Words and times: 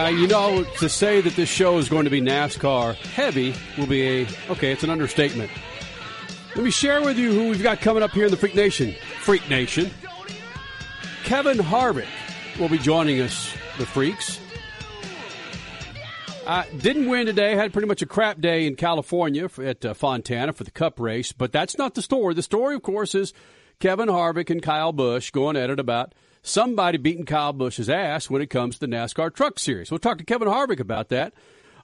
Uh, 0.00 0.08
you 0.08 0.26
know, 0.26 0.64
to 0.78 0.88
say 0.88 1.20
that 1.20 1.36
this 1.36 1.50
show 1.50 1.76
is 1.76 1.90
going 1.90 2.04
to 2.04 2.10
be 2.10 2.22
NASCAR 2.22 2.94
heavy 2.94 3.54
will 3.76 3.86
be 3.86 4.22
a 4.22 4.26
okay. 4.48 4.72
It's 4.72 4.82
an 4.82 4.88
understatement. 4.88 5.50
Let 6.56 6.64
me 6.64 6.70
share 6.70 7.02
with 7.02 7.18
you 7.18 7.34
who 7.34 7.50
we've 7.50 7.62
got 7.62 7.82
coming 7.82 8.02
up 8.02 8.12
here 8.12 8.24
in 8.24 8.30
the 8.30 8.36
Freak 8.38 8.54
Nation. 8.54 8.94
Freak 9.20 9.46
Nation. 9.50 9.90
Kevin 11.24 11.58
Harvick 11.58 12.08
will 12.58 12.70
be 12.70 12.78
joining 12.78 13.20
us, 13.20 13.52
the 13.76 13.84
Freaks. 13.84 14.40
Uh, 16.46 16.64
didn't 16.78 17.06
win 17.06 17.26
today. 17.26 17.54
Had 17.54 17.74
pretty 17.74 17.86
much 17.86 18.00
a 18.00 18.06
crap 18.06 18.40
day 18.40 18.66
in 18.66 18.76
California 18.76 19.50
for, 19.50 19.62
at 19.62 19.84
uh, 19.84 19.92
Fontana 19.92 20.54
for 20.54 20.64
the 20.64 20.70
Cup 20.70 20.98
race, 20.98 21.32
but 21.32 21.52
that's 21.52 21.76
not 21.76 21.94
the 21.94 22.00
story. 22.00 22.32
The 22.32 22.42
story, 22.42 22.74
of 22.74 22.80
course, 22.80 23.14
is 23.14 23.34
Kevin 23.80 24.08
Harvick 24.08 24.48
and 24.48 24.62
Kyle 24.62 24.92
Busch 24.92 25.30
going 25.30 25.58
at 25.58 25.68
it 25.68 25.78
about 25.78 26.14
somebody 26.42 26.98
beating 26.98 27.26
Kyle 27.26 27.52
Busch's 27.52 27.90
ass 27.90 28.30
when 28.30 28.42
it 28.42 28.50
comes 28.50 28.74
to 28.74 28.80
the 28.80 28.92
NASCAR 28.94 29.34
Truck 29.34 29.58
Series. 29.58 29.90
We'll 29.90 29.98
talk 29.98 30.18
to 30.18 30.24
Kevin 30.24 30.48
Harvick 30.48 30.80
about 30.80 31.08
that. 31.08 31.32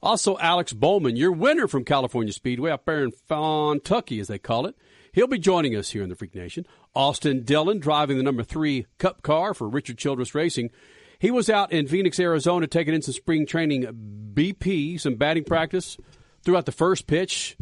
Also, 0.02 0.36
Alex 0.38 0.72
Bowman, 0.72 1.16
your 1.16 1.32
winner 1.32 1.66
from 1.66 1.84
California 1.84 2.32
Speedway 2.32 2.70
up 2.70 2.84
there 2.84 3.02
in 3.02 3.12
Fontucky, 3.12 4.20
as 4.20 4.28
they 4.28 4.38
call 4.38 4.66
it. 4.66 4.76
He'll 5.12 5.26
be 5.26 5.38
joining 5.38 5.74
us 5.74 5.90
here 5.90 6.02
in 6.02 6.10
the 6.10 6.14
Freak 6.14 6.34
Nation. 6.34 6.66
Austin 6.94 7.42
Dillon 7.44 7.78
driving 7.78 8.18
the 8.18 8.22
number 8.22 8.42
three 8.42 8.86
Cup 8.98 9.22
car 9.22 9.54
for 9.54 9.68
Richard 9.68 9.96
Childress 9.96 10.34
Racing. 10.34 10.70
He 11.18 11.30
was 11.30 11.48
out 11.48 11.72
in 11.72 11.88
Phoenix, 11.88 12.20
Arizona, 12.20 12.66
taking 12.66 12.94
in 12.94 13.00
some 13.00 13.14
spring 13.14 13.46
training 13.46 13.86
BP, 14.34 15.00
some 15.00 15.14
batting 15.14 15.44
practice 15.44 15.96
throughout 16.44 16.66
the 16.66 16.72
first 16.72 17.06
pitch. 17.06 17.56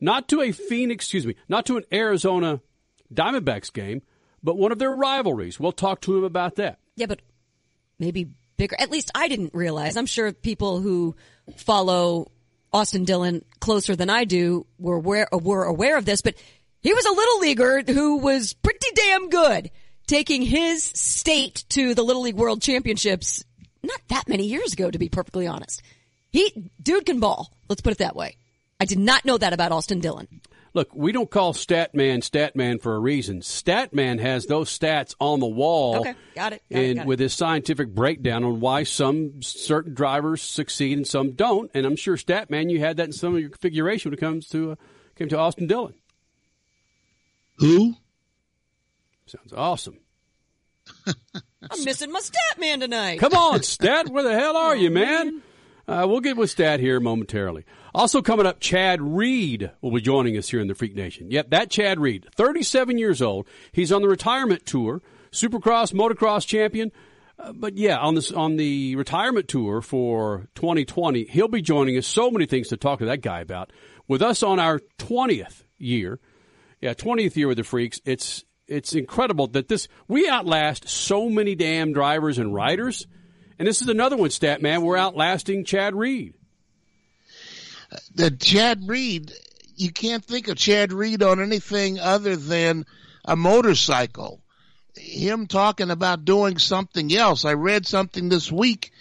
Not 0.00 0.28
to 0.28 0.40
a 0.40 0.52
Phoenix, 0.52 1.04
excuse 1.04 1.26
me, 1.26 1.36
not 1.48 1.66
to 1.66 1.76
an 1.76 1.84
Arizona 1.92 2.60
Diamondbacks 3.12 3.72
game, 3.72 4.02
but 4.44 4.56
one 4.56 4.70
of 4.70 4.78
their 4.78 4.92
rivalries. 4.92 5.58
We'll 5.58 5.72
talk 5.72 6.02
to 6.02 6.16
him 6.16 6.24
about 6.24 6.56
that. 6.56 6.78
Yeah, 6.94 7.06
but 7.06 7.20
maybe 7.98 8.28
bigger. 8.56 8.76
At 8.78 8.90
least 8.90 9.10
I 9.14 9.26
didn't 9.26 9.54
realize. 9.54 9.96
I'm 9.96 10.06
sure 10.06 10.32
people 10.32 10.80
who 10.80 11.16
follow 11.56 12.30
Austin 12.72 13.04
Dillon 13.04 13.44
closer 13.58 13.96
than 13.96 14.10
I 14.10 14.24
do 14.24 14.66
were 14.78 14.96
aware, 14.96 15.28
were 15.32 15.64
aware 15.64 15.96
of 15.96 16.04
this, 16.04 16.20
but 16.22 16.34
he 16.80 16.92
was 16.92 17.06
a 17.06 17.12
little 17.12 17.38
leaguer 17.40 17.82
who 17.82 18.18
was 18.18 18.52
pretty 18.52 18.88
damn 18.94 19.30
good 19.30 19.70
taking 20.06 20.42
his 20.42 20.84
state 20.84 21.64
to 21.70 21.94
the 21.94 22.02
Little 22.02 22.22
League 22.22 22.36
World 22.36 22.60
Championships 22.60 23.42
not 23.82 24.00
that 24.08 24.28
many 24.28 24.44
years 24.44 24.72
ago, 24.72 24.90
to 24.90 24.98
be 24.98 25.08
perfectly 25.08 25.46
honest. 25.46 25.82
He, 26.30 26.70
dude 26.82 27.06
can 27.06 27.20
ball. 27.20 27.52
Let's 27.68 27.82
put 27.82 27.92
it 27.92 27.98
that 27.98 28.16
way. 28.16 28.36
I 28.80 28.86
did 28.86 28.98
not 28.98 29.24
know 29.24 29.38
that 29.38 29.52
about 29.52 29.72
Austin 29.72 30.00
Dillon. 30.00 30.40
Look, 30.74 30.92
we 30.92 31.12
don't 31.12 31.30
call 31.30 31.52
Statman 31.52 32.18
Statman 32.18 32.82
for 32.82 32.96
a 32.96 32.98
reason. 32.98 33.40
Statman 33.40 34.20
has 34.20 34.46
those 34.46 34.76
stats 34.76 35.14
on 35.20 35.38
the 35.38 35.46
wall. 35.46 36.00
Okay, 36.00 36.14
got 36.34 36.52
it, 36.52 36.62
got 36.68 36.78
it, 36.78 36.86
and 36.86 36.96
got 36.96 37.02
it. 37.02 37.06
with 37.06 37.20
his 37.20 37.32
scientific 37.32 37.94
breakdown 37.94 38.42
on 38.42 38.58
why 38.58 38.82
some 38.82 39.40
certain 39.40 39.94
drivers 39.94 40.42
succeed 40.42 40.98
and 40.98 41.06
some 41.06 41.32
don't, 41.32 41.70
and 41.74 41.86
I'm 41.86 41.94
sure 41.94 42.16
Statman, 42.16 42.70
you 42.70 42.80
had 42.80 42.96
that 42.96 43.06
in 43.06 43.12
some 43.12 43.34
of 43.34 43.40
your 43.40 43.50
configuration 43.50 44.10
when 44.10 44.18
it 44.18 44.20
comes 44.20 44.48
to 44.48 44.72
uh, 44.72 44.74
came 45.14 45.28
to 45.28 45.38
Austin 45.38 45.68
Dillon. 45.68 45.94
Who? 47.58 47.94
Sounds 49.26 49.52
awesome. 49.52 49.98
I'm 51.70 51.84
missing 51.84 52.10
my 52.10 52.20
stat 52.20 52.58
man 52.58 52.80
tonight. 52.80 53.20
Come 53.20 53.32
on, 53.32 53.62
Stat, 53.62 54.08
where 54.08 54.24
the 54.24 54.34
hell 54.34 54.56
are 54.56 54.76
you, 54.76 54.90
man? 54.90 55.40
Uh, 55.86 56.04
we'll 56.08 56.20
get 56.20 56.36
with 56.36 56.50
Stat 56.50 56.80
here 56.80 56.98
momentarily. 56.98 57.64
Also 57.94 58.22
coming 58.22 58.44
up, 58.44 58.58
Chad 58.58 59.00
Reed 59.00 59.70
will 59.80 59.92
be 59.92 60.00
joining 60.00 60.36
us 60.36 60.48
here 60.48 60.60
in 60.60 60.66
the 60.66 60.74
Freak 60.74 60.96
Nation. 60.96 61.30
Yep, 61.30 61.50
that 61.50 61.70
Chad 61.70 62.00
Reed, 62.00 62.26
37 62.34 62.98
years 62.98 63.22
old. 63.22 63.46
He's 63.70 63.92
on 63.92 64.02
the 64.02 64.08
retirement 64.08 64.66
tour, 64.66 65.00
Supercross, 65.30 65.92
motocross 65.92 66.44
champion. 66.44 66.90
Uh, 67.38 67.52
but 67.52 67.76
yeah, 67.76 67.98
on 67.98 68.14
this 68.14 68.32
on 68.32 68.56
the 68.56 68.96
retirement 68.96 69.46
tour 69.48 69.80
for 69.80 70.48
2020, 70.56 71.24
he'll 71.24 71.48
be 71.48 71.62
joining 71.62 71.96
us. 71.96 72.06
So 72.06 72.30
many 72.30 72.46
things 72.46 72.68
to 72.68 72.76
talk 72.76 72.98
to 72.98 73.06
that 73.06 73.22
guy 73.22 73.40
about. 73.40 73.72
With 74.08 74.22
us 74.22 74.42
on 74.42 74.58
our 74.58 74.80
20th 74.98 75.62
year, 75.78 76.20
yeah, 76.80 76.94
20th 76.94 77.36
year 77.36 77.48
with 77.48 77.56
the 77.58 77.64
Freaks. 77.64 78.00
It's 78.04 78.44
it's 78.66 78.94
incredible 78.94 79.48
that 79.48 79.68
this 79.68 79.88
we 80.08 80.28
outlast 80.28 80.88
so 80.88 81.28
many 81.28 81.54
damn 81.54 81.92
drivers 81.92 82.38
and 82.38 82.54
riders, 82.54 83.06
and 83.58 83.68
this 83.68 83.82
is 83.82 83.88
another 83.88 84.16
one, 84.16 84.30
stat 84.30 84.62
man. 84.62 84.82
We're 84.82 84.96
outlasting 84.96 85.64
Chad 85.64 85.94
Reed. 85.94 86.34
The 88.14 88.30
Chad 88.30 88.88
Reed, 88.88 89.32
you 89.76 89.90
can't 89.90 90.24
think 90.24 90.48
of 90.48 90.56
Chad 90.56 90.92
Reed 90.92 91.22
on 91.22 91.40
anything 91.40 91.98
other 91.98 92.36
than 92.36 92.86
a 93.24 93.36
motorcycle. 93.36 94.40
Him 94.96 95.46
talking 95.46 95.90
about 95.90 96.24
doing 96.24 96.58
something 96.58 97.14
else. 97.14 97.44
I 97.44 97.54
read 97.54 97.86
something 97.86 98.28
this 98.28 98.50
week 98.50 98.92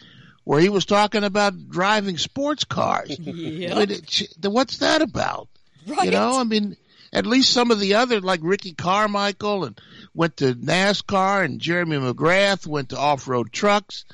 where 0.43 0.59
he 0.59 0.69
was 0.69 0.85
talking 0.85 1.23
about 1.23 1.69
driving 1.69 2.17
sports 2.17 2.63
cars. 2.63 3.17
I 3.27 3.31
mean, 3.31 4.01
what's 4.41 4.79
that 4.79 5.01
about? 5.01 5.47
Right. 5.85 6.05
You 6.05 6.11
know, 6.11 6.39
I 6.39 6.43
mean, 6.43 6.75
at 7.11 7.25
least 7.25 7.53
some 7.53 7.71
of 7.71 7.79
the 7.79 7.95
other, 7.95 8.19
like 8.21 8.39
Ricky 8.43 8.73
Carmichael 8.73 9.65
and 9.65 9.79
went 10.13 10.37
to 10.37 10.55
NASCAR 10.55 11.45
and 11.45 11.59
Jeremy 11.59 11.97
McGrath 11.97 12.65
went 12.65 12.89
to 12.89 12.97
off-road 12.97 13.51
trucks. 13.51 14.05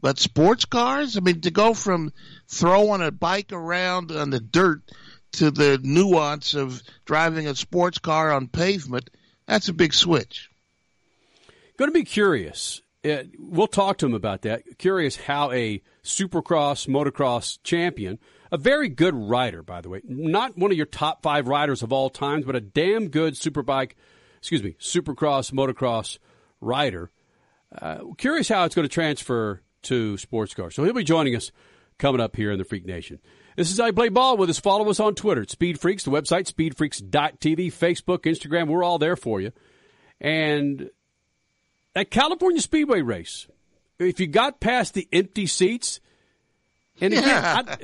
But 0.00 0.18
sports 0.18 0.64
cars, 0.64 1.16
I 1.16 1.20
mean, 1.20 1.42
to 1.42 1.50
go 1.50 1.74
from 1.74 2.12
throwing 2.50 3.00
a 3.00 3.12
bike 3.12 3.52
around 3.52 4.10
on 4.10 4.30
the 4.30 4.40
dirt 4.40 4.82
to 5.32 5.50
the 5.50 5.78
nuance 5.82 6.54
of 6.54 6.82
driving 7.04 7.46
a 7.46 7.54
sports 7.54 7.98
car 7.98 8.32
on 8.32 8.48
pavement, 8.48 9.08
that's 9.46 9.68
a 9.68 9.72
big 9.72 9.94
switch. 9.94 10.50
Going 11.76 11.90
to 11.90 11.98
be 11.98 12.04
curious. 12.04 12.82
Uh, 13.04 13.22
we'll 13.38 13.68
talk 13.68 13.98
to 13.98 14.06
him 14.06 14.14
about 14.14 14.42
that. 14.42 14.62
Curious 14.78 15.16
how 15.16 15.52
a 15.52 15.80
Supercross 16.02 16.88
motocross 16.88 17.58
champion, 17.62 18.18
a 18.50 18.58
very 18.58 18.88
good 18.88 19.14
rider, 19.14 19.62
by 19.62 19.80
the 19.80 19.88
way, 19.88 20.02
not 20.04 20.58
one 20.58 20.72
of 20.72 20.76
your 20.76 20.86
top 20.86 21.22
five 21.22 21.46
riders 21.46 21.82
of 21.82 21.92
all 21.92 22.10
times, 22.10 22.44
but 22.44 22.56
a 22.56 22.60
damn 22.60 23.08
good 23.08 23.34
superbike, 23.34 23.92
excuse 24.38 24.62
me, 24.62 24.74
Supercross 24.80 25.52
motocross 25.52 26.18
rider. 26.60 27.10
Uh, 27.80 28.00
curious 28.18 28.48
how 28.48 28.64
it's 28.64 28.74
going 28.74 28.86
to 28.86 28.92
transfer 28.92 29.62
to 29.82 30.18
sports 30.18 30.52
cars. 30.52 30.74
So 30.74 30.84
he'll 30.84 30.92
be 30.92 31.04
joining 31.04 31.36
us 31.36 31.52
coming 32.00 32.20
up 32.20 32.34
here 32.34 32.50
in 32.50 32.58
the 32.58 32.64
Freak 32.64 32.84
Nation. 32.86 33.20
This 33.56 33.70
is 33.70 33.78
how 33.78 33.86
you 33.86 33.92
play 33.92 34.08
ball 34.08 34.36
with 34.36 34.50
us. 34.50 34.58
Follow 34.58 34.88
us 34.90 34.98
on 34.98 35.14
Twitter 35.14 35.42
at 35.42 35.50
Speed 35.50 35.78
Freaks, 35.78 36.04
the 36.04 36.10
website, 36.10 36.50
speedfreaks.tv, 36.52 37.66
Facebook, 37.72 38.20
Instagram. 38.20 38.68
We're 38.68 38.82
all 38.82 38.98
there 38.98 39.16
for 39.16 39.40
you. 39.40 39.52
And 40.20 40.90
that 41.94 42.10
California 42.10 42.60
Speedway 42.60 43.02
race, 43.02 43.46
if 43.98 44.18
you 44.18 44.26
got 44.26 44.60
past 44.60 44.94
the 44.94 45.06
empty 45.12 45.46
seats, 45.46 46.00
and 47.00 47.12
again, 47.12 47.26
I, 47.44 47.76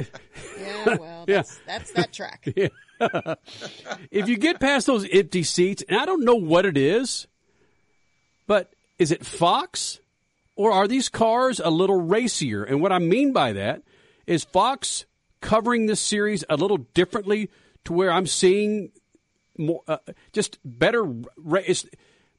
Yeah, 0.59 0.97
well, 0.98 1.25
Yeah. 1.28 1.37
that's, 1.37 1.59
that's 1.66 1.93
that 1.93 2.12
track. 2.12 2.47
if 4.10 4.28
you 4.28 4.37
get 4.38 4.60
past 4.60 4.87
those 4.87 5.06
empty 5.10 5.43
seats, 5.43 5.83
and 5.88 5.98
I 5.98 6.06
don't 6.06 6.25
know 6.25 6.36
what 6.36 6.65
it 6.65 6.77
is, 6.77 7.27
but 8.47 8.72
is 8.98 9.12
it 9.12 9.27
Fox 9.27 10.01
or 10.54 10.72
are 10.72 10.89
these 10.89 11.09
cars 11.10 11.60
a 11.62 11.69
little 11.71 12.01
racier? 12.01 12.65
And 12.65 12.80
what 12.80 12.92
I 12.92 12.98
mean 12.98 13.33
by 13.34 13.53
that 13.54 13.83
is 14.26 14.44
Fox 14.44 15.06
covering 15.40 15.86
this 15.86 16.00
series 16.00 16.44
a 16.48 16.56
little 16.56 16.78
differently 16.78 17.50
to 17.84 17.92
where 17.92 18.10
I'm 18.10 18.26
seeing 18.26 18.92
more, 19.56 19.82
uh, 19.86 19.98
just 20.32 20.58
better, 20.64 21.04
ra- 21.36 21.60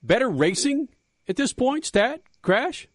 better 0.03 0.29
racing 0.29 0.89
at 1.27 1.35
this 1.35 1.53
point. 1.53 1.85
Stat 1.85 2.21
crash. 2.41 2.87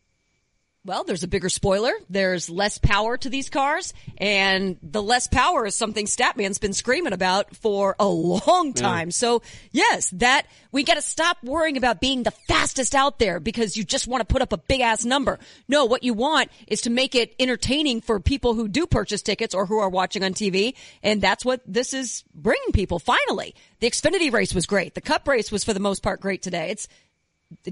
Well, 0.85 1.05
there's 1.05 1.23
a 1.23 1.29
bigger 1.29 1.49
spoiler. 1.49 1.93
There's 2.11 2.51
less 2.51 2.79
power 2.79 3.17
to 3.17 3.31
these 3.31 3.49
cars, 3.49 3.95
and 4.19 4.79
the 4.83 5.01
less 5.01 5.29
power 5.29 5.65
is 5.65 5.77
something 5.77 6.07
Statman's 6.07 6.59
been 6.59 6.73
screaming 6.73 7.13
about 7.13 7.55
for 7.55 7.95
a 8.01 8.09
long 8.09 8.73
time. 8.73 9.09
Yeah. 9.09 9.13
So, 9.13 9.43
yes, 9.71 10.11
that 10.15 10.47
we 10.73 10.83
got 10.83 10.95
to 10.95 11.03
stop 11.03 11.37
worrying 11.45 11.77
about 11.77 12.01
being 12.01 12.25
the 12.25 12.33
fastest 12.33 12.97
out 12.97 13.21
there 13.21 13.39
because 13.39 13.77
you 13.77 13.85
just 13.85 14.09
want 14.09 14.23
to 14.23 14.25
put 14.25 14.43
up 14.43 14.53
a 14.53 14.59
big 14.59 14.81
ass 14.81 15.05
number. 15.05 15.39
No, 15.69 15.85
what 15.85 16.03
you 16.03 16.15
want 16.15 16.51
is 16.67 16.81
to 16.81 16.91
make 16.91 17.15
it 17.15 17.33
entertaining 17.39 18.01
for 18.01 18.19
people 18.19 18.55
who 18.55 18.67
do 18.67 18.85
purchase 18.89 19.23
tickets 19.23 19.55
or 19.55 19.67
who 19.67 19.79
are 19.79 19.89
watching 19.89 20.25
on 20.25 20.35
TV, 20.35 20.75
and 21.01 21.21
that's 21.21 21.45
what 21.45 21.61
this 21.65 21.95
is 21.95 22.25
bringing 22.35 22.73
people. 22.73 22.99
Finally, 22.99 23.55
the 23.79 23.89
Xfinity 23.89 24.33
race 24.33 24.53
was 24.53 24.67
great. 24.67 24.95
The 24.95 25.01
Cup 25.01 25.29
race 25.29 25.53
was 25.53 25.63
for 25.63 25.75
the 25.75 25.79
most 25.79 26.03
part 26.03 26.21
great 26.21 26.43
today. 26.43 26.71
It's 26.71 26.89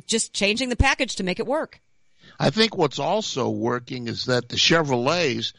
just 0.06 0.32
changing 0.32 0.68
the 0.68 0.76
package 0.76 1.16
to 1.16 1.24
make 1.24 1.40
it 1.40 1.46
work. 1.46 1.80
I 2.40 2.48
think 2.48 2.74
what's 2.74 2.98
also 2.98 3.50
working 3.50 4.08
is 4.08 4.24
that 4.24 4.48
the 4.48 4.56
Chevrolets, 4.56 5.52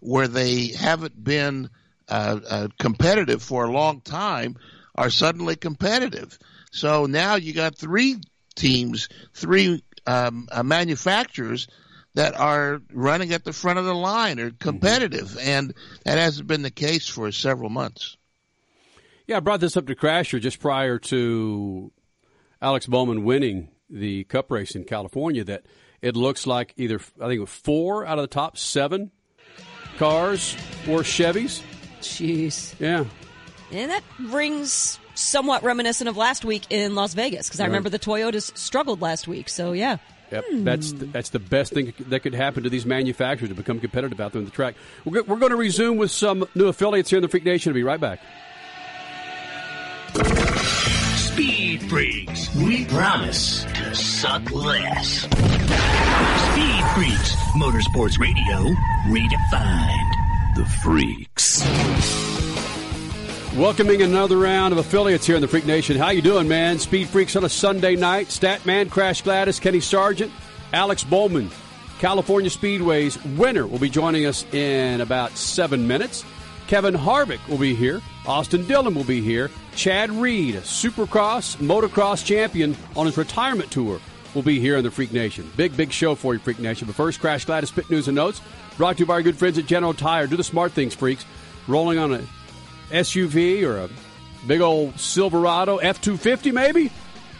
where 0.00 0.26
they 0.26 0.68
haven't 0.68 1.22
been 1.22 1.68
uh, 2.08 2.40
uh, 2.48 2.68
competitive 2.78 3.42
for 3.42 3.66
a 3.66 3.70
long 3.70 4.00
time, 4.00 4.56
are 4.94 5.10
suddenly 5.10 5.54
competitive. 5.54 6.38
So 6.72 7.04
now 7.04 7.34
you 7.34 7.52
got 7.52 7.76
three 7.76 8.16
teams, 8.56 9.10
three 9.34 9.84
um, 10.06 10.48
uh, 10.50 10.62
manufacturers 10.62 11.68
that 12.14 12.34
are 12.40 12.80
running 12.90 13.34
at 13.34 13.44
the 13.44 13.52
front 13.52 13.78
of 13.78 13.84
the 13.84 13.94
line 13.94 14.40
or 14.40 14.50
competitive, 14.50 15.28
mm-hmm. 15.28 15.48
and 15.48 15.74
that 16.04 16.16
hasn't 16.16 16.48
been 16.48 16.62
the 16.62 16.70
case 16.70 17.06
for 17.06 17.30
several 17.32 17.68
months. 17.68 18.16
Yeah, 19.26 19.36
I 19.36 19.40
brought 19.40 19.60
this 19.60 19.76
up 19.76 19.86
to 19.88 19.94
Crasher 19.94 20.40
just 20.40 20.58
prior 20.58 20.98
to 20.98 21.92
Alex 22.62 22.86
Bowman 22.86 23.24
winning 23.24 23.68
the 23.90 24.24
Cup 24.24 24.50
race 24.50 24.74
in 24.74 24.84
California. 24.84 25.44
That 25.44 25.66
it 26.04 26.16
looks 26.16 26.46
like 26.46 26.74
either 26.76 27.00
I 27.18 27.28
think 27.28 27.48
four 27.48 28.06
out 28.06 28.18
of 28.18 28.22
the 28.22 28.28
top 28.28 28.58
seven 28.58 29.10
cars 29.96 30.54
were 30.86 31.00
Chevys. 31.00 31.62
Jeez. 32.00 32.78
Yeah. 32.78 33.06
And 33.72 33.90
that 33.90 34.04
rings 34.20 35.00
somewhat 35.14 35.62
reminiscent 35.62 36.08
of 36.08 36.16
last 36.18 36.44
week 36.44 36.64
in 36.68 36.94
Las 36.94 37.14
Vegas 37.14 37.48
because 37.48 37.60
I 37.60 37.64
remember 37.64 37.88
the 37.88 37.98
Toyotas 37.98 38.56
struggled 38.56 39.00
last 39.00 39.26
week. 39.26 39.48
So 39.48 39.72
yeah. 39.72 39.96
Yep, 40.30 40.44
hmm. 40.50 40.64
that's 40.64 40.92
the, 40.92 41.04
that's 41.06 41.30
the 41.30 41.38
best 41.38 41.72
thing 41.72 41.94
that 41.98 42.20
could 42.20 42.34
happen 42.34 42.64
to 42.64 42.70
these 42.70 42.84
manufacturers 42.84 43.48
to 43.48 43.54
become 43.54 43.80
competitive 43.80 44.20
out 44.20 44.32
there 44.32 44.40
on 44.40 44.44
the 44.44 44.50
track. 44.50 44.74
We're, 45.04 45.22
we're 45.22 45.36
going 45.36 45.50
to 45.50 45.56
resume 45.56 45.96
with 45.96 46.10
some 46.10 46.46
new 46.54 46.66
affiliates 46.66 47.10
here 47.10 47.18
in 47.18 47.22
the 47.22 47.28
Freak 47.28 47.44
Nation. 47.44 47.70
I'll 47.70 47.74
be 47.74 47.82
right 47.82 48.00
back. 48.00 48.20
Speed 51.34 51.82
Freaks, 51.90 52.54
we 52.54 52.84
promise 52.84 53.64
to 53.64 53.92
suck 53.92 54.48
less. 54.52 55.22
Speed 55.22 56.84
Freaks, 56.94 57.34
Motorsports 57.56 58.20
Radio, 58.20 58.72
redefined. 59.08 60.12
The 60.54 60.64
Freaks. 60.84 61.64
Welcoming 63.56 64.02
another 64.02 64.38
round 64.38 64.70
of 64.70 64.78
affiliates 64.78 65.26
here 65.26 65.34
in 65.34 65.42
the 65.42 65.48
Freak 65.48 65.66
Nation. 65.66 65.96
How 65.96 66.10
you 66.10 66.22
doing, 66.22 66.46
man? 66.46 66.78
Speed 66.78 67.08
Freaks 67.08 67.34
on 67.34 67.42
a 67.42 67.48
Sunday 67.48 67.96
night. 67.96 68.28
Statman, 68.28 68.88
Crash 68.88 69.22
Gladys, 69.22 69.58
Kenny 69.58 69.80
Sargent, 69.80 70.30
Alex 70.72 71.02
Bowman, 71.02 71.50
California 71.98 72.48
Speedway's 72.48 73.20
winner 73.24 73.66
will 73.66 73.80
be 73.80 73.90
joining 73.90 74.24
us 74.24 74.44
in 74.54 75.00
about 75.00 75.32
seven 75.32 75.88
minutes. 75.88 76.24
Kevin 76.68 76.94
Harvick 76.94 77.44
will 77.48 77.58
be 77.58 77.74
here. 77.74 78.00
Austin 78.26 78.66
Dillon 78.66 78.94
will 78.94 79.04
be 79.04 79.20
here. 79.20 79.50
Chad 79.74 80.10
Reed, 80.10 80.56
Supercross, 80.56 81.56
motocross 81.56 82.24
champion 82.24 82.76
on 82.96 83.06
his 83.06 83.16
retirement 83.16 83.70
tour, 83.70 84.00
will 84.34 84.42
be 84.42 84.58
here 84.58 84.76
in 84.78 84.84
the 84.84 84.90
Freak 84.90 85.12
Nation. 85.12 85.50
Big, 85.56 85.76
big 85.76 85.92
show 85.92 86.14
for 86.14 86.34
you, 86.34 86.40
Freak 86.40 86.58
Nation. 86.58 86.86
But 86.86 86.96
first, 86.96 87.20
Crash 87.20 87.44
Gladys 87.44 87.70
Pit 87.70 87.90
News 87.90 88.08
and 88.08 88.16
Notes, 88.16 88.40
brought 88.76 88.96
to 88.96 89.00
you 89.00 89.06
by 89.06 89.14
our 89.14 89.22
good 89.22 89.36
friends 89.36 89.58
at 89.58 89.66
General 89.66 89.94
Tire. 89.94 90.26
Do 90.26 90.36
the 90.36 90.44
smart 90.44 90.72
things, 90.72 90.94
freaks. 90.94 91.24
Rolling 91.68 91.98
on 91.98 92.14
a 92.14 92.22
SUV 92.90 93.62
or 93.62 93.78
a 93.78 93.88
big 94.46 94.60
old 94.60 94.98
Silverado 94.98 95.78
F250, 95.78 96.52
maybe? 96.52 96.90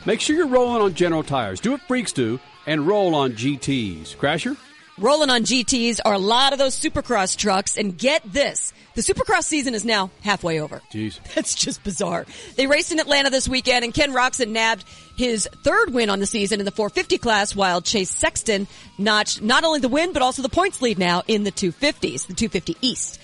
Make 0.07 0.21
sure 0.21 0.37
you're 0.37 0.47
rolling 0.47 0.83
on 0.83 0.95
General 0.95 1.23
Tires. 1.23 1.61
Do 1.61 1.73
what 1.73 1.81
freaks 1.83 2.13
do 2.13 2.39
and 2.67 2.87
roll 2.87 3.15
on 3.15 3.33
GTs. 3.33 4.17
Crasher? 4.17 4.57
Rolling 4.96 5.29
on 5.29 5.43
GTs 5.43 5.99
are 6.05 6.12
a 6.12 6.19
lot 6.20 6.52
of 6.52 6.61
those 6.61 6.79
Supercross 6.79 7.37
trucks, 7.37 7.76
and 7.76 7.99
get 7.99 8.23
this. 8.32 8.73
The 8.94 9.02
Supercross 9.02 9.43
season 9.43 9.75
is 9.75 9.85
now 9.85 10.12
halfway 10.23 10.61
over. 10.61 10.81
Jeez. 10.93 11.19
That's 11.35 11.56
just 11.56 11.82
bizarre. 11.82 12.26
They 12.55 12.69
raced 12.69 12.93
in 12.93 13.00
Atlanta 13.00 13.29
this 13.29 13.49
weekend 13.49 13.85
and 13.85 13.93
Ken 13.93 14.12
Roczen 14.12 14.50
nabbed 14.50 14.85
his 15.17 15.49
third 15.64 15.93
win 15.93 16.11
on 16.11 16.20
the 16.20 16.26
season 16.26 16.61
in 16.61 16.64
the 16.64 16.70
450 16.70 17.19
class 17.19 17.56
while 17.56 17.81
Chase 17.81 18.11
Sexton 18.11 18.69
notched 18.96 19.43
not 19.43 19.64
only 19.64 19.81
the 19.81 19.88
win 19.88 20.12
but 20.12 20.23
also 20.23 20.43
the 20.43 20.49
points 20.49 20.81
lead 20.81 20.97
now 20.97 21.25
in 21.26 21.43
the 21.43 21.50
250s, 21.50 22.29
the 22.29 22.35
250 22.35 22.76
East. 22.81 23.20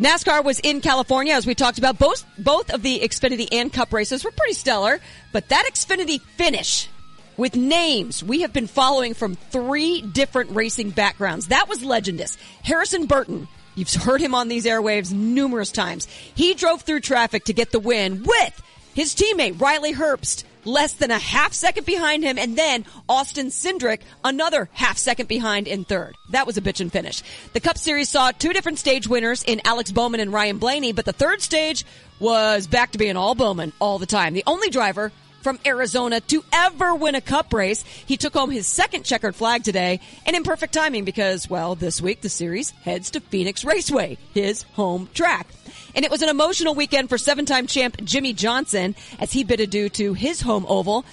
NASCAR 0.00 0.42
was 0.42 0.58
in 0.58 0.80
California 0.80 1.34
as 1.34 1.46
we 1.46 1.54
talked 1.54 1.78
about. 1.78 1.96
Both, 1.96 2.24
both 2.36 2.74
of 2.74 2.82
the 2.82 2.98
Xfinity 2.98 3.46
and 3.52 3.72
Cup 3.72 3.92
races 3.92 4.24
were 4.24 4.32
pretty 4.32 4.54
stellar, 4.54 4.98
but 5.32 5.48
that 5.50 5.70
Xfinity 5.72 6.20
finish 6.20 6.88
with 7.36 7.56
names 7.56 8.22
we 8.22 8.42
have 8.42 8.52
been 8.52 8.66
following 8.66 9.14
from 9.14 9.34
three 9.34 10.00
different 10.00 10.50
racing 10.50 10.90
backgrounds. 10.90 11.48
That 11.48 11.68
was 11.68 11.84
legendous. 11.84 12.36
Harrison 12.62 13.06
Burton. 13.06 13.48
You've 13.74 13.92
heard 13.92 14.20
him 14.20 14.34
on 14.34 14.48
these 14.48 14.66
airwaves 14.66 15.12
numerous 15.12 15.72
times. 15.72 16.06
He 16.06 16.54
drove 16.54 16.82
through 16.82 17.00
traffic 17.00 17.44
to 17.44 17.52
get 17.52 17.72
the 17.72 17.80
win 17.80 18.22
with 18.22 18.62
his 18.94 19.14
teammate 19.14 19.60
Riley 19.60 19.92
Herbst 19.92 20.44
less 20.64 20.94
than 20.94 21.10
a 21.10 21.18
half 21.18 21.52
second 21.52 21.84
behind 21.84 22.22
him, 22.22 22.38
and 22.38 22.56
then 22.56 22.84
Austin 23.08 23.48
Cindric 23.48 24.00
another 24.24 24.68
half 24.72 24.96
second 24.96 25.28
behind 25.28 25.68
in 25.68 25.84
third. 25.84 26.16
That 26.30 26.46
was 26.46 26.56
a 26.56 26.62
bitchin' 26.62 26.90
finish. 26.90 27.22
The 27.52 27.60
Cup 27.60 27.76
Series 27.76 28.08
saw 28.08 28.30
two 28.30 28.52
different 28.52 28.78
stage 28.78 29.06
winners 29.06 29.42
in 29.42 29.60
Alex 29.64 29.92
Bowman 29.92 30.20
and 30.20 30.32
Ryan 30.32 30.58
Blaney, 30.58 30.92
but 30.92 31.04
the 31.04 31.12
third 31.12 31.42
stage 31.42 31.84
was 32.20 32.66
back 32.66 32.92
to 32.92 32.98
being 32.98 33.16
all 33.16 33.34
Bowman 33.34 33.72
all 33.80 33.98
the 33.98 34.06
time. 34.06 34.34
The 34.34 34.44
only 34.46 34.70
driver 34.70 35.12
from 35.44 35.60
Arizona 35.64 36.20
to 36.22 36.42
ever 36.52 36.94
win 36.94 37.14
a 37.14 37.20
cup 37.20 37.52
race. 37.52 37.82
He 37.82 38.16
took 38.16 38.32
home 38.32 38.50
his 38.50 38.66
second 38.66 39.04
checkered 39.04 39.36
flag 39.36 39.62
today 39.62 40.00
and 40.26 40.34
in 40.34 40.42
perfect 40.42 40.72
timing 40.72 41.04
because, 41.04 41.48
well, 41.48 41.74
this 41.74 42.00
week 42.00 42.22
the 42.22 42.30
series 42.30 42.70
heads 42.70 43.10
to 43.10 43.20
Phoenix 43.20 43.62
Raceway, 43.62 44.16
his 44.32 44.62
home 44.72 45.08
track. 45.12 45.46
And 45.94 46.04
it 46.04 46.10
was 46.10 46.22
an 46.22 46.30
emotional 46.30 46.74
weekend 46.74 47.10
for 47.10 47.18
seven-time 47.18 47.66
champ 47.66 48.02
Jimmie 48.02 48.32
Johnson 48.32 48.96
as 49.20 49.32
he 49.32 49.44
bid 49.44 49.60
adieu 49.60 49.90
to 49.90 50.14
his 50.14 50.40
home 50.40 50.64
oval. 50.66 51.04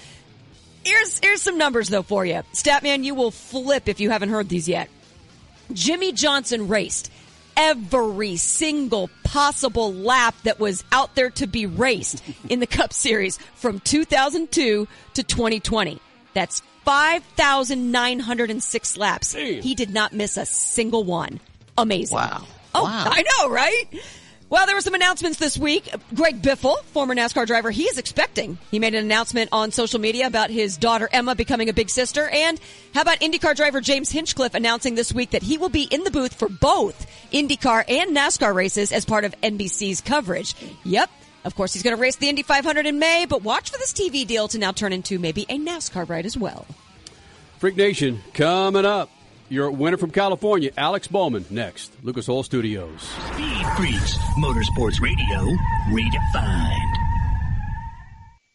Here's, 0.84 1.18
here's 1.18 1.42
some 1.42 1.58
numbers 1.58 1.90
though 1.90 2.02
for 2.02 2.24
you. 2.24 2.42
Statman, 2.54 3.04
you 3.04 3.14
will 3.14 3.30
flip 3.30 3.86
if 3.86 4.00
you 4.00 4.10
haven't 4.10 4.30
heard 4.30 4.48
these 4.48 4.66
yet. 4.66 4.88
Jimmie 5.72 6.12
Johnson 6.12 6.68
raced 6.68 7.12
every 7.56 8.36
single 8.36 9.10
possible 9.24 9.92
lap 9.92 10.34
that 10.44 10.60
was 10.60 10.84
out 10.92 11.14
there 11.14 11.30
to 11.30 11.46
be 11.46 11.66
raced 11.66 12.22
in 12.48 12.60
the 12.60 12.66
Cup 12.66 12.92
Series 12.92 13.38
from 13.54 13.80
2002 13.80 14.86
to 15.14 15.22
2020. 15.22 16.00
That's 16.34 16.60
5,906 16.84 18.96
laps. 18.96 19.32
Damn. 19.34 19.62
He 19.62 19.74
did 19.74 19.90
not 19.90 20.12
miss 20.12 20.36
a 20.36 20.46
single 20.46 21.04
one. 21.04 21.40
Amazing. 21.78 22.16
Wow. 22.16 22.46
Oh, 22.74 22.84
wow. 22.84 23.04
I 23.06 23.22
know, 23.22 23.50
right? 23.50 23.84
Well, 24.52 24.66
there 24.66 24.76
were 24.76 24.82
some 24.82 24.92
announcements 24.92 25.38
this 25.38 25.56
week. 25.56 25.88
Greg 26.14 26.42
Biffle, 26.42 26.76
former 26.88 27.14
NASCAR 27.14 27.46
driver, 27.46 27.70
he 27.70 27.84
is 27.84 27.96
expecting. 27.96 28.58
He 28.70 28.78
made 28.78 28.94
an 28.94 29.02
announcement 29.02 29.48
on 29.50 29.72
social 29.72 29.98
media 29.98 30.26
about 30.26 30.50
his 30.50 30.76
daughter 30.76 31.08
Emma 31.10 31.34
becoming 31.34 31.70
a 31.70 31.72
big 31.72 31.88
sister. 31.88 32.28
And 32.28 32.60
how 32.92 33.00
about 33.00 33.20
IndyCar 33.20 33.56
driver 33.56 33.80
James 33.80 34.10
Hinchcliffe 34.10 34.52
announcing 34.52 34.94
this 34.94 35.10
week 35.10 35.30
that 35.30 35.42
he 35.42 35.56
will 35.56 35.70
be 35.70 35.84
in 35.84 36.04
the 36.04 36.10
booth 36.10 36.34
for 36.34 36.50
both 36.50 37.06
IndyCar 37.32 37.84
and 37.88 38.14
NASCAR 38.14 38.54
races 38.54 38.92
as 38.92 39.06
part 39.06 39.24
of 39.24 39.34
NBC's 39.40 40.02
coverage. 40.02 40.54
Yep. 40.84 41.08
Of 41.46 41.54
course, 41.54 41.72
he's 41.72 41.82
going 41.82 41.96
to 41.96 42.02
race 42.02 42.16
the 42.16 42.28
Indy 42.28 42.42
500 42.42 42.84
in 42.84 42.98
May, 42.98 43.24
but 43.24 43.42
watch 43.42 43.70
for 43.70 43.78
this 43.78 43.94
TV 43.94 44.26
deal 44.26 44.48
to 44.48 44.58
now 44.58 44.72
turn 44.72 44.92
into 44.92 45.18
maybe 45.18 45.46
a 45.48 45.58
NASCAR 45.58 46.06
ride 46.06 46.26
as 46.26 46.36
well. 46.36 46.66
Freak 47.58 47.78
Nation 47.78 48.20
coming 48.34 48.84
up. 48.84 49.08
Your 49.52 49.70
winner 49.70 49.98
from 49.98 50.10
California, 50.12 50.70
Alex 50.78 51.08
Bowman, 51.08 51.44
next. 51.50 51.92
Lucas 52.02 52.26
Oil 52.26 52.42
Studios. 52.42 53.02
Speed 53.02 53.66
Freaks, 53.76 54.16
Motorsports 54.38 54.98
Radio, 55.02 55.44
redefined. 55.90 57.11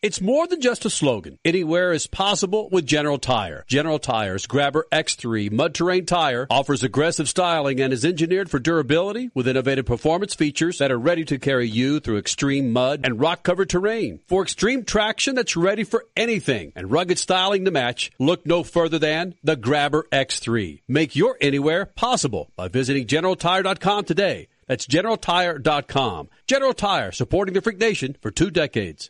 It's 0.04 0.22
more 0.22 0.46
than 0.46 0.62
just 0.62 0.86
a 0.86 0.92
slogan. 0.92 1.39
Anywhere 1.44 1.92
is 1.92 2.06
possible 2.06 2.70
with 2.72 2.86
General 2.86 3.18
Tire. 3.18 3.66
General 3.68 3.98
Tire's 3.98 4.46
Grabber 4.46 4.86
X3 4.92 5.51
mud 5.51 5.74
terrain 5.74 6.06
tire 6.06 6.46
offers 6.51 6.84
aggressive 6.84 7.27
styling 7.27 7.82
and 7.82 7.92
is 7.92 8.06
engineered 8.06 8.48
for 8.48 8.60
durability 8.60 9.32
with 9.34 9.48
innovative 9.48 9.88
performance 9.88 10.36
features 10.36 10.77
that 10.77 10.92
are 10.92 11.00
ready 11.00 11.25
to 11.25 11.39
carry 11.39 11.68
you 11.68 12.00
through 12.00 12.20
extreme 12.20 12.72
mud 12.72 13.01
and 13.04 13.20
rock 13.20 13.42
covered 13.42 13.72
terrain. 13.72 14.20
For 14.27 14.44
extreme 14.44 14.86
traction 14.86 15.34
that's 15.34 15.58
ready 15.58 15.84
for 15.84 16.06
anything 16.16 16.74
and 16.75 16.92
rugged 16.92 17.18
styling 17.18 17.66
to 17.66 17.72
match, 17.72 18.12
look 18.20 18.46
no 18.46 18.62
further 18.62 19.00
than 19.00 19.34
the 19.44 19.56
Grabber 19.56 20.06
X3. 20.12 20.82
Make 20.88 21.16
your 21.16 21.38
anywhere 21.42 21.88
possible 21.88 22.51
by 22.56 22.68
visiting 22.68 23.08
GeneralTire.com 23.08 24.06
today. 24.06 24.48
That's 24.68 24.86
GeneralTire.com. 24.86 26.30
General 26.46 26.74
Tire, 26.74 27.12
supporting 27.12 27.56
the 27.56 27.62
Freak 27.62 27.80
Nation 27.80 28.16
for 28.22 28.30
two 28.30 28.51
decades. 28.51 29.10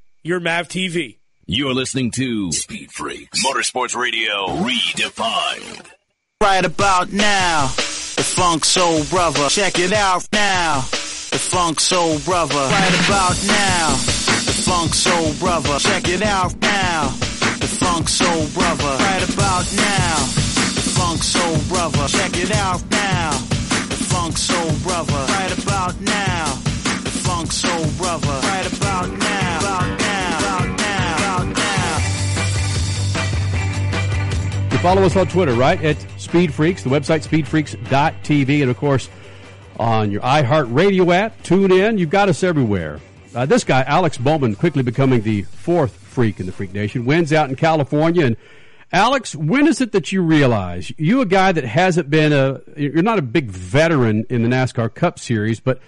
your 0.23 0.39
Mav 0.39 0.67
TV. 0.67 1.17
You're 1.47 1.73
listening 1.73 2.11
to 2.11 2.51
Speed 2.51 2.91
Freaks 2.91 3.43
Motorsports 3.43 3.95
Radio 3.95 4.47
Redefined. 4.61 5.87
Right 6.41 6.63
about 6.63 7.11
now, 7.11 7.67
the 7.67 8.23
Funk 8.23 8.63
Soul 8.65 9.03
Brother. 9.05 9.49
Check 9.49 9.79
it 9.79 9.93
out 9.93 10.27
now, 10.31 10.81
the 10.81 11.39
Funk 11.39 11.79
Soul 11.79 12.19
Brother. 12.19 12.53
Right 12.53 13.05
about 13.05 13.37
now, 13.47 13.89
the 14.45 14.63
Funk 14.65 14.93
Soul 14.93 15.33
Brother. 15.39 15.79
Check 15.79 16.07
it 16.07 16.21
out 16.21 16.55
now, 16.61 17.07
the 17.59 17.67
Funk 17.67 18.07
Soul 18.07 18.47
Brother. 18.53 18.95
Right 19.03 19.27
about 19.33 19.65
now, 19.75 20.15
the 20.75 20.93
Funk 20.97 21.23
Soul 21.23 21.57
Brother. 21.67 22.07
Check 22.07 22.37
it 22.37 22.51
out 22.55 22.81
now, 22.91 23.31
the 23.89 24.05
Funk 24.09 24.37
Soul 24.37 24.71
Brother. 24.83 25.13
Right 25.13 25.63
about 25.63 25.99
now, 26.01 26.45
the 27.03 27.11
Funk 27.25 27.51
Soul 27.51 27.85
Brother. 27.97 28.39
Right 28.47 28.77
about 28.77 29.09
now, 29.09 29.11
about 29.11 29.19
now, 29.19 29.59
about 29.59 30.00
follow 34.81 35.03
us 35.03 35.15
on 35.15 35.27
Twitter, 35.27 35.53
right? 35.53 35.79
At 35.83 35.97
Speed 36.19 36.51
Freaks, 36.51 36.81
the 36.81 36.89
website 36.89 37.27
speedfreaks.tv, 37.27 38.61
and 38.61 38.71
of 38.71 38.77
course 38.77 39.09
on 39.79 40.09
your 40.09 40.21
iHeartRadio 40.21 41.13
app. 41.13 41.43
Tune 41.43 41.71
in. 41.71 41.99
You've 41.99 42.09
got 42.09 42.29
us 42.29 42.43
everywhere. 42.43 42.99
Uh, 43.35 43.45
this 43.45 43.63
guy, 43.63 43.83
Alex 43.83 44.17
Bowman, 44.17 44.55
quickly 44.55 44.81
becoming 44.81 45.21
the 45.21 45.43
fourth 45.43 45.93
freak 45.93 46.39
in 46.39 46.47
the 46.47 46.51
Freak 46.51 46.73
Nation, 46.73 47.05
wins 47.05 47.31
out 47.31 47.47
in 47.49 47.55
California. 47.55 48.25
And 48.25 48.37
Alex, 48.91 49.35
when 49.35 49.67
is 49.67 49.81
it 49.81 49.91
that 49.91 50.11
you 50.11 50.23
realize 50.23 50.91
you, 50.97 51.21
a 51.21 51.27
guy 51.27 51.51
that 51.51 51.63
hasn't 51.63 52.09
been 52.09 52.33
a, 52.33 52.61
you're 52.75 53.03
not 53.03 53.19
a 53.19 53.23
big 53.23 53.51
veteran 53.51 54.25
in 54.31 54.41
the 54.41 54.49
NASCAR 54.49 54.91
Cup 54.91 55.19
Series, 55.19 55.59
but 55.59 55.79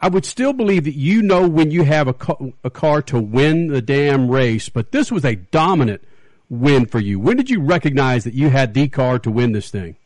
I 0.00 0.08
would 0.08 0.24
still 0.24 0.54
believe 0.54 0.84
that 0.84 0.94
you 0.94 1.20
know 1.20 1.46
when 1.46 1.70
you 1.70 1.84
have 1.84 2.08
a, 2.08 2.14
ca- 2.14 2.52
a 2.64 2.70
car 2.70 3.02
to 3.02 3.20
win 3.20 3.68
the 3.68 3.82
damn 3.82 4.30
race, 4.30 4.70
but 4.70 4.92
this 4.92 5.12
was 5.12 5.26
a 5.26 5.34
dominant 5.34 6.02
win 6.60 6.86
for 6.86 6.98
you. 6.98 7.18
When 7.20 7.36
did 7.36 7.50
you 7.50 7.60
recognize 7.60 8.24
that 8.24 8.34
you 8.34 8.50
had 8.50 8.74
the 8.74 8.88
car 8.88 9.18
to 9.20 9.30
win 9.30 9.52
this 9.52 9.70
thing? 9.70 9.96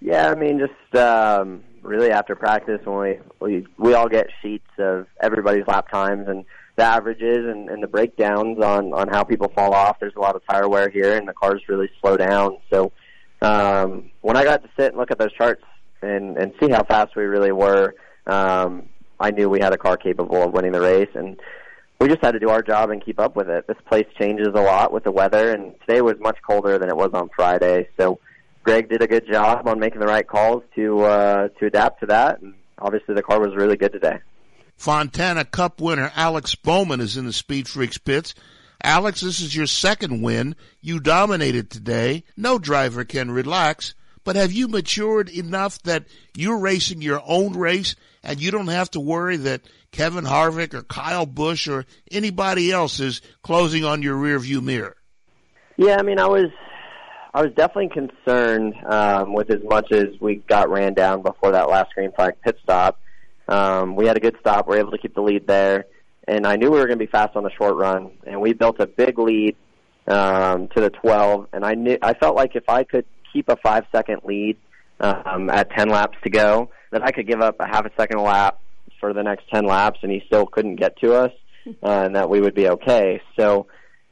Yeah, 0.00 0.30
I 0.30 0.34
mean, 0.34 0.58
just 0.58 1.02
um, 1.02 1.62
really 1.82 2.10
after 2.10 2.34
practice 2.34 2.80
when 2.84 2.98
we, 2.98 3.18
we 3.40 3.66
we 3.78 3.94
all 3.94 4.08
get 4.08 4.28
sheets 4.42 4.68
of 4.78 5.06
everybody's 5.20 5.66
lap 5.66 5.90
times 5.90 6.28
and 6.28 6.44
the 6.76 6.84
averages 6.84 7.44
and, 7.46 7.68
and 7.68 7.82
the 7.82 7.88
breakdowns 7.88 8.58
on 8.60 8.92
on 8.92 9.08
how 9.08 9.24
people 9.24 9.50
fall 9.54 9.74
off. 9.74 9.98
There's 9.98 10.14
a 10.16 10.20
lot 10.20 10.36
of 10.36 10.42
tire 10.48 10.68
wear 10.68 10.88
here, 10.88 11.16
and 11.16 11.26
the 11.26 11.32
cars 11.32 11.62
really 11.68 11.90
slow 12.00 12.16
down. 12.16 12.58
So 12.70 12.92
um, 13.42 14.10
when 14.20 14.36
I 14.36 14.44
got 14.44 14.62
to 14.62 14.68
sit 14.78 14.88
and 14.88 14.96
look 14.96 15.10
at 15.10 15.18
those 15.18 15.32
charts 15.32 15.64
and 16.02 16.36
and 16.36 16.52
see 16.60 16.70
how 16.70 16.84
fast 16.84 17.16
we 17.16 17.24
really 17.24 17.52
were, 17.52 17.94
um, 18.26 18.88
I 19.18 19.32
knew 19.32 19.48
we 19.48 19.60
had 19.60 19.72
a 19.72 19.78
car 19.78 19.96
capable 19.96 20.42
of 20.42 20.52
winning 20.52 20.72
the 20.72 20.80
race, 20.80 21.10
and 21.14 21.40
we 22.00 22.08
just 22.08 22.22
had 22.22 22.32
to 22.32 22.38
do 22.38 22.50
our 22.50 22.62
job 22.62 22.90
and 22.90 23.04
keep 23.04 23.18
up 23.18 23.34
with 23.34 23.48
it. 23.48 23.66
This 23.66 23.76
place 23.86 24.06
changes 24.18 24.48
a 24.48 24.60
lot 24.60 24.92
with 24.92 25.04
the 25.04 25.10
weather, 25.10 25.52
and 25.52 25.74
today 25.80 26.00
was 26.00 26.14
much 26.20 26.38
colder 26.46 26.78
than 26.78 26.88
it 26.88 26.96
was 26.96 27.10
on 27.12 27.28
Friday. 27.34 27.88
So 27.98 28.20
Greg 28.62 28.88
did 28.88 29.02
a 29.02 29.06
good 29.06 29.26
job 29.30 29.66
on 29.66 29.80
making 29.80 30.00
the 30.00 30.06
right 30.06 30.26
calls 30.26 30.62
to 30.76 31.00
uh, 31.00 31.48
to 31.58 31.66
adapt 31.66 32.00
to 32.00 32.06
that, 32.06 32.40
and 32.40 32.54
obviously 32.78 33.14
the 33.14 33.22
car 33.22 33.40
was 33.40 33.56
really 33.56 33.76
good 33.76 33.92
today. 33.92 34.18
Fontana 34.76 35.44
Cup 35.44 35.80
winner 35.80 36.12
Alex 36.14 36.54
Bowman 36.54 37.00
is 37.00 37.16
in 37.16 37.26
the 37.26 37.32
Speed 37.32 37.66
Freaks 37.66 37.98
pits. 37.98 38.34
Alex, 38.82 39.20
this 39.20 39.40
is 39.40 39.54
your 39.54 39.66
second 39.66 40.22
win. 40.22 40.54
You 40.80 41.00
dominated 41.00 41.68
today. 41.68 42.22
No 42.36 42.60
driver 42.60 43.04
can 43.04 43.28
relax. 43.28 43.94
But 44.22 44.36
have 44.36 44.52
you 44.52 44.68
matured 44.68 45.30
enough 45.30 45.82
that 45.82 46.04
you're 46.36 46.58
racing 46.58 47.02
your 47.02 47.22
own 47.26 47.54
race 47.54 47.96
and 48.22 48.40
you 48.40 48.50
don't 48.50 48.68
have 48.68 48.90
to 48.90 49.00
worry 49.00 49.36
that 49.38 49.62
Kevin 49.92 50.24
Harvick 50.24 50.74
or 50.74 50.82
Kyle 50.82 51.26
Busch 51.26 51.68
or 51.68 51.84
anybody 52.10 52.70
else 52.70 53.00
is 53.00 53.22
closing 53.42 53.84
on 53.84 54.02
your 54.02 54.16
rearview 54.16 54.62
mirror? 54.62 54.96
Yeah, 55.76 55.96
I 55.98 56.02
mean, 56.02 56.18
I 56.18 56.26
was 56.26 56.50
I 57.34 57.42
was 57.42 57.52
definitely 57.54 57.90
concerned 57.90 58.74
um, 58.86 59.32
with 59.32 59.50
as 59.50 59.62
much 59.64 59.92
as 59.92 60.08
we 60.20 60.36
got 60.36 60.70
ran 60.70 60.94
down 60.94 61.22
before 61.22 61.52
that 61.52 61.68
last 61.68 61.94
green 61.94 62.12
flag 62.12 62.34
pit 62.42 62.58
stop. 62.62 63.00
Um, 63.46 63.96
we 63.96 64.06
had 64.06 64.16
a 64.16 64.20
good 64.20 64.36
stop. 64.40 64.66
We 64.66 64.76
were 64.76 64.80
able 64.80 64.90
to 64.92 64.98
keep 64.98 65.14
the 65.14 65.22
lead 65.22 65.46
there, 65.46 65.86
and 66.26 66.46
I 66.46 66.56
knew 66.56 66.70
we 66.70 66.78
were 66.78 66.86
going 66.86 66.98
to 66.98 67.04
be 67.04 67.10
fast 67.10 67.36
on 67.36 67.44
the 67.44 67.50
short 67.50 67.76
run. 67.76 68.10
And 68.26 68.40
we 68.40 68.52
built 68.52 68.80
a 68.80 68.86
big 68.86 69.18
lead 69.18 69.56
um, 70.06 70.68
to 70.68 70.80
the 70.80 70.90
12. 70.90 71.48
And 71.52 71.64
I 71.64 71.74
knew 71.74 71.96
I 72.02 72.14
felt 72.14 72.36
like 72.36 72.56
if 72.56 72.68
I 72.68 72.84
could 72.84 73.06
keep 73.32 73.48
a 73.48 73.56
five 73.56 73.84
second 73.92 74.22
lead 74.24 74.56
um, 75.00 75.48
at 75.48 75.70
10 75.70 75.88
laps 75.88 76.18
to 76.24 76.30
go, 76.30 76.70
that 76.90 77.02
I 77.02 77.12
could 77.12 77.26
give 77.26 77.40
up 77.40 77.56
a 77.60 77.66
half 77.66 77.86
a 77.86 77.90
second 77.96 78.20
lap 78.20 78.60
for 79.00 79.12
the 79.12 79.22
next 79.22 79.48
10 79.52 79.64
laps, 79.64 80.00
and 80.02 80.10
he 80.10 80.22
still 80.26 80.46
couldn't 80.46 80.76
get 80.76 80.96
to 81.00 81.14
us, 81.14 81.32
uh, 81.66 81.72
and 81.82 82.16
that 82.16 82.28
we 82.28 82.40
would 82.40 82.54
be 82.54 82.68
okay. 82.68 83.20
So 83.38 83.66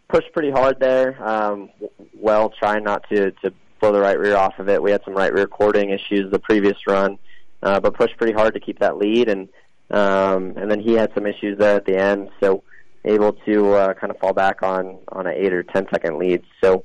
pushed 0.08 0.32
pretty 0.32 0.50
hard 0.50 0.80
there. 0.80 1.22
Um, 1.26 1.70
well, 2.14 2.50
trying 2.50 2.84
not 2.84 3.08
to 3.10 3.32
to 3.32 3.52
pull 3.80 3.92
the 3.92 4.00
right 4.00 4.18
rear 4.18 4.36
off 4.36 4.58
of 4.58 4.68
it. 4.68 4.82
We 4.82 4.90
had 4.90 5.02
some 5.04 5.14
right 5.14 5.32
rear 5.32 5.46
cording 5.46 5.90
issues 5.90 6.30
the 6.30 6.38
previous 6.38 6.76
run, 6.86 7.18
uh, 7.62 7.80
but 7.80 7.94
pushed 7.94 8.16
pretty 8.16 8.32
hard 8.32 8.54
to 8.54 8.60
keep 8.60 8.78
that 8.80 8.96
lead, 8.96 9.28
and 9.28 9.48
um, 9.90 10.54
and 10.56 10.70
then 10.70 10.80
he 10.80 10.94
had 10.94 11.12
some 11.14 11.26
issues 11.26 11.58
there 11.58 11.76
at 11.76 11.86
the 11.86 11.96
end, 11.96 12.30
so 12.40 12.62
able 13.04 13.32
to 13.46 13.72
uh, 13.74 13.94
kind 13.94 14.10
of 14.10 14.18
fall 14.18 14.32
back 14.32 14.62
on 14.62 14.98
on 15.08 15.26
an 15.26 15.34
eight 15.36 15.52
or 15.52 15.62
ten 15.62 15.86
second 15.90 16.18
lead. 16.18 16.42
So 16.62 16.84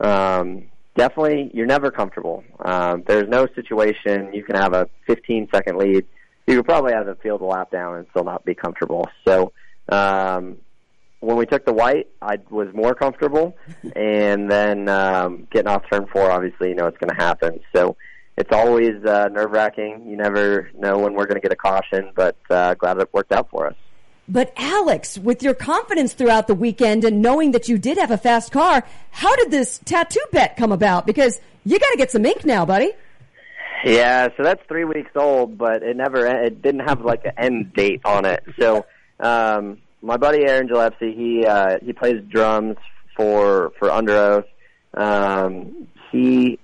um, 0.00 0.64
definitely, 0.96 1.50
you're 1.54 1.66
never 1.66 1.90
comfortable. 1.90 2.44
Um, 2.60 3.04
there's 3.06 3.28
no 3.28 3.46
situation 3.54 4.32
you 4.34 4.44
can 4.44 4.56
have 4.56 4.74
a 4.74 4.88
15 5.06 5.48
second 5.52 5.78
lead. 5.78 6.04
You 6.46 6.56
could 6.56 6.64
probably 6.64 6.92
have 6.92 7.06
the 7.06 7.14
field 7.16 7.40
a 7.40 7.44
lap 7.44 7.70
down 7.70 7.96
and 7.96 8.06
still 8.10 8.24
not 8.24 8.44
be 8.44 8.54
comfortable. 8.54 9.08
So 9.26 9.52
um, 9.88 10.58
when 11.20 11.36
we 11.36 11.46
took 11.46 11.64
the 11.64 11.72
white, 11.72 12.08
I 12.20 12.38
was 12.50 12.68
more 12.74 12.94
comfortable, 12.94 13.56
and 13.96 14.50
then 14.50 14.88
um, 14.88 15.46
getting 15.50 15.68
off 15.68 15.84
turn 15.90 16.06
four, 16.12 16.30
obviously, 16.30 16.70
you 16.70 16.74
know 16.74 16.86
it's 16.86 16.98
going 16.98 17.16
to 17.16 17.22
happen. 17.22 17.60
So 17.74 17.96
it's 18.36 18.50
always 18.52 19.04
uh, 19.04 19.28
nerve 19.28 19.50
wracking. 19.52 20.06
You 20.08 20.16
never 20.16 20.70
know 20.76 20.98
when 20.98 21.14
we're 21.14 21.26
going 21.26 21.40
to 21.40 21.40
get 21.40 21.52
a 21.52 21.56
caution, 21.56 22.12
but 22.14 22.36
uh, 22.50 22.74
glad 22.74 22.98
it 22.98 23.08
worked 23.12 23.32
out 23.32 23.50
for 23.50 23.68
us. 23.68 23.76
But 24.28 24.52
Alex, 24.56 25.18
with 25.18 25.42
your 25.42 25.54
confidence 25.54 26.12
throughout 26.12 26.46
the 26.46 26.54
weekend 26.54 27.04
and 27.04 27.20
knowing 27.20 27.52
that 27.52 27.68
you 27.68 27.76
did 27.76 27.98
have 27.98 28.10
a 28.10 28.18
fast 28.18 28.52
car, 28.52 28.84
how 29.10 29.34
did 29.36 29.50
this 29.50 29.80
tattoo 29.84 30.24
bet 30.30 30.56
come 30.56 30.72
about? 30.72 31.06
Because 31.06 31.40
you 31.64 31.78
got 31.78 31.90
to 31.90 31.96
get 31.96 32.10
some 32.10 32.24
ink 32.24 32.44
now, 32.44 32.64
buddy. 32.64 32.92
Yeah, 33.84 34.28
so 34.36 34.42
that's 34.42 34.62
three 34.68 34.84
weeks 34.84 35.10
old, 35.16 35.58
but 35.58 35.82
it 35.82 35.96
never 35.96 36.26
it 36.26 36.62
didn't 36.62 36.88
have 36.88 37.00
like 37.00 37.24
an 37.24 37.32
end 37.36 37.74
date 37.74 38.02
on 38.04 38.24
it. 38.24 38.44
So 38.58 38.86
um, 39.18 39.78
my 40.00 40.16
buddy 40.16 40.44
Aaron 40.44 40.66
Gillespie, 40.66 41.14
he 41.14 41.46
uh, 41.46 41.78
he 41.82 41.92
plays 41.92 42.22
drums 42.28 42.76
for 43.16 43.72
for 43.78 43.88
Underoath. 43.88 44.44
Um, 44.94 45.88
he, 46.10 46.58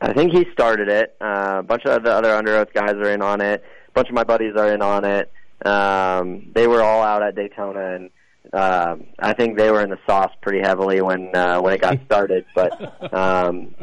I 0.00 0.12
think 0.12 0.32
he 0.32 0.46
started 0.52 0.88
it. 0.88 1.16
Uh, 1.20 1.56
a 1.58 1.62
bunch 1.62 1.84
of 1.86 2.04
the 2.04 2.12
other 2.12 2.28
Underoath 2.28 2.72
guys 2.72 2.94
are 2.94 3.10
in 3.10 3.22
on 3.22 3.40
it. 3.40 3.64
A 3.88 3.92
bunch 3.92 4.08
of 4.08 4.14
my 4.14 4.24
buddies 4.24 4.54
are 4.56 4.72
in 4.72 4.82
on 4.82 5.04
it. 5.04 5.32
Um, 5.64 6.50
they 6.54 6.66
were 6.66 6.82
all 6.82 7.02
out 7.02 7.22
at 7.22 7.34
Daytona, 7.34 7.96
and 7.96 8.10
uh, 8.52 8.96
I 9.18 9.32
think 9.34 9.58
they 9.58 9.70
were 9.70 9.82
in 9.82 9.90
the 9.90 9.98
sauce 10.06 10.32
pretty 10.40 10.60
heavily 10.60 11.00
when 11.00 11.34
uh, 11.34 11.60
when 11.60 11.74
it 11.74 11.80
got 11.80 11.98
started. 12.06 12.44
But 12.54 13.12
um, 13.12 13.74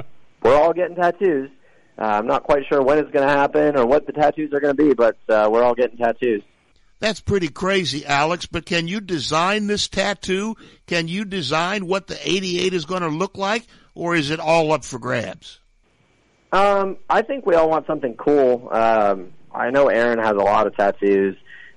we're 0.44 0.56
all 0.56 0.74
getting 0.74 0.96
tattoos. 0.96 1.50
Uh, 1.98 2.04
I'm 2.04 2.28
not 2.28 2.44
quite 2.44 2.64
sure 2.70 2.82
when 2.82 3.00
it's 3.00 3.12
going 3.12 3.28
to 3.28 3.34
happen 3.34 3.76
or 3.76 3.86
what 3.86 4.06
the 4.06 4.14
tattoos 4.14 4.54
are 4.54 4.60
going 4.60 4.76
to 4.76 4.84
be, 4.84 4.94
but 4.94 5.18
uh, 5.30 5.50
we're 5.52 5.64
all 5.64 5.74
getting 5.74 5.98
tattoos. 5.98 6.44
That's 7.00 7.20
pretty 7.20 7.50
crazy, 7.50 8.06
Alex. 8.06 8.46
But 8.46 8.66
can 8.66 8.88
you 8.88 9.02
design 9.02 9.68
this 9.68 9.88
tattoo? 9.88 10.56
Can 10.88 11.08
you 11.08 11.26
design 11.26 11.88
what 11.88 12.08
the 12.08 12.18
88 12.24 12.74
is 12.74 12.86
going 12.86 13.02
to 13.02 13.10
look 13.10 13.38
like, 13.38 13.66
or 13.96 14.16
is 14.16 14.32
it 14.32 14.40
all 14.40 14.72
up 14.72 14.84
for 14.84 15.00
grabs? 15.00 15.60
Um, 16.52 16.98
I 17.10 17.22
think 17.22 17.46
we 17.46 17.56
all 17.56 17.70
want 17.70 17.88
something 17.88 18.16
cool. 18.16 18.70
Um, 18.72 19.34
I 19.54 19.70
know 19.70 19.90
Aaron 19.90 20.20
has 20.20 20.32
a 20.32 20.44
lot 20.44 20.68
of 20.68 20.76
tattoos. 20.76 21.36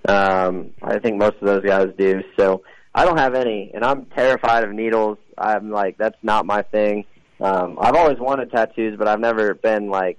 Um, 0.09 0.71
I 0.83 0.99
think 0.99 1.19
most 1.19 1.37
of 1.41 1.47
those 1.47 1.65
guys 1.65 1.89
do. 1.99 2.23
So 2.39 2.63
I 2.95 3.05
don't 3.05 3.19
have 3.19 3.35
any, 3.35 3.73
and 3.75 3.85
I'm 3.85 4.07
terrified 4.07 4.65
of 4.65 4.73
needles. 4.73 5.19
I'm 5.37 5.71
like, 5.71 5.99
that's 5.99 6.19
not 6.23 6.47
my 6.47 6.63
thing. 6.63 7.05
Um, 7.41 7.79
I've 7.81 7.95
always 7.95 8.19
wanted 8.19 8.51
tattoos, 8.51 8.99
but 8.99 9.09
I've 9.09 9.21
never 9.21 9.55
been 9.55 9.89
like, 9.89 10.19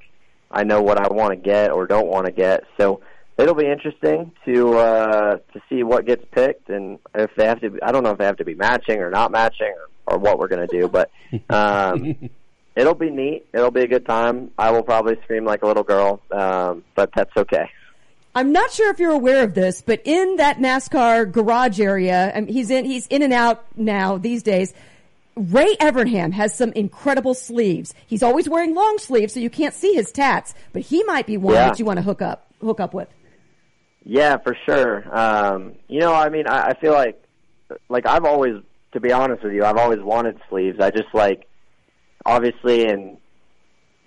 I 0.49 0.63
know 0.63 0.81
what 0.81 0.97
I 0.97 1.07
want 1.13 1.31
to 1.31 1.35
get 1.37 1.71
or 1.71 1.87
don't 1.87 2.07
want 2.07 2.25
to 2.25 2.31
get. 2.31 2.63
So 2.79 3.01
it'll 3.37 3.55
be 3.55 3.67
interesting 3.67 4.31
to 4.45 4.77
uh, 4.77 5.37
to 5.53 5.61
see 5.69 5.83
what 5.83 6.05
gets 6.05 6.25
picked, 6.31 6.69
and 6.69 6.99
if 7.13 7.31
they 7.35 7.45
have 7.45 7.61
to. 7.61 7.69
Be, 7.69 7.81
I 7.81 7.91
don't 7.91 8.03
know 8.03 8.11
if 8.11 8.17
they 8.17 8.25
have 8.25 8.37
to 8.37 8.45
be 8.45 8.55
matching 8.55 8.99
or 8.99 9.09
not 9.09 9.31
matching, 9.31 9.73
or, 10.07 10.15
or 10.15 10.17
what 10.19 10.39
we're 10.39 10.49
going 10.49 10.67
to 10.67 10.79
do, 10.79 10.87
but. 10.87 11.11
Um, 11.49 12.29
It'll 12.75 12.95
be 12.95 13.09
neat. 13.09 13.47
It'll 13.53 13.71
be 13.71 13.81
a 13.81 13.87
good 13.87 14.05
time. 14.05 14.51
I 14.57 14.71
will 14.71 14.83
probably 14.83 15.17
scream 15.23 15.43
like 15.43 15.61
a 15.61 15.67
little 15.67 15.83
girl, 15.83 16.21
um, 16.31 16.83
but 16.95 17.11
that's 17.13 17.35
okay. 17.35 17.69
I'm 18.33 18.53
not 18.53 18.71
sure 18.71 18.89
if 18.89 18.99
you're 18.99 19.11
aware 19.11 19.43
of 19.43 19.53
this, 19.53 19.81
but 19.81 20.01
in 20.05 20.37
that 20.37 20.57
NASCAR 20.57 21.29
garage 21.29 21.81
area, 21.81 22.31
I 22.33 22.39
mean, 22.39 22.53
he's 22.53 22.69
in 22.69 22.85
he's 22.85 23.07
in 23.07 23.23
and 23.23 23.33
out 23.33 23.65
now 23.75 24.17
these 24.17 24.41
days. 24.41 24.73
Ray 25.35 25.75
Evernham 25.77 26.33
has 26.33 26.53
some 26.55 26.71
incredible 26.73 27.33
sleeves. 27.33 27.93
He's 28.05 28.21
always 28.23 28.49
wearing 28.49 28.75
long 28.75 28.97
sleeves, 28.97 29.33
so 29.33 29.39
you 29.39 29.49
can't 29.49 29.73
see 29.73 29.93
his 29.93 30.11
tats. 30.11 30.53
But 30.73 30.81
he 30.83 31.03
might 31.03 31.25
be 31.25 31.37
one 31.37 31.55
Yeah. 31.55 31.67
that 31.69 31.79
you 31.79 31.85
want 31.85 31.97
to 31.97 32.03
hook 32.03 32.21
up 32.21 32.47
hook 32.61 32.79
up 32.79 32.93
with. 32.93 33.07
Yeah, 34.05 34.37
for 34.37 34.55
sure. 34.65 35.03
Um, 35.17 35.73
you 35.87 35.99
know, 35.99 36.13
I 36.13 36.29
mean, 36.29 36.47
I, 36.47 36.69
I 36.69 36.73
feel 36.79 36.91
like, 36.93 37.23
like 37.89 38.05
I've 38.05 38.25
always, 38.25 38.55
to 38.93 38.99
be 38.99 39.11
honest 39.11 39.43
with 39.43 39.53
you, 39.53 39.63
I've 39.63 39.77
always 39.77 39.99
wanted 40.01 40.39
sleeves. 40.49 40.79
I 40.79 40.89
just 40.91 41.13
like, 41.13 41.47
obviously 42.25 42.87
in 42.87 43.17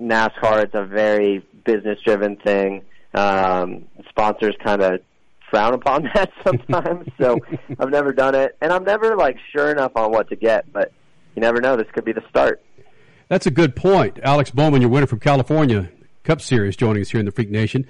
NASCAR, 0.01 0.65
it's 0.65 0.75
a 0.75 0.85
very 0.85 1.45
business-driven 1.65 2.37
thing. 2.37 2.83
Um, 3.15 3.85
sponsors 4.09 4.55
kind 4.65 4.83
of 4.83 5.01
frown 5.51 5.75
upon 5.75 6.03
that 6.15 6.31
sometimes, 6.45 7.09
so 7.21 7.39
I've 7.79 7.91
never 7.91 8.13
done 8.13 8.35
it, 8.35 8.57
and 8.61 8.73
I'm 8.73 8.85
never 8.85 9.17
like 9.17 9.37
sure 9.53 9.71
enough 9.71 9.93
on 9.97 10.11
what 10.11 10.29
to 10.31 10.37
get. 10.37 10.73
But 10.73 10.93
you 11.35 11.41
never 11.41 11.61
know; 11.61 11.77
this 11.77 11.91
could 11.93 12.05
be 12.05 12.13
the 12.13 12.25
start. 12.29 12.63
That's 13.29 13.47
a 13.47 13.51
good 13.51 13.75
point. 13.75 14.19
Alex 14.23 14.51
Bowman, 14.51 14.81
your 14.81 14.91
winner 14.91 15.07
from 15.07 15.21
California 15.21 15.91
Cup 16.25 16.41
Series, 16.41 16.77
joining 16.77 17.03
us 17.03 17.11
here 17.11 17.21
in 17.21 17.27
the 17.27 17.33
Freak 17.33 17.51
Nation. 17.51 17.87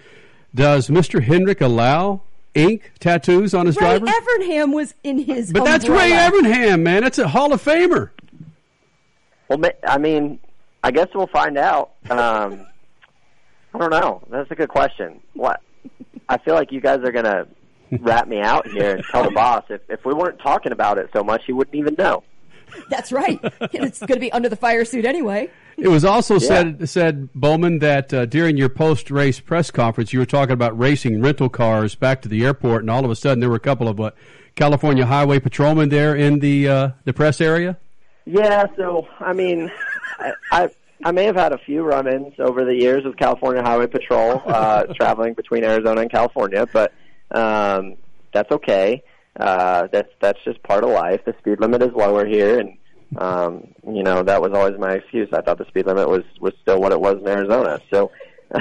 Does 0.55 0.89
Mr. 0.89 1.23
Hendrick 1.23 1.61
allow 1.61 2.23
ink 2.55 2.93
tattoos 3.01 3.55
on 3.55 3.67
his 3.67 3.77
Ray 3.77 3.99
drivers? 3.99 4.09
Evernham 4.09 4.73
was 4.73 4.95
in 5.03 5.19
his. 5.19 5.53
but 5.53 5.65
that's 5.65 5.89
Ray 5.89 6.13
umbrella. 6.13 6.49
Evernham, 6.49 6.83
man. 6.83 7.03
That's 7.03 7.19
a 7.19 7.29
Hall 7.29 7.53
of 7.53 7.63
Famer. 7.63 8.11
Well, 9.49 9.61
I 9.87 9.99
mean, 9.99 10.39
I 10.83 10.91
guess 10.91 11.09
we'll 11.15 11.27
find 11.27 11.59
out. 11.59 11.93
Um, 12.11 12.67
I 13.75 13.79
don't 13.79 13.91
know. 13.91 14.23
That's 14.31 14.51
a 14.51 14.55
good 14.55 14.69
question. 14.69 15.21
What? 15.35 15.61
I 16.29 16.39
feel 16.39 16.55
like 16.55 16.73
you 16.73 16.81
guys 16.81 17.01
are 17.01 17.13
gonna 17.13 17.47
rat 18.01 18.29
me 18.29 18.41
out 18.41 18.67
here 18.69 18.97
and 18.97 19.05
tell 19.11 19.25
the 19.25 19.31
boss 19.31 19.65
if 19.69 19.81
if 19.89 20.05
we 20.05 20.15
weren't 20.15 20.39
talking 20.39 20.73
about 20.73 20.99
it 20.99 21.11
so 21.13 21.23
much, 21.25 21.43
he 21.45 21.53
wouldn't 21.53 21.75
even 21.75 21.95
know. 21.99 22.23
That's 22.89 23.13
right. 23.13 23.39
it's 23.73 23.99
going 24.01 24.15
to 24.15 24.21
be 24.21 24.33
under 24.33 24.49
the 24.49 24.57
fire 24.57 24.85
suit 24.85 25.05
anyway. 25.05 25.51
It 25.77 25.89
was 25.89 26.05
also 26.05 26.39
said 26.39 26.89
said 26.89 27.33
Bowman 27.35 27.81
that 27.81 28.15
uh, 28.15 28.27
during 28.27 28.57
your 28.57 28.69
post 28.69 29.11
race 29.11 29.41
press 29.41 29.71
conference 29.71 30.13
you 30.13 30.21
were 30.21 30.27
talking 30.27 30.53
about 30.53 30.79
racing 30.79 31.21
rental 31.21 31.49
cars 31.49 31.95
back 31.95 32.23
to 32.23 32.29
the 32.29 32.45
airport, 32.45 32.83
and 32.83 32.91
all 32.91 33.05
of 33.05 33.11
a 33.11 33.17
sudden 33.17 33.41
there 33.41 33.49
were 33.49 33.57
a 33.57 33.61
couple 33.61 33.89
of 33.89 33.99
what 33.99 34.17
California 34.55 35.05
Highway 35.05 35.41
patrolmen 35.41 35.89
there 35.89 36.15
in 36.15 36.39
the 36.39 36.69
uh, 36.69 36.89
the 37.05 37.13
press 37.13 37.41
area. 37.41 37.77
Yeah. 38.25 38.67
So 38.77 39.09
I 39.21 39.33
mean, 39.33 39.71
I. 40.19 40.33
I 40.51 40.69
I 41.07 41.11
may 41.13 41.25
have 41.25 41.37
had 41.37 41.53
a 41.53 41.59
few 41.59 41.83
run-ins 41.83 42.33
over 42.39 42.65
the 42.65 42.75
years 42.75 43.05
with 43.05 43.17
California 43.19 43.63
Highway 43.63 43.89
Patrol, 43.89 44.41
uh, 44.47 44.85
traveling 44.95 45.35
between 45.35 45.63
Arizona 45.63 46.01
and 46.01 46.11
California, 46.11 46.67
but 46.73 46.93
um, 47.31 47.97
that's 48.33 48.51
okay. 48.51 49.03
Uh, 49.39 49.89
that's 49.93 50.11
that's 50.21 50.39
just 50.45 50.63
part 50.63 50.85
of 50.85 50.91
life. 50.91 51.21
The 51.25 51.35
speed 51.39 51.61
limit 51.61 51.83
is 51.83 51.93
lower 51.95 52.25
here, 52.25 52.61
and 52.61 52.77
um, 53.19 53.69
you 53.87 54.03
know 54.03 54.23
that 54.23 54.41
was 54.41 54.53
always 54.55 54.79
my 54.79 54.95
excuse. 54.95 55.29
I 55.33 55.41
thought 55.41 55.59
the 55.59 55.67
speed 55.67 55.87
limit 55.87 56.09
was 56.09 56.23
was 56.41 56.53
still 56.63 56.81
what 56.81 56.93
it 56.93 57.01
was 57.01 57.17
in 57.17 57.27
Arizona. 57.27 57.81
So 57.93 58.13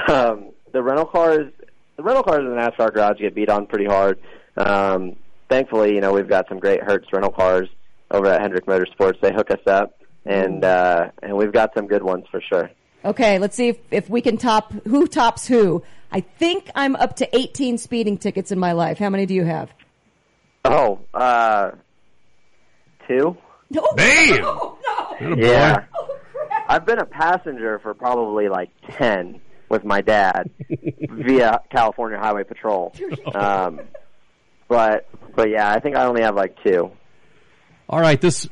um, 0.07 0.51
the 0.71 0.81
rental 0.81 1.05
cars, 1.05 1.51
the 1.95 2.03
rental 2.03 2.23
cars 2.23 2.39
in 2.39 2.49
the 2.49 2.55
NASCAR 2.55 2.93
garage 2.93 3.19
get 3.19 3.35
beat 3.35 3.49
on 3.49 3.67
pretty 3.67 3.85
hard. 3.85 4.19
Um, 4.57 5.15
thankfully, 5.49 5.93
you 5.93 6.01
know 6.01 6.11
we've 6.11 6.29
got 6.29 6.47
some 6.49 6.59
great 6.59 6.81
Hertz 6.81 7.07
rental 7.13 7.31
cars 7.31 7.69
over 8.09 8.27
at 8.27 8.41
Hendrick 8.41 8.65
Motorsports. 8.65 9.19
They 9.21 9.31
hook 9.31 9.51
us 9.51 9.65
up, 9.67 9.99
and 10.25 10.65
uh, 10.65 11.11
and 11.21 11.37
we've 11.37 11.53
got 11.53 11.75
some 11.75 11.85
good 11.85 12.03
ones 12.03 12.25
for 12.31 12.41
sure. 12.41 12.71
Okay, 13.05 13.37
let's 13.37 13.55
see 13.55 13.69
if, 13.69 13.77
if 13.91 14.09
we 14.09 14.21
can 14.21 14.37
top 14.37 14.71
who 14.87 15.07
tops 15.07 15.45
who. 15.45 15.83
I 16.11 16.21
think 16.21 16.69
I'm 16.75 16.95
up 16.95 17.17
to 17.17 17.35
18 17.35 17.77
speeding 17.77 18.17
tickets 18.17 18.51
in 18.51 18.59
my 18.59 18.71
life. 18.71 18.97
How 18.97 19.09
many 19.09 19.25
do 19.25 19.33
you 19.33 19.43
have? 19.43 19.69
Oh, 20.65 20.99
uh, 21.13 21.71
two. 23.07 23.37
No. 23.69 23.87
Bam! 23.95 24.69
Yeah. 25.37 25.85
I've 26.67 26.85
been 26.85 26.99
a 26.99 27.05
passenger 27.05 27.79
for 27.79 27.93
probably 27.93 28.49
like 28.49 28.71
10 28.97 29.39
with 29.69 29.85
my 29.85 30.01
dad 30.01 30.49
via 31.09 31.61
California 31.69 32.17
Highway 32.17 32.43
Patrol. 32.43 32.93
Um, 33.33 33.79
but, 34.67 35.07
but 35.35 35.49
yeah, 35.49 35.71
I 35.71 35.79
think 35.79 35.95
I 35.95 36.05
only 36.05 36.23
have 36.23 36.35
like 36.35 36.61
two. 36.63 36.91
All 37.87 38.01
right, 38.01 38.19
this 38.19 38.47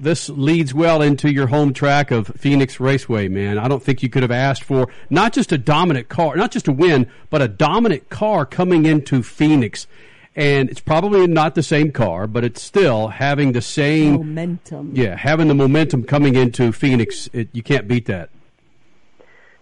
this 0.00 0.28
leads 0.28 0.72
well 0.72 1.02
into 1.02 1.30
your 1.30 1.48
home 1.48 1.72
track 1.72 2.10
of 2.10 2.28
Phoenix 2.28 2.80
Raceway, 2.80 3.28
man. 3.28 3.58
I 3.58 3.68
don't 3.68 3.82
think 3.82 4.02
you 4.02 4.08
could 4.08 4.22
have 4.22 4.30
asked 4.30 4.64
for 4.64 4.88
not 5.10 5.32
just 5.32 5.52
a 5.52 5.58
dominant 5.58 6.08
car, 6.08 6.36
not 6.36 6.52
just 6.52 6.68
a 6.68 6.72
win, 6.72 7.10
but 7.28 7.42
a 7.42 7.48
dominant 7.48 8.08
car 8.08 8.46
coming 8.46 8.86
into 8.86 9.22
Phoenix. 9.22 9.86
And 10.38 10.70
it's 10.70 10.78
probably 10.78 11.26
not 11.26 11.56
the 11.56 11.64
same 11.64 11.90
car, 11.90 12.28
but 12.28 12.44
it's 12.44 12.62
still 12.62 13.08
having 13.08 13.50
the 13.50 13.60
same 13.60 14.12
Momentum. 14.12 14.92
Yeah, 14.94 15.16
having 15.16 15.48
the 15.48 15.54
momentum 15.54 16.04
coming 16.04 16.36
into 16.36 16.70
Phoenix, 16.70 17.28
it, 17.32 17.48
you 17.52 17.62
can't 17.64 17.88
beat 17.88 18.06
that. 18.06 18.30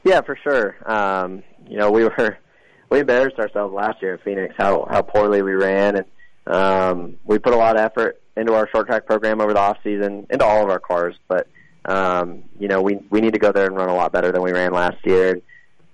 Yeah, 0.05 0.21
for 0.21 0.37
sure. 0.37 0.77
Um, 0.85 1.43
you 1.67 1.79
know, 1.79 1.91
we 1.91 2.05
were 2.05 2.37
we 2.91 3.01
embarrassed 3.01 3.39
ourselves 3.39 3.73
last 3.73 4.03
year 4.03 4.15
at 4.15 4.23
Phoenix 4.23 4.55
how 4.59 4.87
how 4.91 5.01
poorly 5.01 5.41
we 5.41 5.53
ran, 5.55 5.97
and 5.97 6.55
um, 6.55 7.17
we 7.25 7.39
put 7.39 7.55
a 7.55 7.57
lot 7.57 7.77
of 7.77 7.83
effort 7.83 8.21
into 8.37 8.53
our 8.53 8.69
short 8.69 8.87
track 8.87 9.07
program 9.07 9.41
over 9.41 9.55
the 9.55 9.59
off 9.59 9.79
season, 9.83 10.27
into 10.29 10.45
all 10.45 10.63
of 10.63 10.69
our 10.69 10.79
cars. 10.79 11.17
But 11.27 11.49
Um, 11.87 12.43
you 12.59 12.69
know, 12.69 12.83
we 12.83 12.99
we 13.09 13.23
need 13.23 13.33
to 13.33 13.39
go 13.39 13.51
there 13.51 13.65
and 13.65 13.77
run 13.77 13.89
a 13.89 13.95
lot 13.95 14.13
better 14.13 14.31
than 14.31 14.43
we 14.43 14.53
ran 14.53 14.73
last 14.73 14.99
year. 15.07 15.31
And 15.31 15.43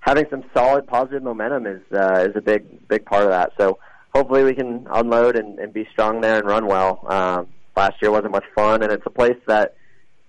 having 0.01 0.27
some 0.29 0.43
solid 0.53 0.89
positive 0.89 1.23
momentum 1.23 1.67
is 1.67 1.83
uh, 1.93 2.27
is 2.29 2.35
a 2.35 2.41
big 2.41 2.89
big 2.89 3.05
part 3.05 3.23
of 3.23 3.31
that. 3.31 3.53
So 3.61 3.79
hopefully 4.15 4.45
we 4.45 4.55
can 4.55 4.87
unload 4.91 5.37
and, 5.37 5.59
and 5.59 5.73
be 5.73 5.89
strong 5.93 6.21
there 6.21 6.39
and 6.39 6.47
run 6.47 6.67
well. 6.67 7.05
Um, 7.09 7.49
last 7.77 7.97
year 8.03 8.11
wasn't 8.11 8.33
much 8.33 8.45
fun, 8.55 8.83
and 8.83 8.93
it's 8.93 9.07
a 9.07 9.11
place 9.11 9.39
that 9.47 9.77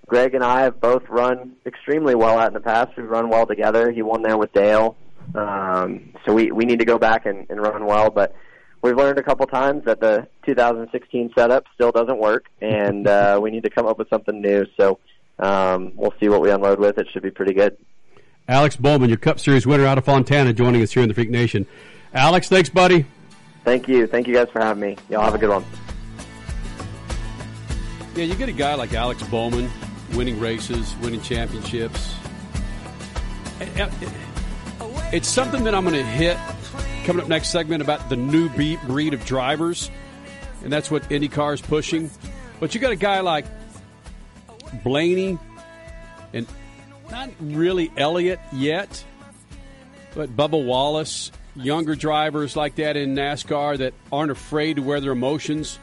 Greg 0.07 0.35
and 0.35 0.43
I 0.43 0.61
have 0.61 0.79
both 0.79 1.03
run 1.09 1.53
extremely 1.65 2.15
well 2.15 2.39
at 2.39 2.47
in 2.47 2.53
the 2.53 2.59
past. 2.59 2.91
We've 2.97 3.09
run 3.09 3.29
well 3.29 3.45
together. 3.45 3.91
He 3.91 4.01
won 4.01 4.21
there 4.21 4.37
with 4.37 4.53
Dale, 4.53 4.95
um, 5.35 6.13
so 6.25 6.33
we 6.33 6.51
we 6.51 6.65
need 6.65 6.79
to 6.79 6.85
go 6.85 6.97
back 6.97 7.25
and, 7.25 7.45
and 7.49 7.61
run 7.61 7.85
well. 7.85 8.09
But 8.09 8.35
we've 8.81 8.97
learned 8.97 9.19
a 9.19 9.23
couple 9.23 9.45
times 9.47 9.85
that 9.85 9.99
the 9.99 10.27
2016 10.45 11.31
setup 11.37 11.65
still 11.73 11.91
doesn't 11.91 12.19
work, 12.19 12.45
and 12.61 13.07
uh, 13.07 13.39
we 13.41 13.51
need 13.51 13.63
to 13.63 13.69
come 13.69 13.87
up 13.87 13.97
with 13.97 14.09
something 14.09 14.41
new. 14.41 14.65
So 14.79 14.99
um, 15.39 15.93
we'll 15.95 16.13
see 16.19 16.29
what 16.29 16.41
we 16.41 16.51
unload 16.51 16.79
with. 16.79 16.97
It 16.97 17.07
should 17.11 17.23
be 17.23 17.31
pretty 17.31 17.53
good. 17.53 17.77
Alex 18.47 18.75
Bowman, 18.75 19.09
your 19.09 19.17
Cup 19.17 19.39
Series 19.39 19.65
winner 19.65 19.85
out 19.85 19.97
of 19.97 20.03
Fontana, 20.03 20.51
joining 20.51 20.81
us 20.81 20.91
here 20.91 21.01
in 21.01 21.07
the 21.07 21.15
Freak 21.15 21.29
Nation. 21.29 21.65
Alex, 22.13 22.49
thanks, 22.49 22.69
buddy. 22.69 23.05
Thank 23.63 23.87
you. 23.87 24.07
Thank 24.07 24.27
you 24.27 24.33
guys 24.33 24.49
for 24.49 24.59
having 24.59 24.81
me. 24.81 24.97
Y'all 25.09 25.21
have 25.23 25.35
a 25.35 25.37
good 25.37 25.49
one. 25.49 25.65
Yeah, 28.15 28.25
you 28.25 28.35
get 28.35 28.49
a 28.49 28.53
guy 28.53 28.75
like 28.75 28.93
Alex 28.93 29.23
Bowman 29.23 29.69
winning 30.13 30.39
races, 30.39 30.95
winning 31.01 31.21
championships. 31.21 32.15
It's 35.11 35.27
something 35.27 35.63
that 35.63 35.73
I'm 35.73 35.83
going 35.83 35.95
to 35.95 36.03
hit 36.03 36.37
coming 37.05 37.23
up 37.23 37.29
next 37.29 37.49
segment 37.49 37.81
about 37.81 38.09
the 38.09 38.15
new 38.15 38.49
breed 38.49 39.13
of 39.13 39.25
drivers, 39.25 39.89
and 40.63 40.71
that's 40.71 40.91
what 40.91 41.03
IndyCar 41.09 41.53
is 41.53 41.61
pushing. 41.61 42.11
But 42.59 42.75
you 42.75 42.81
got 42.81 42.91
a 42.91 42.97
guy 42.97 43.21
like 43.21 43.45
Blaney, 44.83 45.37
and 46.33 46.45
not 47.09 47.29
really 47.39 47.91
Elliott 47.97 48.39
yet, 48.51 49.03
but 50.15 50.35
Bubba 50.35 50.63
Wallace, 50.63 51.31
younger 51.55 51.95
drivers 51.95 52.55
like 52.55 52.75
that 52.75 52.97
in 52.97 53.15
NASCAR 53.15 53.77
that 53.77 53.93
aren't 54.11 54.31
afraid 54.31 54.77
to 54.77 54.81
wear 54.81 54.99
their 54.99 55.11
emotions, 55.11 55.79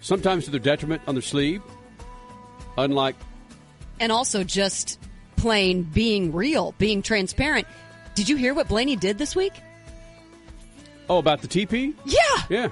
sometimes 0.00 0.44
to 0.44 0.50
their 0.50 0.60
detriment, 0.60 1.02
on 1.06 1.14
their 1.14 1.22
sleeve. 1.22 1.62
Unlike. 2.76 3.16
And 4.00 4.10
also 4.10 4.44
just 4.44 4.98
plain 5.36 5.82
being 5.82 6.32
real, 6.32 6.74
being 6.78 7.02
transparent. 7.02 7.66
Did 8.14 8.28
you 8.28 8.36
hear 8.36 8.54
what 8.54 8.68
Blaney 8.68 8.96
did 8.96 9.18
this 9.18 9.34
week? 9.34 9.52
Oh, 11.08 11.18
about 11.18 11.42
the 11.42 11.48
TP? 11.48 11.94
Yeah. 12.04 12.18
Yeah. 12.48 12.68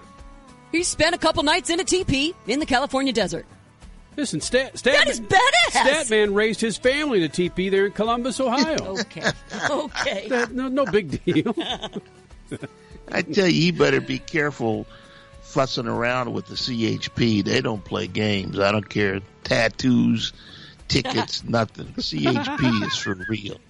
He 0.72 0.82
spent 0.82 1.14
a 1.14 1.18
couple 1.18 1.42
nights 1.42 1.68
in 1.68 1.80
a 1.80 1.84
TP 1.84 2.34
in 2.46 2.60
the 2.60 2.66
California 2.66 3.12
desert. 3.12 3.46
Listen, 4.16 4.40
Stat, 4.40 4.76
Stat 4.76 4.94
that 4.94 5.08
is 5.08 5.20
badass. 5.20 5.70
Statman 5.70 6.34
raised 6.34 6.60
his 6.60 6.76
family 6.76 7.18
in 7.18 7.24
a 7.24 7.28
TP 7.28 7.70
there 7.70 7.86
in 7.86 7.92
Columbus, 7.92 8.40
Ohio. 8.40 8.76
okay. 9.00 9.30
Okay. 9.70 10.26
That, 10.28 10.52
no, 10.52 10.68
no 10.68 10.84
big 10.84 11.24
deal. 11.24 11.54
I 13.12 13.22
tell 13.22 13.46
you, 13.46 13.66
you 13.66 13.72
better 13.72 14.00
be 14.00 14.18
careful 14.18 14.86
fussing 15.42 15.86
around 15.86 16.32
with 16.32 16.46
the 16.46 16.54
CHP. 16.54 17.44
They 17.44 17.60
don't 17.60 17.84
play 17.84 18.06
games. 18.06 18.58
I 18.58 18.70
don't 18.70 18.88
care. 18.88 19.20
Tattoos, 19.44 20.32
tickets, 20.88 21.42
nothing. 21.44 21.86
CHP 21.86 22.86
is 22.86 22.96
for 22.96 23.14
real. 23.28 23.60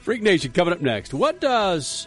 Freak 0.00 0.22
Nation 0.22 0.52
coming 0.52 0.72
up 0.72 0.80
next. 0.80 1.12
What 1.14 1.40
does 1.40 2.06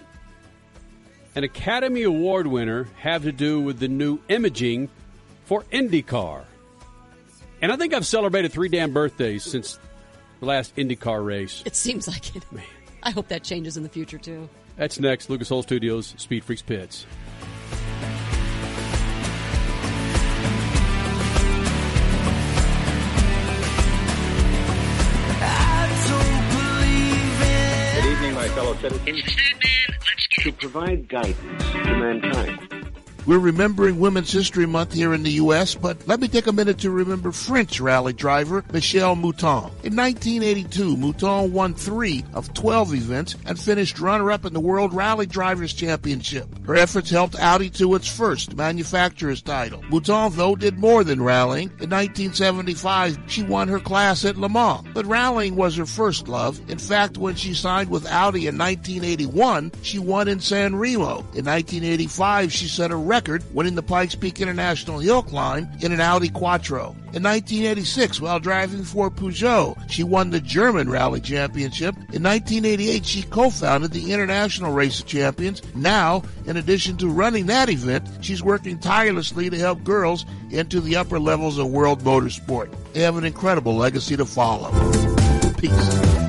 an 1.35 1.43
Academy 1.43 2.03
Award 2.03 2.47
winner 2.47 2.87
have 2.97 3.23
to 3.23 3.31
do 3.31 3.59
with 3.61 3.79
the 3.79 3.87
new 3.87 4.19
imaging 4.29 4.89
for 5.45 5.63
IndyCar? 5.71 6.43
And 7.61 7.71
I 7.71 7.75
think 7.75 7.93
I've 7.93 8.05
celebrated 8.05 8.53
three 8.53 8.69
damn 8.69 8.93
birthdays 8.93 9.43
since 9.43 9.79
the 10.39 10.45
last 10.45 10.75
IndyCar 10.77 11.25
race. 11.25 11.61
It 11.65 11.75
seems 11.75 12.07
like 12.07 12.35
it. 12.35 12.49
Man. 12.51 12.63
I 13.03 13.11
hope 13.11 13.27
that 13.27 13.43
changes 13.43 13.75
in 13.75 13.83
the 13.83 13.89
future, 13.89 14.17
too. 14.17 14.47
That's 14.77 14.99
next. 14.99 15.29
Lucas 15.29 15.51
Oil 15.51 15.61
Studios, 15.61 16.13
Speed 16.17 16.45
Freaks 16.45 16.61
Pits. 16.61 17.05
Good 27.95 28.05
evening, 28.05 28.33
my 28.35 28.47
fellow 28.49 28.75
citizens. 28.75 29.23
To 30.43 30.51
provide 30.53 31.09
guidance 31.09 31.71
to 31.71 31.97
mankind. 31.97 32.78
We're 33.25 33.37
remembering 33.37 33.99
Women's 33.99 34.31
History 34.31 34.65
Month 34.65 34.93
here 34.93 35.13
in 35.13 35.21
the 35.21 35.31
U.S., 35.31 35.75
but 35.75 36.07
let 36.07 36.19
me 36.19 36.27
take 36.27 36.47
a 36.47 36.51
minute 36.51 36.79
to 36.79 36.89
remember 36.89 37.31
French 37.31 37.79
rally 37.79 38.11
driver 38.11 38.63
Michèle 38.63 39.19
Mouton. 39.19 39.69
In 39.83 39.95
1982, 39.95 40.97
Mouton 40.97 41.51
won 41.51 41.75
three 41.75 42.25
of 42.33 42.51
12 42.55 42.95
events 42.95 43.35
and 43.45 43.59
finished 43.59 43.99
runner-up 43.99 44.45
in 44.45 44.53
the 44.53 44.59
World 44.59 44.93
Rally 44.93 45.27
Drivers 45.27 45.73
Championship. 45.73 46.47
Her 46.65 46.75
efforts 46.75 47.11
helped 47.11 47.39
Audi 47.39 47.69
to 47.71 47.93
its 47.93 48.07
first 48.07 48.55
manufacturer's 48.55 49.43
title. 49.43 49.83
Mouton, 49.91 50.35
though, 50.35 50.55
did 50.55 50.79
more 50.79 51.03
than 51.03 51.21
rallying. 51.21 51.69
In 51.79 51.91
1975, 51.91 53.19
she 53.27 53.43
won 53.43 53.67
her 53.67 53.79
class 53.79 54.25
at 54.25 54.37
Le 54.37 54.49
Mans, 54.49 54.87
but 54.93 55.05
rallying 55.05 55.55
was 55.55 55.75
her 55.75 55.85
first 55.85 56.27
love. 56.27 56.59
In 56.67 56.79
fact, 56.79 57.17
when 57.17 57.35
she 57.35 57.53
signed 57.53 57.91
with 57.91 58.07
Audi 58.07 58.47
in 58.47 58.57
1981, 58.57 59.71
she 59.83 59.99
won 59.99 60.27
in 60.27 60.39
San 60.39 60.75
Remo. 60.75 61.19
In 61.35 61.45
1985, 61.45 62.51
she 62.51 62.67
set 62.67 62.89
a 62.89 62.95
record 62.95 63.18
winning 63.53 63.75
the 63.75 63.83
Pikes 63.83 64.15
Peak 64.15 64.39
International 64.39 64.99
Hill 64.99 65.23
Climb 65.23 65.67
in 65.81 65.91
an 65.91 65.99
Audi 65.99 66.29
Quattro. 66.29 66.95
In 67.13 67.23
1986, 67.23 68.21
while 68.21 68.39
driving 68.39 68.83
for 68.83 69.09
Peugeot, 69.09 69.75
she 69.89 70.03
won 70.03 70.29
the 70.29 70.39
German 70.39 70.89
Rally 70.89 71.19
Championship. 71.19 71.95
In 72.13 72.23
1988, 72.23 73.05
she 73.05 73.23
co-founded 73.23 73.91
the 73.91 74.13
International 74.13 74.71
Race 74.71 74.99
of 74.99 75.07
Champions. 75.07 75.61
Now, 75.75 76.23
in 76.45 76.57
addition 76.57 76.97
to 76.97 77.09
running 77.09 77.47
that 77.47 77.69
event, 77.69 78.07
she's 78.21 78.43
working 78.43 78.79
tirelessly 78.79 79.49
to 79.49 79.57
help 79.57 79.83
girls 79.83 80.25
into 80.51 80.79
the 80.79 80.95
upper 80.95 81.19
levels 81.19 81.57
of 81.57 81.67
world 81.67 82.01
motorsport. 82.03 82.73
They 82.93 83.01
have 83.01 83.17
an 83.17 83.25
incredible 83.25 83.75
legacy 83.75 84.15
to 84.15 84.25
follow. 84.25 84.71
Peace. 85.57 86.28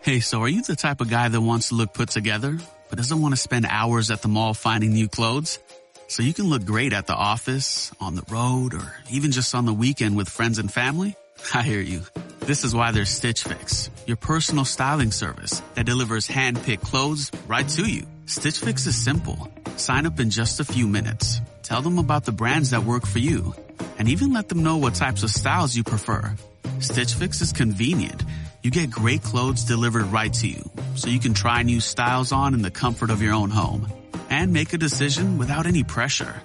Hey, 0.00 0.20
so 0.20 0.42
are 0.42 0.48
you 0.48 0.62
the 0.62 0.76
type 0.76 1.00
of 1.00 1.10
guy 1.10 1.28
that 1.28 1.40
wants 1.40 1.68
to 1.68 1.74
look 1.74 1.92
put 1.92 2.08
together, 2.08 2.56
but 2.88 2.96
doesn't 2.96 3.20
want 3.20 3.32
to 3.32 3.36
spend 3.36 3.66
hours 3.68 4.10
at 4.10 4.22
the 4.22 4.28
mall 4.28 4.54
finding 4.54 4.92
new 4.92 5.08
clothes? 5.08 5.58
So 6.06 6.22
you 6.22 6.32
can 6.32 6.48
look 6.48 6.64
great 6.64 6.92
at 6.92 7.06
the 7.06 7.14
office, 7.14 7.92
on 8.00 8.14
the 8.14 8.22
road, 8.30 8.74
or 8.74 8.94
even 9.10 9.32
just 9.32 9.54
on 9.54 9.66
the 9.66 9.74
weekend 9.74 10.16
with 10.16 10.28
friends 10.28 10.58
and 10.58 10.72
family? 10.72 11.16
I 11.54 11.62
hear 11.62 11.80
you. 11.80 12.02
This 12.40 12.64
is 12.64 12.74
why 12.74 12.92
there's 12.92 13.10
Stitch 13.10 13.42
Fix, 13.42 13.90
your 14.06 14.16
personal 14.16 14.64
styling 14.64 15.10
service 15.10 15.60
that 15.74 15.84
delivers 15.84 16.28
hand-picked 16.28 16.84
clothes 16.84 17.30
right 17.48 17.68
to 17.70 17.82
you. 17.82 18.06
Stitch 18.26 18.60
Fix 18.60 18.86
is 18.86 18.96
simple. 18.96 19.52
Sign 19.76 20.06
up 20.06 20.20
in 20.20 20.30
just 20.30 20.60
a 20.60 20.64
few 20.64 20.86
minutes. 20.86 21.40
Tell 21.62 21.82
them 21.82 21.98
about 21.98 22.24
the 22.24 22.32
brands 22.32 22.70
that 22.70 22.84
work 22.84 23.04
for 23.04 23.18
you, 23.18 23.52
and 23.98 24.08
even 24.08 24.32
let 24.32 24.48
them 24.48 24.62
know 24.62 24.76
what 24.76 24.94
types 24.94 25.24
of 25.24 25.30
styles 25.30 25.76
you 25.76 25.82
prefer. 25.82 26.34
Stitch 26.78 27.14
Fix 27.14 27.40
is 27.40 27.52
convenient 27.52 28.22
you 28.68 28.72
get 28.72 28.90
great 28.90 29.22
clothes 29.22 29.64
delivered 29.64 30.04
right 30.12 30.34
to 30.34 30.46
you, 30.46 30.62
so 30.94 31.08
you 31.08 31.18
can 31.18 31.32
try 31.32 31.62
new 31.62 31.80
styles 31.80 32.32
on 32.32 32.52
in 32.52 32.60
the 32.60 32.70
comfort 32.70 33.08
of 33.08 33.22
your 33.22 33.32
own 33.32 33.48
home 33.48 33.90
and 34.28 34.52
make 34.52 34.74
a 34.74 34.76
decision 34.76 35.38
without 35.38 35.66
any 35.66 35.84
pressure. 35.84 36.42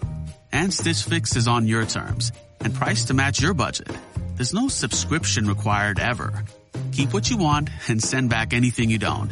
And 0.49 0.73
Stitch 0.73 1.03
Fix 1.03 1.35
is 1.35 1.49
on 1.49 1.67
your 1.67 1.85
terms 1.85 2.31
and 2.61 2.73
priced 2.73 3.07
to 3.07 3.13
match 3.13 3.41
your 3.41 3.53
budget. 3.53 3.89
There's 4.37 4.53
no 4.53 4.69
subscription 4.69 5.49
required 5.49 5.99
ever. 5.99 6.45
Keep 6.93 7.13
what 7.13 7.29
you 7.29 7.35
want 7.35 7.69
and 7.89 8.01
send 8.01 8.29
back 8.29 8.53
anything 8.53 8.89
you 8.89 8.99
don't. 8.99 9.29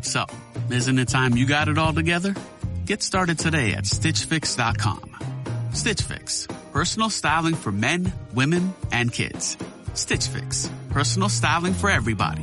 So, 0.00 0.26
isn't 0.68 0.98
it 0.98 1.10
time 1.10 1.36
you 1.36 1.46
got 1.46 1.68
it 1.68 1.78
all 1.78 1.92
together? 1.92 2.34
Get 2.86 3.04
started 3.04 3.38
today 3.38 3.74
at 3.74 3.84
StitchFix.com. 3.84 5.16
Stitch 5.74 6.02
Fix. 6.02 6.48
Personal 6.72 7.08
styling 7.08 7.54
for 7.54 7.70
men, 7.70 8.12
women, 8.34 8.74
and 8.90 9.12
kids. 9.12 9.56
Stitch 9.94 10.28
Fix. 10.28 10.70
Personal 10.90 11.28
styling 11.28 11.74
for 11.74 11.90
everybody. 11.90 12.42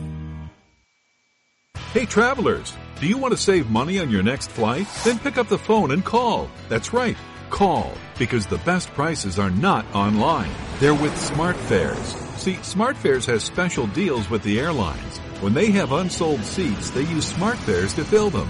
Hey 1.94 2.06
travelers, 2.06 2.76
do 3.02 3.08
you 3.08 3.18
want 3.18 3.32
to 3.32 3.38
save 3.38 3.72
money 3.72 3.98
on 4.00 4.12
your 4.12 4.22
next 4.22 4.52
flight? 4.52 4.86
Then 5.04 5.18
pick 5.18 5.40
up 5.40 5.48
the 5.48 5.58
phone 5.58 5.90
and 5.90 6.06
call. 6.06 6.48
That's 6.68 6.94
right, 6.94 7.18
call, 7.50 7.94
because 8.20 8.46
the 8.46 8.60
best 8.60 8.90
prices 8.90 9.40
are 9.40 9.50
not 9.50 9.86
online. 9.96 10.52
They're 10.80 10.94
with 10.94 11.14
SmartFares. 11.14 12.16
See, 12.38 12.56
SmartFares 12.58 13.26
has 13.26 13.44
special 13.44 13.88
deals 13.88 14.30
with 14.30 14.44
the 14.44 14.60
airlines. 14.60 15.18
When 15.42 15.56
they 15.56 15.72
have 15.72 15.92
unsold 15.92 16.44
seats, 16.44 16.92
they 16.92 17.02
use 17.02 17.34
SmartFares 17.34 17.96
to 17.96 18.06
fill 18.06 18.30
them. 18.30 18.50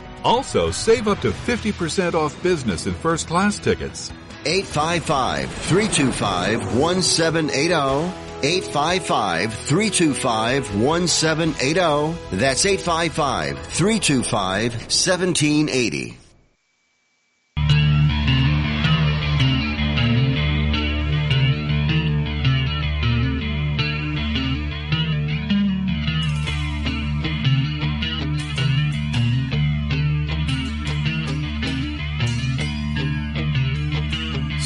Also, 0.23 0.71
save 0.71 1.07
up 1.07 1.19
to 1.21 1.31
50% 1.31 2.13
off 2.13 2.41
business 2.43 2.85
and 2.85 2.95
first 2.95 3.27
class 3.27 3.59
tickets. 3.59 4.11
855 4.45 5.51
325 5.51 6.75
1780. 6.75 8.11
855 8.43 9.53
325 9.53 10.75
1780. 10.75 12.37
That's 12.37 12.65
855 12.65 13.57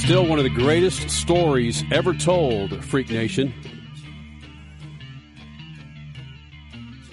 Still 0.06 0.28
one 0.28 0.38
of 0.40 0.44
the 0.44 0.50
greatest 0.50 1.10
stories 1.10 1.84
ever 1.92 2.14
told, 2.14 2.84
Freak 2.86 3.10
Nation. 3.10 3.54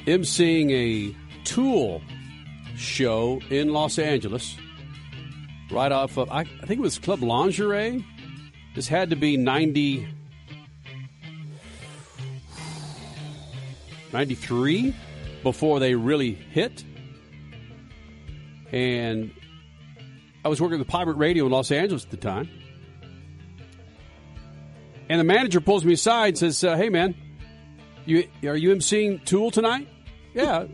emceeing 0.07 0.71
a 0.73 1.17
Tool 1.45 2.03
show 2.77 3.41
in 3.51 3.73
Los 3.73 3.99
Angeles, 3.99 4.57
right 5.71 5.93
off 5.93 6.17
of, 6.17 6.31
I, 6.31 6.41
I 6.41 6.45
think 6.45 6.79
it 6.79 6.81
was 6.81 6.99
Club 6.99 7.23
Lingerie. 7.23 8.05
This 8.75 8.89
had 8.89 9.11
to 9.11 9.17
be 9.17 9.37
90, 9.37 10.07
93 14.13 14.95
before 15.43 15.81
they 15.81 15.95
really 15.95 16.33
hit. 16.33 16.85
And 18.71 19.31
I 20.45 20.49
was 20.49 20.61
working 20.61 20.79
with 20.79 20.89
Pirate 20.89 21.17
Radio 21.17 21.47
in 21.47 21.53
Los 21.53 21.71
Angeles 21.71 22.05
at 22.05 22.11
the 22.11 22.17
time. 22.17 22.49
And 25.13 25.21
the 25.21 25.25
manager 25.25 25.61
pulls 25.61 25.85
me 25.85 25.93
aside 25.93 26.29
and 26.29 26.39
says, 26.39 26.65
uh, 26.65 26.75
"Hey, 26.75 26.89
man, 26.89 27.15
you 28.07 28.27
are 28.45 28.57
you 28.57 28.75
emceeing 28.75 29.23
Tool 29.27 29.51
tonight?" 29.51 29.87
yeah, 30.33 30.65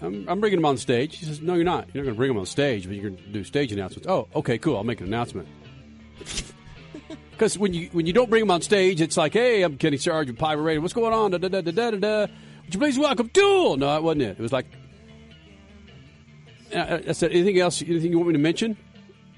I'm, 0.00 0.24
I'm 0.28 0.38
bringing 0.38 0.60
him 0.60 0.64
on 0.64 0.76
stage. 0.76 1.18
He 1.18 1.24
says, 1.24 1.40
"No, 1.40 1.54
you're 1.54 1.64
not. 1.64 1.88
You're 1.92 2.04
not 2.04 2.06
going 2.06 2.14
to 2.14 2.16
bring 2.16 2.30
him 2.30 2.38
on 2.38 2.46
stage, 2.46 2.86
but 2.86 2.94
you're 2.94 3.10
going 3.10 3.16
to 3.16 3.28
do 3.32 3.42
stage 3.42 3.72
announcements." 3.72 4.06
Oh, 4.06 4.28
okay, 4.36 4.56
cool. 4.56 4.76
I'll 4.76 4.84
make 4.84 5.00
an 5.00 5.08
announcement. 5.08 5.48
Because 7.32 7.58
when 7.58 7.74
you 7.74 7.90
when 7.92 8.06
you 8.06 8.14
don't 8.14 8.30
bring 8.30 8.40
him 8.40 8.50
on 8.50 8.62
stage, 8.62 9.02
it's 9.02 9.18
like, 9.18 9.34
"Hey, 9.34 9.62
I'm 9.62 9.76
Kenny 9.76 9.98
Sarge 9.98 10.30
of 10.30 10.38
Pirate 10.38 10.62
Radio. 10.62 10.80
What's 10.80 10.94
going 10.94 11.12
on?" 11.12 11.32
Da, 11.32 11.36
da, 11.36 11.48
da, 11.48 11.60
da, 11.60 11.70
da, 11.70 11.90
da. 11.90 12.20
Would 12.20 12.72
you 12.72 12.80
please 12.80 12.98
welcome 12.98 13.28
Tool? 13.28 13.76
No, 13.76 13.88
that 13.88 14.02
wasn't 14.02 14.22
it. 14.22 14.38
It 14.38 14.40
was 14.40 14.52
like, 14.54 14.64
I, 16.74 17.02
I 17.08 17.12
said, 17.12 17.32
"Anything 17.32 17.58
else? 17.58 17.82
Anything 17.82 18.12
you 18.12 18.16
want 18.16 18.28
me 18.28 18.32
to 18.32 18.38
mention?" 18.38 18.78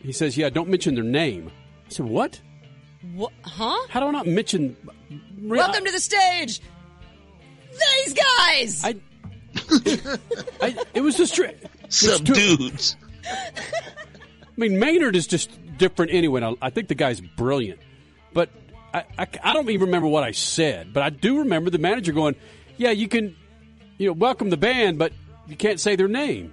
He 0.00 0.12
says, 0.12 0.36
"Yeah, 0.36 0.48
don't 0.48 0.68
mention 0.68 0.94
their 0.94 1.02
name." 1.02 1.50
I 1.86 1.88
said, 1.88 2.06
"What?" 2.06 2.40
What? 3.14 3.32
Huh? 3.42 3.86
How 3.88 4.00
do 4.00 4.06
I 4.06 4.10
not 4.10 4.26
mention? 4.26 4.76
Welcome 5.40 5.84
to 5.84 5.92
the 5.92 6.00
stage, 6.00 6.60
these 7.70 8.14
guys. 8.14 8.84
I, 8.84 8.96
I 10.60 10.76
it 10.94 11.00
was 11.00 11.16
just 11.16 11.34
tri- 11.34 11.54
Some 11.88 12.24
too- 12.24 12.34
dudes. 12.56 12.96
I 13.24 14.60
mean, 14.60 14.78
Maynard 14.78 15.14
is 15.14 15.26
just 15.26 15.50
different 15.78 16.12
anyway. 16.12 16.42
I, 16.42 16.54
I 16.60 16.70
think 16.70 16.88
the 16.88 16.94
guy's 16.96 17.20
brilliant, 17.20 17.78
but 18.32 18.50
I, 18.92 19.04
I, 19.16 19.26
I 19.44 19.52
don't 19.52 19.68
even 19.70 19.86
remember 19.86 20.08
what 20.08 20.24
I 20.24 20.32
said. 20.32 20.92
But 20.92 21.04
I 21.04 21.10
do 21.10 21.38
remember 21.40 21.70
the 21.70 21.78
manager 21.78 22.12
going, 22.12 22.34
"Yeah, 22.76 22.90
you 22.90 23.06
can, 23.06 23.36
you 23.98 24.08
know, 24.08 24.12
welcome 24.14 24.50
the 24.50 24.56
band, 24.56 24.98
but 24.98 25.12
you 25.46 25.54
can't 25.56 25.78
say 25.78 25.94
their 25.94 26.08
name." 26.08 26.52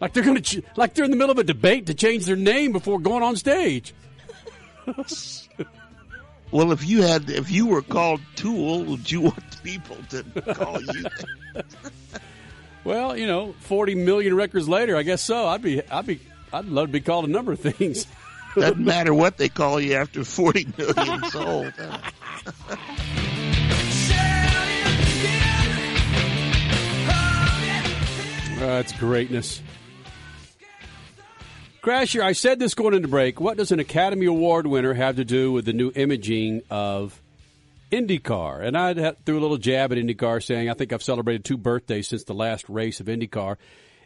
Like 0.00 0.12
they're 0.14 0.24
going 0.24 0.40
to, 0.42 0.60
ch- 0.60 0.64
like 0.76 0.94
they're 0.94 1.04
in 1.04 1.10
the 1.12 1.16
middle 1.16 1.30
of 1.30 1.38
a 1.38 1.44
debate 1.44 1.86
to 1.86 1.94
change 1.94 2.24
their 2.24 2.34
name 2.36 2.72
before 2.72 2.98
going 2.98 3.22
on 3.22 3.36
stage. 3.36 3.94
Well, 6.52 6.72
if 6.72 6.84
you 6.84 7.02
had, 7.02 7.30
if 7.30 7.48
you 7.48 7.66
were 7.66 7.80
called 7.80 8.20
Tool, 8.34 8.82
would 8.82 9.08
you 9.08 9.20
want 9.20 9.62
people 9.62 9.96
to 10.08 10.24
call 10.52 10.82
you? 10.82 11.04
Well, 12.82 13.14
you 13.16 13.26
know, 13.26 13.52
forty 13.60 13.94
million 13.94 14.34
records 14.34 14.66
later, 14.66 14.96
I 14.96 15.02
guess 15.02 15.20
so. 15.22 15.46
I'd 15.46 15.60
be, 15.60 15.82
I'd 15.90 16.06
be, 16.06 16.18
I'd 16.50 16.64
love 16.64 16.88
to 16.88 16.92
be 16.92 17.00
called 17.00 17.26
a 17.26 17.28
number 17.30 17.52
of 17.52 17.60
things. 17.60 18.06
Doesn't 18.54 18.82
matter 18.82 19.12
what 19.12 19.36
they 19.36 19.50
call 19.50 19.78
you 19.78 19.94
after 19.94 20.24
forty 20.24 20.66
million 20.78 21.22
sold. 21.30 21.74
That's 28.58 28.92
greatness. 28.92 29.60
Crasher, 31.82 32.20
I 32.20 32.32
said 32.32 32.58
this 32.58 32.74
going 32.74 32.92
into 32.92 33.08
break. 33.08 33.40
What 33.40 33.56
does 33.56 33.72
an 33.72 33.80
Academy 33.80 34.26
Award 34.26 34.66
winner 34.66 34.92
have 34.92 35.16
to 35.16 35.24
do 35.24 35.50
with 35.50 35.64
the 35.64 35.72
new 35.72 35.90
imaging 35.94 36.60
of 36.68 37.22
IndyCar? 37.90 38.62
And 38.62 38.76
I 38.76 39.12
threw 39.24 39.38
a 39.38 39.40
little 39.40 39.56
jab 39.56 39.90
at 39.90 39.96
IndyCar 39.96 40.44
saying, 40.44 40.68
I 40.68 40.74
think 40.74 40.92
I've 40.92 41.02
celebrated 41.02 41.42
two 41.42 41.56
birthdays 41.56 42.08
since 42.08 42.24
the 42.24 42.34
last 42.34 42.68
race 42.68 43.00
of 43.00 43.06
IndyCar. 43.06 43.56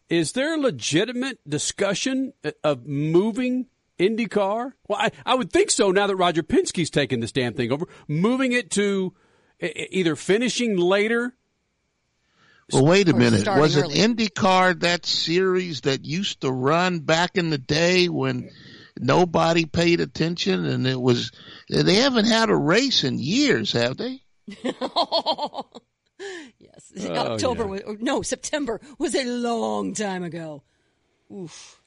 Is 0.09 0.33
there 0.33 0.57
legitimate 0.57 1.39
discussion 1.49 2.33
of 2.63 2.87
moving 2.87 3.67
IndyCar? 3.99 4.75
Well, 4.87 5.01
I, 5.01 5.11
I 5.27 5.35
would 5.35 5.53
think 5.53 5.73
so 5.73 5.91
now 5.91 6.07
that 6.07 6.15
Roger 6.15 6.45
Penske's 6.45 6.91
taken 6.91 7.19
this 7.19 7.33
damn 7.33 7.55
thing 7.55 7.73
over. 7.73 7.89
Moving 8.07 8.53
it 8.53 8.71
to 8.73 9.15
either 9.61 10.15
finishing 10.15 10.77
later. 10.77 11.35
Well, 12.73 12.87
wait 12.87 13.09
a 13.09 13.15
minute. 13.15 13.41
starting 13.41 13.61
Was 13.63 13.77
it 13.77 13.85
early. 13.85 13.95
IndyCar 13.95 14.81
that 14.81 15.05
series 15.07 15.83
that 15.83 16.05
used 16.05 16.41
to 16.43 16.51
run 16.51 17.01
back 17.01 17.37
in 17.37 17.51
the 17.51 17.59
day 17.59 18.09
when 18.09 18.51
nobody 18.99 19.67
paid 19.67 20.01
attention 20.01 20.65
and 20.65 20.87
it 20.87 21.01
was? 21.01 21.31
They 21.69 21.97
haven't 21.97 22.27
had 22.27 22.49
a 22.51 22.57
race 22.57 23.05
in 23.05 23.19
years, 23.19 23.73
have 23.73 23.97
they? 23.99 24.23
yes, 26.59 26.93
Oh, 27.01 27.15
October 27.33 27.63
yeah. 27.65 27.69
was 27.69 27.83
no 28.01 28.23
September 28.23 28.81
was 28.99 29.15
a 29.15 29.25
long 29.25 29.95
time 29.95 30.23
ago. 30.23 30.63
Oof. 31.33 31.81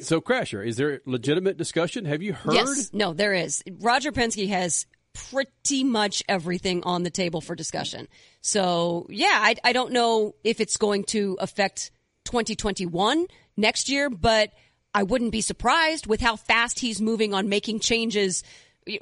So, 0.00 0.20
Crasher, 0.20 0.64
is 0.66 0.76
there 0.76 1.00
legitimate 1.06 1.56
discussion? 1.56 2.04
Have 2.04 2.22
you 2.22 2.34
heard? 2.34 2.52
Yes, 2.54 2.90
no, 2.92 3.14
there 3.14 3.32
is. 3.32 3.62
Roger 3.80 4.12
Penske 4.12 4.46
has 4.48 4.86
pretty 5.12 5.84
much 5.84 6.22
everything 6.28 6.82
on 6.84 7.02
the 7.02 7.10
table 7.10 7.40
for 7.40 7.54
discussion. 7.54 8.08
So, 8.40 9.06
yeah, 9.08 9.38
I, 9.40 9.56
I 9.64 9.72
don't 9.72 9.92
know 9.92 10.34
if 10.44 10.60
it's 10.60 10.76
going 10.76 11.04
to 11.04 11.36
affect 11.40 11.90
2021 12.24 13.26
next 13.56 13.88
year, 13.88 14.08
but 14.08 14.52
I 14.94 15.02
wouldn't 15.02 15.32
be 15.32 15.40
surprised 15.40 16.06
with 16.06 16.20
how 16.20 16.36
fast 16.36 16.80
he's 16.80 17.00
moving 17.00 17.34
on 17.34 17.48
making 17.48 17.80
changes 17.80 18.42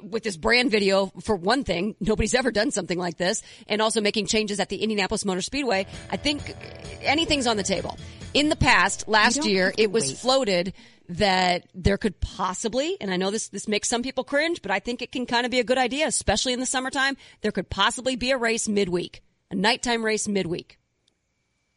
with 0.01 0.23
this 0.23 0.37
brand 0.37 0.71
video 0.71 1.07
for 1.21 1.35
one 1.35 1.63
thing. 1.63 1.95
Nobody's 1.99 2.35
ever 2.35 2.51
done 2.51 2.71
something 2.71 2.97
like 2.97 3.17
this 3.17 3.41
and 3.67 3.81
also 3.81 4.01
making 4.01 4.27
changes 4.27 4.59
at 4.59 4.69
the 4.69 4.77
Indianapolis 4.77 5.25
Motor 5.25 5.41
Speedway. 5.41 5.87
I 6.09 6.17
think 6.17 6.55
anything's 7.01 7.47
on 7.47 7.57
the 7.57 7.63
table. 7.63 7.97
In 8.33 8.49
the 8.49 8.55
past, 8.55 9.07
last 9.07 9.45
year, 9.45 9.73
it 9.77 9.91
was 9.91 10.09
wait. 10.09 10.17
floated 10.17 10.73
that 11.09 11.65
there 11.73 11.97
could 11.97 12.19
possibly, 12.19 12.95
and 13.01 13.11
I 13.11 13.17
know 13.17 13.31
this 13.31 13.47
this 13.49 13.67
makes 13.67 13.89
some 13.89 14.03
people 14.03 14.23
cringe, 14.23 14.61
but 14.61 14.69
I 14.69 14.79
think 14.79 15.01
it 15.01 15.11
can 15.11 15.25
kind 15.25 15.45
of 15.45 15.51
be 15.51 15.59
a 15.59 15.63
good 15.63 15.79
idea, 15.79 16.05
especially 16.05 16.53
in 16.53 16.59
the 16.59 16.67
summertime. 16.67 17.17
There 17.41 17.51
could 17.51 17.69
possibly 17.69 18.15
be 18.15 18.29
a 18.31 18.37
race 18.37 18.69
midweek, 18.69 19.23
a 19.49 19.55
nighttime 19.55 20.05
race 20.05 20.27
midweek. 20.27 20.77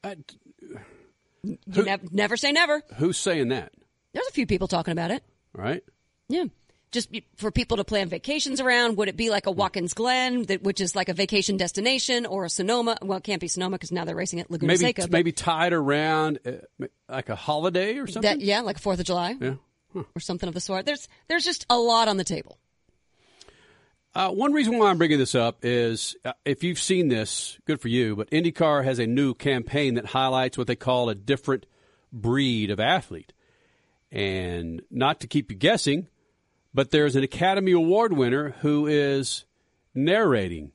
Uh, 0.05 0.17
you 1.43 1.59
nev- 1.67 2.13
never 2.13 2.37
say 2.37 2.53
never. 2.53 2.83
Who's 2.97 3.17
saying 3.17 3.49
that? 3.49 3.73
There's 4.13 4.27
a 4.27 4.33
few 4.33 4.47
people 4.47 4.69
talking 4.69 4.93
about 4.93 5.11
it. 5.11 5.25
Right? 5.55 5.83
Yeah. 6.29 6.45
Just 6.93 7.11
be- 7.11 7.27
for 7.37 7.51
people 7.51 7.79
to 7.79 7.85
plan 7.85 8.09
vacations 8.09 8.61
around, 8.61 8.99
would 8.99 9.09
it 9.09 9.17
be 9.17 9.31
like 9.31 9.47
a 9.47 9.51
Watkins 9.51 9.95
Glen, 9.95 10.43
that, 10.45 10.63
which 10.63 10.81
is 10.81 10.95
like 10.95 11.09
a 11.09 11.15
vacation 11.15 11.57
destination, 11.57 12.27
or 12.27 12.45
a 12.45 12.51
Sonoma? 12.51 12.99
Well, 13.03 13.19
it 13.19 13.25
can't 13.25 13.41
be 13.41 13.49
Sonoma 13.49 13.77
because 13.77 13.91
now 13.91 14.05
they're 14.05 14.15
racing 14.15 14.41
at 14.41 14.51
Laguna 14.51 14.75
Maybe 14.75 14.85
Seca. 14.85 15.09
maybe 15.11 15.33
tied 15.33 15.73
around 15.73 16.39
uh, 16.47 16.87
like 17.09 17.31
a 17.31 17.35
holiday 17.35 17.97
or 17.97 18.07
something. 18.07 18.23
that, 18.39 18.41
yeah, 18.41 18.61
like 18.61 18.79
Fourth 18.79 19.01
of 19.01 19.07
July 19.07 19.37
yeah. 19.41 19.55
or 19.95 20.21
something 20.21 20.49
of 20.49 20.55
the 20.55 20.61
sort. 20.61 20.85
There's 20.87 21.09
there's 21.29 21.45
just 21.45 21.67
a 21.71 21.79
lot 21.79 22.09
on 22.09 22.19
the 22.19 22.25
table. 22.25 22.59
Uh, 24.15 24.31
one 24.31 24.53
reason 24.53 24.77
why 24.79 24.91
I'm 24.91 24.99
bringing 24.99 25.19
this 25.19 25.35
up 25.35 25.61
is 25.63 26.15
uh, 26.25 26.35
if 26.45 26.63
you've 26.63 26.79
seen 26.79 27.09
this, 27.09 27.59
good 27.67 27.81
for 27.81 27.89
you. 27.89 28.15
But 28.15 28.31
IndyCar 28.31 28.85
has 28.85 28.99
a 28.99 29.07
new 29.07 29.33
campaign 29.33 29.95
that 29.95 30.05
highlights 30.05 30.59
what 30.59 30.67
they 30.67 30.77
call 30.77 31.09
a 31.09 31.15
different 31.15 31.65
breed 32.13 32.71
of 32.71 32.79
athlete. 32.79 33.33
And 34.11 34.83
not 34.91 35.21
to 35.21 35.27
keep 35.27 35.51
you 35.51 35.57
guessing, 35.57 36.09
but 36.75 36.91
there's 36.91 37.17
an 37.17 37.23
Academy 37.23 37.73
Award 37.73 38.13
winner 38.13 38.51
who 38.61 38.87
is 38.87 39.45
narrating 39.95 40.73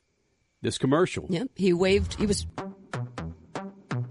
this 0.62 0.78
commercial. 0.78 1.26
Yeah, 1.30 1.44
he 1.56 1.74
waved. 1.74 2.16
He 2.16 2.26
was 2.26 2.46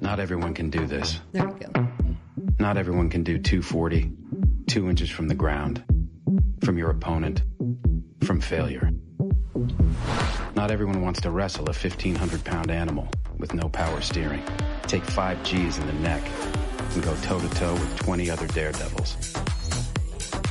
Not 0.00 0.20
everyone 0.20 0.54
can 0.54 0.70
do 0.70 0.86
this. 0.86 1.20
there. 1.32 1.46
We 1.48 1.60
go. 1.60 1.88
Not 2.58 2.76
everyone 2.76 3.10
can 3.10 3.22
do 3.22 3.38
240, 3.38 4.10
two 4.66 4.88
inches 4.88 5.10
from 5.10 5.28
the 5.28 5.34
ground, 5.34 5.82
from 6.64 6.78
your 6.78 6.90
opponent, 6.90 7.42
from 8.24 8.40
failure. 8.40 8.90
Not 10.54 10.70
everyone 10.70 11.02
wants 11.02 11.20
to 11.22 11.30
wrestle 11.30 11.64
a 11.68 11.72
1,500 11.72 12.44
pound 12.44 12.70
animal 12.70 13.08
with 13.38 13.52
no 13.54 13.68
power 13.68 14.00
steering, 14.00 14.42
take 14.82 15.04
five 15.04 15.42
G's 15.44 15.76
in 15.78 15.86
the 15.86 15.92
neck, 15.94 16.22
and 16.94 17.02
go 17.02 17.14
toe 17.22 17.38
to 17.38 17.48
toe 17.50 17.74
with 17.74 17.96
20 17.98 18.30
other 18.30 18.46
daredevils. 18.48 19.16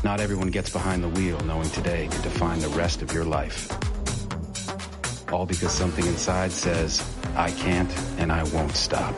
Not 0.05 0.19
everyone 0.19 0.49
gets 0.49 0.69
behind 0.69 1.03
the 1.03 1.09
wheel 1.09 1.39
knowing 1.45 1.67
today 1.71 2.07
could 2.11 2.21
define 2.21 2.59
the 2.59 2.67
rest 2.69 3.01
of 3.01 3.11
your 3.11 3.25
life. 3.25 3.71
All 5.33 5.47
because 5.47 5.71
something 5.71 6.05
inside 6.05 6.51
says, 6.51 7.03
I 7.35 7.49
can't 7.49 7.91
and 8.19 8.31
I 8.31 8.43
won't 8.53 8.75
stop. 8.75 9.15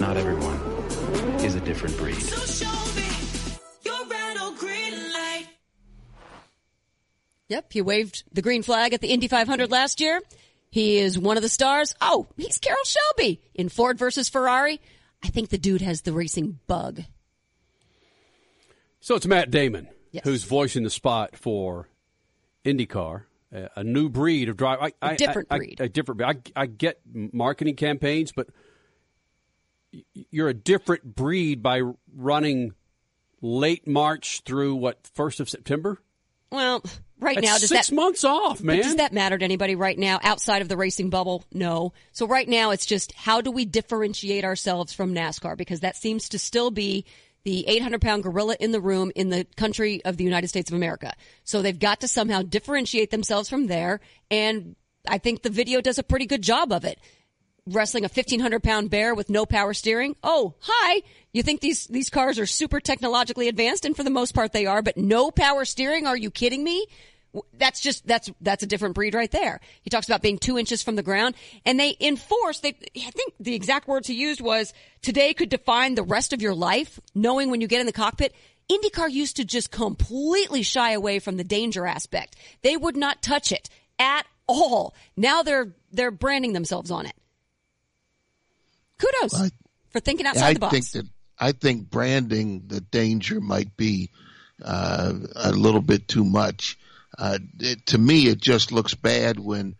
Not 0.00 0.16
everyone 0.16 0.58
is 1.44 1.54
a 1.54 1.60
different 1.60 1.96
breed. 1.96 2.51
Yep, 7.52 7.70
he 7.70 7.82
waved 7.82 8.24
the 8.32 8.40
green 8.40 8.62
flag 8.62 8.94
at 8.94 9.02
the 9.02 9.08
Indy 9.08 9.28
500 9.28 9.70
last 9.70 10.00
year. 10.00 10.22
He 10.70 10.96
is 10.96 11.18
one 11.18 11.36
of 11.36 11.42
the 11.42 11.50
stars. 11.50 11.94
Oh, 12.00 12.28
he's 12.38 12.56
Carroll 12.56 12.82
Shelby 12.84 13.42
in 13.54 13.68
Ford 13.68 13.98
versus 13.98 14.30
Ferrari. 14.30 14.80
I 15.22 15.28
think 15.28 15.50
the 15.50 15.58
dude 15.58 15.82
has 15.82 16.00
the 16.00 16.14
racing 16.14 16.60
bug. 16.66 17.02
So 19.00 19.16
it's 19.16 19.26
Matt 19.26 19.50
Damon 19.50 19.88
Yes. 20.12 20.24
who's 20.24 20.44
voicing 20.44 20.82
the 20.82 20.88
spot 20.90 21.36
for 21.36 21.88
IndyCar, 22.64 23.24
a, 23.52 23.68
a 23.76 23.84
new 23.84 24.08
breed 24.08 24.48
of. 24.48 24.62
I, 24.62 24.92
I- 25.02 25.16
different 25.16 25.48
I- 25.50 25.58
breed. 25.58 25.80
a 25.80 25.88
different 25.90 26.18
breed. 26.18 26.52
I, 26.56 26.62
I 26.62 26.66
get 26.66 27.00
marketing 27.14 27.76
campaigns, 27.76 28.32
but 28.32 28.48
you're 30.30 30.48
a 30.48 30.54
different 30.54 31.14
breed 31.14 31.62
by 31.62 31.82
running 32.16 32.72
late 33.42 33.86
March 33.86 34.40
through 34.46 34.76
what 34.76 35.06
first 35.12 35.38
of 35.40 35.50
September. 35.50 35.98
Well, 36.50 36.82
right 37.22 37.36
That's 37.36 37.46
now, 37.46 37.58
does 37.58 37.68
six 37.68 37.88
that 37.88 37.94
months 37.94 38.24
off, 38.24 38.62
man. 38.62 38.78
does 38.78 38.96
that 38.96 39.12
matter 39.12 39.38
to 39.38 39.44
anybody 39.44 39.74
right 39.74 39.98
now 39.98 40.18
outside 40.22 40.62
of 40.62 40.68
the 40.68 40.76
racing 40.76 41.10
bubble? 41.10 41.44
No. 41.52 41.92
So 42.12 42.26
right 42.26 42.48
now, 42.48 42.70
it's 42.70 42.86
just 42.86 43.12
how 43.12 43.40
do 43.40 43.50
we 43.50 43.64
differentiate 43.64 44.44
ourselves 44.44 44.92
from 44.92 45.14
NASCAR 45.14 45.56
because 45.56 45.80
that 45.80 45.96
seems 45.96 46.28
to 46.30 46.38
still 46.38 46.70
be 46.70 47.04
the 47.44 47.66
800 47.68 48.00
pound 48.00 48.22
gorilla 48.22 48.56
in 48.60 48.72
the 48.72 48.80
room 48.80 49.10
in 49.14 49.28
the 49.28 49.46
country 49.56 50.04
of 50.04 50.16
the 50.16 50.24
United 50.24 50.48
States 50.48 50.70
of 50.70 50.76
America. 50.76 51.12
So 51.44 51.62
they've 51.62 51.78
got 51.78 52.00
to 52.00 52.08
somehow 52.08 52.42
differentiate 52.42 53.10
themselves 53.10 53.48
from 53.48 53.66
there. 53.66 54.00
And 54.30 54.76
I 55.08 55.18
think 55.18 55.42
the 55.42 55.50
video 55.50 55.80
does 55.80 55.98
a 55.98 56.02
pretty 56.04 56.26
good 56.26 56.42
job 56.42 56.72
of 56.72 56.84
it. 56.84 56.98
Wrestling 57.66 58.04
a 58.04 58.08
1500 58.08 58.62
pound 58.62 58.90
bear 58.90 59.14
with 59.14 59.30
no 59.30 59.46
power 59.46 59.72
steering. 59.72 60.16
Oh, 60.22 60.54
hi. 60.60 61.02
You 61.32 61.42
think 61.42 61.60
these, 61.60 61.86
these 61.86 62.10
cars 62.10 62.38
are 62.38 62.46
super 62.46 62.80
technologically 62.80 63.48
advanced? 63.48 63.84
And 63.84 63.96
for 63.96 64.02
the 64.02 64.10
most 64.10 64.34
part 64.34 64.52
they 64.52 64.66
are, 64.66 64.82
but 64.82 64.96
no 64.96 65.30
power 65.30 65.64
steering? 65.64 66.06
Are 66.06 66.16
you 66.16 66.30
kidding 66.30 66.62
me? 66.64 66.86
That's 67.54 67.80
just 67.80 68.06
that's 68.06 68.30
that's 68.40 68.62
a 68.62 68.66
different 68.66 68.94
breed 68.94 69.14
right 69.14 69.30
there. 69.30 69.60
He 69.82 69.90
talks 69.90 70.06
about 70.06 70.20
being 70.20 70.38
two 70.38 70.58
inches 70.58 70.82
from 70.82 70.96
the 70.96 71.02
ground, 71.02 71.34
and 71.64 71.80
they 71.80 71.96
enforce. 72.00 72.60
They 72.60 72.76
I 72.96 73.10
think 73.10 73.34
the 73.40 73.54
exact 73.54 73.88
words 73.88 74.06
he 74.06 74.14
used 74.14 74.40
was 74.40 74.74
today 75.00 75.32
could 75.32 75.48
define 75.48 75.94
the 75.94 76.02
rest 76.02 76.32
of 76.32 76.42
your 76.42 76.54
life. 76.54 77.00
Knowing 77.14 77.50
when 77.50 77.60
you 77.60 77.68
get 77.68 77.80
in 77.80 77.86
the 77.86 77.92
cockpit, 77.92 78.34
IndyCar 78.70 79.10
used 79.10 79.36
to 79.36 79.44
just 79.44 79.70
completely 79.70 80.62
shy 80.62 80.92
away 80.92 81.18
from 81.18 81.36
the 81.36 81.44
danger 81.44 81.86
aspect. 81.86 82.36
They 82.62 82.76
would 82.76 82.96
not 82.96 83.22
touch 83.22 83.50
it 83.50 83.70
at 83.98 84.26
all. 84.46 84.94
Now 85.16 85.42
they're 85.42 85.74
they're 85.90 86.10
branding 86.10 86.52
themselves 86.52 86.90
on 86.90 87.06
it. 87.06 87.14
Kudos 88.98 89.50
for 89.90 90.00
thinking 90.00 90.26
outside 90.26 90.44
I 90.44 90.52
the 90.54 90.60
box. 90.60 90.72
think 90.72 90.90
that 90.90 91.12
I 91.38 91.52
think 91.52 91.90
branding 91.90 92.64
the 92.66 92.80
danger 92.80 93.40
might 93.40 93.76
be 93.76 94.10
uh, 94.62 95.12
a 95.34 95.52
little 95.52 95.80
bit 95.80 96.08
too 96.08 96.24
much. 96.24 96.78
Uh, 97.18 97.38
it, 97.60 97.86
to 97.86 97.98
me, 97.98 98.26
it 98.28 98.40
just 98.40 98.72
looks 98.72 98.94
bad 98.94 99.38
when 99.38 99.74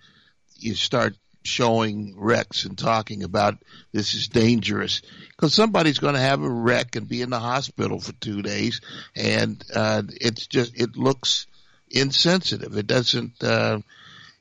you 0.57 0.75
start 0.75 1.16
showing 1.45 2.14
wrecks 2.16 2.64
and 2.64 2.79
talking 2.79 3.25
about 3.25 3.59
this 3.92 4.14
is 4.14 4.29
dangerous 4.29 5.03
because 5.31 5.53
somebody's 5.53 5.99
going 5.99 6.14
to 6.14 6.21
have 6.21 6.40
a 6.40 6.49
wreck 6.49 6.95
and 6.95 7.09
be 7.09 7.21
in 7.21 7.31
the 7.31 7.40
hospital 7.40 7.99
for 7.99 8.12
two 8.12 8.42
days, 8.42 8.81
and 9.16 9.64
uh, 9.75 10.03
it's 10.21 10.47
just 10.47 10.79
it 10.81 10.97
looks 10.97 11.47
insensitive. 11.90 12.77
It 12.77 12.87
doesn't. 12.87 13.42
Uh, 13.42 13.81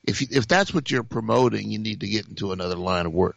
if 0.04 0.20
you- 0.20 0.28
if 0.30 0.46
that's 0.48 0.72
what 0.74 0.90
you're 0.90 1.02
promoting, 1.02 1.70
you 1.70 1.78
need 1.78 2.00
to 2.00 2.08
get 2.08 2.28
into 2.28 2.52
another 2.52 2.76
line 2.76 3.06
of 3.06 3.12
work. 3.12 3.36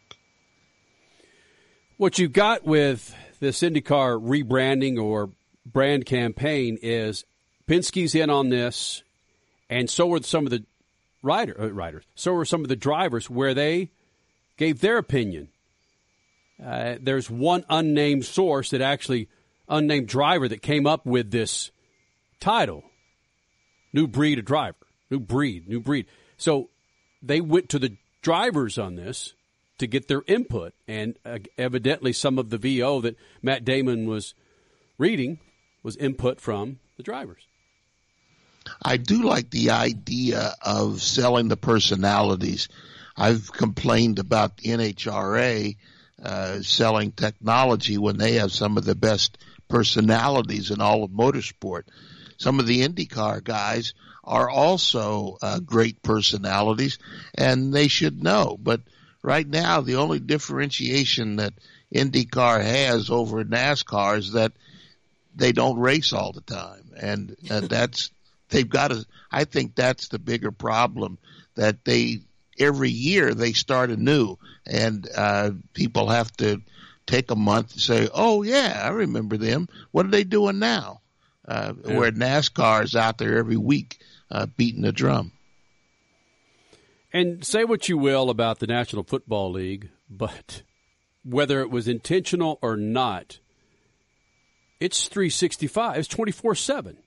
What 1.97 2.19
you've 2.19 2.33
got 2.33 2.65
with 2.65 3.15
this 3.39 3.61
IndyCar 3.61 4.21
rebranding 4.21 5.01
or 5.01 5.31
brand 5.65 6.05
campaign 6.05 6.77
is 6.81 7.23
Penske's 7.67 8.13
in 8.15 8.29
on 8.29 8.49
this, 8.49 9.01
and 9.69 9.89
so 9.89 10.07
were 10.07 10.21
some 10.21 10.45
of 10.45 10.51
the 10.51 10.63
rider, 11.21 11.55
uh, 11.59 11.69
riders. 11.69 12.03
So 12.15 12.35
are 12.35 12.45
some 12.45 12.61
of 12.61 12.69
the 12.69 12.75
drivers 12.75 13.29
where 13.29 13.53
they 13.53 13.89
gave 14.57 14.81
their 14.81 14.97
opinion. 14.97 15.49
Uh, 16.63 16.95
there's 17.01 17.29
one 17.29 17.65
unnamed 17.69 18.25
source 18.25 18.69
that 18.69 18.81
actually, 18.81 19.27
unnamed 19.67 20.07
driver 20.07 20.47
that 20.47 20.61
came 20.61 20.87
up 20.87 21.05
with 21.05 21.31
this 21.31 21.71
title. 22.39 22.83
New 23.91 24.07
breed 24.07 24.39
of 24.39 24.45
driver. 24.45 24.77
New 25.09 25.19
breed, 25.19 25.67
new 25.67 25.79
breed. 25.79 26.05
So 26.37 26.69
they 27.21 27.41
went 27.41 27.69
to 27.69 27.79
the 27.79 27.97
drivers 28.21 28.77
on 28.77 28.95
this 28.95 29.33
to 29.79 29.87
get 29.87 30.07
their 30.07 30.23
input. 30.27 30.73
And 30.87 31.17
uh, 31.25 31.39
evidently, 31.57 32.13
some 32.13 32.39
of 32.39 32.49
the 32.49 32.57
VO 32.57 33.01
that 33.01 33.17
Matt 33.41 33.65
Damon 33.65 34.07
was 34.07 34.33
reading 34.97 35.39
was 35.83 35.97
input 35.97 36.39
from 36.39 36.79
the 36.97 37.03
drivers. 37.03 37.47
I 38.81 38.97
do 38.97 39.23
like 39.23 39.49
the 39.49 39.71
idea 39.71 40.53
of 40.61 41.01
selling 41.01 41.47
the 41.47 41.57
personalities. 41.57 42.67
I've 43.17 43.51
complained 43.51 44.19
about 44.19 44.57
the 44.57 44.69
NHRA 44.69 45.77
uh, 46.23 46.61
selling 46.61 47.11
technology 47.11 47.97
when 47.97 48.17
they 48.17 48.33
have 48.33 48.51
some 48.51 48.77
of 48.77 48.85
the 48.85 48.95
best 48.95 49.37
personalities 49.67 50.71
in 50.71 50.81
all 50.81 51.03
of 51.03 51.11
motorsport. 51.11 51.83
Some 52.37 52.59
of 52.59 52.67
the 52.67 52.87
IndyCar 52.87 53.43
guys 53.43 53.93
are 54.23 54.49
also 54.49 55.37
uh, 55.41 55.59
great 55.59 56.01
personalities, 56.01 56.97
and 57.35 57.73
they 57.73 57.87
should 57.87 58.23
know. 58.23 58.57
But 58.59 58.81
right 59.21 59.47
now, 59.47 59.81
the 59.81 59.95
only 59.95 60.19
differentiation 60.19 61.37
that 61.37 61.53
IndyCar 61.93 62.63
has 62.63 63.09
over 63.09 63.43
NASCAR 63.43 64.17
is 64.17 64.31
that 64.33 64.53
they 65.35 65.51
don't 65.51 65.79
race 65.79 66.13
all 66.13 66.31
the 66.31 66.41
time, 66.41 66.91
and 66.97 67.35
uh, 67.49 67.59
that's 67.69 68.11
they've 68.55 68.69
got 68.69 68.91
to. 68.91 69.05
I 69.31 69.43
think 69.43 69.75
that's 69.75 70.07
the 70.07 70.19
bigger 70.19 70.51
problem 70.51 71.17
that 71.55 71.85
they 71.85 72.19
every 72.57 72.89
year 72.89 73.33
they 73.33 73.53
start 73.53 73.89
anew, 73.89 74.37
and 74.65 75.07
uh, 75.15 75.51
people 75.73 76.09
have 76.09 76.31
to 76.37 76.61
take 77.05 77.31
a 77.31 77.35
month 77.35 77.73
to 77.73 77.79
say, 77.79 78.09
"Oh 78.13 78.43
yeah, 78.43 78.81
I 78.83 78.89
remember 78.89 79.37
them. 79.37 79.67
What 79.91 80.05
are 80.05 80.11
they 80.11 80.23
doing 80.23 80.59
now?" 80.59 81.01
uh, 81.47 81.73
where 81.73 82.11
NASCAR 82.11 82.83
is 82.83 82.95
out 82.95 83.17
there 83.17 83.37
every 83.37 83.57
week 83.57 83.99
uh, 84.31 84.45
beating 84.45 84.81
the 84.81 84.91
drum. 84.91 85.31
And 87.13 87.45
say 87.45 87.63
what 87.63 87.87
you 87.87 87.97
will 87.97 88.29
about 88.29 88.59
the 88.59 88.67
National 88.67 89.03
Football 89.03 89.51
League, 89.51 89.89
but 90.09 90.63
whether 91.23 91.61
it 91.61 91.69
was 91.69 91.87
intentional 91.87 92.59
or 92.61 92.75
not, 92.75 93.39
it's 94.79 95.07
365. 95.07 95.97
It's 95.97 96.07
24 96.07 96.55
7. 96.55 96.97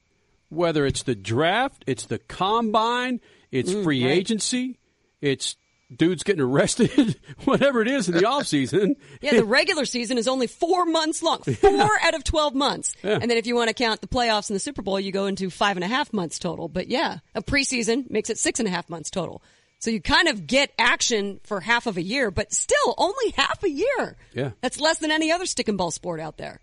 Whether 0.51 0.87
it's 0.87 1.03
the 1.03 1.15
draft, 1.15 1.85
it's 1.87 2.07
the 2.07 2.19
combine, 2.19 3.21
it's 3.51 3.73
Mm, 3.73 3.85
free 3.85 4.05
right. 4.05 4.13
agency, 4.13 4.79
it's 5.21 5.57
dudes 5.95 6.23
getting 6.23 6.43
arrested, 6.43 7.19
whatever 7.45 7.81
it 7.83 7.89
is 7.89 8.09
in 8.09 8.15
the 8.15 8.23
offseason. 8.23 8.97
Yeah, 9.23 9.35
the 9.37 9.45
regular 9.45 9.85
season 9.87 10.19
is 10.19 10.29
only 10.29 10.47
four 10.47 10.85
months 10.87 11.23
long. 11.23 11.39
Four 11.43 11.91
out 12.03 12.15
of 12.15 12.25
12 12.25 12.55
months. 12.55 12.95
Yeah. 13.03 13.19
And 13.21 13.31
then 13.31 13.39
if 13.39 13.47
you 13.47 13.55
want 13.55 13.69
to 13.69 13.75
count 13.75 14.01
the 14.03 14.07
playoffs 14.07 14.51
and 14.51 14.55
the 14.55 14.61
Super 14.61 14.83
Bowl, 14.83 15.01
you 15.01 15.13
go 15.13 15.27
into 15.27 15.49
five 15.51 15.77
and 15.77 15.85
a 15.85 15.89
half 15.89 16.13
months 16.13 16.39
total. 16.39 16.69
But 16.69 16.89
yeah, 16.89 17.19
a 17.35 17.43
preseason 17.43 18.11
makes 18.11 18.29
it 18.31 18.39
six 18.39 18.59
and 18.61 18.69
a 18.69 18.71
half 18.71 18.89
months 18.91 19.11
total. 19.11 19.43
So 19.81 19.91
you 19.91 20.01
kind 20.03 20.29
of 20.29 20.47
get 20.47 20.73
action 20.79 21.41
for 21.45 21.61
half 21.61 21.87
of 21.87 21.97
a 21.97 22.03
year, 22.03 22.31
but 22.31 22.53
still 22.53 22.95
only 22.99 23.31
half 23.37 23.63
a 23.63 23.71
year. 23.71 24.17
Yeah. 24.35 24.51
That's 24.61 24.81
less 24.81 24.99
than 24.99 25.11
any 25.11 25.31
other 25.31 25.47
stick 25.47 25.69
and 25.69 25.79
ball 25.79 25.91
sport 25.91 26.21
out 26.21 26.37
there. 26.37 26.61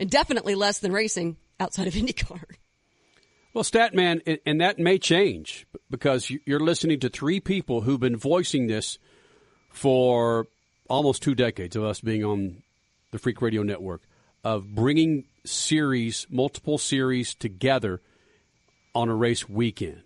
And 0.00 0.08
definitely 0.10 0.54
less 0.54 0.78
than 0.78 0.92
racing 0.92 1.36
outside 1.60 1.86
of 1.88 1.94
IndyCar. 1.94 2.42
Well, 3.54 3.64
Statman, 3.64 4.40
and- 4.44 4.60
that 4.60 4.78
may 4.80 4.98
change 4.98 5.66
because 5.88 6.28
you- 6.28 6.40
you're 6.44 6.60
listening 6.60 6.98
to 7.00 7.08
three 7.08 7.38
people 7.38 7.82
who've 7.82 8.00
been 8.00 8.16
voicing 8.16 8.66
this 8.66 8.98
for 9.70 10.48
almost 10.88 11.22
two 11.22 11.34
decades 11.36 11.76
of 11.76 11.84
us 11.84 12.00
being 12.00 12.24
on 12.24 12.62
the 13.12 13.18
Freak 13.18 13.40
Radio 13.40 13.62
Network 13.62 14.02
of 14.42 14.74
bringing 14.74 15.24
series, 15.44 16.26
multiple 16.28 16.78
series 16.78 17.34
together 17.34 18.02
on 18.94 19.08
a 19.08 19.14
race 19.14 19.48
weekend. 19.48 20.02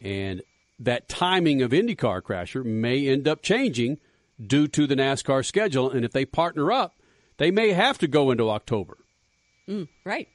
And 0.00 0.42
that 0.78 1.08
timing 1.08 1.62
of 1.62 1.70
IndyCar 1.72 2.22
Crasher 2.22 2.64
may 2.64 3.06
end 3.06 3.28
up 3.28 3.42
changing 3.42 3.98
due 4.44 4.66
to 4.68 4.86
the 4.86 4.96
NASCAR 4.96 5.44
schedule. 5.44 5.90
And 5.90 6.04
if 6.04 6.12
they 6.12 6.24
partner 6.24 6.72
up, 6.72 6.94
they 7.36 7.50
may 7.50 7.70
have 7.72 7.98
to 7.98 8.08
go 8.08 8.30
into 8.30 8.48
October. 8.50 8.96
Mm, 9.68 9.88
right. 10.04 10.28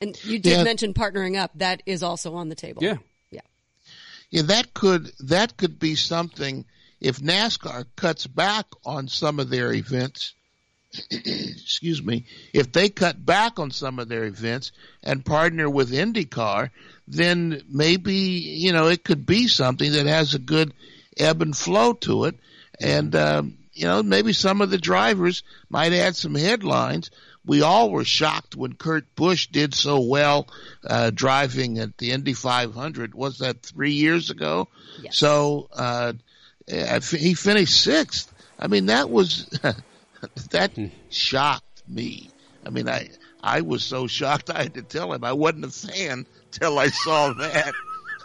And 0.00 0.18
you 0.24 0.38
did 0.38 0.52
Yeah. 0.58 0.64
mention 0.64 0.94
partnering 0.94 1.36
up. 1.38 1.50
That 1.56 1.82
is 1.86 2.02
also 2.02 2.34
on 2.34 2.48
the 2.48 2.54
table. 2.54 2.82
Yeah. 2.82 2.96
Yeah. 3.30 3.40
Yeah, 4.30 4.42
that 4.42 4.72
could 4.74 5.12
that 5.20 5.56
could 5.56 5.78
be 5.78 5.94
something 5.96 6.64
if 7.00 7.18
NASCAR 7.20 7.86
cuts 7.96 8.26
back 8.26 8.66
on 8.84 9.08
some 9.08 9.38
of 9.40 9.50
their 9.50 9.72
events. 9.72 10.32
excuse 11.10 12.02
me, 12.02 12.24
if 12.52 12.72
they 12.72 12.88
cut 12.88 13.24
back 13.24 13.58
on 13.60 13.70
some 13.70 13.98
of 14.00 14.08
their 14.08 14.24
events 14.24 14.72
and 15.04 15.24
partner 15.24 15.70
with 15.70 15.92
IndyCar, 15.92 16.70
then 17.06 17.62
maybe 17.68 18.14
you 18.14 18.72
know 18.72 18.88
it 18.88 19.04
could 19.04 19.24
be 19.24 19.46
something 19.48 19.92
that 19.92 20.06
has 20.06 20.34
a 20.34 20.38
good 20.40 20.72
ebb 21.16 21.42
and 21.42 21.56
flow 21.56 21.92
to 21.92 22.24
it, 22.24 22.36
and 22.80 23.14
um, 23.14 23.56
you 23.72 23.84
know 23.84 24.02
maybe 24.02 24.32
some 24.32 24.60
of 24.60 24.70
the 24.70 24.78
drivers 24.78 25.42
might 25.68 25.92
add 25.92 26.16
some 26.16 26.34
headlines. 26.34 27.10
We 27.44 27.62
all 27.62 27.90
were 27.90 28.04
shocked 28.04 28.54
when 28.54 28.74
Kurt 28.74 29.14
Busch 29.14 29.46
did 29.46 29.74
so 29.74 30.00
well 30.00 30.46
uh, 30.84 31.10
driving 31.10 31.78
at 31.78 31.96
the 31.96 32.12
Indy 32.12 32.34
500. 32.34 33.14
Was 33.14 33.38
that 33.38 33.62
three 33.62 33.92
years 33.92 34.30
ago? 34.30 34.68
So 35.10 35.68
uh, 35.72 36.12
uh, 36.70 37.00
he 37.00 37.34
finished 37.34 37.82
sixth. 37.82 38.32
I 38.58 38.66
mean, 38.66 38.86
that 38.86 39.08
was 39.08 39.46
that 40.50 40.72
shocked 41.08 41.82
me. 41.88 42.30
I 42.64 42.70
mean, 42.70 42.88
I 42.88 43.08
I 43.42 43.62
was 43.62 43.82
so 43.82 44.06
shocked 44.06 44.50
I 44.50 44.64
had 44.64 44.74
to 44.74 44.82
tell 44.82 45.12
him 45.12 45.24
I 45.24 45.32
wasn't 45.32 45.64
a 45.64 45.70
fan 45.70 46.26
till 46.50 46.78
I 46.78 46.88
saw 46.88 47.32
that. 47.32 47.72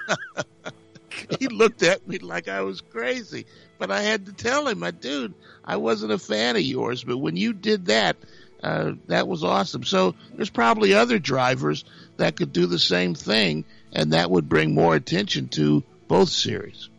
he 1.39 1.47
looked 1.47 1.83
at 1.83 2.07
me 2.07 2.17
like 2.17 2.47
I 2.47 2.61
was 2.61 2.81
crazy, 2.81 3.45
but 3.77 3.91
I 3.91 4.01
had 4.01 4.25
to 4.25 4.33
tell 4.33 4.67
him, 4.67 4.79
"My 4.79 4.91
dude, 4.91 5.33
I 5.63 5.77
wasn't 5.77 6.11
a 6.11 6.19
fan 6.19 6.55
of 6.55 6.61
yours, 6.61 7.03
but 7.03 7.17
when 7.17 7.37
you 7.37 7.53
did 7.53 7.85
that, 7.85 8.17
uh, 8.65 8.91
that 9.07 9.27
was 9.27 9.43
awesome." 9.43 9.83
So 9.83 10.15
there's 10.33 10.49
probably 10.49 10.93
other 10.93 11.19
drivers 11.19 11.85
that 12.17 12.35
could 12.35 12.51
do 12.51 12.65
the 12.65 12.79
same 12.79 13.13
thing, 13.15 13.65
and 13.93 14.13
that 14.13 14.31
would 14.31 14.49
bring 14.49 14.73
more 14.73 14.95
attention 14.95 15.47
to 15.49 15.83
both 16.07 16.29
series. 16.29 16.89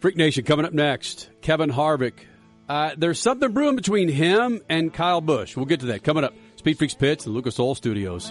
Freak 0.00 0.16
Nation 0.16 0.44
coming 0.44 0.64
up 0.64 0.72
next. 0.72 1.28
Kevin 1.42 1.70
Harvick. 1.70 2.14
Uh, 2.68 2.90
there's 2.96 3.18
something 3.18 3.50
brewing 3.52 3.76
between 3.76 4.08
him 4.08 4.60
and 4.68 4.92
Kyle 4.92 5.20
Busch. 5.22 5.56
We'll 5.56 5.66
get 5.66 5.80
to 5.80 5.86
that 5.86 6.04
coming 6.04 6.22
up. 6.22 6.34
Speed 6.56 6.78
Freaks 6.78 6.94
Pits 6.94 7.24
and 7.24 7.34
Lucas 7.34 7.58
Oil 7.58 7.74
Studios. 7.74 8.30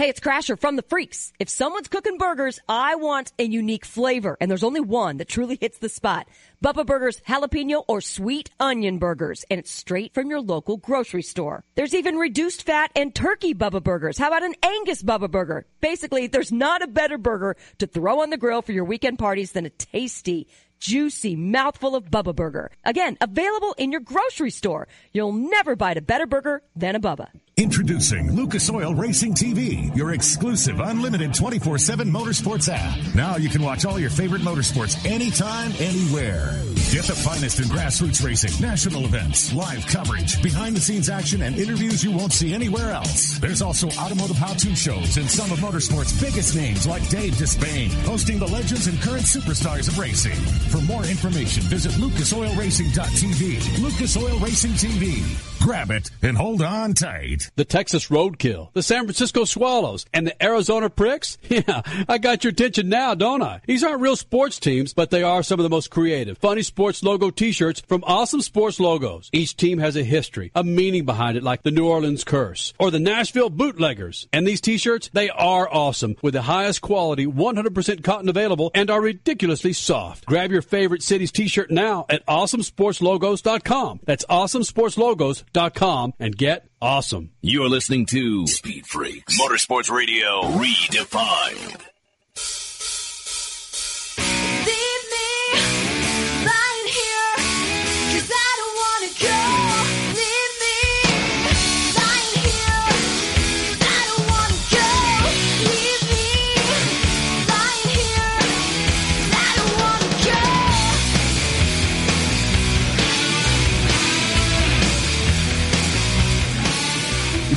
Hey, 0.00 0.08
it's 0.08 0.18
Crasher 0.18 0.58
from 0.58 0.76
the 0.76 0.82
Freaks. 0.88 1.30
If 1.38 1.50
someone's 1.50 1.88
cooking 1.88 2.16
burgers, 2.16 2.58
I 2.66 2.94
want 2.94 3.34
a 3.38 3.44
unique 3.44 3.84
flavor, 3.84 4.34
and 4.40 4.50
there's 4.50 4.64
only 4.64 4.80
one 4.80 5.18
that 5.18 5.28
truly 5.28 5.58
hits 5.60 5.76
the 5.76 5.90
spot. 5.90 6.26
Bubba 6.64 6.86
Burgers 6.86 7.20
jalapeno 7.28 7.84
or 7.86 8.00
sweet 8.00 8.48
onion 8.58 8.96
burgers, 8.96 9.44
and 9.50 9.60
it's 9.60 9.70
straight 9.70 10.14
from 10.14 10.30
your 10.30 10.40
local 10.40 10.78
grocery 10.78 11.20
store. 11.20 11.64
There's 11.74 11.94
even 11.94 12.16
reduced 12.16 12.62
fat 12.62 12.90
and 12.96 13.14
turkey 13.14 13.52
Bubba 13.54 13.82
Burgers. 13.82 14.16
How 14.16 14.28
about 14.28 14.42
an 14.42 14.54
Angus 14.62 15.02
Bubba 15.02 15.30
Burger? 15.30 15.66
Basically, 15.82 16.28
there's 16.28 16.50
not 16.50 16.80
a 16.80 16.86
better 16.86 17.18
burger 17.18 17.58
to 17.76 17.86
throw 17.86 18.22
on 18.22 18.30
the 18.30 18.38
grill 18.38 18.62
for 18.62 18.72
your 18.72 18.86
weekend 18.86 19.18
parties 19.18 19.52
than 19.52 19.66
a 19.66 19.70
tasty, 19.70 20.48
juicy 20.80 21.36
mouthful 21.36 21.94
of 21.94 22.10
Bubba 22.10 22.34
Burger. 22.34 22.72
Again, 22.84 23.16
available 23.20 23.74
in 23.78 23.92
your 23.92 24.00
grocery 24.00 24.50
store. 24.50 24.88
You'll 25.12 25.32
never 25.32 25.76
bite 25.76 25.98
a 25.98 26.02
better 26.02 26.26
burger 26.26 26.62
than 26.74 26.96
a 26.96 27.00
Bubba. 27.00 27.28
Introducing 27.56 28.32
Lucas 28.34 28.70
Oil 28.70 28.94
Racing 28.94 29.34
TV, 29.34 29.94
your 29.94 30.14
exclusive 30.14 30.80
unlimited 30.80 31.32
24-7 31.32 32.10
motorsports 32.10 32.70
app. 32.72 33.14
Now 33.14 33.36
you 33.36 33.50
can 33.50 33.62
watch 33.62 33.84
all 33.84 33.98
your 33.98 34.08
favorite 34.08 34.40
motorsports 34.40 35.04
anytime, 35.04 35.70
anywhere. 35.78 36.52
Get 36.90 37.04
the 37.04 37.14
finest 37.14 37.58
in 37.58 37.66
grassroots 37.66 38.24
racing, 38.24 38.66
national 38.66 39.04
events, 39.04 39.52
live 39.52 39.86
coverage, 39.86 40.42
behind 40.42 40.74
the 40.74 40.80
scenes 40.80 41.10
action, 41.10 41.42
and 41.42 41.56
interviews 41.58 42.02
you 42.02 42.12
won't 42.12 42.32
see 42.32 42.54
anywhere 42.54 42.92
else. 42.92 43.38
There's 43.38 43.60
also 43.60 43.88
automotive 43.90 44.36
how-to 44.36 44.74
shows 44.74 45.18
and 45.18 45.30
some 45.30 45.52
of 45.52 45.58
motorsports' 45.58 46.18
biggest 46.18 46.56
names 46.56 46.86
like 46.86 47.06
Dave 47.10 47.34
Despain, 47.34 47.92
hosting 48.04 48.38
the 48.38 48.48
legends 48.48 48.86
and 48.86 48.98
current 49.02 49.24
superstars 49.24 49.86
of 49.86 49.98
racing. 49.98 50.40
For 50.70 50.80
more 50.82 51.04
information, 51.04 51.64
visit 51.64 51.90
lucasoilracing.tv. 51.92 53.82
Lucas 53.82 54.16
Oil 54.16 54.38
Racing 54.38 54.70
TV. 54.72 55.24
Grab 55.60 55.90
it 55.90 56.10
and 56.22 56.36
hold 56.36 56.62
on 56.62 56.94
tight. 56.94 57.50
The 57.56 57.64
Texas 57.66 58.08
Roadkill, 58.08 58.72
the 58.72 58.82
San 58.82 59.02
Francisco 59.04 59.44
Swallows, 59.44 60.06
and 60.14 60.26
the 60.26 60.42
Arizona 60.42 60.88
Pricks? 60.88 61.36
Yeah, 61.50 61.82
I 62.08 62.18
got 62.18 62.44
your 62.44 62.52
attention 62.52 62.88
now, 62.88 63.16
don't 63.16 63.42
I? 63.42 63.60
These 63.66 63.82
aren't 63.82 64.00
real 64.00 64.14
sports 64.14 64.60
teams, 64.60 64.94
but 64.94 65.10
they 65.10 65.24
are 65.24 65.42
some 65.42 65.58
of 65.58 65.64
the 65.64 65.68
most 65.68 65.90
creative, 65.90 66.38
funny 66.38 66.62
sports 66.62 67.02
logo 67.02 67.30
t-shirts 67.30 67.80
from 67.80 68.04
awesome 68.06 68.40
sports 68.40 68.78
logos. 68.78 69.28
Each 69.32 69.56
team 69.56 69.78
has 69.78 69.96
a 69.96 70.04
history, 70.04 70.52
a 70.54 70.62
meaning 70.62 71.04
behind 71.04 71.36
it, 71.36 71.42
like 71.42 71.64
the 71.64 71.72
New 71.72 71.88
Orleans 71.88 72.22
Curse 72.22 72.72
or 72.78 72.92
the 72.92 73.00
Nashville 73.00 73.50
Bootleggers. 73.50 74.28
And 74.32 74.46
these 74.46 74.60
t-shirts, 74.60 75.10
they 75.12 75.28
are 75.28 75.68
awesome 75.70 76.14
with 76.22 76.34
the 76.34 76.42
highest 76.42 76.82
quality, 76.82 77.26
100% 77.26 78.04
cotton 78.04 78.28
available 78.28 78.70
and 78.72 78.88
are 78.88 79.02
ridiculously 79.02 79.72
soft. 79.72 80.24
Grab 80.24 80.52
your 80.52 80.59
favorite 80.62 81.02
city's 81.02 81.32
t-shirt 81.32 81.70
now 81.70 82.06
at 82.08 82.24
awesomesportslogos.com. 82.26 84.00
That's 84.04 84.24
awesomesportslogos.com 84.26 86.14
and 86.18 86.36
get 86.36 86.68
awesome. 86.80 87.30
You're 87.40 87.68
listening 87.68 88.06
to 88.06 88.46
Speed 88.46 88.86
Freaks 88.86 89.40
Motorsports 89.40 89.90
Radio 89.90 90.42
Redefined. 90.42 91.86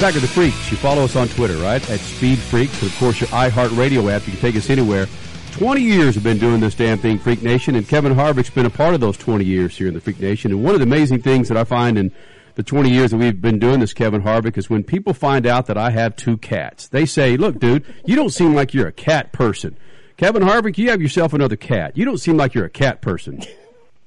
Back 0.04 0.14
to 0.16 0.20
the 0.20 0.28
Freaks. 0.28 0.70
You 0.70 0.76
follow 0.76 1.06
us 1.06 1.16
on 1.16 1.30
Twitter, 1.30 1.56
right? 1.60 1.82
At 1.90 1.98
Speed 2.02 2.38
Freaks. 2.38 2.82
And 2.82 2.92
of 2.92 2.98
course, 2.98 3.22
your 3.22 3.30
iHeartRadio 3.30 4.12
app. 4.12 4.28
You 4.28 4.34
can 4.34 4.42
take 4.42 4.58
us 4.58 4.70
anywhere. 4.70 5.08
20 5.54 5.80
years 5.80 6.16
have 6.16 6.26
been 6.26 6.38
doing 6.40 6.60
this 6.60 6.76
damn 6.76 6.98
thing, 6.98 7.18
Freak 7.18 7.42
Nation, 7.42 7.74
and 7.76 7.88
Kevin 7.88 8.14
Harvick's 8.14 8.50
been 8.50 8.66
a 8.66 8.70
part 8.70 8.96
of 8.96 9.00
those 9.00 9.16
20 9.16 9.46
years 9.46 9.78
here 9.78 9.88
in 9.88 9.94
the 9.94 10.02
Freak 10.02 10.20
Nation. 10.20 10.52
And 10.52 10.62
one 10.62 10.74
of 10.74 10.82
the 10.82 10.86
amazing 10.86 11.22
things 11.22 11.48
that 11.48 11.56
I 11.56 11.64
find 11.64 11.98
in 11.98 12.12
the 12.56 12.64
20 12.64 12.90
years 12.90 13.12
that 13.12 13.18
we've 13.18 13.40
been 13.40 13.60
doing 13.60 13.80
this, 13.80 13.94
Kevin 13.94 14.24
Harvick, 14.24 14.58
is 14.58 14.70
when 14.70 14.84
people 14.84 15.14
find 15.14 15.48
out 15.48 15.68
that 15.68 15.78
I 15.78 15.92
have 15.92 16.18
two 16.18 16.36
cats. 16.36 16.90
They 16.90 17.06
say, 17.06 17.38
look, 17.38 17.60
dude, 17.60 17.86
you 18.04 18.18
don't 18.18 18.32
seem 18.32 18.54
like 18.54 18.74
you're 18.74 18.88
a 18.88 18.92
cat 18.92 19.32
person. 19.32 19.78
Kevin 20.18 20.44
Harvick, 20.44 20.78
you 20.78 20.90
have 20.90 21.02
yourself 21.02 21.32
another 21.32 21.56
cat. 21.56 21.96
You 21.96 22.04
don't 22.04 22.18
seem 22.18 22.36
like 22.36 22.54
you're 22.54 22.66
a 22.66 22.70
cat 22.70 23.00
person. 23.00 23.42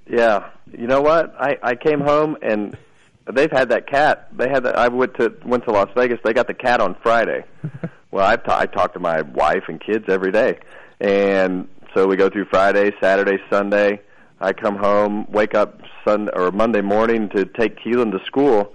Yeah. 0.06 0.50
You 0.76 0.88
know 0.88 1.00
what? 1.00 1.34
I, 1.40 1.56
I 1.62 1.74
came 1.74 2.02
home 2.02 2.36
and 2.42 2.76
They've 3.32 3.50
had 3.50 3.70
that 3.70 3.88
cat. 3.88 4.28
They 4.36 4.48
had 4.48 4.64
that. 4.64 4.78
I 4.78 4.88
went 4.88 5.14
to 5.14 5.34
went 5.44 5.64
to 5.64 5.72
Las 5.72 5.88
Vegas. 5.96 6.20
They 6.24 6.32
got 6.32 6.46
the 6.46 6.54
cat 6.54 6.80
on 6.80 6.96
Friday. 7.02 7.44
well, 8.10 8.24
I 8.24 8.36
ta- 8.36 8.58
I 8.60 8.66
talk 8.66 8.92
to 8.94 9.00
my 9.00 9.22
wife 9.22 9.64
and 9.68 9.80
kids 9.80 10.04
every 10.08 10.30
day, 10.30 10.58
and 11.00 11.68
so 11.94 12.06
we 12.06 12.16
go 12.16 12.30
through 12.30 12.46
Friday, 12.46 12.92
Saturday, 13.00 13.38
Sunday. 13.50 14.00
I 14.40 14.52
come 14.52 14.76
home, 14.76 15.26
wake 15.30 15.54
up 15.54 15.80
Sunday 16.06 16.30
or 16.34 16.52
Monday 16.52 16.82
morning 16.82 17.28
to 17.30 17.46
take 17.46 17.78
Keelan 17.80 18.12
to 18.12 18.24
school, 18.26 18.74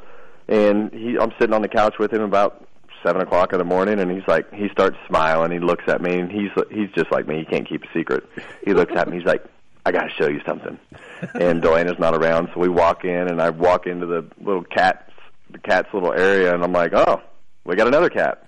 and 0.50 0.92
he 0.92 1.18
I'm 1.18 1.32
sitting 1.40 1.54
on 1.54 1.62
the 1.62 1.70
couch 1.70 1.96
with 1.98 2.12
him 2.12 2.22
about 2.22 2.68
seven 3.04 3.22
o'clock 3.22 3.54
in 3.54 3.60
the 3.60 3.66
morning, 3.66 4.00
and 4.00 4.12
he's 4.12 4.28
like 4.28 4.52
he 4.54 4.68
starts 4.70 4.98
smiling. 5.08 5.52
He 5.52 5.60
looks 5.60 5.86
at 5.88 6.02
me, 6.02 6.20
and 6.20 6.32
he's 6.32 6.52
he's 6.70 6.90
just 6.96 7.12
like 7.12 7.28
me. 7.28 7.40
He 7.40 7.46
can't 7.46 7.68
keep 7.68 7.84
a 7.84 7.88
secret. 7.94 8.28
He 8.66 8.74
looks 8.74 8.94
at 8.96 9.08
me. 9.08 9.18
He's 9.18 9.26
like, 9.26 9.46
I 9.86 9.92
got 9.92 10.04
to 10.04 10.10
show 10.12 10.28
you 10.28 10.42
something. 10.46 10.78
and 11.34 11.62
DeLana's 11.62 12.00
not 12.00 12.16
around, 12.16 12.50
so 12.54 12.60
we 12.60 12.70
walk 12.70 13.04
in, 13.06 13.28
and 13.28 13.42
I 13.42 13.50
walk 13.50 13.88
into 13.88 14.06
the 14.06 14.26
little 14.40 14.64
cat's 14.64 15.04
the 15.50 15.60
cat's 15.60 15.94
little 15.94 16.14
area, 16.14 16.54
and 16.54 16.64
I'm 16.64 16.72
like, 16.72 16.94
oh, 16.94 17.22
we 17.66 17.76
got 17.76 17.88
another 17.88 18.10
cat. 18.10 18.48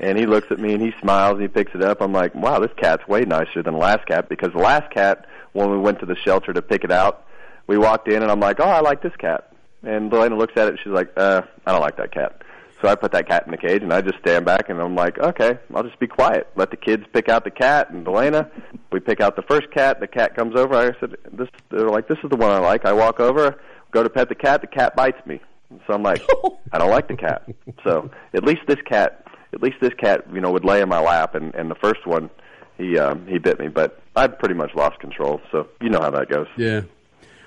And 0.00 0.18
he 0.18 0.26
looks 0.26 0.50
at 0.50 0.58
me 0.58 0.72
and 0.74 0.82
he 0.82 0.92
smiles 1.00 1.34
and 1.34 1.42
he 1.42 1.48
picks 1.48 1.74
it 1.74 1.82
up. 1.82 2.00
I'm 2.00 2.12
like, 2.12 2.34
wow, 2.34 2.58
this 2.58 2.72
cat's 2.76 3.06
way 3.06 3.20
nicer 3.20 3.62
than 3.62 3.74
the 3.74 3.78
last 3.78 4.04
cat 4.06 4.28
because 4.28 4.52
the 4.52 4.58
last 4.58 4.92
cat, 4.92 5.26
when 5.52 5.70
we 5.70 5.78
went 5.78 6.00
to 6.00 6.06
the 6.06 6.16
shelter 6.16 6.52
to 6.52 6.60
pick 6.60 6.82
it 6.82 6.90
out, 6.90 7.24
we 7.68 7.78
walked 7.78 8.08
in 8.08 8.20
and 8.20 8.30
I'm 8.30 8.40
like, 8.40 8.58
oh, 8.58 8.68
I 8.68 8.80
like 8.80 9.00
this 9.00 9.14
cat. 9.16 9.52
And 9.84 10.10
DeLana 10.10 10.36
looks 10.36 10.54
at 10.56 10.66
it. 10.66 10.70
And 10.70 10.78
she's 10.82 10.92
like, 10.92 11.12
uh, 11.16 11.42
I 11.64 11.72
don't 11.72 11.80
like 11.80 11.98
that 11.98 12.12
cat. 12.12 12.42
So 12.82 12.88
I 12.88 12.96
put 12.96 13.12
that 13.12 13.28
cat 13.28 13.44
in 13.46 13.52
the 13.52 13.56
cage, 13.56 13.82
and 13.82 13.92
I 13.92 14.00
just 14.00 14.18
stand 14.18 14.44
back, 14.44 14.68
and 14.68 14.80
I'm 14.80 14.96
like, 14.96 15.16
okay, 15.18 15.56
I'll 15.72 15.84
just 15.84 16.00
be 16.00 16.08
quiet. 16.08 16.48
Let 16.56 16.72
the 16.72 16.76
kids 16.76 17.04
pick 17.12 17.28
out 17.28 17.44
the 17.44 17.50
cat, 17.50 17.90
and 17.90 18.04
DeLana, 18.04 18.50
we 18.90 18.98
pick 18.98 19.20
out 19.20 19.36
the 19.36 19.42
first 19.42 19.70
cat. 19.70 20.00
The 20.00 20.08
cat 20.08 20.34
comes 20.34 20.56
over. 20.56 20.74
I 20.74 20.90
said, 20.98 21.16
this. 21.32 21.48
They're 21.70 21.88
like, 21.88 22.08
this 22.08 22.18
is 22.24 22.30
the 22.30 22.36
one 22.36 22.50
I 22.50 22.58
like. 22.58 22.84
I 22.84 22.92
walk 22.92 23.20
over, 23.20 23.60
go 23.92 24.02
to 24.02 24.10
pet 24.10 24.28
the 24.28 24.34
cat. 24.34 24.62
The 24.62 24.66
cat 24.66 24.96
bites 24.96 25.24
me. 25.26 25.40
So 25.86 25.94
I'm 25.94 26.02
like, 26.02 26.22
I 26.72 26.78
don't 26.78 26.90
like 26.90 27.06
the 27.06 27.16
cat. 27.16 27.48
So 27.84 28.10
at 28.34 28.42
least 28.42 28.62
this 28.66 28.82
cat, 28.84 29.26
at 29.52 29.62
least 29.62 29.76
this 29.80 29.94
cat, 29.94 30.24
you 30.32 30.40
know, 30.40 30.50
would 30.50 30.64
lay 30.64 30.80
in 30.82 30.88
my 30.88 31.00
lap, 31.00 31.36
and 31.36 31.54
and 31.54 31.70
the 31.70 31.76
first 31.76 32.04
one, 32.04 32.30
he 32.78 32.98
um, 32.98 33.28
he 33.28 33.38
bit 33.38 33.60
me, 33.60 33.68
but 33.68 34.02
I've 34.16 34.38
pretty 34.40 34.56
much 34.56 34.74
lost 34.74 34.98
control. 34.98 35.40
So 35.52 35.68
you 35.80 35.88
know 35.88 36.00
how 36.00 36.10
that 36.10 36.28
goes. 36.28 36.48
Yeah. 36.56 36.82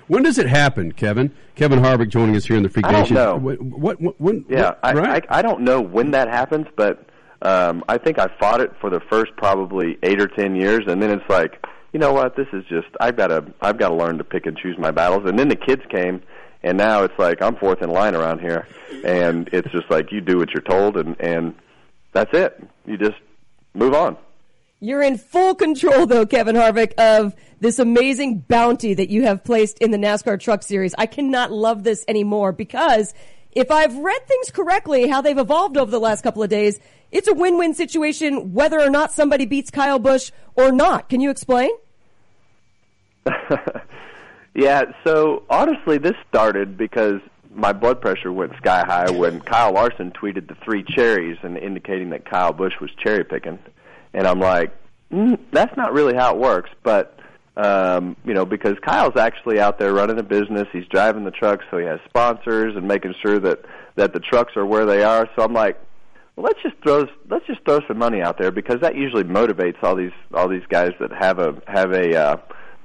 When 0.08 0.22
does 0.22 0.38
it 0.38 0.46
happen, 0.46 0.92
Kevin? 0.92 1.32
Kevin 1.54 1.80
Harvick 1.80 2.08
joining 2.10 2.36
us 2.36 2.44
here 2.44 2.56
in 2.56 2.62
the 2.62 2.68
Freak 2.68 2.86
I 2.86 2.92
don't 2.92 3.10
know. 3.10 3.36
What, 3.36 3.60
what, 3.60 4.00
what, 4.00 4.20
when, 4.20 4.44
Yeah, 4.48 4.68
what- 4.68 4.78
I, 4.82 4.92
right? 4.92 5.26
I 5.28 5.38
I 5.38 5.42
don't 5.42 5.62
know 5.62 5.80
when 5.80 6.12
that 6.12 6.28
happens, 6.28 6.66
but 6.76 7.08
um, 7.42 7.84
I 7.88 7.98
think 7.98 8.18
I 8.18 8.28
fought 8.38 8.60
it 8.60 8.72
for 8.80 8.90
the 8.90 9.00
first 9.00 9.32
probably 9.36 9.98
eight 10.02 10.20
or 10.20 10.28
ten 10.28 10.54
years, 10.54 10.84
and 10.86 11.02
then 11.02 11.10
it's 11.10 11.28
like, 11.28 11.64
you 11.92 11.98
know 12.00 12.12
what? 12.12 12.36
This 12.36 12.48
is 12.52 12.64
just 12.66 12.88
I've 13.00 13.16
got 13.16 13.28
to 13.28 13.44
I've 13.60 13.78
got 13.78 13.88
to 13.88 13.94
learn 13.94 14.18
to 14.18 14.24
pick 14.24 14.46
and 14.46 14.56
choose 14.56 14.76
my 14.78 14.90
battles. 14.90 15.24
And 15.28 15.38
then 15.38 15.48
the 15.48 15.56
kids 15.56 15.82
came, 15.90 16.22
and 16.62 16.78
now 16.78 17.02
it's 17.02 17.18
like 17.18 17.42
I'm 17.42 17.56
fourth 17.56 17.82
in 17.82 17.90
line 17.90 18.14
around 18.14 18.40
here, 18.40 18.66
and 19.04 19.48
it's 19.52 19.70
just 19.70 19.90
like 19.90 20.12
you 20.12 20.20
do 20.20 20.38
what 20.38 20.50
you're 20.50 20.62
told, 20.62 20.96
and 20.96 21.16
and 21.20 21.54
that's 22.12 22.32
it. 22.32 22.62
You 22.86 22.96
just 22.96 23.16
move 23.74 23.94
on. 23.94 24.16
You're 24.86 25.02
in 25.02 25.18
full 25.18 25.56
control, 25.56 26.06
though, 26.06 26.26
Kevin 26.26 26.54
Harvick, 26.54 26.92
of 26.96 27.34
this 27.58 27.80
amazing 27.80 28.44
bounty 28.46 28.94
that 28.94 29.10
you 29.10 29.24
have 29.24 29.42
placed 29.42 29.78
in 29.78 29.90
the 29.90 29.98
NASCAR 29.98 30.38
Truck 30.38 30.62
Series. 30.62 30.94
I 30.96 31.06
cannot 31.06 31.50
love 31.50 31.82
this 31.82 32.04
anymore 32.06 32.52
because 32.52 33.12
if 33.50 33.72
I've 33.72 33.96
read 33.96 34.24
things 34.28 34.52
correctly, 34.52 35.08
how 35.08 35.22
they've 35.22 35.36
evolved 35.36 35.76
over 35.76 35.90
the 35.90 35.98
last 35.98 36.22
couple 36.22 36.40
of 36.40 36.50
days, 36.50 36.78
it's 37.10 37.26
a 37.26 37.34
win-win 37.34 37.74
situation 37.74 38.52
whether 38.52 38.80
or 38.80 38.88
not 38.88 39.10
somebody 39.10 39.44
beats 39.44 39.72
Kyle 39.72 39.98
Busch 39.98 40.30
or 40.54 40.70
not. 40.70 41.08
Can 41.08 41.20
you 41.20 41.30
explain? 41.30 41.70
Yeah, 44.54 44.84
so 45.04 45.42
honestly, 45.50 45.98
this 45.98 46.14
started 46.30 46.78
because 46.78 47.20
my 47.54 47.74
blood 47.74 48.00
pressure 48.00 48.32
went 48.32 48.56
sky 48.56 48.84
high 48.86 49.10
when 49.10 49.40
Kyle 49.40 49.74
Larson 49.74 50.12
tweeted 50.12 50.48
the 50.48 50.56
three 50.64 50.82
cherries 50.82 51.36
and 51.42 51.58
indicating 51.58 52.08
that 52.10 52.24
Kyle 52.24 52.54
Busch 52.54 52.72
was 52.80 52.90
cherry 53.04 53.22
picking, 53.22 53.58
and 54.16 54.26
I'm 54.26 54.40
like, 54.40 54.72
mm, 55.12 55.38
that's 55.52 55.76
not 55.76 55.92
really 55.92 56.16
how 56.16 56.34
it 56.34 56.40
works. 56.40 56.70
But 56.82 57.20
um, 57.56 58.16
you 58.24 58.34
know, 58.34 58.44
because 58.44 58.76
Kyle's 58.84 59.16
actually 59.16 59.60
out 59.60 59.78
there 59.78 59.92
running 59.92 60.18
a 60.18 60.22
business, 60.22 60.66
he's 60.72 60.86
driving 60.86 61.24
the 61.24 61.30
trucks, 61.30 61.64
so 61.70 61.78
he 61.78 61.84
has 61.86 62.00
sponsors 62.08 62.74
and 62.76 62.88
making 62.88 63.14
sure 63.22 63.38
that 63.38 63.60
that 63.94 64.12
the 64.12 64.20
trucks 64.20 64.56
are 64.56 64.66
where 64.66 64.86
they 64.86 65.04
are. 65.04 65.28
So 65.36 65.44
I'm 65.44 65.52
like, 65.52 65.78
well, 66.34 66.44
let's 66.44 66.60
just 66.62 66.82
throw 66.82 67.06
let's 67.30 67.46
just 67.46 67.62
throw 67.64 67.80
some 67.86 67.98
money 67.98 68.20
out 68.22 68.38
there 68.38 68.50
because 68.50 68.80
that 68.80 68.96
usually 68.96 69.24
motivates 69.24 69.82
all 69.82 69.94
these 69.94 70.12
all 70.34 70.48
these 70.48 70.66
guys 70.68 70.92
that 70.98 71.12
have 71.12 71.38
a 71.38 71.54
have 71.66 71.92
a 71.92 72.16
uh, 72.16 72.36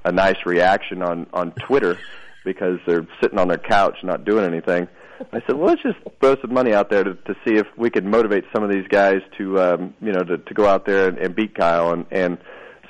a 0.04 0.12
nice 0.12 0.46
reaction 0.46 1.02
on 1.02 1.26
on 1.32 1.52
Twitter 1.52 1.98
because 2.44 2.78
they're 2.86 3.06
sitting 3.22 3.38
on 3.38 3.48
their 3.48 3.58
couch 3.58 3.96
not 4.02 4.24
doing 4.24 4.44
anything. 4.44 4.86
I 5.32 5.40
said, 5.46 5.56
well, 5.56 5.66
let's 5.66 5.82
just 5.82 5.98
throw 6.20 6.36
some 6.40 6.52
money 6.52 6.72
out 6.72 6.90
there 6.90 7.04
to, 7.04 7.14
to 7.14 7.34
see 7.46 7.56
if 7.56 7.66
we 7.76 7.90
could 7.90 8.04
motivate 8.04 8.44
some 8.54 8.62
of 8.62 8.70
these 8.70 8.86
guys 8.88 9.20
to 9.38 9.60
um, 9.60 9.94
you 10.00 10.12
know 10.12 10.22
to, 10.22 10.38
to 10.38 10.54
go 10.54 10.66
out 10.66 10.86
there 10.86 11.08
and, 11.08 11.18
and 11.18 11.34
beat 11.34 11.54
Kyle 11.54 11.92
and 11.92 12.06
and 12.10 12.38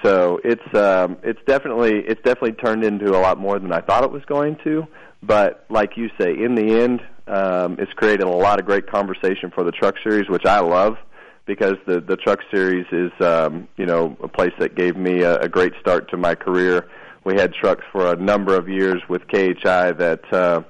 so 0.05 0.41
it's 0.43 0.75
um, 0.75 1.17
it's 1.23 1.39
definitely 1.47 2.01
it's 2.07 2.21
definitely 2.23 2.53
turned 2.53 2.85
into 2.85 3.17
a 3.17 3.21
lot 3.21 3.39
more 3.39 3.59
than 3.59 3.73
I 3.73 3.81
thought 3.81 4.05
it 4.05 4.11
was 4.11 4.25
going 4.25 4.57
to. 4.65 4.87
But 5.23 5.65
like 5.71 5.97
you 5.97 6.09
say, 6.21 6.31
in 6.31 6.57
the 6.57 6.81
end, 6.81 7.01
um, 7.29 7.77
it's 7.79 7.93
created 7.93 8.23
a 8.23 8.29
lot 8.29 8.59
of 8.59 8.67
great 8.67 8.91
conversation 8.91 9.53
for 9.55 9.63
the 9.63 9.71
Truck 9.71 9.95
Series, 10.03 10.29
which 10.29 10.45
I 10.45 10.61
love 10.61 10.97
because 11.47 11.75
the 11.87 12.01
the 12.01 12.17
Truck 12.17 12.41
Series 12.53 12.87
is 12.91 13.13
um, 13.21 13.69
you 13.77 13.87
know 13.87 14.17
a 14.23 14.29
place 14.29 14.53
that 14.59 14.75
gave 14.75 14.97
me 14.97 15.23
a, 15.23 15.39
a 15.41 15.49
great 15.49 15.73
start 15.81 16.11
to 16.11 16.17
my 16.17 16.35
career. 16.35 16.89
We 17.25 17.35
had 17.35 17.55
trucks 17.55 17.85
for 17.93 18.13
a 18.13 18.17
number 18.17 18.57
of 18.57 18.69
years 18.69 19.01
with 19.09 19.23
KHI 19.29 19.93
that 19.93 20.33
uh, 20.33 20.63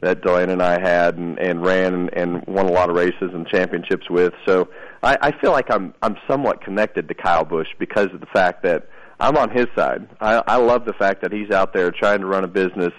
that 0.00 0.22
DeLana 0.22 0.52
and 0.52 0.62
I 0.62 0.80
had 0.80 1.16
and, 1.16 1.38
and 1.38 1.62
ran 1.62 1.94
and, 1.94 2.10
and 2.14 2.46
won 2.46 2.66
a 2.66 2.72
lot 2.72 2.88
of 2.88 2.96
races 2.96 3.30
and 3.34 3.46
championships 3.46 4.08
with. 4.08 4.32
So 4.46 4.68
I, 5.02 5.16
I 5.20 5.40
feel 5.40 5.52
like 5.52 5.66
I'm 5.70 5.94
I'm 6.02 6.16
somewhat 6.28 6.62
connected 6.62 7.08
to 7.08 7.14
Kyle 7.14 7.44
Busch 7.44 7.68
because 7.78 8.08
of 8.12 8.20
the 8.20 8.26
fact 8.32 8.62
that 8.62 8.88
I'm 9.18 9.36
on 9.36 9.50
his 9.50 9.66
side. 9.76 10.08
I, 10.20 10.42
I 10.46 10.56
love 10.56 10.86
the 10.86 10.94
fact 10.94 11.22
that 11.22 11.32
he's 11.32 11.50
out 11.50 11.72
there 11.74 11.90
trying 11.90 12.20
to 12.20 12.26
run 12.26 12.44
a 12.44 12.48
business. 12.48 12.92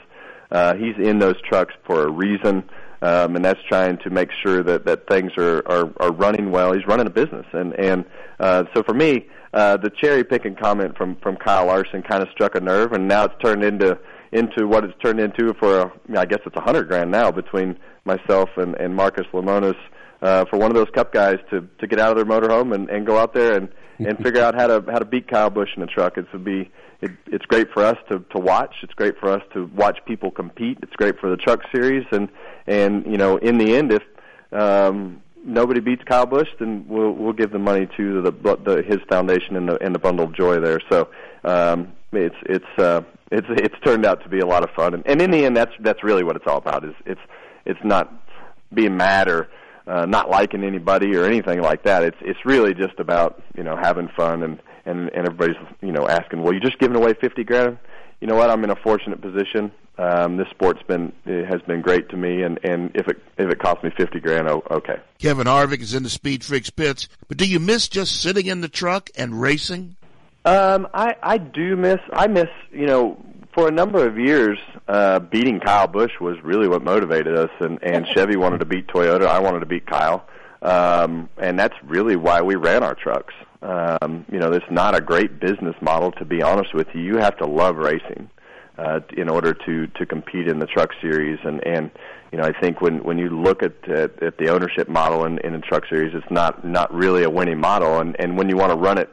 Uh, 0.51 0.75
he's 0.75 0.95
in 0.97 1.17
those 1.17 1.41
trucks 1.47 1.73
for 1.85 2.03
a 2.05 2.11
reason, 2.11 2.63
um, 3.01 3.35
and 3.35 3.43
that's 3.43 3.59
trying 3.67 3.97
to 3.99 4.09
make 4.09 4.29
sure 4.43 4.61
that 4.63 4.85
that 4.85 5.07
things 5.07 5.31
are 5.37 5.63
are, 5.67 5.91
are 5.97 6.11
running 6.11 6.51
well. 6.51 6.73
He's 6.73 6.85
running 6.85 7.07
a 7.07 7.11
business, 7.11 7.45
and 7.53 7.73
and 7.79 8.05
uh, 8.39 8.65
so 8.75 8.83
for 8.83 8.93
me, 8.93 9.27
uh, 9.53 9.77
the 9.77 9.89
cherry 9.89 10.23
picking 10.23 10.55
comment 10.55 10.95
from 10.97 11.15
from 11.17 11.37
Kyle 11.37 11.65
Larson 11.65 12.03
kind 12.03 12.21
of 12.21 12.29
struck 12.29 12.55
a 12.55 12.59
nerve, 12.59 12.93
and 12.93 13.07
now 13.07 13.25
it's 13.25 13.35
turned 13.43 13.63
into 13.63 13.97
into 14.31 14.67
what 14.67 14.83
it's 14.83 14.97
turned 15.03 15.19
into 15.19 15.53
for 15.59 15.91
I 16.15 16.25
guess 16.25 16.39
it's 16.45 16.55
a 16.55 16.61
hundred 16.61 16.87
grand 16.87 17.11
now 17.11 17.31
between 17.31 17.77
myself 18.05 18.49
and, 18.57 18.75
and 18.75 18.95
Marcus 18.95 19.27
Lemonis 19.33 19.75
uh, 20.21 20.45
for 20.45 20.57
one 20.57 20.71
of 20.71 20.75
those 20.75 20.89
Cup 20.93 21.13
guys 21.13 21.37
to 21.49 21.67
to 21.79 21.87
get 21.87 21.99
out 21.99 22.15
of 22.15 22.17
their 22.17 22.25
motorhome 22.25 22.73
and, 22.73 22.89
and 22.89 23.05
go 23.05 23.17
out 23.17 23.33
there 23.33 23.57
and 23.57 23.69
and 23.99 24.17
figure 24.23 24.41
out 24.41 24.55
how 24.55 24.67
to 24.67 24.83
how 24.91 24.99
to 24.99 25.05
beat 25.05 25.27
Kyle 25.27 25.49
Busch 25.49 25.69
in 25.75 25.83
a 25.83 25.87
truck. 25.87 26.17
It's 26.17 26.31
would 26.33 26.43
be 26.43 26.71
it, 27.01 27.11
it's 27.27 27.45
great 27.45 27.71
for 27.71 27.83
us 27.83 27.97
to 28.09 28.19
to 28.19 28.39
watch. 28.39 28.75
It's 28.83 28.93
great 28.93 29.17
for 29.19 29.29
us 29.29 29.41
to 29.53 29.69
watch 29.75 29.99
people 30.05 30.31
compete. 30.31 30.77
It's 30.81 30.95
great 30.95 31.19
for 31.19 31.29
the 31.29 31.37
truck 31.37 31.61
series 31.73 32.05
and 32.11 32.29
and 32.67 33.05
you 33.05 33.17
know 33.17 33.37
in 33.37 33.57
the 33.57 33.75
end 33.75 33.91
if 33.91 34.03
um, 34.53 35.21
nobody 35.43 35.79
beats 35.79 36.03
Kyle 36.03 36.25
Busch, 36.25 36.49
then 36.59 36.85
we'll 36.87 37.11
we'll 37.11 37.33
give 37.33 37.51
the 37.51 37.59
money 37.59 37.87
to 37.97 38.21
the, 38.21 38.31
the 38.31 38.83
his 38.87 38.99
foundation 39.09 39.55
and 39.55 39.69
the 39.69 39.83
and 39.83 39.93
the 39.95 39.99
bundle 39.99 40.25
of 40.25 40.33
joy 40.33 40.59
there. 40.59 40.79
So 40.89 41.09
um, 41.43 41.93
it's 42.11 42.35
it's 42.43 42.79
uh, 42.79 43.01
it's 43.31 43.47
it's 43.49 43.75
turned 43.83 44.05
out 44.05 44.21
to 44.23 44.29
be 44.29 44.39
a 44.39 44.45
lot 44.45 44.63
of 44.63 44.69
fun, 44.75 44.93
and, 44.93 45.07
and 45.07 45.21
in 45.21 45.31
the 45.31 45.45
end, 45.45 45.55
that's 45.55 45.71
that's 45.79 46.03
really 46.03 46.23
what 46.23 46.35
it's 46.35 46.45
all 46.45 46.57
about. 46.57 46.83
Is 46.83 46.93
it's 47.05 47.21
it's 47.65 47.79
not 47.83 48.13
being 48.73 48.97
mad 48.97 49.29
or 49.29 49.49
uh, 49.87 50.05
not 50.05 50.29
liking 50.29 50.63
anybody 50.63 51.15
or 51.15 51.25
anything 51.25 51.61
like 51.61 51.83
that. 51.83 52.03
It's 52.03 52.17
it's 52.21 52.39
really 52.45 52.73
just 52.73 52.99
about 52.99 53.41
you 53.55 53.63
know 53.63 53.75
having 53.75 54.09
fun 54.15 54.43
and 54.43 54.61
and 54.85 55.09
and 55.09 55.25
everybody's 55.25 55.55
you 55.81 55.91
know 55.91 56.07
asking, 56.07 56.43
well, 56.43 56.53
you're 56.53 56.61
just 56.61 56.79
giving 56.79 56.97
away 56.97 57.13
fifty 57.13 57.43
grand. 57.43 57.77
You 58.19 58.27
know 58.27 58.35
what? 58.35 58.49
I'm 58.49 58.63
in 58.63 58.69
a 58.69 58.75
fortunate 58.75 59.21
position. 59.21 59.71
Um, 59.97 60.37
this 60.37 60.47
sport's 60.49 60.83
been 60.83 61.13
it 61.25 61.45
has 61.45 61.61
been 61.61 61.81
great 61.81 62.09
to 62.09 62.17
me, 62.17 62.43
and 62.43 62.59
and 62.63 62.91
if 62.95 63.07
it 63.07 63.21
if 63.37 63.49
it 63.49 63.59
costs 63.59 63.83
me 63.83 63.91
fifty 63.95 64.19
grand, 64.19 64.49
oh, 64.49 64.63
okay. 64.69 64.99
Kevin 65.19 65.47
Harvick 65.47 65.81
is 65.81 65.93
in 65.93 66.03
the 66.03 66.09
Speed 66.09 66.43
Freaks 66.43 66.69
pits, 66.69 67.07
but 67.27 67.37
do 67.37 67.47
you 67.47 67.59
miss 67.59 67.87
just 67.87 68.21
sitting 68.21 68.47
in 68.47 68.61
the 68.61 68.67
truck 68.67 69.09
and 69.15 69.39
racing? 69.39 69.95
Um, 70.43 70.87
I 70.93 71.15
I 71.21 71.37
do 71.37 71.75
miss 71.75 71.99
I 72.11 72.27
miss 72.27 72.49
you 72.71 72.87
know 72.87 73.23
for 73.53 73.67
a 73.67 73.71
number 73.71 74.07
of 74.07 74.17
years 74.17 74.57
uh, 74.87 75.19
beating 75.19 75.59
Kyle 75.59 75.87
Busch 75.87 76.19
was 76.19 76.37
really 76.43 76.67
what 76.67 76.83
motivated 76.83 77.37
us, 77.37 77.51
and 77.59 77.77
and 77.83 78.07
Chevy 78.13 78.37
wanted 78.37 78.59
to 78.59 78.65
beat 78.65 78.87
Toyota, 78.87 79.27
I 79.27 79.39
wanted 79.39 79.59
to 79.59 79.67
beat 79.67 79.85
Kyle, 79.85 80.25
um, 80.63 81.29
and 81.37 81.59
that's 81.59 81.75
really 81.83 82.15
why 82.15 82.41
we 82.41 82.55
ran 82.55 82.83
our 82.83 82.95
trucks. 82.95 83.33
Um, 83.61 84.25
you 84.31 84.39
know, 84.39 84.51
it's 84.51 84.65
not 84.71 84.95
a 84.95 85.01
great 85.01 85.39
business 85.39 85.75
model 85.79 86.11
to 86.13 86.25
be 86.25 86.41
honest 86.41 86.73
with 86.73 86.87
you. 86.95 87.01
You 87.01 87.17
have 87.17 87.37
to 87.37 87.45
love 87.45 87.75
racing 87.75 88.27
uh, 88.79 89.01
in 89.15 89.29
order 89.29 89.53
to 89.53 89.85
to 89.85 90.05
compete 90.07 90.47
in 90.47 90.57
the 90.57 90.65
truck 90.65 90.89
series, 90.99 91.37
and 91.43 91.65
and 91.67 91.91
you 92.31 92.39
know 92.39 92.45
I 92.45 92.59
think 92.59 92.81
when 92.81 93.03
when 93.03 93.19
you 93.19 93.29
look 93.29 93.61
at 93.61 93.87
at, 93.87 94.23
at 94.23 94.39
the 94.39 94.49
ownership 94.49 94.89
model 94.89 95.23
in, 95.25 95.37
in 95.39 95.53
the 95.53 95.59
truck 95.59 95.83
series, 95.87 96.15
it's 96.15 96.31
not 96.31 96.65
not 96.65 96.91
really 96.91 97.21
a 97.21 97.29
winning 97.29 97.59
model, 97.59 97.99
and 97.99 98.15
and 98.19 98.39
when 98.39 98.49
you 98.49 98.57
want 98.57 98.71
to 98.71 98.77
run 98.77 98.97
it 98.97 99.09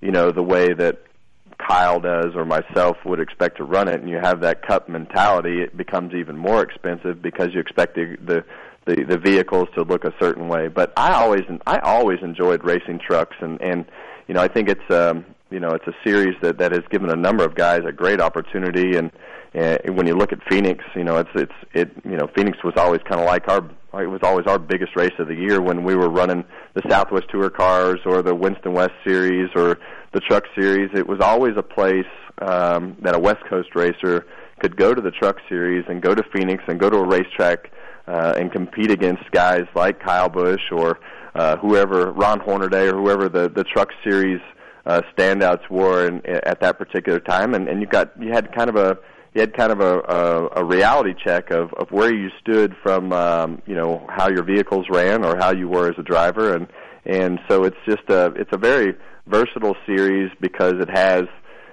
you 0.00 0.10
know, 0.10 0.30
the 0.30 0.42
way 0.42 0.72
that 0.72 1.02
Kyle 1.58 1.98
does 1.98 2.36
or 2.36 2.44
myself 2.44 2.96
would 3.04 3.20
expect 3.20 3.56
to 3.56 3.64
run 3.64 3.88
it, 3.88 4.00
and 4.00 4.08
you 4.08 4.18
have 4.22 4.40
that 4.40 4.66
cup 4.66 4.88
mentality, 4.88 5.60
it 5.60 5.76
becomes 5.76 6.14
even 6.14 6.36
more 6.36 6.62
expensive 6.62 7.20
because 7.20 7.48
you 7.52 7.60
expect 7.60 7.96
the 7.96 8.16
the 8.24 8.44
the, 8.86 9.04
the 9.04 9.18
vehicles 9.18 9.68
to 9.76 9.82
look 9.82 10.04
a 10.04 10.14
certain 10.20 10.48
way. 10.48 10.68
But 10.68 10.92
I 10.96 11.12
always 11.12 11.42
I 11.66 11.78
always 11.78 12.18
enjoyed 12.22 12.64
racing 12.64 13.00
trucks, 13.00 13.36
and 13.40 13.60
and 13.60 13.84
you 14.28 14.34
know 14.34 14.40
I 14.40 14.48
think 14.48 14.68
it's 14.68 14.90
um, 14.90 15.26
you 15.50 15.60
know 15.60 15.70
it's 15.70 15.86
a 15.86 15.94
series 16.04 16.36
that 16.42 16.58
that 16.58 16.72
has 16.72 16.82
given 16.90 17.10
a 17.10 17.16
number 17.16 17.44
of 17.44 17.54
guys 17.54 17.80
a 17.86 17.92
great 17.92 18.20
opportunity, 18.20 18.96
and, 18.96 19.10
and 19.52 19.96
when 19.96 20.06
you 20.06 20.14
look 20.14 20.32
at 20.32 20.38
Phoenix, 20.48 20.84
you 20.94 21.04
know 21.04 21.16
it's 21.18 21.30
it's 21.34 21.52
it 21.74 21.90
you 22.04 22.16
know 22.16 22.28
Phoenix 22.36 22.58
was 22.62 22.74
always 22.76 23.00
kind 23.02 23.20
of 23.20 23.26
like 23.26 23.48
our 23.48 23.68
it 23.94 24.06
was 24.06 24.20
always 24.22 24.46
our 24.46 24.58
biggest 24.58 24.94
race 24.96 25.12
of 25.18 25.28
the 25.28 25.34
year 25.34 25.60
when 25.60 25.82
we 25.82 25.94
were 25.94 26.10
running 26.10 26.44
the 26.74 26.82
Southwest 26.88 27.26
Tour 27.30 27.50
cars 27.50 27.98
or 28.04 28.22
the 28.22 28.34
Winston 28.34 28.72
West 28.72 28.92
Series 29.06 29.48
or 29.56 29.78
the 30.12 30.20
Truck 30.20 30.44
Series. 30.58 30.90
It 30.94 31.06
was 31.06 31.20
always 31.20 31.54
a 31.56 31.62
place 31.62 32.06
um, 32.42 32.96
that 33.02 33.14
a 33.14 33.18
West 33.18 33.44
Coast 33.48 33.70
racer 33.74 34.26
could 34.60 34.76
go 34.76 34.94
to 34.94 35.00
the 35.00 35.10
Truck 35.10 35.36
Series 35.48 35.84
and 35.88 36.02
go 36.02 36.14
to 36.14 36.22
Phoenix 36.34 36.62
and 36.68 36.78
go 36.78 36.90
to 36.90 36.98
a 36.98 37.06
racetrack 37.06 37.70
uh, 38.06 38.34
and 38.36 38.52
compete 38.52 38.90
against 38.90 39.22
guys 39.32 39.64
like 39.74 40.00
Kyle 40.00 40.28
Busch 40.28 40.70
or 40.70 40.98
uh, 41.34 41.56
whoever 41.56 42.12
Ron 42.12 42.40
Hornaday 42.40 42.88
or 42.88 42.96
whoever 42.96 43.28
the 43.28 43.48
the 43.48 43.64
Truck 43.64 43.90
Series 44.02 44.40
uh, 44.86 45.02
standouts 45.16 45.68
were 45.70 46.06
in, 46.06 46.24
at 46.26 46.60
that 46.60 46.78
particular 46.78 47.20
time, 47.20 47.54
and, 47.54 47.68
and 47.68 47.80
you 47.80 47.86
got 47.86 48.10
you 48.20 48.32
had 48.32 48.52
kind 48.54 48.70
of 48.70 48.76
a 48.76 48.98
had 49.38 49.56
kind 49.56 49.72
of 49.72 49.80
a, 49.80 49.98
a, 50.00 50.62
a 50.62 50.64
reality 50.64 51.14
check 51.24 51.50
of, 51.50 51.72
of 51.74 51.90
where 51.90 52.12
you 52.12 52.28
stood 52.40 52.74
from 52.82 53.12
um, 53.12 53.62
you 53.66 53.74
know 53.74 54.06
how 54.08 54.28
your 54.28 54.44
vehicles 54.44 54.86
ran 54.90 55.24
or 55.24 55.36
how 55.36 55.52
you 55.52 55.68
were 55.68 55.88
as 55.88 55.96
a 55.98 56.02
driver, 56.02 56.54
and 56.54 56.66
and 57.04 57.38
so 57.48 57.64
it's 57.64 57.76
just 57.86 58.08
a 58.08 58.26
it's 58.36 58.50
a 58.52 58.58
very 58.58 58.94
versatile 59.26 59.76
series 59.86 60.30
because 60.40 60.74
it 60.80 60.90
has 60.90 61.24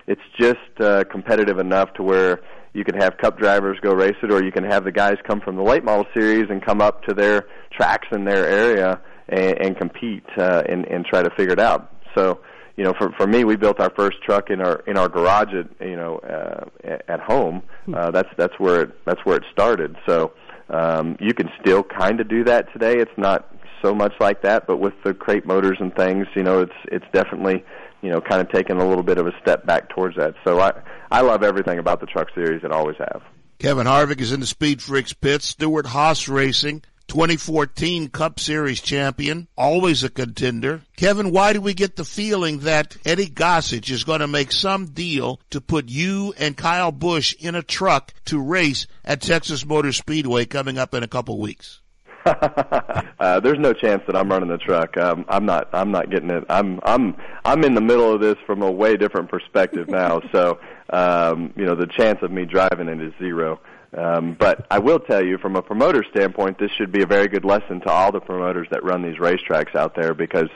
it's 0.08 0.22
just 0.40 0.60
uh, 0.80 1.04
competitive 1.12 1.60
enough 1.60 1.94
to 1.94 2.04
where 2.04 2.42
you 2.74 2.84
can 2.84 2.96
have 2.96 3.18
cup 3.18 3.40
drivers 3.40 3.78
go 3.82 3.94
race 3.94 4.16
it 4.22 4.32
or 4.32 4.44
you 4.44 4.52
can 4.52 4.64
have 4.64 4.84
the 4.84 4.92
guys 4.92 5.16
come 5.26 5.40
from 5.40 5.56
the 5.56 5.64
late 5.64 5.84
model 5.84 6.06
series 6.14 6.46
and 6.50 6.64
come 6.64 6.82
up 6.82 7.04
to 7.04 7.14
their 7.14 7.46
tracks 7.72 8.08
in 8.12 8.26
their 8.26 8.46
area 8.46 9.00
and, 9.30 9.58
and 9.62 9.78
compete 9.78 10.26
uh, 10.38 10.62
and, 10.68 10.86
and 10.86 11.06
try 11.06 11.24
to 11.24 11.30
figure 11.32 11.54
it 11.54 11.60
out. 11.60 11.92
So 12.16 12.42
you 12.78 12.84
know, 12.84 12.94
for 12.98 13.12
for 13.12 13.26
me, 13.26 13.44
we 13.44 13.56
built 13.56 13.80
our 13.80 13.92
first 13.92 14.22
truck 14.22 14.50
in 14.50 14.62
our 14.62 14.84
in 14.88 14.98
our 14.98 15.08
garage 15.08 15.54
at 15.54 15.88
you 15.88 15.96
know 15.96 16.18
uh, 16.20 16.98
at 17.08 17.20
home. 17.20 17.64
Hmm. 17.86 17.96
Uh, 17.96 18.12
that's 18.12 18.30
that's 18.38 18.60
where 18.60 18.84
it, 18.84 19.06
that's 19.06 19.24
where 19.26 19.38
it 19.38 19.44
started. 19.52 19.96
So 20.06 20.34
um, 20.70 21.16
you 21.20 21.34
can 21.34 21.50
still 21.62 21.84
kind 21.84 22.20
of 22.20 22.28
do 22.28 22.44
that 22.46 22.72
today. 22.74 22.98
It's 22.98 23.18
not 23.18 23.54
so 23.82 23.94
much 23.94 24.14
like 24.20 24.42
that, 24.42 24.68
but 24.68 24.78
with 24.78 24.94
the 25.04 25.14
crate 25.14 25.46
motors 25.46 25.78
and 25.80 25.96
things, 25.96 26.28
you 26.36 26.44
know, 26.44 26.62
it's 26.62 26.74
it's 26.92 27.06
definitely 27.14 27.64
you 28.02 28.10
know 28.10 28.20
kind 28.20 28.42
of 28.42 28.52
taken 28.52 28.78
a 28.78 28.88
little 28.88 29.04
bit 29.04 29.18
of 29.18 29.28
a 29.28 29.32
step 29.42 29.66
back 29.66 29.90
towards 29.90 30.18
that. 30.18 30.36
So 30.44 30.60
I 30.60 30.74
I 31.12 31.22
love 31.22 31.44
everything 31.44 31.80
about 31.80 32.02
the 32.02 32.08
truck 32.08 32.28
series 32.36 32.64
and 32.64 32.74
always 32.74 32.98
have. 32.98 33.22
Kevin 33.58 33.88
Harvick 33.88 34.20
is 34.20 34.34
in 34.34 34.42
the 34.42 34.46
Speed 34.46 34.82
Freaks 34.82 35.14
pits. 35.14 35.46
Stewart 35.46 35.86
Haas 35.86 36.28
Racing 36.28 36.84
2014 37.08 38.10
Cup 38.10 38.40
Series 38.40 38.82
champion, 38.82 39.48
always 39.58 40.04
a 40.04 40.10
contender. 40.10 40.82
Kevin, 40.96 41.32
why 41.32 41.54
do 41.54 41.62
we 41.62 41.74
get 41.74 41.96
the 41.96 42.06
feeling 42.06 42.60
that 42.60 42.98
Eddie 43.06 43.28
Gossage 43.28 43.90
is 43.90 44.04
going 44.04 44.22
to 44.22 44.28
make 44.28 44.52
some 44.52 44.88
deal 44.88 45.40
to 45.50 45.62
put 45.62 45.90
you 45.90 46.34
and 46.38 46.58
Kyle 46.58 46.92
Busch 46.92 47.34
in 47.40 47.56
a 47.56 47.64
truck 47.64 48.14
to 48.26 48.42
race 48.42 48.88
at 49.04 49.22
Texas 49.22 49.66
Motor 49.66 49.92
Speedway 49.92 50.46
coming 50.46 50.78
up 50.78 50.94
in 50.94 51.04
a 51.04 51.08
couple 51.08 51.40
weeks? 51.40 51.82
uh, 53.20 53.40
there's 53.40 53.60
no 53.60 53.72
chance 53.72 54.02
that 54.08 54.16
I'm 54.16 54.30
running 54.30 54.50
the 54.50 54.58
truck. 54.58 54.98
Um, 54.98 55.26
I'm 55.30 55.46
not. 55.46 55.70
I'm 55.74 55.92
not 55.92 56.10
getting 56.10 56.32
it. 56.32 56.44
I'm. 56.50 56.80
I'm. 56.84 57.16
I'm 57.44 57.64
in 57.64 57.76
the 57.76 57.82
middle 57.82 58.12
of 58.12 58.20
this 58.20 58.36
from 58.48 58.64
a 58.64 58.72
way 58.72 58.98
different 58.98 59.30
perspective 59.30 59.88
now. 59.88 60.22
so, 60.32 60.60
um, 60.90 61.54
you 61.56 61.66
know, 61.66 61.76
the 61.76 61.86
chance 61.86 62.20
of 62.24 62.32
me 62.32 62.46
driving 62.46 62.88
it 62.88 63.00
is 63.00 63.14
zero. 63.20 63.60
Um, 63.98 64.36
but 64.38 64.66
I 64.70 64.80
will 64.80 65.00
tell 65.00 65.24
you, 65.24 65.38
from 65.38 65.56
a 65.56 65.62
promoter 65.62 66.04
standpoint, 66.12 66.60
this 66.60 66.72
should 66.78 66.92
be 66.92 67.04
a 67.04 67.06
very 67.06 67.28
good 67.28 67.46
lesson 67.46 67.80
to 67.82 67.90
all 67.90 68.12
the 68.12 68.20
promoters 68.20 68.68
that 68.72 68.84
run 68.84 69.02
these 69.02 69.18
racetracks 69.18 69.76
out 69.76 69.96
there 69.96 70.14
because 70.14 70.50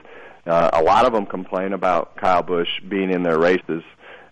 uh, 0.46 0.72
a 0.74 0.84
lot 0.84 1.06
of 1.06 1.14
them 1.14 1.26
complain 1.26 1.74
about 1.74 2.18
Kyle 2.18 2.44
Busch 2.44 2.70
being 2.90 3.12
in 3.12 3.24
their 3.24 3.40
races. 3.40 3.84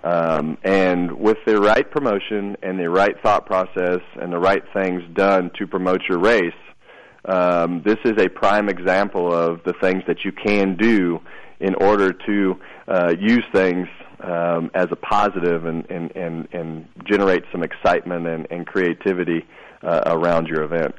Um, 0.03 0.57
and 0.63 1.11
with 1.19 1.37
the 1.45 1.59
right 1.59 1.89
promotion 1.89 2.57
and 2.61 2.79
the 2.79 2.89
right 2.89 3.15
thought 3.21 3.45
process 3.45 4.01
and 4.21 4.31
the 4.31 4.39
right 4.39 4.63
things 4.73 5.01
done 5.13 5.51
to 5.57 5.67
promote 5.67 6.01
your 6.07 6.19
race, 6.19 6.53
um, 7.25 7.81
this 7.83 7.97
is 8.05 8.13
a 8.21 8.29
prime 8.29 8.69
example 8.69 9.33
of 9.33 9.61
the 9.65 9.73
things 9.81 10.03
that 10.07 10.23
you 10.23 10.31
can 10.31 10.75
do 10.75 11.19
in 11.59 11.75
order 11.75 12.13
to 12.13 12.59
uh, 12.87 13.13
use 13.19 13.43
things 13.53 13.87
um, 14.19 14.71
as 14.73 14.87
a 14.91 14.95
positive 14.95 15.65
and, 15.65 15.89
and, 15.89 16.15
and, 16.15 16.47
and 16.51 16.87
generate 17.05 17.43
some 17.51 17.63
excitement 17.63 18.27
and, 18.27 18.47
and 18.49 18.65
creativity 18.65 19.45
uh, 19.83 20.01
around 20.05 20.47
your 20.47 20.63
event. 20.63 20.95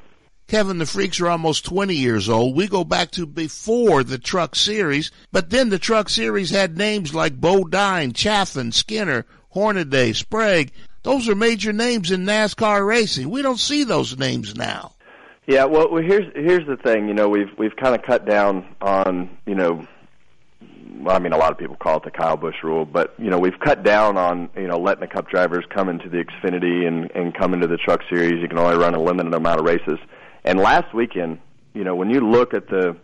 Kevin, 0.46 0.78
the 0.78 0.86
Freaks 0.86 1.20
are 1.20 1.28
almost 1.28 1.66
20 1.66 1.94
years 1.94 2.28
old. 2.28 2.56
We 2.56 2.68
go 2.68 2.82
back 2.82 3.10
to 3.12 3.26
before 3.26 4.02
the 4.02 4.16
Truck 4.16 4.56
Series, 4.56 5.10
but 5.30 5.50
then 5.50 5.68
the 5.68 5.78
Truck 5.78 6.08
Series 6.08 6.48
had 6.48 6.78
names 6.78 7.14
like 7.14 7.38
Bodine, 7.38 8.14
Chaffin, 8.14 8.72
Skinner, 8.72 9.26
Hornaday, 9.50 10.14
Sprague. 10.14 10.72
Those 11.02 11.28
are 11.28 11.34
major 11.34 11.74
names 11.74 12.10
in 12.10 12.24
NASCAR 12.24 12.86
racing. 12.86 13.28
We 13.28 13.42
don't 13.42 13.60
see 13.60 13.84
those 13.84 14.18
names 14.18 14.56
now. 14.56 14.92
Yeah, 15.46 15.64
well, 15.64 15.96
here's 15.96 16.30
here's 16.34 16.66
the 16.66 16.76
thing. 16.76 17.08
You 17.08 17.14
know, 17.14 17.28
we've 17.28 17.50
we've 17.56 17.74
kind 17.76 17.94
of 17.94 18.02
cut 18.02 18.26
down 18.26 18.74
on 18.82 19.30
you 19.46 19.54
know 19.54 19.86
I 21.08 21.18
mean, 21.18 21.32
a 21.32 21.36
lot 21.36 21.52
of 21.52 21.58
people 21.58 21.76
call 21.76 21.98
it 21.98 22.04
the 22.04 22.10
Kyle 22.10 22.36
Busch 22.36 22.62
rule, 22.62 22.84
but 22.84 23.14
you 23.18 23.30
know, 23.30 23.38
we've 23.38 23.58
cut 23.58 23.82
down 23.82 24.16
on 24.16 24.48
you 24.56 24.66
know 24.66 24.78
letting 24.78 25.00
the 25.00 25.06
Cup 25.06 25.28
drivers 25.28 25.64
come 25.74 25.88
into 25.88 26.08
the 26.08 26.24
Xfinity 26.24 26.86
and 26.86 27.10
and 27.12 27.34
come 27.34 27.54
into 27.54 27.66
the 27.66 27.76
Truck 27.76 28.00
Series. 28.10 28.40
You 28.40 28.48
can 28.48 28.58
only 28.58 28.76
run 28.76 28.94
a 28.94 29.00
limited 29.00 29.34
amount 29.34 29.60
of 29.60 29.66
races. 29.66 29.98
And 30.44 30.58
last 30.58 30.94
weekend, 30.94 31.38
you 31.74 31.84
know, 31.84 31.94
when 31.94 32.10
you 32.10 32.20
look 32.20 32.54
at 32.54 32.68
the 32.68 32.96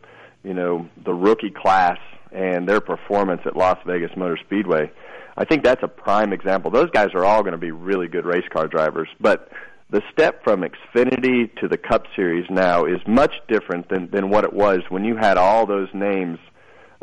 you 0.42 0.54
know 0.54 0.88
the 1.04 1.14
rookie 1.14 1.50
class 1.50 1.98
and 2.32 2.68
their 2.68 2.80
performance 2.80 3.42
at 3.44 3.56
Las 3.56 3.78
Vegas 3.86 4.10
Motor 4.16 4.38
Speedway, 4.44 4.90
I 5.36 5.44
think 5.44 5.64
that's 5.64 5.82
a 5.82 5.88
prime 5.88 6.32
example. 6.32 6.70
Those 6.70 6.90
guys 6.90 7.08
are 7.14 7.24
all 7.24 7.42
going 7.42 7.52
to 7.52 7.58
be 7.58 7.70
really 7.70 8.08
good 8.08 8.24
race 8.24 8.46
car 8.52 8.66
drivers, 8.66 9.08
but 9.20 9.50
the 9.90 10.02
step 10.12 10.42
from 10.42 10.62
Xfinity 10.62 11.54
to 11.60 11.68
the 11.68 11.76
Cup 11.76 12.06
Series 12.16 12.46
now 12.50 12.84
is 12.84 13.00
much 13.06 13.34
different 13.48 13.88
than 13.88 14.10
than 14.10 14.30
what 14.30 14.44
it 14.44 14.52
was 14.52 14.80
when 14.88 15.04
you 15.04 15.16
had 15.16 15.36
all 15.36 15.66
those 15.66 15.88
names 15.92 16.38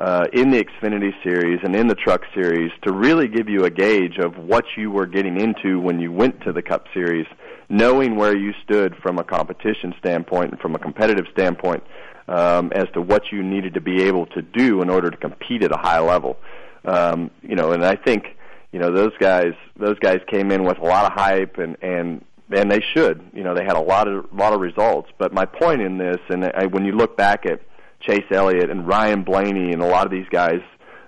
uh, 0.01 0.25
in 0.33 0.49
the 0.49 0.63
Xfinity 0.63 1.11
Series 1.23 1.59
and 1.63 1.75
in 1.75 1.87
the 1.87 1.93
Truck 1.93 2.23
Series 2.33 2.71
to 2.81 2.91
really 2.91 3.27
give 3.27 3.47
you 3.47 3.65
a 3.65 3.69
gauge 3.69 4.17
of 4.17 4.35
what 4.35 4.65
you 4.75 4.89
were 4.89 5.05
getting 5.05 5.39
into 5.39 5.79
when 5.79 5.99
you 5.99 6.11
went 6.11 6.41
to 6.41 6.51
the 6.51 6.63
Cup 6.63 6.87
Series, 6.91 7.27
knowing 7.69 8.15
where 8.15 8.35
you 8.35 8.51
stood 8.63 8.95
from 9.03 9.19
a 9.19 9.23
competition 9.23 9.93
standpoint 9.99 10.53
and 10.53 10.59
from 10.59 10.73
a 10.73 10.79
competitive 10.79 11.25
standpoint 11.31 11.83
um, 12.27 12.71
as 12.73 12.87
to 12.95 13.01
what 13.01 13.31
you 13.31 13.43
needed 13.43 13.75
to 13.75 13.81
be 13.81 14.01
able 14.01 14.25
to 14.25 14.41
do 14.41 14.81
in 14.81 14.89
order 14.89 15.11
to 15.11 15.17
compete 15.17 15.61
at 15.61 15.71
a 15.71 15.77
high 15.77 15.99
level. 15.99 16.35
Um, 16.83 17.29
you 17.43 17.55
know, 17.55 17.71
and 17.71 17.85
I 17.85 17.95
think 17.95 18.25
you 18.71 18.79
know 18.79 18.91
those 18.91 19.15
guys 19.19 19.53
those 19.77 19.99
guys 19.99 20.21
came 20.25 20.51
in 20.51 20.63
with 20.63 20.79
a 20.79 20.83
lot 20.83 21.05
of 21.05 21.11
hype 21.11 21.59
and 21.59 21.77
and 21.83 22.25
and 22.49 22.71
they 22.71 22.81
should. 22.95 23.21
You 23.33 23.43
know, 23.43 23.53
they 23.53 23.63
had 23.63 23.75
a 23.75 23.81
lot 23.81 24.07
of 24.07 24.33
lot 24.33 24.53
of 24.53 24.61
results. 24.61 25.11
But 25.19 25.31
my 25.31 25.45
point 25.45 25.83
in 25.83 25.99
this, 25.99 26.17
and 26.29 26.45
I, 26.45 26.65
when 26.65 26.85
you 26.85 26.93
look 26.93 27.15
back 27.15 27.45
at 27.45 27.61
Chase 28.01 28.25
Elliott 28.31 28.69
and 28.69 28.87
Ryan 28.87 29.23
Blaney 29.23 29.71
and 29.71 29.81
a 29.81 29.87
lot 29.87 30.05
of 30.05 30.11
these 30.11 30.27
guys, 30.29 30.61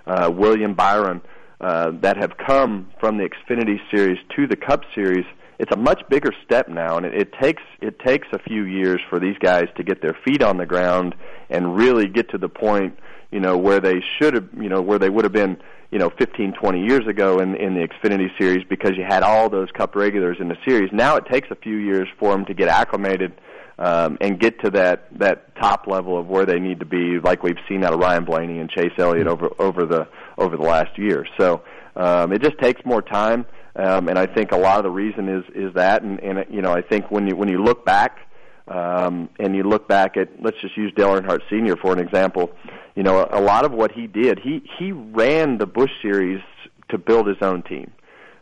uh, 0.06 0.30
William 0.32 0.74
Byron, 0.74 1.20
uh, 1.60 1.92
that 2.02 2.16
have 2.16 2.36
come 2.36 2.90
from 3.00 3.16
the 3.18 3.28
Xfinity 3.28 3.78
Series 3.90 4.18
to 4.36 4.46
the 4.46 4.56
Cup 4.56 4.82
Series, 4.94 5.24
it's 5.58 5.72
a 5.72 5.76
much 5.76 6.02
bigger 6.08 6.32
step 6.44 6.68
now, 6.68 6.96
and 6.96 7.06
it, 7.06 7.14
it 7.14 7.32
takes 7.40 7.62
it 7.80 7.98
takes 8.00 8.26
a 8.32 8.38
few 8.38 8.64
years 8.64 9.00
for 9.08 9.20
these 9.20 9.36
guys 9.38 9.66
to 9.76 9.84
get 9.84 10.02
their 10.02 10.16
feet 10.24 10.42
on 10.42 10.56
the 10.56 10.66
ground 10.66 11.14
and 11.48 11.76
really 11.76 12.06
get 12.06 12.30
to 12.30 12.38
the 12.38 12.48
point, 12.48 12.98
you 13.30 13.40
know, 13.40 13.56
where 13.56 13.80
they 13.80 14.02
should 14.18 14.34
have, 14.34 14.48
you 14.58 14.68
know, 14.68 14.82
where 14.82 14.98
they 14.98 15.08
would 15.08 15.24
have 15.24 15.32
been, 15.32 15.56
you 15.90 15.98
know, 15.98 16.10
15, 16.18 16.54
20 16.54 16.84
years 16.84 17.06
ago 17.06 17.38
in 17.38 17.54
in 17.54 17.74
the 17.74 17.86
Xfinity 17.86 18.28
Series 18.38 18.64
because 18.68 18.92
you 18.96 19.04
had 19.04 19.22
all 19.22 19.48
those 19.48 19.70
Cup 19.70 19.94
regulars 19.94 20.38
in 20.40 20.48
the 20.48 20.56
series. 20.66 20.90
Now 20.92 21.16
it 21.16 21.26
takes 21.30 21.48
a 21.50 21.56
few 21.56 21.76
years 21.76 22.08
for 22.18 22.32
them 22.32 22.44
to 22.46 22.54
get 22.54 22.68
acclimated 22.68 23.32
um, 23.78 24.18
and 24.20 24.38
get 24.38 24.60
to 24.60 24.70
that 24.70 25.08
that 25.18 25.54
top 25.56 25.86
level 25.86 26.18
of 26.18 26.26
where 26.26 26.46
they 26.46 26.58
need 26.58 26.80
to 26.80 26.86
be, 26.86 27.18
like 27.20 27.42
we've 27.42 27.58
seen 27.68 27.84
out 27.84 27.92
of 27.92 28.00
Ryan 28.00 28.24
Blaney 28.24 28.58
and 28.60 28.70
Chase 28.70 28.92
Elliott 28.98 29.26
over 29.26 29.50
over 29.58 29.84
the 29.84 30.06
over 30.38 30.56
the 30.56 30.62
last 30.62 30.96
year. 30.98 31.26
So 31.38 31.62
um, 31.96 32.32
it 32.32 32.42
just 32.42 32.58
takes 32.58 32.84
more 32.84 33.02
time, 33.02 33.46
um, 33.76 34.08
and 34.08 34.18
I 34.18 34.26
think 34.26 34.52
a 34.52 34.56
lot 34.56 34.78
of 34.78 34.84
the 34.84 34.90
reason 34.90 35.28
is 35.28 35.44
is 35.54 35.74
that, 35.74 36.02
and, 36.02 36.20
and 36.20 36.44
you 36.50 36.62
know 36.62 36.72
I 36.72 36.82
think 36.82 37.10
when 37.10 37.26
you 37.26 37.36
when 37.36 37.48
you 37.48 37.62
look 37.62 37.84
back. 37.84 38.18
Um, 38.66 39.28
and 39.38 39.54
you 39.54 39.62
look 39.62 39.88
back 39.88 40.16
at 40.16 40.42
let's 40.42 40.58
just 40.62 40.74
use 40.74 40.90
Dale 40.96 41.20
Earnhardt 41.20 41.42
Sr. 41.50 41.76
for 41.76 41.92
an 41.92 41.98
example. 41.98 42.50
You 42.94 43.02
know, 43.02 43.28
a 43.30 43.38
lot 43.42 43.66
of 43.66 43.72
what 43.72 43.92
he 43.92 44.06
did, 44.06 44.40
he 44.42 44.62
he 44.78 44.90
ran 44.90 45.58
the 45.58 45.66
Busch 45.66 45.90
Series 46.00 46.40
to 46.88 46.96
build 46.96 47.26
his 47.26 47.36
own 47.42 47.62
team 47.64 47.92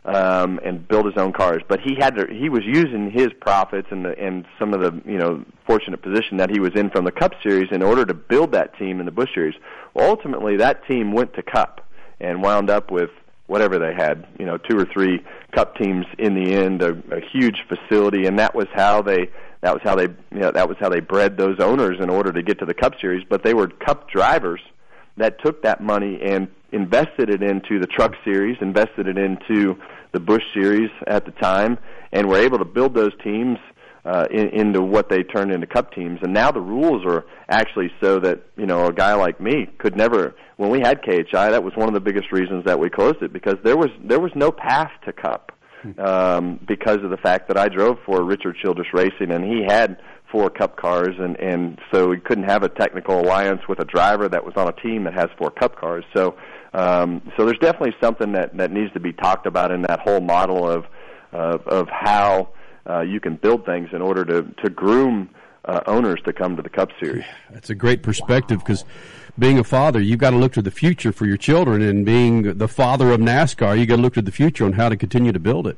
um, 0.05 0.59
and 0.63 0.87
build 0.87 1.05
his 1.05 1.15
own 1.17 1.31
cars. 1.33 1.61
But 1.67 1.79
he 1.79 1.95
had 1.97 2.15
to, 2.15 2.27
he 2.27 2.49
was 2.49 2.63
using 2.65 3.11
his 3.11 3.29
profits 3.39 3.87
and 3.91 4.05
the, 4.05 4.17
and 4.19 4.45
some 4.59 4.73
of 4.73 4.81
the 4.81 5.09
you 5.09 5.17
know 5.17 5.43
fortunate 5.65 6.01
position 6.01 6.37
that 6.37 6.49
he 6.49 6.59
was 6.59 6.71
in 6.75 6.89
from 6.89 7.05
the 7.05 7.11
Cup 7.11 7.33
Series 7.41 7.69
in 7.71 7.81
order 7.81 8.05
to 8.05 8.13
build 8.13 8.51
that 8.51 8.77
team 8.77 8.99
in 8.99 9.05
the 9.05 9.11
Busch 9.11 9.33
Series. 9.33 9.55
Well, 9.93 10.09
ultimately, 10.09 10.57
that 10.57 10.85
team 10.87 11.13
went 11.13 11.33
to 11.35 11.43
Cup 11.43 11.85
and 12.19 12.41
wound 12.41 12.69
up 12.69 12.91
with 12.91 13.09
whatever 13.47 13.77
they 13.77 13.93
had, 13.93 14.25
you 14.39 14.45
know, 14.45 14.57
two 14.57 14.77
or 14.77 14.85
three 14.85 15.23
Cup 15.53 15.75
teams 15.77 16.05
in 16.17 16.33
the 16.35 16.53
end, 16.53 16.81
a, 16.81 16.91
a 17.11 17.21
huge 17.31 17.57
facility, 17.67 18.25
and 18.25 18.39
that 18.39 18.55
was 18.55 18.67
how 18.73 19.01
they 19.01 19.29
that 19.61 19.73
was 19.73 19.81
how 19.83 19.95
they 19.95 20.07
you 20.31 20.39
know 20.39 20.51
that 20.51 20.67
was 20.67 20.77
how 20.79 20.89
they 20.89 20.99
bred 20.99 21.37
those 21.37 21.59
owners 21.59 21.97
in 22.01 22.09
order 22.09 22.33
to 22.33 22.43
get 22.43 22.59
to 22.59 22.65
the 22.65 22.73
Cup 22.73 22.93
Series. 22.99 23.25
But 23.29 23.43
they 23.43 23.53
were 23.53 23.67
Cup 23.67 24.09
drivers 24.09 24.59
that 25.17 25.41
took 25.43 25.63
that 25.63 25.81
money 25.81 26.19
and 26.23 26.47
invested 26.71 27.29
it 27.29 27.43
into 27.43 27.79
the 27.79 27.87
Truck 27.87 28.13
Series, 28.25 28.57
invested 28.61 29.07
it 29.07 29.17
into 29.17 29.75
the 30.11 30.19
Busch 30.19 30.43
Series 30.53 30.89
at 31.07 31.25
the 31.25 31.31
time, 31.31 31.77
and 32.11 32.27
were 32.27 32.39
able 32.39 32.57
to 32.57 32.65
build 32.65 32.93
those 32.93 33.11
teams 33.23 33.57
uh, 34.05 34.25
in, 34.31 34.49
into 34.49 34.81
what 34.81 35.09
they 35.09 35.23
turned 35.23 35.51
into 35.51 35.67
Cup 35.67 35.93
teams. 35.93 36.19
And 36.23 36.33
now 36.33 36.51
the 36.51 36.61
rules 36.61 37.05
are 37.05 37.25
actually 37.49 37.91
so 38.01 38.19
that 38.19 38.41
you 38.57 38.65
know 38.65 38.87
a 38.87 38.93
guy 38.93 39.13
like 39.13 39.39
me 39.39 39.67
could 39.77 39.95
never. 39.95 40.35
When 40.57 40.69
we 40.69 40.79
had 40.79 41.01
KHI, 41.01 41.51
that 41.51 41.63
was 41.63 41.73
one 41.75 41.87
of 41.87 41.93
the 41.93 41.99
biggest 41.99 42.31
reasons 42.31 42.65
that 42.65 42.79
we 42.79 42.89
closed 42.89 43.21
it 43.21 43.31
because 43.33 43.55
there 43.63 43.77
was 43.77 43.89
there 44.03 44.19
was 44.19 44.31
no 44.35 44.51
path 44.51 44.91
to 45.05 45.13
Cup 45.13 45.51
um, 45.97 46.59
because 46.67 46.97
of 47.03 47.09
the 47.09 47.17
fact 47.17 47.47
that 47.47 47.57
I 47.57 47.67
drove 47.69 47.97
for 48.05 48.23
Richard 48.23 48.57
Childress 48.61 48.87
Racing 48.93 49.31
and 49.31 49.43
he 49.43 49.63
had 49.67 49.99
four 50.33 50.49
Cup 50.49 50.75
cars, 50.75 51.15
and 51.19 51.39
and 51.39 51.79
so 51.93 52.09
we 52.09 52.19
couldn't 52.19 52.45
have 52.45 52.63
a 52.63 52.69
technical 52.69 53.21
alliance 53.21 53.61
with 53.69 53.79
a 53.79 53.85
driver 53.85 54.27
that 54.27 54.43
was 54.43 54.55
on 54.57 54.67
a 54.67 54.73
team 54.73 55.05
that 55.05 55.13
has 55.13 55.27
four 55.37 55.51
Cup 55.51 55.79
cars. 55.79 56.03
So 56.13 56.35
um, 56.73 57.21
so 57.37 57.45
there's 57.45 57.59
definitely 57.59 57.95
something 58.01 58.33
that 58.33 58.57
that 58.57 58.71
needs 58.71 58.91
to 58.93 58.99
be 58.99 59.13
talked 59.13 59.45
about 59.45 59.71
in 59.71 59.83
that 59.83 59.99
whole 59.99 60.19
model 60.19 60.67
of 60.69 60.85
of, 61.31 61.65
of 61.67 61.87
how 61.89 62.49
uh, 62.89 63.01
you 63.01 63.19
can 63.19 63.35
build 63.35 63.65
things 63.65 63.89
in 63.93 64.01
order 64.01 64.25
to 64.25 64.41
to 64.63 64.69
groom 64.69 65.29
uh, 65.65 65.81
owners 65.85 66.19
to 66.25 66.33
come 66.33 66.55
to 66.55 66.61
the 66.61 66.69
Cup 66.69 66.89
Series. 67.01 67.25
That's 67.51 67.69
a 67.69 67.75
great 67.75 68.01
perspective 68.01 68.59
because 68.59 68.83
being 69.37 69.59
a 69.59 69.63
father, 69.63 70.01
you've 70.01 70.19
got 70.19 70.31
to 70.31 70.37
look 70.37 70.53
to 70.53 70.61
the 70.61 70.71
future 70.71 71.11
for 71.11 71.25
your 71.25 71.37
children, 71.37 71.81
and 71.81 72.05
being 72.05 72.57
the 72.57 72.67
father 72.67 73.11
of 73.11 73.19
NASCAR, 73.19 73.79
you 73.79 73.85
got 73.85 73.95
to 73.97 74.01
look 74.01 74.15
to 74.15 74.21
the 74.21 74.31
future 74.31 74.65
on 74.65 74.73
how 74.73 74.89
to 74.89 74.97
continue 74.97 75.31
to 75.31 75.39
build 75.39 75.67
it. 75.67 75.77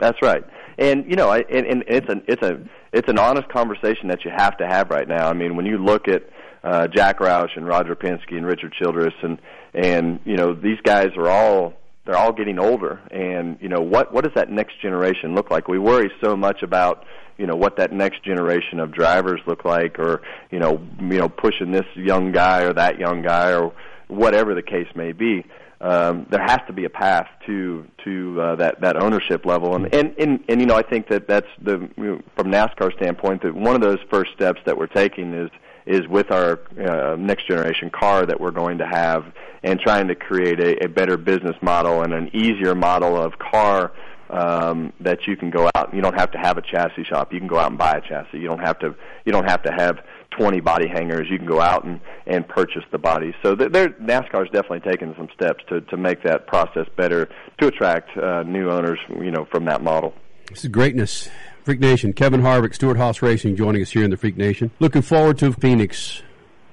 That's 0.00 0.20
right, 0.22 0.44
and 0.82 1.08
you 1.08 1.16
know, 1.16 1.28
I, 1.28 1.38
and, 1.38 1.66
and 1.66 1.84
it's 1.86 2.08
an 2.08 2.22
it's 2.26 2.42
a 2.42 2.60
it's 2.92 3.08
an 3.08 3.18
honest 3.18 3.48
conversation 3.48 4.08
that 4.08 4.24
you 4.24 4.30
have 4.36 4.56
to 4.58 4.66
have 4.66 4.90
right 4.90 5.06
now. 5.06 5.28
I 5.28 5.32
mean, 5.32 5.56
when 5.56 5.66
you 5.66 5.78
look 5.78 6.08
at 6.08 6.24
uh, 6.64 6.88
Jack 6.88 7.18
Roush 7.18 7.56
and 7.56 7.66
Roger 7.66 7.94
Penske 7.94 8.36
and 8.36 8.44
Richard 8.44 8.74
Childress, 8.80 9.14
and 9.22 9.38
and 9.74 10.20
you 10.24 10.36
know, 10.36 10.54
these 10.54 10.80
guys 10.82 11.08
are 11.16 11.28
all 11.28 11.74
they're 12.04 12.16
all 12.16 12.32
getting 12.32 12.58
older, 12.58 13.00
and 13.10 13.58
you 13.60 13.68
know, 13.68 13.80
what 13.80 14.12
what 14.12 14.24
does 14.24 14.34
that 14.34 14.50
next 14.50 14.80
generation 14.82 15.34
look 15.34 15.50
like? 15.50 15.68
We 15.68 15.78
worry 15.78 16.10
so 16.22 16.36
much 16.36 16.62
about 16.62 17.04
you 17.38 17.46
know 17.46 17.56
what 17.56 17.76
that 17.76 17.92
next 17.92 18.24
generation 18.24 18.80
of 18.80 18.92
drivers 18.92 19.40
look 19.46 19.64
like, 19.64 19.98
or 19.98 20.22
you 20.50 20.58
know, 20.58 20.84
you 21.00 21.18
know, 21.18 21.28
pushing 21.28 21.70
this 21.70 21.86
young 21.94 22.32
guy 22.32 22.62
or 22.62 22.72
that 22.72 22.98
young 22.98 23.22
guy 23.22 23.52
or 23.52 23.72
whatever 24.08 24.54
the 24.54 24.62
case 24.62 24.88
may 24.94 25.12
be. 25.12 25.44
Um, 25.82 26.26
there 26.30 26.40
has 26.40 26.60
to 26.68 26.72
be 26.72 26.84
a 26.84 26.90
path 26.90 27.26
to 27.46 27.84
to 28.04 28.40
uh, 28.40 28.56
that 28.56 28.80
that 28.82 28.96
ownership 28.96 29.44
level, 29.44 29.74
and, 29.74 29.92
and 29.92 30.14
and 30.16 30.44
and 30.48 30.60
you 30.60 30.66
know 30.66 30.76
I 30.76 30.82
think 30.82 31.08
that 31.08 31.26
that's 31.26 31.48
the 31.60 31.90
from 32.36 32.52
NASCAR 32.52 32.94
standpoint 32.94 33.42
that 33.42 33.52
one 33.52 33.74
of 33.74 33.80
those 33.80 33.98
first 34.08 34.32
steps 34.32 34.60
that 34.64 34.78
we're 34.78 34.86
taking 34.86 35.34
is 35.34 35.50
is 35.84 36.06
with 36.06 36.30
our 36.30 36.60
uh, 36.78 37.16
next 37.16 37.48
generation 37.48 37.90
car 37.90 38.24
that 38.26 38.40
we're 38.40 38.52
going 38.52 38.78
to 38.78 38.86
have, 38.86 39.24
and 39.64 39.80
trying 39.80 40.06
to 40.06 40.14
create 40.14 40.60
a, 40.60 40.84
a 40.84 40.88
better 40.88 41.16
business 41.16 41.56
model 41.60 42.02
and 42.02 42.12
an 42.12 42.30
easier 42.32 42.76
model 42.76 43.20
of 43.20 43.36
car 43.40 43.90
um, 44.30 44.92
that 45.00 45.26
you 45.26 45.36
can 45.36 45.50
go 45.50 45.68
out. 45.74 45.92
You 45.92 46.00
don't 46.00 46.18
have 46.18 46.30
to 46.30 46.38
have 46.38 46.58
a 46.58 46.62
chassis 46.62 47.02
shop. 47.04 47.32
You 47.32 47.40
can 47.40 47.48
go 47.48 47.58
out 47.58 47.70
and 47.70 47.78
buy 47.78 47.96
a 47.96 48.00
chassis. 48.00 48.38
You 48.38 48.46
don't 48.46 48.60
have 48.60 48.78
to. 48.78 48.94
You 49.24 49.32
don't 49.32 49.48
have 49.48 49.64
to 49.64 49.72
have 49.72 49.98
20 50.36 50.60
body 50.60 50.88
hangers. 50.88 51.28
You 51.30 51.38
can 51.38 51.46
go 51.46 51.60
out 51.60 51.84
and 51.84 52.00
and 52.26 52.46
purchase 52.46 52.84
the 52.90 52.98
bodies. 52.98 53.34
So 53.42 53.54
there, 53.54 53.90
NASCAR 53.90 54.44
is 54.44 54.50
definitely 54.52 54.80
taking 54.80 55.14
some 55.16 55.28
steps 55.34 55.64
to 55.68 55.80
to 55.82 55.96
make 55.96 56.22
that 56.24 56.46
process 56.46 56.86
better 56.96 57.28
to 57.60 57.66
attract 57.66 58.16
uh, 58.16 58.42
new 58.42 58.70
owners. 58.70 58.98
You 59.08 59.30
know, 59.30 59.46
from 59.50 59.64
that 59.66 59.82
model. 59.82 60.14
This 60.48 60.64
is 60.64 60.70
greatness. 60.70 61.28
Freak 61.64 61.78
Nation, 61.78 62.12
Kevin 62.12 62.42
Harvick, 62.42 62.74
Stewart 62.74 62.96
Haas 62.96 63.22
Racing, 63.22 63.54
joining 63.54 63.82
us 63.82 63.90
here 63.90 64.02
in 64.02 64.10
the 64.10 64.16
Freak 64.16 64.36
Nation. 64.36 64.72
Looking 64.80 65.02
forward 65.02 65.38
to 65.38 65.52
Phoenix, 65.52 66.20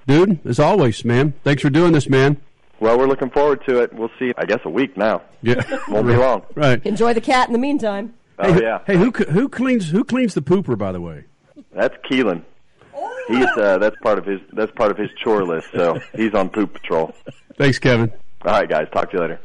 dude. 0.07 0.39
As 0.45 0.59
always, 0.59 1.05
man. 1.05 1.33
Thanks 1.43 1.61
for 1.61 1.69
doing 1.69 1.91
this, 1.93 2.09
man. 2.09 2.41
Well, 2.79 2.97
we're 2.97 3.07
looking 3.07 3.29
forward 3.29 3.61
to 3.67 3.83
it. 3.83 3.93
We'll 3.93 4.09
see. 4.17 4.31
I 4.37 4.45
guess 4.45 4.59
a 4.65 4.69
week 4.69 4.97
now. 4.97 5.21
Yeah, 5.41 5.61
won't 5.89 6.07
be 6.07 6.15
long. 6.15 6.43
Right. 6.55 6.83
Enjoy 6.85 7.13
the 7.13 7.21
cat 7.21 7.47
in 7.47 7.53
the 7.53 7.59
meantime. 7.59 8.13
Oh 8.39 8.53
hey, 8.53 8.61
yeah. 8.63 8.79
Hey, 8.87 8.97
who 8.97 9.11
who 9.11 9.49
cleans 9.49 9.89
who 9.89 10.03
cleans 10.03 10.33
the 10.33 10.41
pooper? 10.41 10.77
By 10.77 10.91
the 10.91 11.01
way, 11.01 11.25
That's 11.73 11.95
Keelan. 12.09 12.43
He's 13.27 13.45
uh, 13.57 13.77
that's 13.77 13.95
part 14.01 14.17
of 14.17 14.25
his 14.25 14.39
that's 14.53 14.71
part 14.71 14.91
of 14.91 14.97
his 14.97 15.09
chore 15.23 15.43
list. 15.45 15.67
So 15.73 15.99
he's 16.15 16.33
on 16.33 16.49
poop 16.49 16.73
patrol. 16.73 17.13
thanks, 17.57 17.77
Kevin. 17.79 18.11
All 18.43 18.51
right, 18.53 18.69
guys. 18.69 18.87
Talk 18.91 19.11
to 19.11 19.17
you 19.17 19.21
later. 19.21 19.39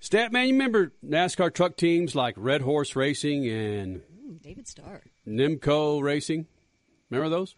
Stat 0.00 0.32
man, 0.32 0.46
you 0.48 0.52
remember 0.54 0.92
NASCAR 1.06 1.52
truck 1.52 1.76
teams 1.76 2.14
like 2.14 2.34
Red 2.36 2.60
Horse 2.62 2.94
Racing 2.96 3.48
and 3.48 4.02
David 4.42 4.66
Starr. 4.68 5.02
Nimco 5.26 6.02
Racing? 6.02 6.46
Remember 7.10 7.28
those? 7.34 7.54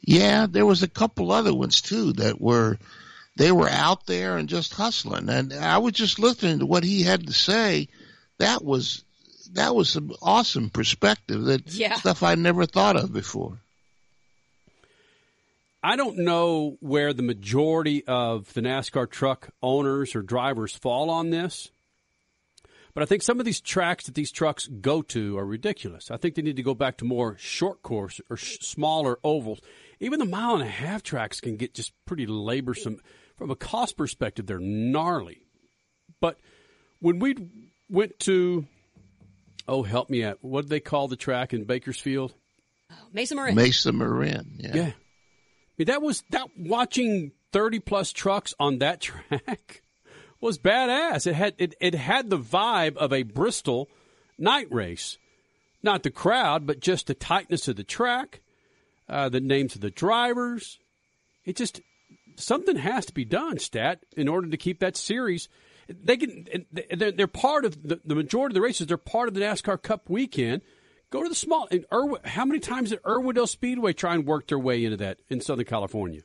Yeah, 0.00 0.46
there 0.48 0.66
was 0.66 0.82
a 0.82 0.88
couple 0.88 1.32
other 1.32 1.54
ones 1.54 1.80
too 1.80 2.12
that 2.14 2.40
were 2.40 2.78
they 3.36 3.52
were 3.52 3.68
out 3.68 4.06
there 4.06 4.36
and 4.36 4.48
just 4.48 4.74
hustling. 4.74 5.28
And 5.28 5.52
I 5.52 5.78
was 5.78 5.92
just 5.92 6.18
listening 6.18 6.60
to 6.60 6.66
what 6.66 6.84
he 6.84 7.02
had 7.02 7.26
to 7.26 7.32
say. 7.32 7.88
That 8.38 8.64
was 8.64 9.04
that 9.52 9.74
was 9.74 9.90
some 9.90 10.12
awesome 10.22 10.70
perspective. 10.70 11.44
That 11.44 11.72
Yeah. 11.72 11.94
stuff 11.94 12.22
I 12.22 12.34
never 12.36 12.66
thought 12.66 12.96
of 12.96 13.12
before. 13.12 13.58
I 15.88 15.96
don't 15.96 16.18
know 16.18 16.76
where 16.80 17.14
the 17.14 17.22
majority 17.22 18.04
of 18.04 18.52
the 18.52 18.60
NASCAR 18.60 19.10
truck 19.10 19.48
owners 19.62 20.14
or 20.14 20.20
drivers 20.20 20.76
fall 20.76 21.08
on 21.08 21.30
this, 21.30 21.70
but 22.92 23.02
I 23.02 23.06
think 23.06 23.22
some 23.22 23.40
of 23.40 23.46
these 23.46 23.62
tracks 23.62 24.04
that 24.04 24.14
these 24.14 24.30
trucks 24.30 24.66
go 24.66 25.00
to 25.00 25.38
are 25.38 25.46
ridiculous. 25.46 26.10
I 26.10 26.18
think 26.18 26.34
they 26.34 26.42
need 26.42 26.56
to 26.56 26.62
go 26.62 26.74
back 26.74 26.98
to 26.98 27.06
more 27.06 27.38
short 27.38 27.82
course 27.82 28.20
or 28.28 28.36
sh- 28.36 28.58
smaller 28.60 29.18
ovals. 29.24 29.62
Even 29.98 30.18
the 30.18 30.26
mile 30.26 30.56
and 30.56 30.62
a 30.62 30.66
half 30.66 31.02
tracks 31.02 31.40
can 31.40 31.56
get 31.56 31.72
just 31.72 31.94
pretty 32.04 32.26
laborsome. 32.26 32.98
From 33.38 33.50
a 33.50 33.56
cost 33.56 33.96
perspective, 33.96 34.44
they're 34.44 34.60
gnarly. 34.60 35.40
But 36.20 36.38
when 36.98 37.18
we 37.18 37.34
went 37.88 38.18
to, 38.20 38.66
oh, 39.66 39.84
help 39.84 40.10
me 40.10 40.22
out, 40.22 40.36
what 40.42 40.66
did 40.66 40.70
they 40.70 40.80
call 40.80 41.08
the 41.08 41.16
track 41.16 41.54
in 41.54 41.64
Bakersfield? 41.64 42.34
Mesa 43.10 43.34
Marin. 43.34 43.54
Mesa 43.54 43.90
Marin. 43.90 44.56
Yeah. 44.58 44.74
Yeah. 44.74 44.90
Mean, 45.78 45.86
that 45.86 46.02
was 46.02 46.24
that 46.30 46.48
watching 46.56 47.32
30 47.52 47.80
plus 47.80 48.12
trucks 48.12 48.54
on 48.58 48.78
that 48.78 49.00
track 49.00 49.82
was 50.40 50.58
badass. 50.58 51.26
It 51.26 51.34
had 51.34 51.54
it, 51.58 51.74
it 51.80 51.94
had 51.94 52.30
the 52.30 52.38
vibe 52.38 52.96
of 52.96 53.12
a 53.12 53.22
Bristol 53.22 53.88
night 54.38 54.68
race. 54.70 55.18
Not 55.82 56.02
the 56.02 56.10
crowd, 56.10 56.66
but 56.66 56.80
just 56.80 57.06
the 57.06 57.14
tightness 57.14 57.68
of 57.68 57.76
the 57.76 57.84
track, 57.84 58.40
uh, 59.08 59.28
the 59.28 59.40
names 59.40 59.76
of 59.76 59.80
the 59.80 59.90
drivers. 59.90 60.78
It 61.44 61.56
just 61.56 61.80
something 62.36 62.76
has 62.76 63.06
to 63.06 63.14
be 63.14 63.24
done, 63.24 63.58
stat, 63.58 64.00
in 64.16 64.28
order 64.28 64.48
to 64.48 64.56
keep 64.56 64.80
that 64.80 64.96
series. 64.96 65.48
They 65.88 66.16
can 66.16 66.46
they're, 66.72 67.12
they're 67.12 67.26
part 67.26 67.64
of 67.64 67.80
the, 67.86 68.00
the 68.04 68.16
majority 68.16 68.52
of 68.52 68.54
the 68.54 68.60
races. 68.60 68.88
They're 68.88 68.96
part 68.96 69.28
of 69.28 69.34
the 69.34 69.40
NASCAR 69.40 69.80
Cup 69.80 70.10
weekend. 70.10 70.62
Go 71.10 71.22
to 71.22 71.28
the 71.28 71.34
small. 71.34 71.66
In 71.66 71.86
Irwin, 71.92 72.20
how 72.24 72.44
many 72.44 72.60
times 72.60 72.90
did 72.90 73.02
Irwindale 73.02 73.48
Speedway 73.48 73.92
try 73.92 74.14
and 74.14 74.26
work 74.26 74.48
their 74.48 74.58
way 74.58 74.84
into 74.84 74.98
that 74.98 75.20
in 75.28 75.40
Southern 75.40 75.64
California? 75.64 76.20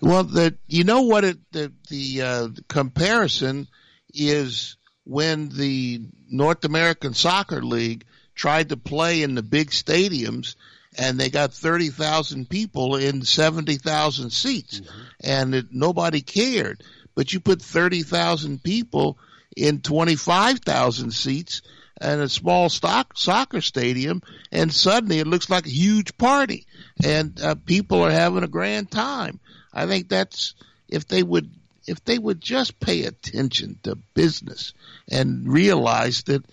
Well, 0.00 0.24
the 0.24 0.56
you 0.66 0.84
know 0.84 1.02
what 1.02 1.24
it 1.24 1.38
the 1.52 1.72
the, 1.90 2.22
uh, 2.22 2.46
the 2.48 2.64
comparison 2.68 3.68
is 4.14 4.76
when 5.04 5.48
the 5.48 6.02
North 6.30 6.64
American 6.64 7.14
Soccer 7.14 7.62
League 7.62 8.04
tried 8.34 8.68
to 8.68 8.76
play 8.76 9.22
in 9.22 9.34
the 9.34 9.42
big 9.42 9.70
stadiums 9.70 10.54
and 10.96 11.18
they 11.18 11.30
got 11.30 11.52
30,000 11.52 12.48
people 12.48 12.96
in 12.96 13.22
70,000 13.22 14.30
seats 14.30 14.80
mm-hmm. 14.80 15.00
and 15.20 15.54
it, 15.54 15.66
nobody 15.70 16.20
cared. 16.20 16.82
But 17.14 17.32
you 17.32 17.40
put 17.40 17.60
30,000 17.60 18.62
people 18.62 19.18
in 19.56 19.80
25,000 19.80 21.10
seats 21.10 21.62
and 22.00 22.20
a 22.20 22.28
small 22.28 22.68
stock 22.68 23.16
soccer 23.16 23.60
stadium, 23.60 24.22
and 24.52 24.72
suddenly 24.72 25.18
it 25.18 25.26
looks 25.26 25.50
like 25.50 25.66
a 25.66 25.70
huge 25.70 26.16
party, 26.16 26.66
and 27.02 27.40
uh, 27.40 27.54
people 27.54 28.02
are 28.02 28.10
having 28.10 28.44
a 28.44 28.48
grand 28.48 28.90
time. 28.90 29.40
I 29.72 29.86
think 29.86 30.08
that's 30.08 30.54
if 30.88 31.06
they 31.06 31.22
would 31.22 31.50
if 31.86 32.04
they 32.04 32.18
would 32.18 32.40
just 32.40 32.78
pay 32.80 33.04
attention 33.04 33.78
to 33.82 33.96
business 34.14 34.74
and 35.10 35.50
realize 35.50 36.22
that 36.24 36.44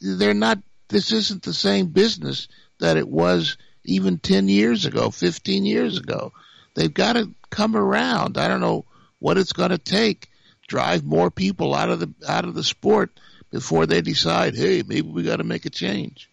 they're 0.00 0.34
not. 0.34 0.58
This 0.88 1.12
isn't 1.12 1.44
the 1.44 1.54
same 1.54 1.86
business 1.88 2.48
that 2.80 2.96
it 2.96 3.08
was 3.08 3.56
even 3.84 4.18
10 4.18 4.48
years 4.48 4.86
ago, 4.86 5.10
15 5.10 5.64
years 5.64 5.98
ago. 5.98 6.32
They've 6.74 6.92
got 6.92 7.12
to 7.14 7.30
come 7.48 7.76
around. 7.76 8.38
I 8.38 8.48
don't 8.48 8.60
know 8.60 8.86
what 9.18 9.38
it's 9.38 9.52
going 9.52 9.70
to 9.70 9.78
take. 9.78 10.28
Drive 10.66 11.04
more 11.04 11.30
people 11.30 11.74
out 11.74 11.90
of 11.90 12.00
the 12.00 12.12
out 12.28 12.44
of 12.44 12.54
the 12.54 12.62
sport 12.62 13.10
before 13.50 13.86
they 13.86 14.00
decide, 14.00 14.56
hey, 14.56 14.82
maybe 14.86 15.08
we 15.08 15.22
got 15.22 15.36
to 15.36 15.44
make 15.44 15.66
a 15.66 15.70
change. 15.70 16.30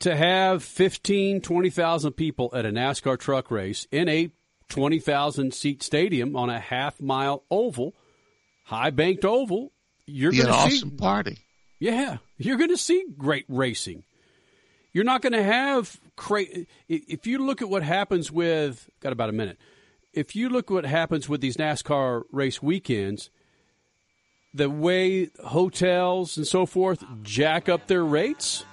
To 0.00 0.14
have 0.14 0.62
15, 0.62 1.40
20,000 1.40 2.12
people 2.12 2.50
at 2.54 2.64
a 2.64 2.70
NASCAR 2.70 3.18
truck 3.18 3.50
race 3.50 3.86
in 3.90 4.08
a 4.08 4.30
20,000 4.68 5.52
seat 5.52 5.82
stadium 5.82 6.36
on 6.36 6.50
a 6.50 6.60
half 6.60 7.00
mile 7.00 7.42
oval, 7.50 7.94
high 8.64 8.90
banked 8.90 9.24
oval, 9.24 9.72
you're 10.06 10.32
going 10.32 10.46
to 10.46 10.52
see 10.70 10.76
awesome 10.76 10.96
party. 10.96 11.38
Yeah, 11.78 12.18
you're 12.36 12.56
going 12.56 12.70
to 12.70 12.76
see 12.76 13.04
great 13.16 13.44
racing. 13.48 14.04
You're 14.92 15.04
not 15.04 15.22
going 15.22 15.32
to 15.32 15.42
have 15.42 16.00
cra- 16.16 16.44
if 16.88 17.26
you 17.26 17.38
look 17.38 17.62
at 17.62 17.68
what 17.68 17.82
happens 17.82 18.32
with 18.32 18.88
got 19.00 19.12
about 19.12 19.28
a 19.28 19.32
minute. 19.32 19.58
If 20.12 20.34
you 20.34 20.48
look 20.48 20.70
at 20.70 20.74
what 20.74 20.86
happens 20.86 21.28
with 21.28 21.40
these 21.40 21.56
NASCAR 21.56 22.22
race 22.32 22.62
weekends, 22.62 23.30
the 24.54 24.70
way 24.70 25.30
hotels 25.44 26.36
and 26.36 26.46
so 26.46 26.66
forth 26.66 27.04
jack 27.22 27.68
up 27.68 27.86
their 27.86 28.04
rates, 28.04 28.64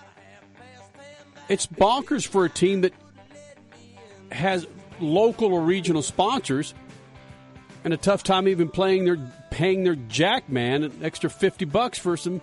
it's 1.49 1.67
bonkers 1.67 2.25
for 2.25 2.45
a 2.45 2.49
team 2.49 2.81
that 2.81 2.93
has 4.31 4.67
local 4.99 5.53
or 5.53 5.61
regional 5.61 6.01
sponsors 6.01 6.73
and 7.83 7.93
a 7.93 7.97
tough 7.97 8.23
time 8.23 8.47
even 8.47 8.69
playing 8.69 9.05
their 9.05 9.17
paying 9.51 9.83
their 9.83 9.95
jack 9.95 10.49
man 10.49 10.83
an 10.83 10.99
extra 11.01 11.29
50 11.29 11.65
bucks 11.65 11.97
for 11.97 12.17
some 12.17 12.41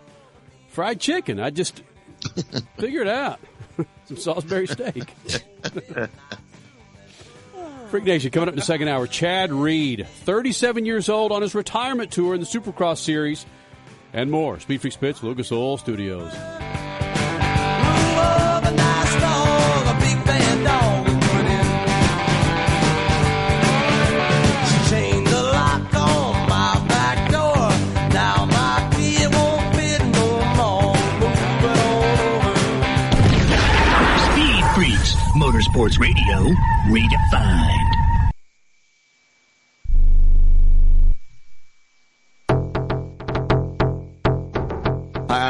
fried 0.68 1.00
chicken. 1.00 1.40
I 1.40 1.50
just 1.50 1.82
figured 2.78 3.08
out 3.08 3.40
some 4.06 4.16
Salisbury 4.16 4.66
steak. 4.66 5.14
Freak 7.92 8.04
Nation 8.04 8.30
coming 8.30 8.48
up 8.48 8.54
in 8.54 8.58
the 8.58 8.64
second 8.64 8.88
hour. 8.88 9.06
Chad 9.06 9.52
Reed, 9.52 10.06
37 10.08 10.86
years 10.86 11.10
old 11.10 11.30
on 11.30 11.42
his 11.42 11.54
retirement 11.54 12.10
tour 12.10 12.32
in 12.32 12.40
the 12.40 12.46
Supercross 12.46 12.96
Series, 12.96 13.44
and 14.14 14.30
more. 14.30 14.58
Speed 14.60 14.80
Freaks 14.80 14.96
Pits, 14.96 15.22
Lucas 15.22 15.52
Oil 15.52 15.76
Studios. 15.76 16.32
Motorsports 35.34 35.98
Radio, 35.98 36.54
redefined. 36.88 37.71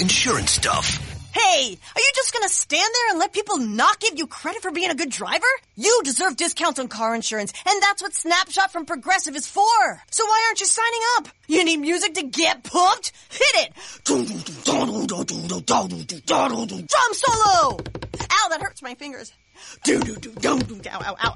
insurance 0.00 0.52
stuff. 0.52 0.98
Hey, 1.32 1.76
are 1.94 2.00
you 2.00 2.10
just 2.14 2.32
gonna 2.32 2.48
stand 2.48 2.90
there 2.92 3.10
and 3.10 3.18
let 3.18 3.32
people 3.32 3.58
not 3.58 4.00
give 4.00 4.18
you 4.18 4.26
credit 4.26 4.62
for 4.62 4.70
being 4.70 4.90
a 4.90 4.94
good 4.94 5.10
driver? 5.10 5.46
You 5.76 6.00
deserve 6.04 6.36
discounts 6.36 6.78
on 6.80 6.88
car 6.88 7.14
insurance, 7.14 7.52
and 7.68 7.82
that's 7.82 8.02
what 8.02 8.14
Snapshot 8.14 8.72
from 8.72 8.86
Progressive 8.86 9.36
is 9.36 9.46
for. 9.46 10.02
So 10.10 10.24
why 10.24 10.44
aren't 10.48 10.60
you 10.60 10.66
signing 10.66 11.00
up? 11.18 11.28
You 11.46 11.64
need 11.64 11.78
music 11.78 12.14
to 12.14 12.22
get 12.22 12.64
pumped? 12.64 13.12
Hit 13.30 13.68
it! 13.68 13.72
Drum 16.88 17.12
solo! 17.12 17.78
Ow, 18.32 18.48
that 18.48 18.60
hurts 18.62 18.82
my 18.82 18.94
fingers. 18.94 19.32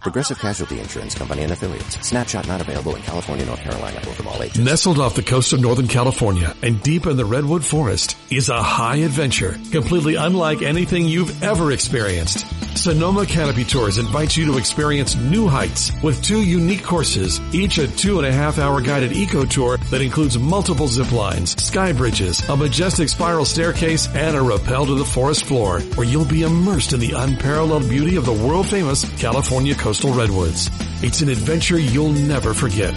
Progressive 0.01 0.39
Casualty 0.39 0.79
Insurance 0.81 1.15
Company 1.15 1.43
and 1.43 1.53
affiliates. 1.53 2.07
Snapshot 2.07 2.47
not 2.47 2.61
available 2.61 2.95
in 2.95 3.03
California, 3.03 3.47
North 3.47 3.61
Carolina, 3.61 3.99
or 4.07 4.13
from 4.13 4.29
all 4.29 4.43
agents. 4.43 4.59
Nestled 4.59 4.99
off 4.99 5.15
the 5.15 5.23
coast 5.23 5.53
of 5.53 5.61
Northern 5.61 5.89
California 5.89 6.55
and 6.63 6.83
deep 6.83 7.07
in 7.07 7.17
the 7.17 7.25
Redwood 7.25 7.65
Forest 7.65 8.17
is 8.31 8.49
a 8.49 8.63
high 8.63 8.97
adventure, 8.97 9.57
completely 9.71 10.17
unlike 10.17 10.63
anything 10.63 11.07
you've 11.07 11.43
ever 11.43 11.73
experienced. 11.73 12.47
Sonoma 12.77 13.25
Canopy 13.25 13.65
Tours 13.65 13.99
invites 13.99 14.37
you 14.37 14.47
to 14.47 14.59
experience 14.59 15.15
new 15.15 15.47
heights 15.47 15.93
with 16.03 16.23
two 16.23 16.43
unique 16.43 16.83
courses, 16.83 17.41
each 17.55 17.79
a 17.79 17.89
two 17.89 18.19
and 18.19 18.27
a 18.27 18.33
half 18.33 18.59
hour 18.59 18.81
guided 18.81 19.13
eco 19.13 19.45
tour 19.45 19.77
that 19.91 20.03
includes 20.03 20.37
multiple 20.37 20.89
zip 20.89 21.13
lines, 21.13 21.61
sky 21.63 21.93
bridges, 21.93 22.47
a 22.49 22.57
majestic 22.57 23.09
spiral 23.09 23.45
staircase, 23.45 24.09
and 24.15 24.37
a 24.37 24.43
rappel 24.43 24.87
to 24.87 24.95
the 24.97 25.05
forest 25.05 25.45
floor, 25.45 25.81
where 25.95 26.07
you'll 26.07 26.25
be 26.25 26.43
immersed 26.43 26.93
in 26.93 27.01
the 27.01 27.13
unparalleled 27.13 27.89
beauty 27.89 28.14
of 28.17 28.25
the 28.25 28.33
world 28.33 28.69
famous 28.69 29.05
California 29.19 29.75
coastal 29.75 30.13
redwoods. 30.13 30.71
It's 31.03 31.23
an 31.23 31.29
adventure 31.29 31.79
you'll 31.79 32.13
never 32.13 32.55
forget. 32.55 32.97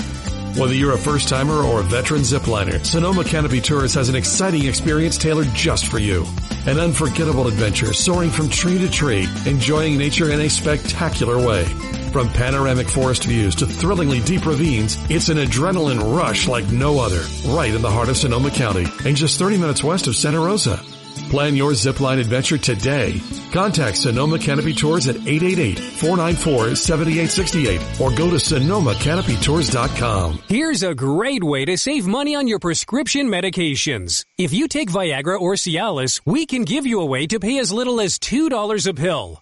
Whether 0.57 0.73
you're 0.73 0.93
a 0.93 0.97
first 0.97 1.29
timer 1.29 1.61
or 1.61 1.81
a 1.81 1.83
veteran 1.83 2.21
zipliner, 2.21 2.83
Sonoma 2.85 3.23
Canopy 3.23 3.61
Tours 3.61 3.93
has 3.93 4.09
an 4.09 4.15
exciting 4.15 4.65
experience 4.65 5.17
tailored 5.17 5.53
just 5.53 5.87
for 5.87 5.99
you. 5.99 6.25
An 6.65 6.79
unforgettable 6.79 7.47
adventure 7.47 7.93
soaring 7.93 8.29
from 8.29 8.49
tree 8.49 8.77
to 8.79 8.89
tree, 8.89 9.27
enjoying 9.45 9.97
nature 9.97 10.31
in 10.31 10.41
a 10.41 10.49
spectacular 10.49 11.37
way. 11.37 11.65
From 12.11 12.29
panoramic 12.29 12.87
forest 12.87 13.25
views 13.25 13.53
to 13.55 13.67
thrillingly 13.67 14.21
deep 14.21 14.45
ravines, 14.45 14.97
it's 15.09 15.29
an 15.29 15.37
adrenaline 15.37 16.17
rush 16.17 16.47
like 16.47 16.67
no 16.71 16.99
other, 16.99 17.21
right 17.45 17.73
in 17.73 17.81
the 17.81 17.91
heart 17.91 18.09
of 18.09 18.17
Sonoma 18.17 18.49
County 18.49 18.87
and 19.05 19.15
just 19.15 19.37
30 19.37 19.57
minutes 19.57 19.83
west 19.83 20.07
of 20.07 20.15
Santa 20.15 20.39
Rosa. 20.39 20.81
Plan 21.29 21.55
your 21.55 21.71
zipline 21.71 22.19
adventure 22.19 22.57
today. 22.57 23.21
Contact 23.51 23.97
Sonoma 23.97 24.39
Canopy 24.39 24.73
Tours 24.73 25.07
at 25.07 25.15
888-494-7868 25.17 28.01
or 28.01 28.11
go 28.11 28.29
to 28.29 28.37
sonomacanopytours.com. 28.37 30.39
Here's 30.47 30.83
a 30.83 30.95
great 30.95 31.43
way 31.43 31.65
to 31.65 31.77
save 31.77 32.07
money 32.07 32.35
on 32.35 32.47
your 32.47 32.59
prescription 32.59 33.27
medications. 33.27 34.25
If 34.37 34.53
you 34.53 34.67
take 34.67 34.89
Viagra 34.89 35.39
or 35.39 35.53
Cialis, 35.53 36.21
we 36.25 36.45
can 36.45 36.63
give 36.63 36.85
you 36.85 37.01
a 37.01 37.05
way 37.05 37.27
to 37.27 37.39
pay 37.39 37.59
as 37.59 37.71
little 37.71 37.99
as 37.99 38.19
$2 38.19 38.87
a 38.87 38.93
pill. 38.93 39.41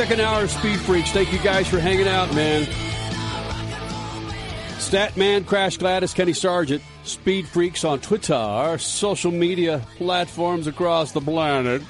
Second 0.00 0.22
hour 0.22 0.44
of 0.44 0.50
Speed 0.50 0.80
Freaks. 0.80 1.10
Thank 1.10 1.30
you 1.30 1.38
guys 1.40 1.68
for 1.68 1.78
hanging 1.78 2.08
out, 2.08 2.34
man. 2.34 2.62
Statman, 4.78 5.44
Crash 5.44 5.76
Gladys, 5.76 6.14
Kenny 6.14 6.32
Sargent, 6.32 6.82
Speed 7.04 7.46
Freaks 7.46 7.84
on 7.84 8.00
Twitter, 8.00 8.78
social 8.78 9.30
media 9.30 9.86
platforms 9.98 10.66
across 10.66 11.12
the 11.12 11.20
planet. 11.20 11.82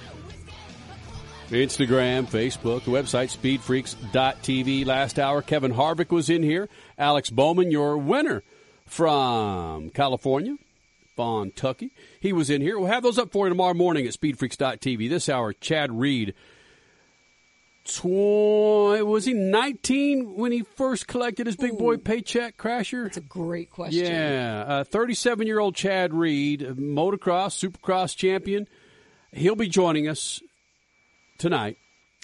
Instagram, 1.50 2.26
Facebook, 2.26 2.82
the 2.82 2.90
website 2.90 3.30
speedfreaks.tv. 3.30 4.84
Last 4.84 5.20
hour, 5.20 5.40
Kevin 5.40 5.74
Harvick 5.74 6.11
was 6.11 6.28
in 6.28 6.42
here. 6.42 6.68
Alex 6.98 7.30
Bowman, 7.30 7.70
your 7.70 7.96
winner 7.96 8.42
from 8.86 9.90
California, 9.90 10.56
Fontucky. 11.16 11.92
He 12.18 12.32
was 12.32 12.50
in 12.50 12.61
here. 12.61 12.76
We'll 12.76 12.88
have 12.88 13.04
those 13.04 13.20
up 13.20 13.30
for 13.30 13.46
you 13.46 13.50
tomorrow 13.50 13.74
morning 13.74 14.04
at 14.04 14.14
speedfreaks.tv. 14.14 15.08
This 15.08 15.28
hour, 15.28 15.52
Chad 15.52 15.92
Reed. 15.92 16.34
Tw- 17.91 19.05
was 19.05 19.24
he 19.24 19.32
19 19.32 20.36
when 20.36 20.53
he 20.53 20.62
first 20.62 21.09
collected 21.09 21.47
his 21.47 21.57
big 21.57 21.76
boy 21.76 21.97
paycheck, 21.97 22.57
Crasher? 22.57 23.05
That's 23.05 23.16
a 23.16 23.20
great 23.20 23.70
question. 23.70 24.07
Yeah. 24.07 24.84
37 24.84 25.47
year 25.47 25.59
old 25.59 25.74
Chad 25.74 26.14
Reed, 26.14 26.61
motocross, 26.61 27.59
supercross 27.59 28.16
champion. 28.16 28.68
He'll 29.32 29.57
be 29.57 29.68
joining 29.68 30.07
us 30.07 30.41
tonight 31.38 31.78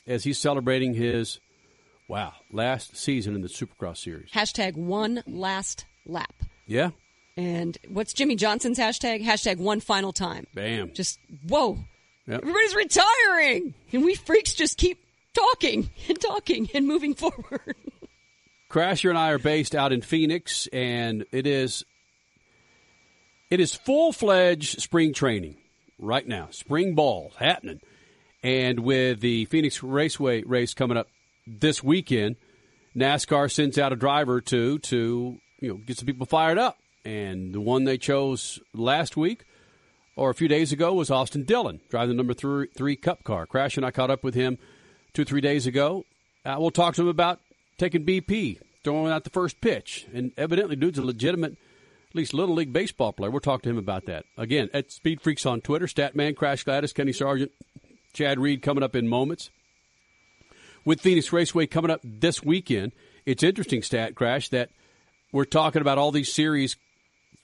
as 0.06 0.22
he's 0.22 0.38
celebrating 0.38 0.94
his, 0.94 1.40
wow, 2.08 2.32
last 2.52 2.96
season 2.96 3.34
in 3.34 3.42
the 3.42 3.48
supercross 3.48 3.98
series. 3.98 4.30
Hashtag 4.30 4.76
one 4.76 5.24
last 5.26 5.84
lap. 6.06 6.34
Yeah. 6.66 6.90
And 7.36 7.76
what's 7.88 8.12
Jimmie 8.12 8.36
Johnson's 8.36 8.78
hashtag? 8.78 9.24
Hashtag 9.24 9.58
one 9.58 9.80
final 9.80 10.12
time. 10.12 10.46
Bam. 10.54 10.92
Just, 10.94 11.18
whoa. 11.48 11.78
Yep. 12.28 12.40
Everybody's 12.42 12.74
retiring. 12.74 13.74
And 13.92 14.04
we 14.04 14.14
freaks 14.14 14.54
just 14.54 14.78
keep 14.78 15.05
talking 15.36 15.90
and 16.08 16.20
talking 16.20 16.68
and 16.74 16.86
moving 16.86 17.14
forward. 17.14 17.76
Crasher 18.70 19.10
and 19.10 19.18
I 19.18 19.30
are 19.30 19.38
based 19.38 19.74
out 19.74 19.92
in 19.92 20.02
Phoenix, 20.02 20.66
and 20.72 21.24
it 21.30 21.46
is 21.46 21.84
it 23.48 23.60
is 23.60 23.74
full 23.74 24.12
fledged 24.12 24.80
spring 24.80 25.12
training 25.12 25.56
right 25.98 26.26
now. 26.26 26.48
Spring 26.50 26.94
ball 26.94 27.32
happening, 27.38 27.80
and 28.42 28.80
with 28.80 29.20
the 29.20 29.44
Phoenix 29.46 29.82
Raceway 29.82 30.42
race 30.42 30.74
coming 30.74 30.96
up 30.96 31.08
this 31.46 31.82
weekend, 31.82 32.36
NASCAR 32.96 33.50
sends 33.50 33.78
out 33.78 33.92
a 33.92 33.96
driver 33.96 34.40
to 34.40 34.80
to 34.80 35.38
you 35.60 35.68
know 35.68 35.76
get 35.76 35.98
some 35.98 36.06
people 36.06 36.26
fired 36.26 36.58
up, 36.58 36.76
and 37.04 37.54
the 37.54 37.60
one 37.60 37.84
they 37.84 37.98
chose 37.98 38.58
last 38.74 39.16
week 39.16 39.44
or 40.16 40.30
a 40.30 40.34
few 40.34 40.48
days 40.48 40.72
ago 40.72 40.92
was 40.94 41.10
Austin 41.10 41.44
Dillon 41.44 41.80
driving 41.88 42.08
the 42.08 42.14
number 42.14 42.34
three, 42.34 42.66
three 42.74 42.96
Cup 42.96 43.22
car. 43.22 43.46
Crash 43.46 43.76
and 43.76 43.86
I 43.86 43.92
caught 43.92 44.10
up 44.10 44.24
with 44.24 44.34
him 44.34 44.58
two 45.16 45.24
three 45.24 45.40
days 45.40 45.66
ago. 45.66 46.04
Uh, 46.44 46.56
we'll 46.58 46.70
talk 46.70 46.94
to 46.94 47.02
him 47.02 47.08
about 47.08 47.40
taking 47.78 48.04
BP, 48.04 48.60
throwing 48.84 49.10
out 49.10 49.24
the 49.24 49.30
first 49.30 49.60
pitch, 49.62 50.06
and 50.12 50.30
evidently, 50.36 50.76
dude's 50.76 50.98
a 50.98 51.02
legitimate, 51.02 51.52
at 51.52 52.14
least 52.14 52.34
little 52.34 52.54
league 52.54 52.72
baseball 52.72 53.14
player. 53.14 53.30
We'll 53.30 53.40
talk 53.40 53.62
to 53.62 53.70
him 53.70 53.78
about 53.78 54.04
that 54.04 54.26
again 54.36 54.68
at 54.74 54.92
Speed 54.92 55.22
Freaks 55.22 55.46
on 55.46 55.62
Twitter. 55.62 55.86
Statman, 55.86 56.36
Crash 56.36 56.64
Gladys, 56.64 56.92
Kenny 56.92 57.12
Sargent, 57.12 57.50
Chad 58.12 58.38
Reed 58.38 58.60
coming 58.60 58.84
up 58.84 58.94
in 58.94 59.08
moments. 59.08 59.50
With 60.84 61.00
Phoenix 61.00 61.32
Raceway 61.32 61.66
coming 61.66 61.90
up 61.90 62.00
this 62.04 62.44
weekend, 62.44 62.92
it's 63.24 63.42
interesting, 63.42 63.82
Stat 63.82 64.14
Crash, 64.14 64.50
that 64.50 64.68
we're 65.32 65.44
talking 65.46 65.80
about 65.80 65.98
all 65.98 66.12
these 66.12 66.32
series 66.32 66.76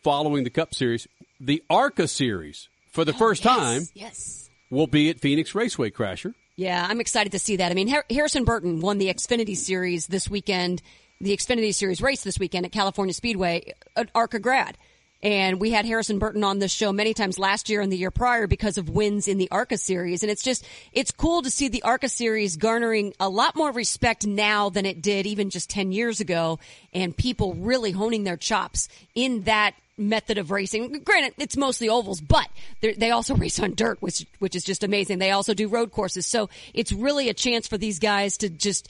following 0.04 0.44
the 0.44 0.50
Cup 0.50 0.74
Series. 0.74 1.08
The 1.40 1.64
ARCA 1.70 2.06
Series, 2.06 2.68
for 2.92 3.04
the 3.04 3.14
first 3.14 3.42
time, 3.42 3.88
yes. 3.94 4.50
will 4.70 4.86
be 4.86 5.08
at 5.08 5.18
Phoenix 5.18 5.54
Raceway, 5.54 5.90
Crasher. 5.90 6.34
Yeah, 6.56 6.86
I'm 6.88 7.00
excited 7.00 7.32
to 7.32 7.38
see 7.38 7.56
that. 7.56 7.70
I 7.70 7.74
mean, 7.74 7.88
Har- 7.88 8.04
Harrison 8.10 8.44
Burton 8.44 8.80
won 8.80 8.98
the 8.98 9.08
Xfinity 9.12 9.56
Series 9.56 10.06
this 10.06 10.28
weekend, 10.28 10.82
the 11.20 11.34
Xfinity 11.36 11.74
Series 11.74 12.02
race 12.02 12.22
this 12.22 12.38
weekend 12.38 12.66
at 12.66 12.72
California 12.72 13.14
Speedway, 13.14 13.72
at 13.96 14.10
ARCA 14.14 14.38
grad. 14.38 14.76
And 15.22 15.60
we 15.60 15.70
had 15.70 15.84
Harrison 15.84 16.18
Burton 16.18 16.42
on 16.42 16.58
this 16.58 16.72
show 16.72 16.92
many 16.92 17.14
times 17.14 17.38
last 17.38 17.68
year 17.68 17.80
and 17.80 17.92
the 17.92 17.96
year 17.96 18.10
prior 18.10 18.48
because 18.48 18.76
of 18.76 18.88
wins 18.88 19.28
in 19.28 19.38
the 19.38 19.48
ARCA 19.52 19.78
series. 19.78 20.22
And 20.22 20.32
it's 20.32 20.42
just, 20.42 20.66
it's 20.92 21.12
cool 21.12 21.42
to 21.42 21.50
see 21.50 21.68
the 21.68 21.82
ARCA 21.84 22.08
series 22.08 22.56
garnering 22.56 23.14
a 23.20 23.28
lot 23.28 23.54
more 23.54 23.70
respect 23.70 24.26
now 24.26 24.68
than 24.68 24.84
it 24.84 25.00
did 25.00 25.26
even 25.26 25.50
just 25.50 25.70
10 25.70 25.92
years 25.92 26.20
ago 26.20 26.58
and 26.92 27.16
people 27.16 27.54
really 27.54 27.92
honing 27.92 28.24
their 28.24 28.36
chops 28.36 28.88
in 29.14 29.42
that 29.42 29.74
method 29.96 30.38
of 30.38 30.50
racing. 30.50 31.02
Granted, 31.04 31.34
it's 31.38 31.56
mostly 31.56 31.88
ovals, 31.88 32.20
but 32.20 32.48
they're- 32.80 33.12
also 33.12 33.36
race 33.42 33.60
on 33.60 33.74
dirt, 33.74 34.02
which, 34.02 34.26
which 34.40 34.56
is 34.56 34.64
just 34.64 34.82
amazing. 34.82 35.18
They 35.18 35.30
also 35.30 35.54
do 35.54 35.68
road 35.68 35.92
courses. 35.92 36.26
So 36.26 36.48
it's 36.74 36.92
really 36.92 37.28
a 37.28 37.34
chance 37.34 37.68
for 37.68 37.78
these 37.78 38.00
guys 38.00 38.38
to 38.38 38.48
just 38.48 38.88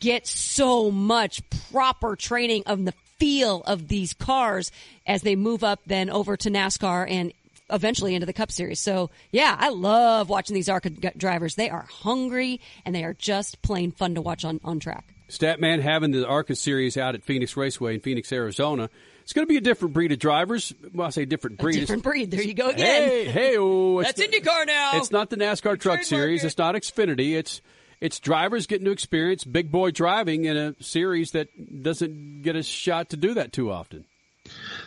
get 0.00 0.26
so 0.26 0.90
much 0.90 1.42
proper 1.70 2.16
training 2.16 2.64
of 2.66 2.84
the 2.84 2.94
feel 3.18 3.62
of 3.62 3.88
these 3.88 4.12
cars 4.12 4.70
as 5.06 5.22
they 5.22 5.36
move 5.36 5.64
up 5.64 5.80
then 5.86 6.10
over 6.10 6.36
to 6.36 6.50
NASCAR 6.50 7.10
and 7.10 7.32
eventually 7.70 8.14
into 8.14 8.26
the 8.26 8.32
Cup 8.32 8.50
Series. 8.50 8.80
So 8.80 9.10
yeah, 9.32 9.56
I 9.58 9.70
love 9.70 10.28
watching 10.28 10.54
these 10.54 10.68
ARCA 10.68 10.90
drivers. 10.90 11.54
They 11.54 11.70
are 11.70 11.86
hungry 11.90 12.60
and 12.84 12.94
they 12.94 13.04
are 13.04 13.14
just 13.14 13.62
plain 13.62 13.90
fun 13.90 14.14
to 14.14 14.22
watch 14.22 14.44
on, 14.44 14.60
on 14.64 14.80
track. 14.80 15.04
Statman 15.28 15.80
having 15.80 16.12
the 16.12 16.26
ARCA 16.26 16.54
series 16.54 16.96
out 16.96 17.14
at 17.14 17.24
Phoenix 17.24 17.56
Raceway 17.56 17.94
in 17.94 18.00
Phoenix, 18.00 18.30
Arizona. 18.32 18.88
It's 19.22 19.32
going 19.32 19.44
to 19.44 19.48
be 19.48 19.56
a 19.56 19.60
different 19.60 19.92
breed 19.92 20.12
of 20.12 20.20
drivers. 20.20 20.72
Well, 20.94 21.08
I 21.08 21.10
say 21.10 21.24
different 21.24 21.58
breed. 21.58 21.78
A 21.78 21.80
different 21.80 22.04
breed. 22.04 22.30
There 22.30 22.42
you 22.42 22.54
go 22.54 22.68
again. 22.68 22.86
Hey, 22.86 23.24
hey, 23.24 23.56
oh, 23.58 24.00
That's 24.00 24.22
IndyCar 24.22 24.68
now. 24.68 24.92
It's 24.94 25.10
not 25.10 25.30
the 25.30 25.36
NASCAR 25.36 25.80
Truck 25.80 26.04
Series. 26.04 26.44
It's 26.44 26.56
not 26.56 26.76
Xfinity. 26.76 27.36
It's 27.36 27.60
it's 28.00 28.20
drivers 28.20 28.66
getting 28.66 28.84
to 28.84 28.90
experience 28.90 29.44
big 29.44 29.70
boy 29.70 29.90
driving 29.90 30.44
in 30.44 30.56
a 30.56 30.74
series 30.82 31.32
that 31.32 31.48
doesn't 31.82 32.42
get 32.42 32.56
a 32.56 32.62
shot 32.62 33.10
to 33.10 33.16
do 33.16 33.34
that 33.34 33.52
too 33.52 33.70
often. 33.70 34.04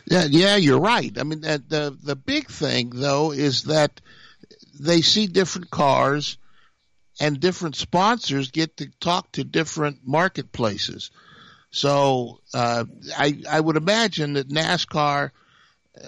Yeah, 0.05 0.25
yeah, 0.29 0.55
you're 0.55 0.79
right. 0.79 1.17
I 1.17 1.23
mean, 1.23 1.41
the 1.41 1.63
the, 1.67 1.97
the 2.01 2.15
big 2.15 2.47
thing 2.47 2.91
though 2.93 3.31
is 3.31 3.63
that 3.63 4.01
they 4.79 5.01
see 5.01 5.27
different 5.27 5.69
cars 5.69 6.37
and 7.19 7.39
different 7.39 7.75
sponsors 7.75 8.51
get 8.51 8.77
to 8.77 8.89
talk 8.99 9.31
to 9.33 9.43
different 9.43 9.99
marketplaces. 10.05 11.11
So 11.71 12.39
uh, 12.53 12.85
I 13.17 13.41
I 13.49 13.59
would 13.59 13.75
imagine 13.75 14.33
that 14.33 14.49
NASCAR, 14.49 15.31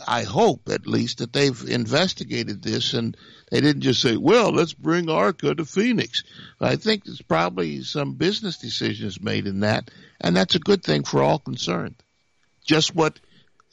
I 0.07 0.23
hope 0.23 0.69
at 0.69 0.87
least 0.87 1.19
that 1.19 1.33
they've 1.33 1.63
investigated 1.67 2.61
this 2.61 2.93
and 2.93 3.15
they 3.49 3.61
didn't 3.61 3.81
just 3.81 4.01
say, 4.01 4.15
well, 4.15 4.51
let's 4.51 4.73
bring 4.73 5.09
ARCA 5.09 5.55
to 5.55 5.65
Phoenix. 5.65 6.23
I 6.59 6.77
think 6.77 7.03
there's 7.03 7.21
probably 7.21 7.83
some 7.83 8.13
business 8.13 8.57
decisions 8.57 9.21
made 9.21 9.47
in 9.47 9.61
that, 9.61 9.91
and 10.21 10.35
that's 10.35 10.55
a 10.55 10.59
good 10.59 10.83
thing 10.83 11.03
for 11.03 11.21
all 11.21 11.39
concerned. 11.39 11.95
Just 12.63 12.95
what 12.95 13.19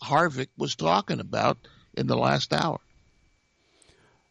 Harvick 0.03 0.49
was 0.57 0.75
talking 0.75 1.21
about 1.21 1.59
in 1.95 2.07
the 2.07 2.17
last 2.17 2.53
hour. 2.53 2.81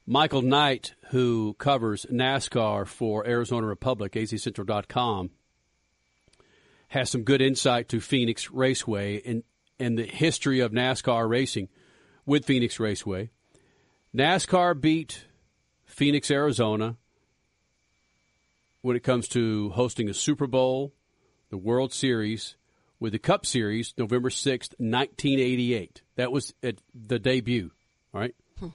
Michael 0.05 0.41
Knight, 0.41 0.95
who 1.09 1.53
covers 1.55 2.05
NASCAR 2.11 2.87
for 2.87 3.27
Arizona 3.27 3.67
Republic, 3.67 4.13
azcentral.com, 4.13 5.31
has 6.89 7.09
some 7.09 7.23
good 7.23 7.41
insight 7.41 7.89
to 7.89 7.99
Phoenix 7.99 8.49
Raceway 8.49 9.21
and, 9.25 9.43
and 9.79 9.97
the 9.97 10.05
history 10.05 10.59
of 10.59 10.71
NASCAR 10.71 11.27
racing 11.29 11.69
with 12.25 12.45
Phoenix 12.45 12.79
Raceway. 12.79 13.29
NASCAR 14.15 14.79
beat 14.79 15.25
Phoenix, 15.85 16.29
Arizona 16.31 16.97
when 18.81 18.95
it 18.95 19.03
comes 19.03 19.27
to 19.27 19.69
hosting 19.71 20.09
a 20.09 20.13
Super 20.13 20.47
Bowl, 20.47 20.93
the 21.49 21.57
World 21.57 21.93
Series, 21.93 22.55
with 22.99 23.11
the 23.11 23.19
Cup 23.19 23.45
Series 23.45 23.93
November 23.97 24.29
6th, 24.29 24.73
1988. 24.77 26.01
That 26.15 26.31
was 26.31 26.53
at 26.63 26.75
the 26.93 27.19
debut, 27.19 27.71
all 28.13 28.21
right? 28.21 28.35
Hmm. 28.59 28.69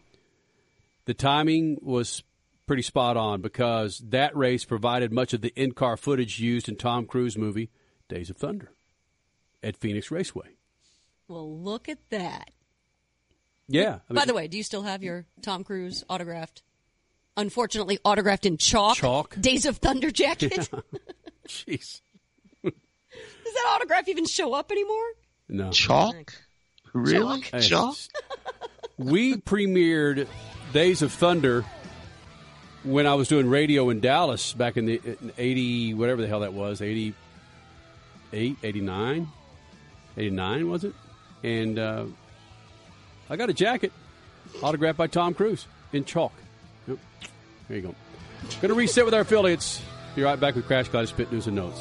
The 1.06 1.14
timing 1.14 1.78
was 1.80 2.22
pretty 2.66 2.82
spot 2.82 3.16
on 3.16 3.40
because 3.40 3.98
that 4.08 4.36
race 4.36 4.64
provided 4.64 5.12
much 5.12 5.32
of 5.32 5.40
the 5.40 5.52
in 5.60 5.72
car 5.72 5.96
footage 5.96 6.38
used 6.38 6.68
in 6.68 6.76
Tom 6.76 7.06
Cruise 7.06 7.36
movie 7.36 7.70
Days 8.08 8.30
of 8.30 8.36
Thunder 8.36 8.72
at 9.62 9.76
Phoenix 9.76 10.10
Raceway. 10.10 10.56
Well, 11.28 11.58
look 11.58 11.88
at 11.88 11.98
that. 12.10 12.50
Yeah. 13.68 14.00
I 14.10 14.14
By 14.14 14.24
the 14.24 14.34
way, 14.34 14.48
do 14.48 14.56
you 14.56 14.62
still 14.62 14.82
have 14.82 15.02
your 15.02 15.26
Tom 15.40 15.64
Cruise 15.64 16.04
autographed? 16.08 16.62
Unfortunately, 17.36 17.98
autographed 18.04 18.44
in 18.44 18.58
chalk. 18.58 18.96
Chalk. 18.96 19.36
Days 19.40 19.64
of 19.64 19.78
Thunder 19.78 20.10
jacket. 20.12 20.68
Jeez. 21.48 22.00
Does 22.62 23.54
that 23.54 23.74
autograph 23.74 24.08
even 24.08 24.26
show 24.26 24.54
up 24.54 24.70
anymore? 24.70 25.12
No. 25.48 25.70
Chalk? 25.70 26.34
Really? 26.92 27.40
Hey, 27.40 27.60
Chalk? 27.60 27.96
we 28.98 29.36
premiered 29.36 30.26
Days 30.72 31.02
of 31.02 31.12
Thunder 31.12 31.64
when 32.84 33.06
I 33.06 33.14
was 33.14 33.28
doing 33.28 33.48
radio 33.48 33.90
in 33.90 34.00
Dallas 34.00 34.52
back 34.52 34.76
in 34.76 34.86
the 34.86 35.00
in 35.04 35.32
80, 35.38 35.94
whatever 35.94 36.20
the 36.20 36.28
hell 36.28 36.40
that 36.40 36.52
was, 36.52 36.82
88, 36.82 37.14
89, 38.62 39.28
89 40.16 40.70
was 40.70 40.84
it? 40.84 40.94
And 41.42 41.78
uh, 41.78 42.04
I 43.28 43.36
got 43.36 43.50
a 43.50 43.54
jacket 43.54 43.92
autographed 44.62 44.98
by 44.98 45.06
Tom 45.06 45.34
Cruise 45.34 45.66
in 45.92 46.04
chalk. 46.04 46.32
Yep. 46.86 46.98
There 47.68 47.76
you 47.76 47.82
go. 47.82 47.94
Going 48.60 48.68
to 48.68 48.74
reset 48.74 49.04
with 49.04 49.14
our 49.14 49.20
affiliates. 49.20 49.80
Be 50.14 50.22
right 50.22 50.38
back 50.38 50.54
with 50.54 50.66
Crash 50.66 50.88
Gladys 50.88 51.10
Spit 51.10 51.32
News 51.32 51.46
and 51.46 51.56
Notes. 51.56 51.80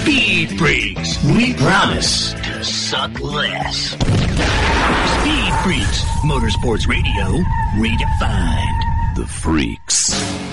Speed 0.00 0.58
Freaks. 0.58 1.24
We 1.24 1.54
promise 1.54 2.32
to 2.32 2.64
suck 2.64 3.20
less. 3.20 3.90
Speed 3.90 5.52
Freaks. 5.62 6.02
Motorsports 6.24 6.88
Radio 6.88 7.42
redefined. 7.76 9.14
The 9.16 9.26
Freaks. 9.26 10.47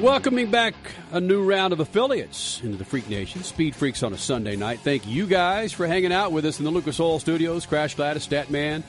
Welcoming 0.00 0.50
back 0.50 0.74
a 1.10 1.20
new 1.20 1.44
round 1.44 1.74
of 1.74 1.80
affiliates 1.80 2.62
into 2.62 2.78
the 2.78 2.84
Freak 2.84 3.10
Nation. 3.10 3.42
Speed 3.42 3.76
Freaks 3.76 4.02
on 4.02 4.14
a 4.14 4.18
Sunday 4.18 4.56
night. 4.56 4.80
Thank 4.80 5.06
you 5.06 5.26
guys 5.26 5.70
for 5.70 5.86
hanging 5.86 6.14
out 6.14 6.32
with 6.32 6.46
us 6.46 6.58
in 6.58 6.64
the 6.64 6.70
Lucas 6.70 6.98
Oil 6.98 7.18
Studios. 7.18 7.66
Crash 7.66 7.94
Gladys, 7.94 8.26
Statman, 8.26 8.84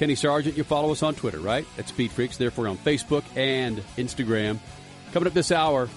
Kenny 0.00 0.16
Sargent. 0.16 0.56
You 0.56 0.64
follow 0.64 0.90
us 0.90 1.04
on 1.04 1.14
Twitter, 1.14 1.38
right? 1.38 1.64
At 1.78 1.86
Speed 1.86 2.10
Freaks. 2.10 2.36
Therefore, 2.36 2.66
on 2.66 2.76
Facebook 2.78 3.22
and 3.36 3.78
Instagram. 3.96 4.58
Coming 5.12 5.28
up 5.28 5.34
this 5.34 5.52
hour, 5.52 5.88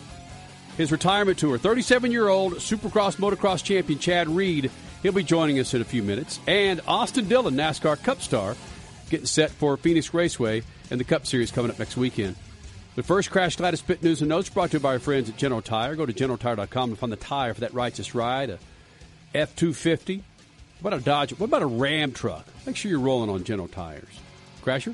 his 0.78 0.92
retirement 0.92 1.40
tour. 1.40 1.58
37 1.58 2.12
year 2.12 2.28
old 2.28 2.54
Supercross 2.54 3.16
motocross 3.16 3.64
champion 3.64 3.98
Chad 3.98 4.30
Reed. 4.30 4.70
He'll 5.02 5.14
be 5.14 5.24
joining 5.24 5.58
us 5.58 5.74
in 5.74 5.82
a 5.82 5.86
few 5.86 6.04
minutes. 6.04 6.40
And 6.46 6.80
Austin 6.88 7.28
Dillon, 7.28 7.56
NASCAR 7.56 8.02
Cup 8.04 8.22
star, 8.22 8.56
getting 9.10 9.26
set 9.26 9.50
for 9.50 9.78
Phoenix 9.78 10.14
Raceway 10.14 10.62
and 10.92 11.00
the 11.00 11.06
Cup 11.06 11.26
Series 11.26 11.50
coming 11.50 11.72
up 11.72 11.80
next 11.80 11.98
weekend. 11.98 12.36
The 12.96 13.02
first 13.02 13.32
Crash 13.32 13.56
Gladys 13.56 13.80
Spit 13.80 14.04
News 14.04 14.22
and 14.22 14.30
Notes 14.30 14.50
brought 14.50 14.70
to 14.70 14.78
you 14.78 14.80
by 14.80 14.94
our 14.94 15.00
friends 15.00 15.28
at 15.28 15.36
General 15.36 15.64
Tire. 15.64 15.96
Go 15.96 16.06
to 16.06 16.14
generaltire.com 16.14 16.90
and 16.92 17.00
find 17.00 17.12
the 17.12 17.18
tire 17.18 17.56
for 17.56 17.62
that 17.62 17.74
righteous 17.74 18.14
ride. 18.14 18.52
A 18.52 18.60
F 19.34 19.56
250. 19.56 20.24
What 20.82 20.94
about 20.94 21.02
a 21.02 21.04
Dodge? 21.04 21.32
What 21.40 21.48
about 21.48 21.64
a 21.64 21.68
Ram 21.68 22.12
truck? 22.12 22.46
Make 22.68 22.76
sure 22.76 22.92
you're 22.92 23.00
rolling 23.00 23.32
on 23.32 23.44
General 23.46 23.68
Tires. 23.68 24.20
Crasher? 24.64 24.94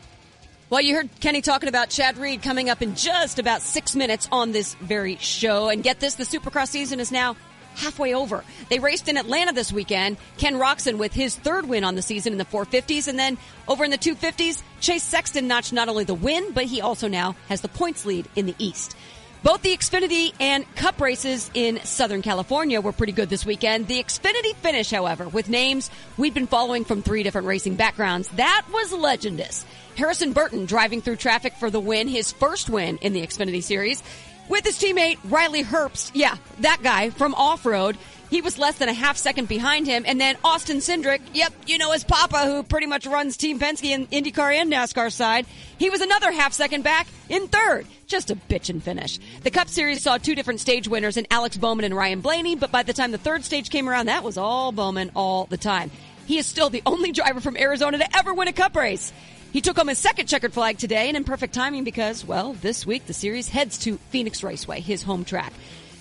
Well, 0.69 0.79
you 0.79 0.95
heard 0.95 1.09
Kenny 1.19 1.41
talking 1.41 1.67
about 1.67 1.89
Chad 1.89 2.17
Reed 2.17 2.41
coming 2.41 2.69
up 2.69 2.81
in 2.81 2.95
just 2.95 3.37
about 3.37 3.63
six 3.63 3.97
minutes 3.97 4.29
on 4.31 4.53
this 4.53 4.75
very 4.75 5.17
show. 5.17 5.67
And 5.67 5.83
get 5.83 5.99
this, 5.99 6.15
the 6.15 6.23
Supercross 6.23 6.67
season 6.67 7.01
is 7.01 7.11
now 7.11 7.35
halfway 7.79 8.13
over. 8.13 8.43
They 8.69 8.79
raced 8.79 9.07
in 9.07 9.17
Atlanta 9.17 9.53
this 9.53 9.71
weekend. 9.71 10.17
Ken 10.37 10.55
Roczen 10.55 10.97
with 10.97 11.13
his 11.13 11.35
third 11.35 11.67
win 11.67 11.83
on 11.83 11.95
the 11.95 12.01
season 12.01 12.33
in 12.33 12.37
the 12.37 12.45
450s. 12.45 13.07
And 13.07 13.17
then 13.17 13.37
over 13.67 13.83
in 13.83 13.91
the 13.91 13.97
250s, 13.97 14.61
Chase 14.79 15.03
Sexton 15.03 15.47
notched 15.47 15.73
not 15.73 15.89
only 15.89 16.03
the 16.03 16.13
win, 16.13 16.51
but 16.53 16.65
he 16.65 16.81
also 16.81 17.07
now 17.07 17.35
has 17.47 17.61
the 17.61 17.67
points 17.67 18.05
lead 18.05 18.27
in 18.35 18.45
the 18.45 18.55
East. 18.59 18.95
Both 19.41 19.61
the 19.61 19.75
Xfinity 19.75 20.33
and 20.41 20.65
Cup 20.75 20.99
races 20.99 21.49
in 21.53 21.79
Southern 21.85 22.21
California 22.21 22.81
were 22.81 22.91
pretty 22.91 23.13
good 23.13 23.29
this 23.29 23.45
weekend. 23.45 23.87
The 23.87 24.03
Xfinity 24.03 24.53
finish, 24.55 24.91
however, 24.91 25.29
with 25.29 25.47
names 25.47 25.89
we'd 26.17 26.33
been 26.33 26.45
following 26.45 26.83
from 26.83 27.01
three 27.01 27.23
different 27.23 27.47
racing 27.47 27.75
backgrounds, 27.75 28.27
that 28.31 28.65
was 28.73 28.91
legendous. 28.91 29.65
Harrison 29.95 30.33
Burton 30.33 30.65
driving 30.65 31.01
through 31.01 31.15
traffic 31.15 31.53
for 31.53 31.69
the 31.69 31.79
win, 31.79 32.09
his 32.09 32.33
first 32.33 32.69
win 32.69 32.97
in 32.97 33.13
the 33.13 33.25
Xfinity 33.25 33.63
Series, 33.63 34.03
with 34.49 34.65
his 34.65 34.77
teammate 34.77 35.17
Riley 35.25 35.63
Herbst. 35.63 36.11
Yeah, 36.13 36.35
that 36.59 36.79
guy 36.83 37.11
from 37.11 37.33
off 37.35 37.65
road. 37.65 37.97
He 38.29 38.41
was 38.41 38.59
less 38.59 38.77
than 38.77 38.89
a 38.89 38.93
half 38.93 39.17
second 39.17 39.47
behind 39.47 39.87
him. 39.87 40.03
And 40.05 40.21
then 40.21 40.37
Austin 40.43 40.77
Cindric, 40.77 41.21
yep, 41.33 41.51
you 41.65 41.79
know 41.79 41.91
his 41.91 42.03
papa 42.03 42.45
who 42.45 42.61
pretty 42.61 42.85
much 42.85 43.07
runs 43.07 43.37
Team 43.37 43.59
Penske 43.59 43.85
in 43.85 44.05
IndyCar 44.07 44.53
and 44.53 44.71
NASCAR 44.71 45.11
side. 45.11 45.47
He 45.79 45.89
was 45.89 46.01
another 46.01 46.31
half 46.31 46.53
second 46.53 46.83
back 46.83 47.07
in 47.27 47.47
third. 47.47 47.87
Just 48.05 48.29
a 48.29 48.35
bitchin' 48.35 48.81
finish. 48.81 49.19
The 49.41 49.51
Cup 49.51 49.67
Series 49.67 50.03
saw 50.03 50.17
two 50.17 50.35
different 50.35 50.59
stage 50.59 50.87
winners 50.87 51.17
in 51.17 51.25
Alex 51.31 51.57
Bowman 51.57 51.85
and 51.85 51.95
Ryan 51.95 52.21
Blaney, 52.21 52.55
but 52.55 52.71
by 52.71 52.83
the 52.83 52.93
time 52.93 53.11
the 53.11 53.17
third 53.17 53.45
stage 53.45 53.69
came 53.69 53.89
around, 53.89 54.07
that 54.07 54.23
was 54.23 54.37
all 54.37 54.71
Bowman 54.71 55.11
all 55.15 55.45
the 55.45 55.57
time. 55.57 55.89
He 56.27 56.37
is 56.37 56.45
still 56.45 56.69
the 56.69 56.83
only 56.85 57.11
driver 57.11 57.41
from 57.41 57.57
Arizona 57.57 57.97
to 57.97 58.17
ever 58.17 58.35
win 58.35 58.47
a 58.47 58.53
Cup 58.53 58.75
race. 58.75 59.11
He 59.51 59.61
took 59.61 59.77
home 59.77 59.87
his 59.87 59.97
second 59.97 60.27
checkered 60.27 60.53
flag 60.53 60.77
today 60.77 61.07
and 61.07 61.17
in 61.17 61.23
perfect 61.23 61.53
timing 61.53 61.83
because, 61.83 62.23
well, 62.23 62.53
this 62.53 62.85
week 62.85 63.07
the 63.07 63.13
series 63.13 63.49
heads 63.49 63.79
to 63.79 63.97
Phoenix 64.09 64.43
Raceway, 64.43 64.79
his 64.79 65.01
home 65.01 65.25
track. 65.25 65.51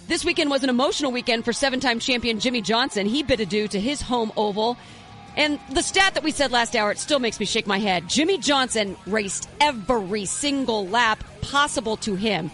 This 0.07 0.25
weekend 0.25 0.51
was 0.51 0.65
an 0.65 0.71
emotional 0.71 1.13
weekend 1.13 1.45
for 1.45 1.53
seven-time 1.53 1.99
champion 1.99 2.41
Jimmie 2.41 2.63
Johnson. 2.63 3.07
He 3.07 3.23
bid 3.23 3.41
adieu 3.41 3.67
to 3.69 3.81
his 3.81 4.03
home 4.03 4.33
oval. 4.37 4.77
And 5.37 5.59
the 5.71 5.83
stat 5.83 6.15
that 6.15 6.23
we 6.23 6.31
said 6.31 6.51
last 6.51 6.75
hour, 6.77 6.91
it 6.91 6.99
still 6.99 7.21
makes 7.21 7.41
me 7.41 7.47
shake 7.47 7.67
my 7.67 7.79
head. 7.79 8.09
Jimmie 8.09 8.39
Johnson 8.39 8.97
raced 9.07 9.49
every 9.61 10.25
single 10.25 10.87
lap 10.87 11.23
possible 11.41 11.97
to 11.99 12.17
him 12.17 12.51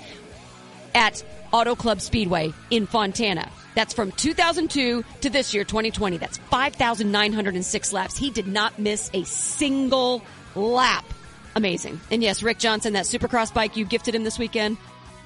at 0.94 1.24
Auto 1.52 1.74
Club 1.74 2.00
Speedway 2.00 2.52
in 2.70 2.86
Fontana. 2.86 3.50
That's 3.74 3.94
from 3.94 4.12
2002 4.12 5.04
to 5.22 5.30
this 5.30 5.54
year, 5.54 5.64
2020. 5.64 6.18
That's 6.18 6.38
5,906 6.38 7.92
laps. 7.92 8.16
He 8.16 8.30
did 8.30 8.46
not 8.46 8.78
miss 8.78 9.10
a 9.12 9.24
single 9.24 10.22
lap. 10.56 11.05
Amazing. 11.56 12.01
And 12.10 12.22
yes, 12.22 12.43
Rick 12.43 12.59
Johnson, 12.59 12.94
that 12.94 13.06
supercross 13.06 13.52
bike 13.52 13.76
you 13.76 13.85
gifted 13.85 14.14
him 14.14 14.24
this 14.24 14.39
weekend, 14.39 14.76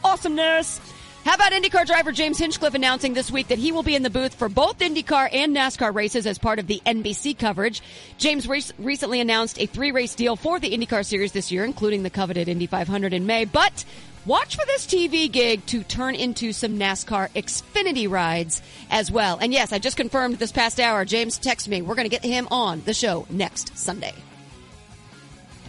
awesomeness. 0.05 0.81
How 1.25 1.35
about 1.35 1.53
IndyCar 1.53 1.85
driver 1.85 2.13
James 2.13 2.39
Hinchcliffe 2.39 2.75
announcing 2.75 3.13
this 3.13 3.31
week 3.31 3.49
that 3.49 3.59
he 3.59 3.73
will 3.73 3.83
be 3.83 3.95
in 3.95 4.03
the 4.03 4.11
booth 4.11 4.35
for 4.35 4.49
both 4.49 4.79
IndyCar 4.79 5.29
and 5.33 5.55
NASCAR 5.55 5.95
races 5.95 6.27
as 6.27 6.39
part 6.39 6.59
of 6.59 6.67
the 6.67 6.81
NBC 6.87 7.39
coverage? 7.39 7.83
James 8.17 8.49
re- 8.49 8.63
recently 8.79 9.21
announced 9.21 9.61
a 9.61 9.67
three 9.67 9.91
race 9.91 10.15
deal 10.15 10.37
for 10.37 10.59
the 10.59 10.71
IndyCar 10.71 11.05
series 11.05 11.33
this 11.33 11.53
year, 11.53 11.65
including 11.65 12.03
the 12.03 12.11
coveted 12.11 12.49
Indy 12.49 12.67
500 12.67 13.13
in 13.13 13.27
May, 13.27 13.45
but 13.45 13.85
Watch 14.27 14.57
for 14.57 14.67
this 14.67 14.87
TV 14.87 15.33
gig 15.33 15.65
to 15.67 15.83
turn 15.83 16.15
into 16.15 16.53
some 16.53 16.79
NASCAR 16.79 17.31
Xfinity 17.31 18.11
rides 18.11 18.61
as 18.91 19.11
well. 19.11 19.39
And 19.41 19.55
yes, 19.55 19.73
I 19.73 19.79
just 19.79 19.97
confirmed 19.97 20.35
this 20.35 20.53
past 20.53 20.79
hour. 20.79 21.07
James 21.07 21.39
texted 21.39 21.69
me. 21.69 21.81
We're 21.81 21.95
going 21.95 22.11
to 22.11 22.15
get 22.15 22.23
him 22.23 22.47
on 22.51 22.83
the 22.85 22.93
show 22.93 23.27
next 23.31 23.79
Sunday. 23.79 24.13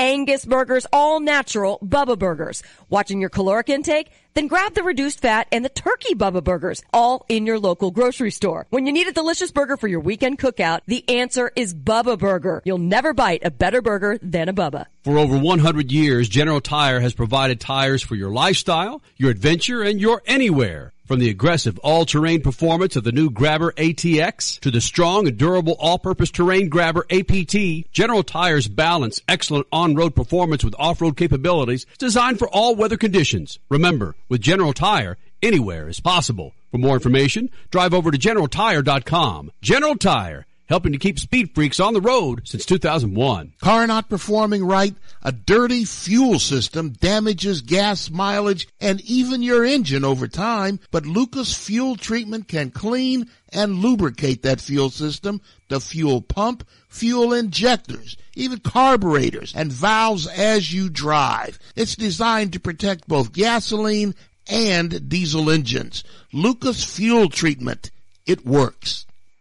Angus 0.00 0.46
burgers, 0.46 0.86
all 0.94 1.20
natural 1.20 1.78
Bubba 1.84 2.18
burgers. 2.18 2.62
Watching 2.88 3.20
your 3.20 3.28
caloric 3.28 3.68
intake? 3.68 4.10
Then 4.32 4.46
grab 4.46 4.72
the 4.72 4.82
reduced 4.82 5.20
fat 5.20 5.46
and 5.52 5.62
the 5.62 5.68
turkey 5.68 6.14
Bubba 6.14 6.42
burgers, 6.42 6.82
all 6.90 7.26
in 7.28 7.44
your 7.44 7.58
local 7.58 7.90
grocery 7.90 8.30
store. 8.30 8.66
When 8.70 8.86
you 8.86 8.92
need 8.94 9.08
a 9.08 9.12
delicious 9.12 9.52
burger 9.52 9.76
for 9.76 9.88
your 9.88 10.00
weekend 10.00 10.38
cookout, 10.38 10.80
the 10.86 11.06
answer 11.06 11.52
is 11.54 11.74
Bubba 11.74 12.18
Burger. 12.18 12.62
You'll 12.64 12.78
never 12.78 13.12
bite 13.12 13.42
a 13.44 13.50
better 13.50 13.82
burger 13.82 14.18
than 14.22 14.48
a 14.48 14.54
Bubba. 14.54 14.86
For 15.04 15.18
over 15.18 15.36
100 15.36 15.92
years, 15.92 16.30
General 16.30 16.62
Tire 16.62 17.00
has 17.00 17.12
provided 17.12 17.60
tires 17.60 18.02
for 18.02 18.14
your 18.14 18.30
lifestyle, 18.30 19.02
your 19.18 19.30
adventure, 19.30 19.82
and 19.82 20.00
your 20.00 20.22
anywhere. 20.24 20.94
From 21.10 21.18
the 21.18 21.28
aggressive 21.28 21.76
all-terrain 21.80 22.40
performance 22.40 22.94
of 22.94 23.02
the 23.02 23.10
new 23.10 23.30
Grabber 23.30 23.72
ATX 23.72 24.60
to 24.60 24.70
the 24.70 24.80
strong 24.80 25.26
and 25.26 25.36
durable 25.36 25.74
all-purpose 25.80 26.30
terrain 26.30 26.68
Grabber 26.68 27.04
APT, 27.10 27.90
General 27.90 28.22
Tire's 28.22 28.68
balance 28.68 29.20
excellent 29.26 29.66
on-road 29.72 30.14
performance 30.14 30.62
with 30.62 30.76
off-road 30.78 31.16
capabilities 31.16 31.84
designed 31.98 32.38
for 32.38 32.48
all 32.48 32.76
weather 32.76 32.96
conditions. 32.96 33.58
Remember, 33.68 34.14
with 34.28 34.40
General 34.40 34.72
Tire, 34.72 35.18
anywhere 35.42 35.88
is 35.88 35.98
possible. 35.98 36.54
For 36.70 36.78
more 36.78 36.94
information, 36.94 37.50
drive 37.72 37.92
over 37.92 38.12
to 38.12 38.16
generaltire.com. 38.16 39.50
General 39.62 39.96
Tire, 39.96 40.46
helping 40.70 40.92
to 40.92 40.98
keep 40.98 41.18
speed 41.18 41.52
freaks 41.52 41.80
on 41.80 41.92
the 41.92 42.00
road 42.00 42.46
since 42.46 42.64
2001. 42.64 43.52
Car 43.60 43.86
not 43.88 44.08
performing 44.08 44.64
right, 44.64 44.94
a 45.20 45.32
dirty 45.32 45.84
fuel 45.84 46.38
system 46.38 46.90
damages 46.90 47.60
gas 47.60 48.08
mileage 48.08 48.68
and 48.80 49.00
even 49.00 49.42
your 49.42 49.64
engine 49.64 50.04
over 50.04 50.28
time, 50.28 50.78
but 50.92 51.04
Lucas 51.04 51.52
Fuel 51.66 51.96
Treatment 51.96 52.46
can 52.46 52.70
clean 52.70 53.28
and 53.52 53.80
lubricate 53.80 54.42
that 54.44 54.60
fuel 54.60 54.90
system, 54.90 55.40
the 55.68 55.80
fuel 55.80 56.22
pump, 56.22 56.64
fuel 56.88 57.32
injectors, 57.32 58.16
even 58.36 58.60
carburetors 58.60 59.52
and 59.56 59.72
valves 59.72 60.28
as 60.28 60.72
you 60.72 60.88
drive. 60.88 61.58
It's 61.74 61.96
designed 61.96 62.52
to 62.52 62.60
protect 62.60 63.08
both 63.08 63.32
gasoline 63.32 64.14
and 64.48 65.08
diesel 65.08 65.50
engines. 65.50 66.04
Lucas 66.32 66.84
Fuel 66.84 67.28
Treatment. 67.28 67.90
It 68.24 68.46
works. 68.46 69.06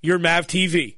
your 0.00 0.18
MAV 0.18 0.46
TV. 0.46 0.97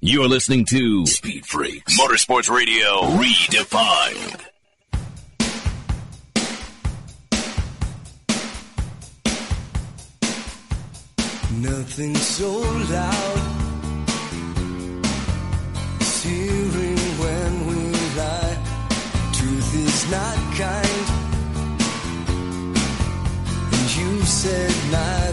You're 0.00 0.28
listening 0.28 0.64
to 0.66 1.06
Speed 1.06 1.46
Freaks 1.46 1.98
Motorsports 1.98 2.50
Radio 2.50 3.02
Redefined. 3.18 4.40
Nothing 11.62 12.14
so 12.16 12.50
loud. 12.50 13.64
as 16.00 16.22
hearing 16.22 16.98
when 17.22 17.66
we 17.68 17.82
lie. 18.16 18.56
Truth 19.32 19.74
is 19.86 20.10
not 20.10 20.36
kind. 20.62 21.06
And 23.72 23.96
you 23.96 24.22
said 24.22 24.74
neither 24.92 25.23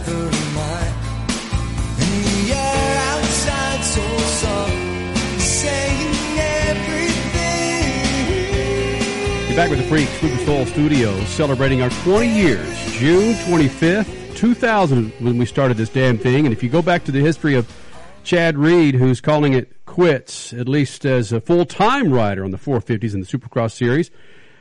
You're 9.52 9.58
back 9.58 9.70
with 9.70 9.80
the 9.80 9.86
Freaks, 9.88 10.24
Lucas 10.24 10.48
Oil 10.48 10.66
Studios, 10.66 11.28
celebrating 11.28 11.82
our 11.82 11.90
20 11.90 12.26
years, 12.26 12.94
June 12.94 13.34
25th, 13.34 14.38
2000, 14.38 15.12
when 15.20 15.38
we 15.38 15.46
started 15.46 15.76
this 15.76 15.90
damn 15.90 16.18
thing. 16.18 16.46
And 16.46 16.54
if 16.54 16.64
you 16.64 16.70
go 16.70 16.82
back 16.82 17.04
to 17.04 17.12
the 17.12 17.20
history 17.20 17.56
of 17.56 17.70
Chad 18.24 18.58
Reed, 18.58 18.96
who's 18.96 19.20
calling 19.20 19.52
it 19.52 19.86
quits, 19.86 20.54
at 20.54 20.70
least 20.70 21.04
as 21.04 21.34
a 21.34 21.42
full 21.42 21.66
time 21.66 22.14
rider 22.14 22.46
on 22.46 22.52
the 22.52 22.58
450s 22.58 23.14
in 23.14 23.20
the 23.20 23.26
Supercross 23.26 23.74
Series, 23.74 24.10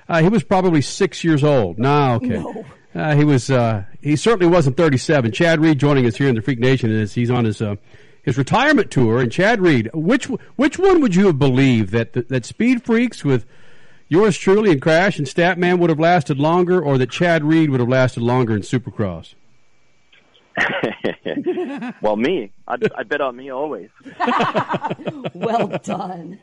uh, 0.09 0.23
he 0.23 0.29
was 0.29 0.43
probably 0.43 0.83
six 0.83 1.23
years 1.23 1.45
old. 1.45 1.79
No, 1.79 2.15
okay. 2.15 2.41
No. 2.41 2.65
Uh, 2.93 3.15
he 3.15 3.23
was. 3.23 3.49
Uh, 3.49 3.85
he 4.01 4.17
certainly 4.17 4.53
wasn't 4.53 4.77
37. 4.77 5.31
Chad 5.31 5.61
Reed 5.61 5.79
joining 5.79 6.05
us 6.05 6.17
here 6.17 6.27
in 6.27 6.35
the 6.35 6.43
Freak 6.43 6.59
Nation 6.59 6.91
as 6.91 7.15
he's 7.15 7.31
on 7.31 7.45
his 7.45 7.63
uh, 7.63 7.77
his 8.25 8.37
retirement 8.37 8.91
tour. 8.91 9.21
And 9.21 9.31
Chad 9.31 9.61
Reed, 9.61 9.89
which 9.95 10.25
which 10.57 10.81
one 10.81 11.01
would 11.01 11.15
you 11.15 11.27
have 11.27 11.39
believed 11.39 11.93
that 11.93 12.29
that 12.29 12.45
Speed 12.45 12.83
Freaks 12.83 13.25
with 13.25 13.47
yours 14.11 14.37
truly 14.37 14.73
and 14.73 14.83
Crash 14.83 15.17
and 15.17 15.27
Statman 15.27 15.79
would 15.79 15.89
have 15.89 15.99
lasted 15.99 16.39
longer, 16.39 16.83
or 16.83 16.99
that 16.99 17.11
Chad 17.11 17.43
Reed 17.43 17.71
would 17.71 17.81
have 17.81 17.89
lasted 17.89 18.23
longer 18.23 18.55
in 18.55 18.61
Supercross? 18.61 19.35
well, 22.03 22.17
me. 22.17 22.53
I, 22.69 22.77
I 22.97 23.03
bet 23.05 23.21
on 23.21 23.37
me 23.37 23.51
always. 23.51 23.89
well 25.35 25.69
done. 25.83 26.39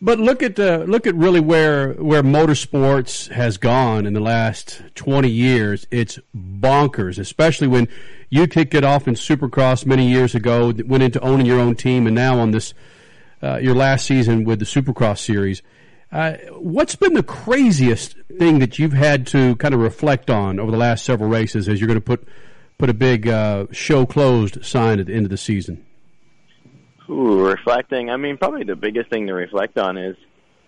But 0.00 0.18
look 0.18 0.42
at 0.42 0.58
uh, 0.58 0.84
look 0.86 1.06
at 1.06 1.14
really 1.14 1.40
where 1.40 1.92
where 1.94 2.22
motorsports 2.22 3.30
has 3.32 3.56
gone 3.56 4.06
in 4.06 4.12
the 4.12 4.20
last 4.20 4.82
twenty 4.94 5.30
years. 5.30 5.86
It's 5.90 6.18
bonkers, 6.34 7.18
especially 7.18 7.68
when 7.68 7.88
you 8.30 8.46
kicked 8.46 8.74
it 8.74 8.84
off 8.84 9.08
in 9.08 9.14
Supercross 9.14 9.86
many 9.86 10.08
years 10.08 10.34
ago, 10.34 10.72
went 10.86 11.02
into 11.02 11.20
owning 11.20 11.46
your 11.46 11.60
own 11.60 11.74
team, 11.74 12.06
and 12.06 12.14
now 12.14 12.38
on 12.38 12.52
this 12.52 12.74
uh, 13.42 13.56
your 13.56 13.74
last 13.74 14.06
season 14.06 14.44
with 14.44 14.58
the 14.58 14.64
Supercross 14.64 15.18
series. 15.18 15.62
Uh, 16.12 16.34
what's 16.52 16.94
been 16.94 17.14
the 17.14 17.22
craziest 17.22 18.16
thing 18.38 18.60
that 18.60 18.78
you've 18.78 18.92
had 18.92 19.26
to 19.26 19.56
kind 19.56 19.74
of 19.74 19.80
reflect 19.80 20.30
on 20.30 20.60
over 20.60 20.70
the 20.70 20.76
last 20.76 21.04
several 21.04 21.28
races 21.28 21.68
as 21.68 21.80
you're 21.80 21.88
going 21.88 21.98
to 21.98 22.04
put 22.04 22.26
put 22.78 22.90
a 22.90 22.94
big 22.94 23.26
uh, 23.26 23.66
show 23.72 24.06
closed 24.06 24.64
sign 24.64 25.00
at 25.00 25.06
the 25.06 25.14
end 25.14 25.24
of 25.24 25.30
the 25.30 25.36
season? 25.36 25.84
Ooh, 27.08 27.40
reflecting. 27.40 28.10
I 28.10 28.16
mean, 28.16 28.36
probably 28.36 28.64
the 28.64 28.76
biggest 28.76 29.10
thing 29.10 29.26
to 29.28 29.34
reflect 29.34 29.78
on 29.78 29.96
is, 29.96 30.16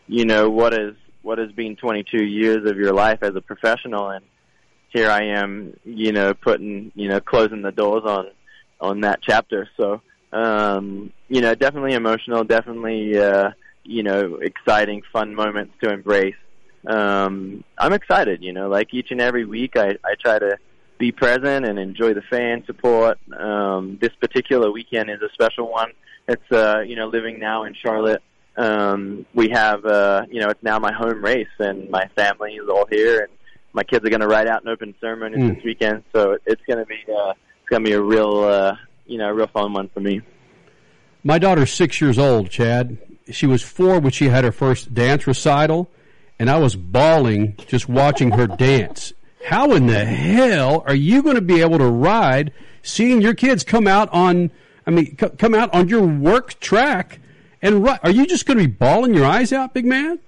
you 0.06 0.24
know, 0.24 0.48
what 0.50 0.72
is 0.72 0.94
what 1.22 1.38
has 1.38 1.52
been 1.52 1.76
22 1.76 2.24
years 2.24 2.68
of 2.68 2.76
your 2.76 2.92
life 2.92 3.22
as 3.22 3.34
a 3.34 3.40
professional, 3.40 4.08
and 4.08 4.24
here 4.90 5.10
I 5.10 5.24
am, 5.24 5.76
you 5.84 6.12
know, 6.12 6.32
putting, 6.32 6.92
you 6.94 7.08
know, 7.08 7.20
closing 7.20 7.62
the 7.62 7.72
doors 7.72 8.04
on 8.04 8.26
on 8.80 9.00
that 9.00 9.20
chapter. 9.22 9.68
So, 9.76 10.00
um, 10.32 11.12
you 11.28 11.40
know, 11.40 11.54
definitely 11.54 11.94
emotional, 11.94 12.44
definitely, 12.44 13.18
uh, 13.18 13.50
you 13.88 14.02
know, 14.02 14.36
exciting, 14.36 15.02
fun 15.12 15.34
moments 15.34 15.72
to 15.82 15.90
embrace. 15.90 16.36
Um, 16.86 17.64
I'm 17.76 17.92
excited, 17.92 18.42
you 18.42 18.52
know, 18.52 18.68
like 18.68 18.94
each 18.94 19.10
and 19.10 19.20
every 19.20 19.44
week, 19.44 19.76
I 19.76 19.96
I 20.04 20.14
try 20.20 20.38
to 20.38 20.58
be 20.98 21.10
present 21.12 21.66
and 21.66 21.78
enjoy 21.78 22.14
the 22.14 22.22
fan 22.22 22.64
support. 22.66 23.18
Um, 23.36 23.98
this 24.00 24.12
particular 24.20 24.70
weekend 24.70 25.10
is 25.10 25.20
a 25.22 25.32
special 25.32 25.70
one. 25.70 25.90
It's 26.28 26.52
uh, 26.52 26.80
you 26.80 26.96
know, 26.96 27.08
living 27.08 27.40
now 27.40 27.64
in 27.64 27.74
Charlotte 27.74 28.22
um, 28.58 29.24
we 29.34 29.50
have, 29.50 29.84
uh, 29.84 30.26
you 30.30 30.40
know, 30.40 30.48
it's 30.48 30.62
now 30.62 30.78
my 30.78 30.92
home 30.92 31.24
race, 31.24 31.46
and 31.60 31.88
my 31.90 32.08
family 32.16 32.54
is 32.54 32.68
all 32.68 32.86
here, 32.90 33.20
and 33.20 33.28
my 33.72 33.84
kids 33.84 34.04
are 34.04 34.10
going 34.10 34.20
to 34.20 34.26
ride 34.26 34.48
out 34.48 34.62
an 34.62 34.68
open 34.68 34.94
ceremony 35.00 35.36
Mm. 35.38 35.54
this 35.54 35.64
weekend. 35.64 36.02
So 36.14 36.36
it's 36.44 36.62
going 36.66 36.80
to 36.80 36.84
be, 36.84 36.98
uh, 37.08 37.30
it's 37.30 37.68
going 37.70 37.84
to 37.84 37.88
be 37.90 37.94
a 37.94 38.02
real, 38.02 38.40
uh, 38.40 38.76
you 39.06 39.18
know, 39.18 39.28
a 39.28 39.34
real 39.34 39.46
fun 39.46 39.72
one 39.72 39.88
for 39.94 40.00
me. 40.00 40.20
My 41.22 41.38
daughter's 41.38 41.72
six 41.72 42.00
years 42.00 42.18
old, 42.18 42.50
Chad. 42.50 42.98
She 43.30 43.46
was 43.46 43.62
four 43.62 43.98
when 44.00 44.12
she 44.12 44.26
had 44.26 44.44
her 44.44 44.52
first 44.52 44.94
dance 44.94 45.26
recital, 45.26 45.90
and 46.38 46.48
I 46.48 46.58
was 46.58 46.76
bawling 46.76 47.56
just 47.66 47.88
watching 47.88 48.32
her 48.32 48.46
dance. 48.46 49.12
How 49.44 49.72
in 49.72 49.86
the 49.86 50.04
hell 50.04 50.82
are 50.86 50.94
you 50.94 51.22
going 51.22 51.36
to 51.36 51.40
be 51.40 51.60
able 51.60 51.78
to 51.78 51.86
ride 51.86 52.52
seeing 52.82 53.20
your 53.20 53.34
kids 53.34 53.64
come 53.64 53.86
out 53.86 54.08
on, 54.12 54.50
I 54.86 54.90
mean, 54.90 55.16
c- 55.18 55.30
come 55.38 55.54
out 55.54 55.72
on 55.74 55.88
your 55.88 56.04
work 56.06 56.58
track 56.60 57.20
and 57.62 57.84
ri 57.84 57.94
Are 58.02 58.10
you 58.10 58.26
just 58.26 58.46
going 58.46 58.58
to 58.58 58.64
be 58.64 58.72
bawling 58.72 59.14
your 59.14 59.26
eyes 59.26 59.52
out, 59.52 59.74
big 59.74 59.84
man? 59.84 60.18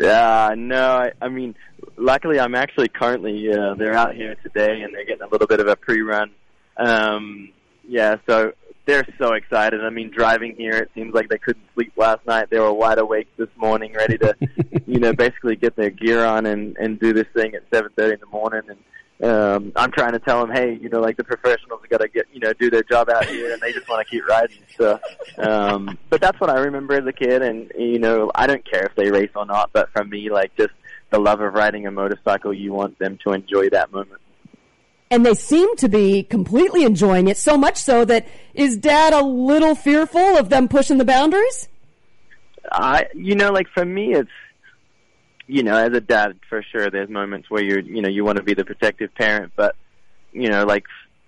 Yeah, 0.00 0.54
no, 0.56 0.96
I, 0.96 1.12
I 1.20 1.28
mean, 1.28 1.54
luckily 1.96 2.40
I'm 2.40 2.54
actually 2.54 2.88
currently, 2.88 3.52
uh, 3.52 3.74
they're 3.74 3.94
out 3.94 4.14
here 4.14 4.34
today 4.42 4.82
and 4.82 4.92
they're 4.92 5.04
getting 5.04 5.22
a 5.22 5.28
little 5.28 5.46
bit 5.46 5.60
of 5.60 5.68
a 5.68 5.76
pre-run. 5.76 6.30
Um, 6.76 7.52
yeah, 7.86 8.16
so 8.26 8.52
they're 8.86 9.06
so 9.18 9.32
excited. 9.32 9.82
I 9.82 9.90
mean, 9.90 10.10
driving 10.10 10.54
here, 10.56 10.74
it 10.74 10.90
seems 10.94 11.14
like 11.14 11.28
they 11.28 11.38
couldn't 11.38 11.64
sleep 11.74 11.92
last 11.96 12.26
night. 12.26 12.50
They 12.50 12.58
were 12.58 12.72
wide 12.72 12.98
awake 12.98 13.28
this 13.36 13.48
morning, 13.56 13.94
ready 13.94 14.18
to, 14.18 14.36
you 14.86 15.00
know, 15.00 15.12
basically 15.12 15.56
get 15.56 15.76
their 15.76 15.90
gear 15.90 16.24
on 16.24 16.46
and, 16.46 16.76
and 16.76 17.00
do 17.00 17.12
this 17.12 17.26
thing 17.34 17.54
at 17.54 17.70
7.30 17.70 18.14
in 18.14 18.20
the 18.20 18.26
morning. 18.26 18.62
And, 18.68 18.78
um, 19.22 19.72
I'm 19.76 19.90
trying 19.92 20.12
to 20.12 20.18
tell 20.18 20.44
them, 20.44 20.54
hey, 20.54 20.78
you 20.80 20.88
know, 20.88 21.00
like 21.00 21.16
the 21.16 21.24
professionals 21.24 21.80
have 21.80 21.90
got 21.90 22.00
to 22.00 22.08
get, 22.08 22.26
you 22.32 22.40
know, 22.40 22.52
do 22.52 22.68
their 22.68 22.82
job 22.82 23.08
out 23.08 23.24
here, 23.26 23.52
and 23.52 23.62
they 23.62 23.72
just 23.72 23.88
want 23.88 24.06
to 24.06 24.10
keep 24.10 24.26
riding. 24.26 24.58
So, 24.76 24.98
um, 25.38 25.96
but 26.10 26.20
that's 26.20 26.38
what 26.40 26.50
I 26.50 26.58
remember 26.58 26.94
as 26.94 27.06
a 27.06 27.12
kid, 27.12 27.40
and 27.40 27.70
you 27.78 28.00
know, 28.00 28.30
I 28.34 28.46
don't 28.46 28.68
care 28.68 28.84
if 28.84 28.94
they 28.96 29.10
race 29.10 29.30
or 29.36 29.46
not. 29.46 29.70
But 29.72 29.88
for 29.92 30.04
me, 30.04 30.30
like 30.30 30.54
just 30.56 30.72
the 31.10 31.20
love 31.20 31.40
of 31.40 31.54
riding 31.54 31.86
a 31.86 31.92
motorcycle, 31.92 32.52
you 32.52 32.72
want 32.72 32.98
them 32.98 33.18
to 33.24 33.32
enjoy 33.32 33.70
that 33.70 33.92
moment. 33.92 34.20
And 35.14 35.24
they 35.24 35.34
seem 35.34 35.76
to 35.76 35.88
be 35.88 36.24
completely 36.24 36.82
enjoying 36.82 37.28
it, 37.28 37.36
so 37.36 37.56
much 37.56 37.76
so 37.76 38.04
that 38.04 38.26
is 38.52 38.76
dad 38.76 39.12
a 39.12 39.22
little 39.22 39.76
fearful 39.76 40.36
of 40.36 40.48
them 40.48 40.66
pushing 40.66 40.98
the 40.98 41.04
boundaries? 41.04 41.68
I, 42.72 43.06
you 43.14 43.36
know, 43.36 43.52
like 43.52 43.68
for 43.72 43.84
me, 43.84 44.12
it's, 44.12 44.28
you 45.46 45.62
know, 45.62 45.76
as 45.76 45.92
a 45.92 46.00
dad, 46.00 46.40
for 46.48 46.64
sure, 46.64 46.90
there's 46.90 47.08
moments 47.08 47.48
where 47.48 47.62
you're, 47.62 47.78
you 47.78 48.02
know, 48.02 48.08
you 48.08 48.24
want 48.24 48.38
to 48.38 48.42
be 48.42 48.54
the 48.54 48.64
protective 48.64 49.14
parent, 49.14 49.52
but, 49.54 49.76
you 50.32 50.48
know, 50.48 50.64
like 50.64 50.82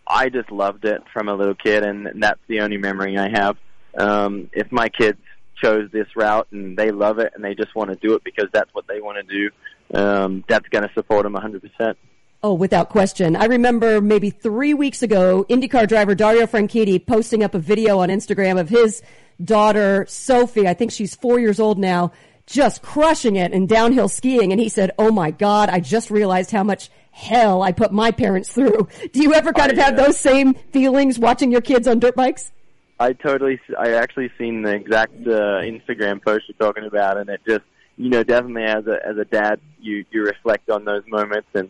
I 0.04 0.30
just 0.30 0.50
loved 0.50 0.84
it 0.84 1.04
from 1.12 1.28
a 1.28 1.34
little 1.34 1.54
kid, 1.54 1.84
and 1.84 2.20
that's 2.20 2.40
the 2.48 2.62
only 2.62 2.78
memory 2.78 3.16
I 3.16 3.28
have. 3.28 3.56
Um, 3.96 4.50
if 4.52 4.72
my 4.72 4.88
kids 4.88 5.20
chose 5.62 5.88
this 5.92 6.08
route 6.16 6.48
and 6.50 6.76
they 6.76 6.90
love 6.90 7.20
it 7.20 7.34
and 7.36 7.44
they 7.44 7.54
just 7.54 7.72
want 7.76 7.90
to 7.90 7.96
do 7.96 8.14
it 8.14 8.24
because 8.24 8.46
that's 8.52 8.74
what 8.74 8.88
they 8.88 9.00
want 9.00 9.24
to 9.24 9.32
do, 9.32 9.50
um, 9.96 10.42
that's 10.48 10.68
going 10.70 10.82
to 10.82 10.92
support 10.92 11.22
them 11.22 11.34
100%. 11.34 11.94
Oh, 12.42 12.54
without 12.54 12.90
question. 12.90 13.34
I 13.34 13.46
remember 13.46 14.00
maybe 14.00 14.30
three 14.30 14.74
weeks 14.74 15.02
ago, 15.02 15.46
IndyCar 15.48 15.88
driver 15.88 16.14
Dario 16.14 16.46
Franchitti 16.46 17.04
posting 17.04 17.42
up 17.42 17.54
a 17.54 17.58
video 17.58 17.98
on 18.00 18.08
Instagram 18.08 18.60
of 18.60 18.68
his 18.68 19.02
daughter, 19.42 20.04
Sophie. 20.08 20.68
I 20.68 20.74
think 20.74 20.92
she's 20.92 21.14
four 21.14 21.40
years 21.40 21.58
old 21.58 21.78
now, 21.78 22.12
just 22.46 22.82
crushing 22.82 23.36
it 23.36 23.52
in 23.52 23.66
downhill 23.66 24.08
skiing. 24.08 24.52
And 24.52 24.60
he 24.60 24.68
said, 24.68 24.92
Oh 24.98 25.10
my 25.10 25.30
God, 25.30 25.70
I 25.70 25.80
just 25.80 26.10
realized 26.10 26.50
how 26.50 26.62
much 26.62 26.90
hell 27.10 27.62
I 27.62 27.72
put 27.72 27.92
my 27.92 28.10
parents 28.10 28.52
through. 28.52 28.88
Do 29.12 29.22
you 29.22 29.32
ever 29.32 29.52
kind 29.52 29.72
of 29.72 29.78
have 29.78 29.96
those 29.96 30.18
same 30.18 30.54
feelings 30.54 31.18
watching 31.18 31.50
your 31.50 31.62
kids 31.62 31.88
on 31.88 31.98
dirt 31.98 32.14
bikes? 32.14 32.52
I 33.00 33.12
totally, 33.14 33.60
I 33.78 33.92
actually 33.92 34.30
seen 34.38 34.62
the 34.62 34.74
exact 34.74 35.14
uh, 35.26 35.60
Instagram 35.60 36.22
post 36.22 36.44
you're 36.48 36.56
talking 36.58 36.84
about, 36.84 37.18
and 37.18 37.28
it 37.28 37.40
just, 37.46 37.64
you 37.96 38.08
know, 38.08 38.22
definitely 38.22 38.64
as 38.64 38.86
a 38.86 38.98
as 39.06 39.18
a 39.18 39.24
dad, 39.24 39.60
you 39.80 40.04
you 40.10 40.22
reflect 40.22 40.70
on 40.70 40.84
those 40.84 41.02
moments, 41.06 41.48
and 41.54 41.68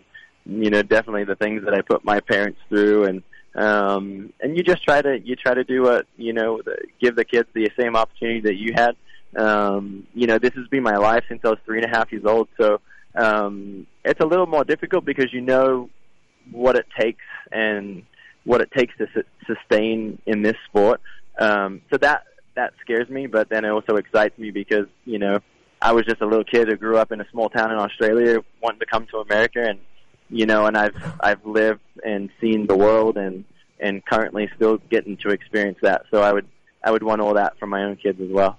you 0.48 0.70
know, 0.70 0.82
definitely 0.82 1.24
the 1.24 1.36
things 1.36 1.64
that 1.64 1.74
I 1.74 1.82
put 1.82 2.04
my 2.04 2.20
parents 2.20 2.58
through, 2.68 3.04
and 3.04 3.22
um, 3.54 4.32
and 4.40 4.56
you 4.56 4.62
just 4.62 4.84
try 4.84 5.02
to 5.02 5.18
you 5.18 5.34
try 5.34 5.54
to 5.54 5.64
do 5.64 5.82
what 5.82 6.06
you 6.16 6.32
know, 6.32 6.60
the, 6.64 6.76
give 7.00 7.16
the 7.16 7.24
kids 7.24 7.48
the 7.54 7.70
same 7.78 7.96
opportunity 7.96 8.40
that 8.40 8.56
you 8.56 8.72
had. 8.74 8.96
Um, 9.36 10.06
you 10.14 10.26
know, 10.26 10.38
this 10.38 10.54
has 10.54 10.66
been 10.68 10.82
my 10.82 10.96
life 10.96 11.24
since 11.28 11.40
I 11.44 11.48
was 11.48 11.58
three 11.64 11.82
and 11.82 11.92
a 11.92 11.96
half 11.96 12.12
years 12.12 12.24
old, 12.24 12.48
so 12.58 12.80
um, 13.14 13.86
it's 14.04 14.20
a 14.20 14.26
little 14.26 14.46
more 14.46 14.64
difficult 14.64 15.04
because 15.04 15.32
you 15.32 15.40
know 15.40 15.90
what 16.52 16.76
it 16.76 16.86
takes 16.98 17.24
and 17.50 18.04
what 18.44 18.60
it 18.60 18.70
takes 18.70 18.96
to 18.98 19.08
su- 19.12 19.24
sustain 19.46 20.18
in 20.26 20.42
this 20.42 20.56
sport. 20.68 21.00
Um, 21.38 21.82
so 21.90 21.98
that 21.98 22.22
that 22.54 22.72
scares 22.82 23.08
me, 23.08 23.26
but 23.26 23.48
then 23.48 23.64
it 23.64 23.70
also 23.70 23.96
excites 23.96 24.38
me 24.38 24.50
because 24.50 24.86
you 25.04 25.18
know 25.18 25.40
I 25.82 25.92
was 25.92 26.04
just 26.04 26.20
a 26.20 26.26
little 26.26 26.44
kid 26.44 26.68
who 26.68 26.76
grew 26.76 26.98
up 26.98 27.10
in 27.10 27.20
a 27.20 27.28
small 27.30 27.48
town 27.48 27.72
in 27.72 27.78
Australia, 27.78 28.38
wanting 28.62 28.80
to 28.80 28.86
come 28.86 29.06
to 29.10 29.18
America, 29.18 29.62
and 29.62 29.78
you 30.30 30.46
know, 30.46 30.66
and 30.66 30.76
I've 30.76 30.96
I've 31.20 31.44
lived 31.44 31.80
and 32.04 32.30
seen 32.40 32.66
the 32.66 32.76
world, 32.76 33.16
and 33.16 33.44
and 33.80 34.04
currently 34.04 34.50
still 34.56 34.78
getting 34.90 35.16
to 35.18 35.30
experience 35.30 35.78
that. 35.82 36.04
So 36.10 36.22
I 36.22 36.32
would 36.32 36.46
I 36.82 36.90
would 36.90 37.02
want 37.02 37.20
all 37.20 37.34
that 37.34 37.58
for 37.58 37.66
my 37.66 37.84
own 37.84 37.96
kids 37.96 38.20
as 38.20 38.30
well. 38.30 38.58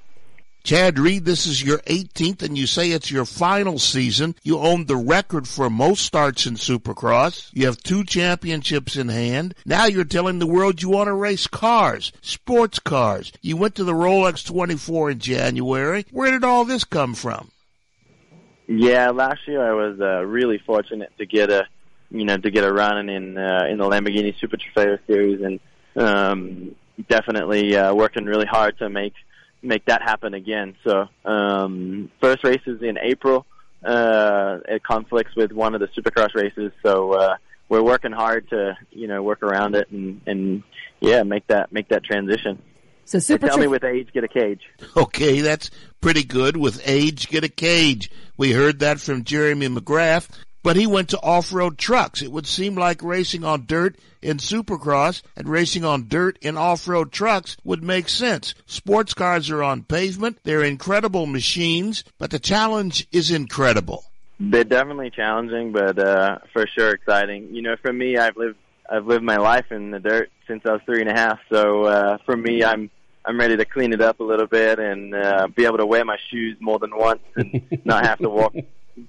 Chad 0.68 1.00
Reed, 1.00 1.24
this 1.24 1.48
is 1.48 1.64
your 1.64 1.78
18th, 1.88 2.42
and 2.42 2.58
you 2.58 2.68
say 2.68 2.92
it's 2.92 3.10
your 3.10 3.24
final 3.24 3.80
season. 3.80 4.36
You 4.44 4.60
own 4.60 4.86
the 4.86 4.98
record 4.98 5.48
for 5.48 5.70
most 5.70 6.06
starts 6.06 6.46
in 6.46 6.56
Supercross. 6.56 7.50
You 7.54 7.68
have 7.68 7.82
two 7.82 8.04
championships 8.04 8.98
in 8.98 9.08
hand. 9.08 9.56
Now 9.66 9.86
you're 9.86 10.04
telling 10.04 10.40
the 10.40 10.46
world 10.46 10.82
you 10.82 10.90
want 10.90 11.08
to 11.08 11.14
race 11.14 11.48
cars, 11.48 12.12
sports 12.22 12.80
cars. 12.80 13.32
You 13.42 13.56
went 13.56 13.76
to 13.76 13.86
the 13.86 13.94
Rolex 13.94 14.46
24 14.46 15.12
in 15.12 15.20
January. 15.20 16.06
Where 16.12 16.32
did 16.32 16.44
all 16.44 16.66
this 16.66 16.84
come 16.84 17.16
from? 17.16 17.50
Yeah, 18.68 19.12
last 19.12 19.48
year 19.48 19.66
I 19.66 19.74
was 19.74 20.00
uh, 20.02 20.26
really 20.26 20.58
fortunate 20.58 21.12
to 21.18 21.26
get 21.26 21.50
a, 21.50 21.66
you 22.12 22.26
know, 22.26 22.38
to 22.38 22.52
get 22.52 22.66
a 22.66 22.72
run 22.72 23.10
in 23.10 23.38
uh, 23.38 23.66
in 23.70 23.78
the 23.78 23.86
Lamborghini 23.86 24.38
Super 24.40 24.58
Trofeo 24.58 25.00
Series, 25.08 25.42
and 25.42 25.60
um, 25.96 26.76
definitely 27.08 27.76
uh, 27.78 27.94
working 27.94 28.26
really 28.26 28.46
hard 28.46 28.78
to 28.80 28.90
make 28.90 29.14
make 29.62 29.86
that 29.86 30.02
happen 30.02 30.34
again. 30.34 30.76
So 30.84 31.08
um, 31.24 32.12
first 32.22 32.44
race 32.44 32.62
is 32.66 32.82
in 32.82 32.98
April. 32.98 33.46
Uh, 33.84 34.60
it 34.68 34.84
conflicts 34.84 35.36
with 35.36 35.54
one 35.54 35.74
of 35.74 35.80
the 35.80 35.88
Supercross 35.88 36.36
races, 36.36 36.74
so 36.84 37.14
uh, 37.14 37.38
we're 37.70 37.84
working 37.84 38.12
hard 38.12 38.50
to 38.50 38.78
you 38.92 39.08
know 39.08 39.24
work 39.24 39.44
around 39.44 39.76
it 39.76 39.90
and 39.92 40.20
and 40.28 40.64
yeah 41.00 41.24
make 41.24 41.48
that 41.48 41.72
make 41.72 41.88
that 41.88 42.04
transition. 42.04 42.62
So 43.08 43.20
They 43.20 43.38
tell 43.38 43.58
me 43.58 43.68
with 43.68 43.86
age, 43.86 44.10
get 44.14 44.26
a 44.26 44.28
cage. 44.28 44.62
Okay, 44.98 45.40
that's 45.40 45.72
pretty 46.02 46.24
good. 46.24 46.58
With 46.58 46.82
age, 46.86 47.30
get 47.30 47.46
a 47.46 47.50
cage. 47.50 48.12
We 48.36 48.52
heard 48.52 48.80
that 48.80 49.00
from 49.00 49.24
Jeremy 49.24 49.70
McGrath, 49.70 50.28
but 50.62 50.76
he 50.76 50.86
went 50.88 51.10
to 51.10 51.22
off-road 51.22 51.78
trucks. 51.78 52.22
It 52.22 52.32
would 52.32 52.46
seem 52.46 52.76
like 52.76 53.02
racing 53.02 53.46
on 53.46 53.66
dirt 53.66 53.98
in 54.22 54.38
supercross 54.38 55.22
and 55.38 55.48
racing 55.48 55.86
on 55.86 56.10
dirt 56.10 56.38
in 56.42 56.58
off-road 56.58 57.14
trucks 57.14 57.56
would 57.64 57.82
make 57.82 58.10
sense. 58.10 58.54
Sports 58.66 59.14
cars 59.14 59.50
are 59.50 59.64
on 59.64 59.84
pavement. 59.84 60.40
They're 60.44 60.64
incredible 60.64 61.28
machines, 61.28 62.04
but 62.18 62.32
the 62.32 62.40
challenge 62.40 63.08
is 63.14 63.32
incredible. 63.32 64.04
They're 64.40 64.66
definitely 64.66 65.12
challenging, 65.12 65.72
but 65.72 65.98
uh, 65.98 66.40
for 66.52 66.68
sure 66.68 66.90
exciting. 66.90 67.56
You 67.56 67.62
know, 67.62 67.76
for 67.82 67.94
me, 67.94 68.18
I've 68.18 68.36
lived 68.36 68.58
I've 68.90 69.06
lived 69.06 69.24
my 69.24 69.38
life 69.38 69.72
in 69.72 69.92
the 69.92 70.00
dirt 70.00 70.30
since 70.48 70.64
I 70.66 70.74
was 70.74 70.82
three 70.86 71.02
and 71.02 71.10
a 71.10 71.14
half. 71.14 71.40
So 71.52 71.84
uh, 71.84 72.18
for 72.26 72.38
me, 72.38 72.64
I'm 72.64 72.90
I'm 73.28 73.38
ready 73.38 73.58
to 73.58 73.66
clean 73.66 73.92
it 73.92 74.02
up 74.02 74.22
a 74.22 74.24
little 74.24 74.48
bit 74.48 74.80
and 74.80 75.14
uh, 75.14 75.48
be 75.54 75.66
able 75.66 75.80
to 75.80 75.86
wear 75.86 76.06
my 76.06 76.16
shoes 76.32 76.56
more 76.62 76.80
than 76.80 76.96
once 76.96 77.20
and 77.36 77.62
not 77.86 78.06
have 78.06 78.20
to 78.20 78.30
walk 78.30 78.54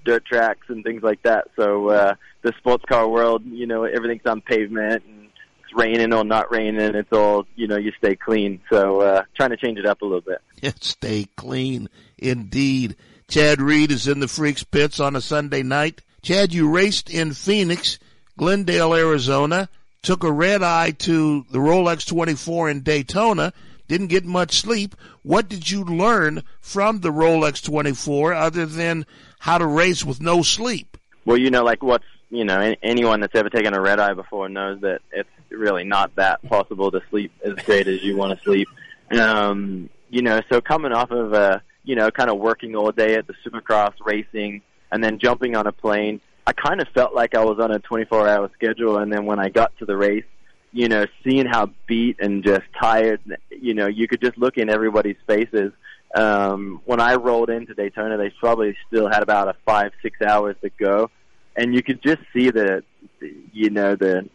dirt 0.03 0.25
tracks 0.25 0.67
and 0.67 0.83
things 0.83 1.01
like 1.01 1.23
that. 1.23 1.47
So 1.55 1.89
uh, 1.89 2.15
the 2.41 2.53
sports 2.57 2.83
car 2.85 3.07
world, 3.07 3.43
you 3.45 3.65
know, 3.65 3.85
everything's 3.85 4.25
on 4.25 4.41
pavement 4.41 5.03
and 5.07 5.29
it's 5.63 5.73
raining 5.73 6.13
or 6.13 6.25
not 6.25 6.51
raining. 6.51 6.95
It's 6.95 7.13
all 7.13 7.45
you 7.55 7.67
know, 7.67 7.77
you 7.77 7.93
stay 7.97 8.17
clean. 8.17 8.59
So 8.69 8.99
uh, 8.99 9.23
trying 9.37 9.51
to 9.51 9.57
change 9.57 9.79
it 9.79 9.85
up 9.85 10.01
a 10.01 10.05
little 10.05 10.21
bit. 10.21 10.41
Stay 10.83 11.25
clean, 11.37 11.89
indeed. 12.17 12.97
Chad 13.29 13.61
Reed 13.61 13.91
is 13.91 14.07
in 14.07 14.19
the 14.19 14.27
Freaks 14.27 14.63
pits 14.63 14.99
on 14.99 15.15
a 15.15 15.21
Sunday 15.21 15.63
night. 15.63 16.01
Chad, 16.23 16.53
you 16.53 16.69
raced 16.69 17.09
in 17.09 17.31
Phoenix, 17.31 17.99
Glendale, 18.37 18.95
Arizona, 18.95 19.69
took 20.01 20.23
a 20.23 20.31
red 20.31 20.63
eye 20.63 20.91
to 20.91 21.45
the 21.51 21.59
Rolex 21.59 22.05
24 22.07 22.69
in 22.69 22.81
Daytona, 22.81 23.53
didn't 23.89 24.07
get 24.07 24.23
much 24.23 24.61
sleep. 24.61 24.95
What 25.23 25.49
did 25.49 25.69
you 25.69 25.83
learn 25.83 26.43
from 26.61 27.01
the 27.01 27.09
Rolex 27.09 27.61
24 27.61 28.33
other 28.33 28.65
than 28.65 29.05
how 29.39 29.57
to 29.57 29.65
race 29.65 30.05
with 30.05 30.21
no 30.21 30.41
sleep? 30.41 30.95
Well, 31.25 31.37
you 31.37 31.51
know, 31.51 31.65
like 31.65 31.83
what's 31.83 32.05
you 32.29 32.45
know, 32.45 32.59
any, 32.59 32.77
anyone 32.83 33.19
that's 33.19 33.35
ever 33.35 33.49
taken 33.49 33.73
a 33.73 33.81
red 33.81 33.99
eye 33.99 34.13
before 34.13 34.47
knows 34.49 34.81
that 34.81 35.01
it's 35.11 35.29
really 35.49 35.83
not 35.83 36.15
that 36.15 36.41
possible 36.43 36.91
to 36.91 37.01
sleep 37.09 37.31
as 37.43 37.55
great 37.65 37.87
as 37.87 38.03
you 38.03 38.15
want 38.15 38.37
to 38.37 38.43
sleep. 38.43 38.69
Um, 39.11 39.89
you 40.09 40.21
know, 40.21 40.39
so 40.51 40.61
coming 40.61 40.91
off 40.91 41.09
of 41.09 41.33
uh, 41.33 41.59
you 41.83 41.95
know, 41.95 42.11
kind 42.11 42.29
of 42.29 42.37
working 42.37 42.75
all 42.75 42.91
day 42.91 43.15
at 43.15 43.25
the 43.25 43.33
Supercross 43.43 43.93
racing 44.05 44.61
and 44.91 45.03
then 45.03 45.17
jumping 45.17 45.55
on 45.55 45.65
a 45.65 45.71
plane, 45.71 46.21
I 46.45 46.53
kind 46.53 46.81
of 46.81 46.87
felt 46.89 47.15
like 47.15 47.33
I 47.33 47.43
was 47.43 47.59
on 47.59 47.71
a 47.71 47.79
24-hour 47.79 48.51
schedule. 48.53 48.97
And 48.97 49.11
then 49.11 49.25
when 49.25 49.39
I 49.39 49.49
got 49.49 49.75
to 49.79 49.85
the 49.85 49.97
race, 49.97 50.25
you 50.71 50.87
know, 50.87 51.05
seeing 51.23 51.45
how 51.45 51.71
beat 51.87 52.17
and 52.19 52.43
just 52.43 52.63
tired, 52.79 53.21
you 53.49 53.73
know, 53.73 53.87
you 53.87 54.07
could 54.07 54.21
just 54.21 54.37
look 54.37 54.57
in 54.57 54.69
everybody's 54.69 55.17
faces. 55.27 55.71
Um, 56.15 56.81
when 56.85 56.99
I 56.99 57.15
rolled 57.15 57.49
into 57.49 57.73
Daytona, 57.73 58.17
they 58.17 58.31
probably 58.39 58.75
still 58.87 59.07
had 59.07 59.23
about 59.23 59.47
a 59.47 59.55
five, 59.65 59.91
six 60.01 60.19
hours 60.21 60.55
to 60.61 60.69
go, 60.69 61.09
and 61.55 61.73
you 61.73 61.83
could 61.83 62.01
just 62.01 62.19
see 62.33 62.49
the, 62.49 62.83
you 63.51 63.69
know, 63.69 63.95
the 63.95 64.29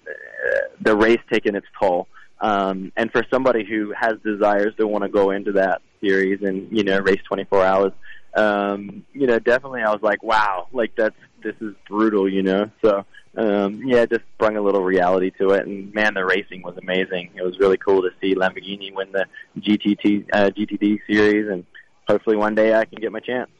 the 0.80 0.96
race 0.96 1.20
taking 1.32 1.54
its 1.54 1.66
toll. 1.80 2.06
Um, 2.40 2.92
and 2.96 3.10
for 3.10 3.24
somebody 3.32 3.64
who 3.64 3.92
has 3.98 4.14
desires 4.24 4.74
to 4.78 4.86
want 4.86 5.02
to 5.02 5.08
go 5.08 5.30
into 5.30 5.52
that 5.52 5.82
series 6.00 6.42
and 6.42 6.68
you 6.76 6.84
know 6.84 6.98
race 6.98 7.20
24 7.26 7.64
hours, 7.64 7.92
um, 8.34 9.04
you 9.12 9.26
know, 9.26 9.38
definitely 9.38 9.82
I 9.82 9.90
was 9.90 10.02
like, 10.02 10.22
wow, 10.22 10.68
like 10.72 10.92
that's 10.96 11.16
this 11.44 11.54
is 11.60 11.74
brutal, 11.88 12.28
you 12.28 12.42
know. 12.42 12.70
So 12.82 13.04
um, 13.36 13.82
yeah, 13.84 14.02
it 14.02 14.10
just 14.10 14.24
brought 14.38 14.56
a 14.56 14.62
little 14.62 14.82
reality 14.82 15.30
to 15.38 15.50
it. 15.50 15.66
And 15.66 15.92
man, 15.92 16.14
the 16.14 16.24
racing 16.24 16.62
was 16.62 16.76
amazing. 16.76 17.30
It 17.34 17.42
was 17.42 17.58
really 17.58 17.76
cool 17.76 18.02
to 18.02 18.10
see 18.20 18.34
Lamborghini 18.34 18.94
win 18.94 19.12
the 19.12 19.26
GTT 19.58 20.26
uh, 20.32 20.50
GTD 20.50 21.00
series, 21.06 21.48
and 21.48 21.64
hopefully 22.08 22.36
one 22.36 22.54
day 22.54 22.74
I 22.74 22.84
can 22.84 23.00
get 23.00 23.12
my 23.12 23.20
chance. 23.20 23.50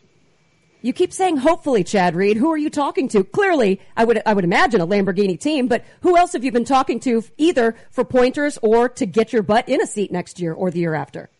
You 0.81 0.93
keep 0.93 1.15
saying 1.15 1.39
hopefully, 1.39 1.83
Chad 1.83 2.15
Reed. 2.15 2.37
Who 2.37 2.53
are 2.53 2.59
you 2.59 2.69
talking 2.69 3.09
to? 3.09 3.25
Clearly, 3.25 3.81
I 3.97 4.05
would 4.05 4.21
I 4.27 4.35
would 4.35 4.45
imagine 4.45 4.81
a 4.81 4.87
Lamborghini 4.87 5.41
team, 5.41 5.67
but 5.67 5.85
who 6.03 6.17
else 6.17 6.35
have 6.35 6.45
you 6.45 6.53
been 6.53 6.67
talking 6.67 7.01
to 7.01 7.25
either 7.39 7.75
for 7.91 8.05
pointers 8.05 8.59
or 8.63 8.91
to 8.91 9.07
get 9.07 9.33
your 9.33 9.43
butt 9.43 9.69
in 9.69 9.81
a 9.81 9.87
seat 9.87 10.13
next 10.13 10.39
year 10.39 10.53
or 10.53 10.71
the 10.71 10.81
year 10.81 10.95
after? 10.95 11.31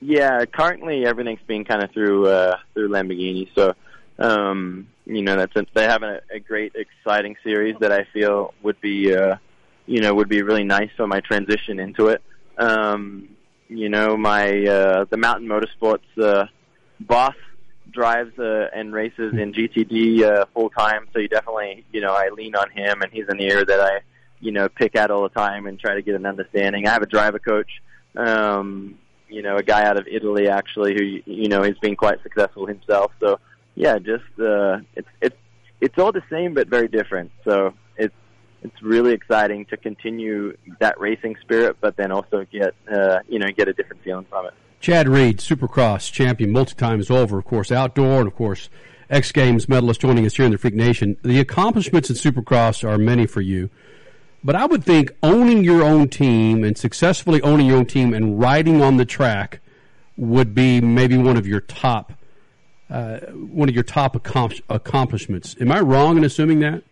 Yeah, 0.00 0.44
currently 0.44 1.06
everything's 1.06 1.40
being 1.46 1.64
kind 1.64 1.82
of 1.82 1.92
through 1.92 2.28
uh, 2.28 2.58
through 2.74 2.90
Lamborghini. 2.90 3.48
So, 3.54 3.72
um, 4.18 4.88
you 5.06 5.22
know, 5.22 5.36
that's 5.36 5.54
a, 5.56 5.66
they 5.74 5.84
have 5.84 6.02
a, 6.02 6.20
a 6.30 6.38
great, 6.38 6.74
exciting 6.74 7.36
series 7.44 7.76
that 7.80 7.92
I 7.92 8.06
feel 8.12 8.54
would 8.62 8.80
be, 8.80 9.14
uh, 9.14 9.36
you 9.86 10.00
know, 10.00 10.14
would 10.14 10.28
be 10.28 10.42
really 10.42 10.64
nice 10.64 10.90
for 10.96 11.06
my 11.06 11.20
transition 11.20 11.78
into 11.78 12.08
it. 12.08 12.22
Um, 12.56 13.28
you 13.68 13.88
know, 13.88 14.16
my 14.16 14.64
uh, 14.64 15.04
the 15.10 15.16
Mountain 15.16 15.48
Motorsports 15.48 16.22
uh, 16.22 16.46
boss 17.00 17.34
drives 17.90 18.38
uh, 18.38 18.68
and 18.74 18.92
races 18.92 19.34
in 19.34 19.52
GTD 19.52 20.22
uh, 20.22 20.44
full 20.54 20.70
time, 20.70 21.06
so 21.12 21.18
you 21.18 21.28
definitely, 21.28 21.84
you 21.92 22.00
know, 22.00 22.12
I 22.12 22.28
lean 22.30 22.54
on 22.56 22.70
him, 22.70 23.02
and 23.02 23.12
he's 23.12 23.28
an 23.28 23.40
ear 23.40 23.64
that 23.64 23.80
I, 23.80 24.00
you 24.40 24.52
know, 24.52 24.68
pick 24.68 24.96
at 24.96 25.10
all 25.10 25.22
the 25.22 25.28
time 25.28 25.66
and 25.66 25.78
try 25.78 25.94
to 25.94 26.02
get 26.02 26.14
an 26.14 26.26
understanding. 26.26 26.86
I 26.86 26.92
have 26.92 27.02
a 27.02 27.06
driver 27.06 27.38
coach, 27.38 27.70
um, 28.16 28.98
you 29.28 29.42
know, 29.42 29.56
a 29.56 29.62
guy 29.62 29.84
out 29.84 29.98
of 29.98 30.06
Italy 30.06 30.48
actually 30.48 30.94
who, 30.94 31.32
you 31.32 31.48
know, 31.48 31.62
has 31.62 31.78
been 31.78 31.96
quite 31.96 32.22
successful 32.22 32.66
himself. 32.66 33.12
So, 33.20 33.38
yeah, 33.74 33.98
just 33.98 34.24
uh, 34.38 34.78
it's 34.94 35.08
it's 35.20 35.36
it's 35.80 35.98
all 35.98 36.12
the 36.12 36.22
same 36.30 36.54
but 36.54 36.68
very 36.68 36.88
different. 36.88 37.32
So 37.44 37.74
it's 37.96 38.14
it's 38.62 38.82
really 38.82 39.12
exciting 39.12 39.66
to 39.66 39.76
continue 39.76 40.56
that 40.80 40.98
racing 41.00 41.36
spirit, 41.42 41.76
but 41.80 41.96
then 41.96 42.12
also 42.12 42.46
get 42.50 42.74
uh, 42.92 43.20
you 43.28 43.38
know 43.38 43.48
get 43.56 43.68
a 43.68 43.72
different 43.72 44.02
feeling 44.02 44.26
from 44.28 44.46
it. 44.46 44.54
Chad 44.80 45.08
Reed, 45.08 45.38
Supercross 45.38 46.12
champion, 46.12 46.50
multi 46.50 46.74
times 46.74 47.10
over, 47.10 47.38
of 47.38 47.44
course, 47.44 47.72
outdoor, 47.72 48.18
and 48.18 48.28
of 48.28 48.34
course, 48.34 48.68
X 49.08 49.32
Games 49.32 49.68
medalist 49.68 50.00
joining 50.00 50.26
us 50.26 50.36
here 50.36 50.44
in 50.44 50.52
the 50.52 50.58
Freak 50.58 50.74
Nation. 50.74 51.16
The 51.22 51.40
accomplishments 51.40 52.10
in 52.10 52.16
Supercross 52.16 52.86
are 52.86 52.98
many 52.98 53.26
for 53.26 53.40
you, 53.40 53.70
but 54.44 54.54
I 54.54 54.66
would 54.66 54.84
think 54.84 55.14
owning 55.22 55.64
your 55.64 55.82
own 55.82 56.08
team 56.08 56.62
and 56.62 56.76
successfully 56.76 57.40
owning 57.42 57.66
your 57.66 57.78
own 57.78 57.86
team 57.86 58.12
and 58.12 58.38
riding 58.38 58.82
on 58.82 58.98
the 58.98 59.04
track 59.04 59.60
would 60.16 60.54
be 60.54 60.80
maybe 60.80 61.16
one 61.16 61.36
of 61.36 61.46
your 61.46 61.60
top 61.60 62.12
uh, 62.90 63.18
one 63.30 63.68
of 63.68 63.74
your 63.74 63.84
top 63.84 64.14
accom- 64.14 64.60
accomplishments. 64.68 65.56
Am 65.60 65.72
I 65.72 65.80
wrong 65.80 66.16
in 66.16 66.24
assuming 66.24 66.60
that? 66.60 66.82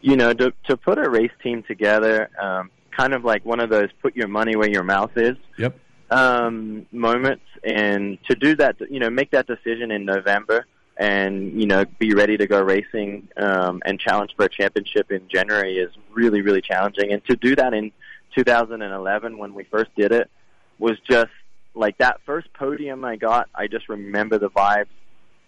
You 0.00 0.16
know, 0.16 0.32
to 0.32 0.52
to 0.66 0.76
put 0.76 0.98
a 0.98 1.08
race 1.10 1.32
team 1.42 1.62
together, 1.62 2.30
um, 2.40 2.70
kind 2.96 3.12
of 3.12 3.24
like 3.24 3.44
one 3.44 3.60
of 3.60 3.68
those 3.68 3.88
put 4.00 4.16
your 4.16 4.28
money 4.28 4.56
where 4.56 4.70
your 4.70 4.82
mouth 4.82 5.12
is. 5.16 5.36
Yep. 5.58 5.78
Um, 6.10 6.86
moments, 6.90 7.44
and 7.62 8.18
to 8.28 8.34
do 8.34 8.56
that, 8.56 8.76
you 8.90 8.98
know, 8.98 9.10
make 9.10 9.30
that 9.30 9.46
decision 9.46 9.90
in 9.90 10.04
November, 10.04 10.66
and 10.96 11.60
you 11.60 11.66
know, 11.66 11.84
be 11.98 12.14
ready 12.14 12.36
to 12.36 12.46
go 12.46 12.60
racing 12.60 13.28
um, 13.36 13.82
and 13.84 14.00
challenge 14.00 14.32
for 14.36 14.46
a 14.46 14.48
championship 14.48 15.12
in 15.12 15.28
January 15.28 15.76
is 15.76 15.92
really, 16.12 16.40
really 16.40 16.62
challenging. 16.62 17.12
And 17.12 17.24
to 17.26 17.36
do 17.36 17.54
that 17.56 17.74
in 17.74 17.92
2011, 18.34 19.38
when 19.38 19.54
we 19.54 19.64
first 19.64 19.90
did 19.96 20.12
it, 20.12 20.30
was 20.78 20.98
just 21.08 21.30
like 21.74 21.98
that 21.98 22.20
first 22.26 22.52
podium 22.54 23.04
I 23.04 23.16
got, 23.16 23.48
I 23.54 23.66
just 23.66 23.88
remember 23.88 24.38
the 24.38 24.50
vibes. 24.50 24.86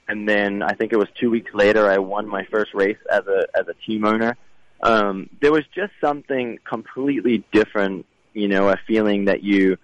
And 0.08 0.28
then 0.28 0.62
I 0.62 0.74
think 0.74 0.92
it 0.92 0.98
was 0.98 1.08
two 1.18 1.30
weeks 1.30 1.50
later, 1.54 1.90
I 1.90 1.98
won 1.98 2.28
my 2.28 2.44
first 2.50 2.74
race 2.74 2.98
as 3.10 3.22
a 3.26 3.46
as 3.58 3.66
a 3.68 3.74
team 3.86 4.04
owner. 4.04 4.36
Um, 4.82 5.30
there 5.40 5.52
was 5.52 5.64
just 5.74 5.92
something 6.00 6.58
completely 6.68 7.44
different, 7.52 8.04
you 8.32 8.48
know, 8.48 8.68
a 8.68 8.76
feeling 8.86 9.26
that 9.26 9.44
you, 9.44 9.76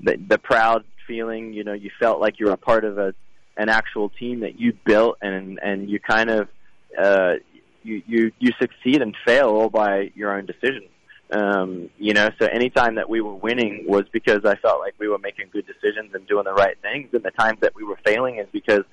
the, 0.00 0.16
the 0.16 0.38
proud 0.38 0.84
feeling, 1.06 1.52
you 1.52 1.62
know, 1.62 1.74
you 1.74 1.90
felt 2.00 2.20
like 2.20 2.40
you 2.40 2.46
were 2.46 2.52
a 2.52 2.56
part 2.58 2.84
of 2.84 2.98
a 2.98 3.14
an 3.58 3.68
actual 3.68 4.08
team 4.10 4.40
that 4.40 4.58
you 4.58 4.72
built, 4.84 5.18
and 5.22 5.58
and 5.62 5.90
you 5.90 6.00
kind 6.00 6.30
of 6.30 6.48
uh, 6.98 7.34
you 7.82 8.02
you 8.06 8.32
you 8.38 8.52
succeed 8.58 9.02
and 9.02 9.16
fail 9.26 9.48
all 9.48 9.68
by 9.70 10.10
your 10.14 10.36
own 10.36 10.46
decisions. 10.46 10.88
Um, 11.30 11.90
you 11.98 12.14
know, 12.14 12.30
so 12.38 12.46
anytime 12.46 12.94
that 12.96 13.08
we 13.08 13.20
were 13.20 13.34
winning 13.34 13.84
was 13.86 14.04
because 14.12 14.44
I 14.44 14.54
felt 14.56 14.80
like 14.80 14.94
we 14.98 15.08
were 15.08 15.18
making 15.18 15.48
good 15.52 15.66
decisions 15.66 16.14
and 16.14 16.26
doing 16.26 16.44
the 16.44 16.52
right 16.54 16.76
things, 16.82 17.08
and 17.12 17.22
the 17.22 17.32
times 17.32 17.58
that 17.60 17.74
we 17.74 17.84
were 17.84 17.98
failing 18.04 18.38
is 18.38 18.46
because 18.52 18.84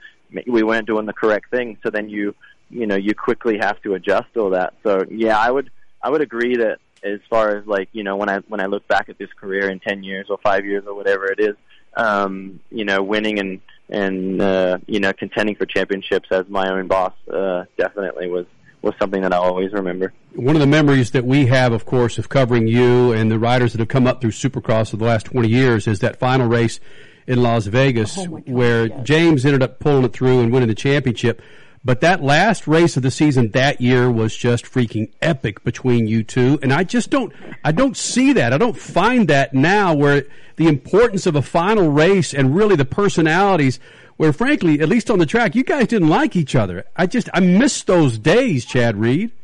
we 0.48 0.64
weren't 0.64 0.88
doing 0.88 1.06
the 1.06 1.14
correct 1.14 1.52
thing. 1.52 1.78
So 1.84 1.92
then 1.92 2.10
you, 2.10 2.34
you 2.70 2.88
know, 2.88 2.96
you 2.96 3.14
quickly 3.14 3.58
have 3.60 3.82
to 3.84 3.94
adjust 3.94 4.36
all 4.36 4.50
that. 4.52 4.74
So 4.84 5.06
yeah, 5.12 5.38
I 5.38 5.52
would, 5.52 5.70
I 6.02 6.10
would 6.10 6.22
agree 6.22 6.58
that 6.58 6.80
as 7.04 7.20
far 7.30 7.56
as 7.56 7.68
like, 7.68 7.90
you 7.92 8.04
know, 8.04 8.16
when 8.16 8.30
I 8.30 8.40
when 8.48 8.62
I 8.62 8.66
look 8.66 8.88
back 8.88 9.10
at 9.10 9.18
this 9.20 9.30
career 9.40 9.70
in 9.70 9.80
ten 9.80 10.04
years 10.04 10.28
or 10.30 10.40
five 10.44 10.66
years 10.66 10.86
or 10.88 10.96
whatever 10.96 11.26
it 11.32 11.40
is, 11.40 11.56
um, 11.96 12.60
you 12.72 12.86
know, 12.86 13.04
winning 13.04 13.40
and 13.40 13.62
and 13.90 14.42
uh, 14.42 14.80
you 14.88 15.00
know, 15.00 15.14
contending 15.14 15.56
for 15.56 15.68
championships 15.68 16.30
as 16.32 16.48
my 16.50 16.70
own 16.70 16.88
boss 16.88 17.14
uh, 17.32 17.66
definitely 17.78 18.28
was 18.28 18.48
was 18.84 18.94
something 19.00 19.22
that 19.22 19.34
I 19.34 19.38
always 19.38 19.72
remember. 19.72 20.14
One 20.36 20.56
of 20.56 20.60
the 20.60 20.68
memories 20.68 21.12
that 21.12 21.26
we 21.26 21.46
have, 21.48 21.72
of 21.72 21.86
course, 21.86 22.18
of 22.18 22.30
covering 22.30 22.68
you 22.68 23.14
and 23.14 23.32
the 23.32 23.40
riders 23.40 23.72
that 23.74 23.80
have 23.80 23.88
come 23.88 24.06
up 24.06 24.22
through 24.22 24.32
Supercross 24.32 24.94
of 24.94 25.00
the 25.00 25.06
last 25.06 25.26
20 25.28 25.48
years 25.48 25.88
is 25.88 26.00
that 26.00 26.20
final 26.20 26.48
race 26.48 26.80
in 27.26 27.42
Las 27.42 27.66
Vegas 27.68 28.18
Oh, 28.18 28.26
God, 28.26 28.50
where 28.50 28.86
yes. 28.88 29.00
James 29.04 29.46
ended 29.46 29.64
up 29.64 29.80
pulling 29.80 30.04
it 30.04 30.14
through 30.14 30.42
and 30.42 30.52
winning 30.52 30.68
the 30.68 30.76
championship. 30.76 31.42
But 31.86 32.02
that 32.02 32.24
last 32.24 32.66
race 32.66 32.96
of 32.96 33.04
the 33.04 33.12
season 33.12 33.52
that 33.52 33.82
year 33.82 34.10
was 34.10 34.36
just 34.36 34.66
freaking 34.66 35.12
epic 35.22 35.64
between 35.64 36.08
you 36.08 36.24
two. 36.24 36.58
And 36.62 36.72
I 36.72 36.84
just 36.86 37.10
don't, 37.10 37.34
I 37.64 37.74
don't 37.74 37.98
see 37.98 38.34
that. 38.34 38.54
I 38.54 38.58
don't 38.58 38.78
find 38.78 39.28
that 39.28 39.54
now 39.54 39.94
where 39.94 40.24
the 40.56 40.68
importance 40.68 41.26
of 41.26 41.36
a 41.36 41.42
final 41.42 41.90
race 41.90 42.34
and 42.34 42.56
really 42.56 42.78
the 42.78 42.86
personalities 42.86 43.80
where 44.18 44.34
frankly, 44.34 44.80
at 44.80 44.90
least 44.90 45.10
on 45.10 45.20
the 45.20 45.26
track, 45.26 45.56
you 45.56 45.64
guys 45.64 45.88
didn't 45.88 46.10
like 46.10 46.36
each 46.36 46.56
other. 46.56 46.86
I 46.96 47.08
just, 47.08 47.30
I 47.34 47.40
miss 47.40 47.84
those 47.84 48.18
days, 48.18 48.66
Chad 48.66 48.96
Reed. 48.96 49.32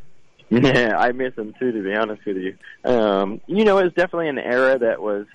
Yeah, 0.52 0.98
I 0.98 1.12
miss 1.12 1.36
them 1.36 1.54
too. 1.60 1.70
To 1.70 1.80
be 1.80 1.94
honest 1.94 2.26
with 2.26 2.36
you, 2.36 2.56
um, 2.84 3.40
you 3.46 3.64
know, 3.64 3.78
it 3.78 3.84
was 3.84 3.92
definitely 3.92 4.30
an 4.30 4.38
era 4.38 4.80
that 4.80 5.00
was 5.00 5.26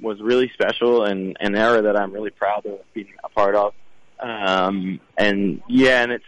was 0.00 0.18
really 0.22 0.50
special 0.54 1.04
and 1.04 1.36
an 1.40 1.54
era 1.54 1.82
that 1.82 1.94
I'm 1.94 2.10
really 2.10 2.30
proud 2.30 2.64
of 2.64 2.80
being 2.94 3.12
a 3.22 3.28
part 3.28 3.54
of. 3.54 3.74
Um, 4.18 4.98
and 5.18 5.60
yeah, 5.68 6.02
and 6.02 6.10
it's 6.10 6.24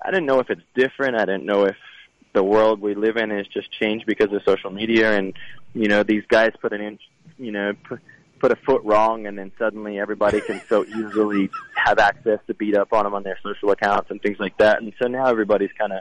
I 0.00 0.12
didn't 0.12 0.26
know 0.26 0.38
if 0.38 0.48
it's 0.48 0.62
different. 0.76 1.16
I 1.16 1.24
didn't 1.24 1.44
know 1.44 1.64
if 1.64 1.76
the 2.32 2.42
world 2.44 2.80
we 2.80 2.94
live 2.94 3.16
in 3.16 3.30
has 3.30 3.46
just 3.48 3.72
changed 3.72 4.06
because 4.06 4.32
of 4.32 4.42
social 4.44 4.70
media 4.70 5.18
and 5.18 5.34
you 5.74 5.88
know 5.88 6.02
these 6.02 6.22
guys 6.28 6.52
put 6.60 6.72
an 6.72 6.80
inch, 6.80 7.00
you 7.36 7.50
know, 7.50 7.72
put, 7.88 8.00
put 8.42 8.50
a 8.50 8.56
foot 8.56 8.82
wrong 8.82 9.26
and 9.26 9.38
then 9.38 9.52
suddenly 9.56 10.00
everybody 10.00 10.40
can 10.40 10.60
so 10.68 10.84
easily 10.98 11.48
have 11.76 12.00
access 12.00 12.40
to 12.48 12.54
beat 12.54 12.76
up 12.76 12.92
on 12.92 13.04
them 13.04 13.14
on 13.14 13.22
their 13.22 13.38
social 13.40 13.70
accounts 13.70 14.10
and 14.10 14.20
things 14.20 14.36
like 14.40 14.58
that. 14.58 14.82
And 14.82 14.92
so 15.00 15.06
now 15.06 15.26
everybody's 15.26 15.70
kind 15.78 15.92
of 15.92 16.00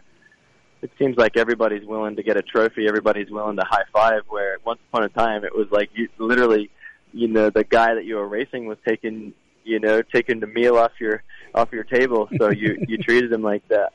it 0.82 0.90
seems 0.98 1.16
like 1.16 1.38
everybody's 1.38 1.86
willing 1.86 2.16
to 2.16 2.24
get 2.24 2.38
a 2.38 2.42
trophy. 2.42 2.88
Everybody's 2.88 3.30
willing 3.30 3.56
to 3.58 3.64
high 3.64 3.84
five. 3.94 4.24
Where 4.28 4.58
once 4.66 4.80
upon 4.90 5.04
a 5.04 5.10
time 5.10 5.46
it 5.46 5.56
was 5.56 5.68
like 5.70 5.92
you 5.94 6.10
literally, 6.18 6.72
you 7.14 7.28
know, 7.28 7.52
the 7.52 7.64
guy 7.64 7.94
that 7.94 8.06
you 8.06 8.16
were 8.16 8.28
racing 8.28 8.66
was 8.66 8.80
taking 8.88 9.34
you 9.64 9.80
know, 9.80 10.02
taking 10.02 10.40
the 10.40 10.48
meal 10.48 10.78
off 10.78 10.94
your 11.00 11.22
off 11.54 11.72
your 11.72 11.84
table. 11.84 12.28
So 12.40 12.50
you 12.50 12.84
you 12.88 12.98
treated 13.08 13.32
him 13.32 13.44
like 13.44 13.68
that. 13.68 13.94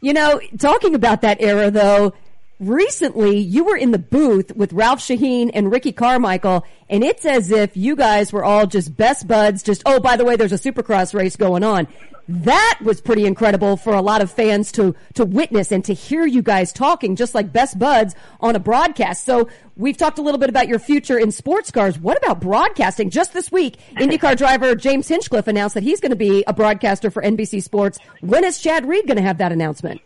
You 0.00 0.12
know, 0.12 0.40
talking 0.58 0.96
about 0.96 1.20
that 1.22 1.40
era 1.40 1.70
though, 1.70 2.12
recently 2.60 3.38
you 3.38 3.64
were 3.64 3.76
in 3.76 3.90
the 3.90 3.98
booth 3.98 4.54
with 4.54 4.72
Ralph 4.72 5.00
Shaheen 5.00 5.50
and 5.52 5.72
Ricky 5.72 5.92
Carmichael, 5.92 6.64
and 6.88 7.02
it's 7.02 7.24
as 7.24 7.50
if 7.50 7.76
you 7.76 7.96
guys 7.96 8.32
were 8.32 8.44
all 8.44 8.66
just 8.66 8.96
best 8.96 9.26
buds. 9.26 9.62
Just 9.62 9.82
oh, 9.86 9.98
by 9.98 10.16
the 10.16 10.24
way, 10.24 10.36
there's 10.36 10.52
a 10.52 10.56
Supercross 10.56 11.14
race 11.14 11.36
going 11.36 11.64
on. 11.64 11.88
That 12.28 12.78
was 12.84 13.00
pretty 13.00 13.26
incredible 13.26 13.76
for 13.76 13.92
a 13.92 14.02
lot 14.02 14.20
of 14.20 14.30
fans 14.30 14.70
to 14.72 14.94
to 15.14 15.24
witness 15.24 15.72
and 15.72 15.84
to 15.86 15.94
hear 15.94 16.24
you 16.24 16.42
guys 16.42 16.72
talking 16.72 17.16
just 17.16 17.34
like 17.34 17.52
best 17.52 17.76
buds 17.76 18.14
on 18.38 18.54
a 18.54 18.60
broadcast. 18.60 19.24
So 19.24 19.48
we've 19.76 19.96
talked 19.96 20.18
a 20.18 20.22
little 20.22 20.38
bit 20.38 20.48
about 20.48 20.68
your 20.68 20.78
future 20.78 21.18
in 21.18 21.32
sports 21.32 21.72
cars. 21.72 21.98
What 21.98 22.18
about 22.18 22.40
broadcasting? 22.40 23.10
Just 23.10 23.32
this 23.32 23.50
week, 23.50 23.78
IndyCar 23.96 24.36
driver 24.36 24.76
James 24.76 25.08
Hinchcliffe 25.08 25.48
announced 25.48 25.74
that 25.74 25.82
he's 25.82 25.98
going 25.98 26.10
to 26.10 26.16
be 26.16 26.44
a 26.46 26.52
broadcaster 26.52 27.10
for 27.10 27.20
NBC 27.20 27.64
Sports. 27.64 27.98
When 28.20 28.44
is 28.44 28.60
Chad 28.60 28.86
Reed 28.86 29.06
going 29.06 29.16
to 29.16 29.22
have 29.22 29.38
that 29.38 29.50
announcement? 29.50 30.00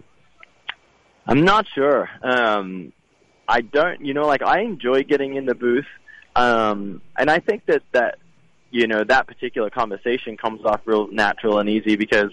I'm 1.26 1.44
not 1.44 1.66
sure. 1.74 2.08
Um, 2.22 2.92
I 3.48 3.60
don't, 3.60 4.04
you 4.04 4.14
know, 4.14 4.26
like 4.26 4.42
I 4.42 4.60
enjoy 4.60 5.04
getting 5.04 5.34
in 5.34 5.46
the 5.46 5.54
booth, 5.54 5.86
um, 6.36 7.00
and 7.16 7.30
I 7.30 7.38
think 7.38 7.66
that 7.66 7.82
that 7.92 8.18
you 8.70 8.86
know 8.86 9.04
that 9.04 9.26
particular 9.26 9.70
conversation 9.70 10.36
comes 10.36 10.64
off 10.64 10.80
real 10.84 11.08
natural 11.08 11.58
and 11.58 11.68
easy 11.68 11.96
because 11.96 12.30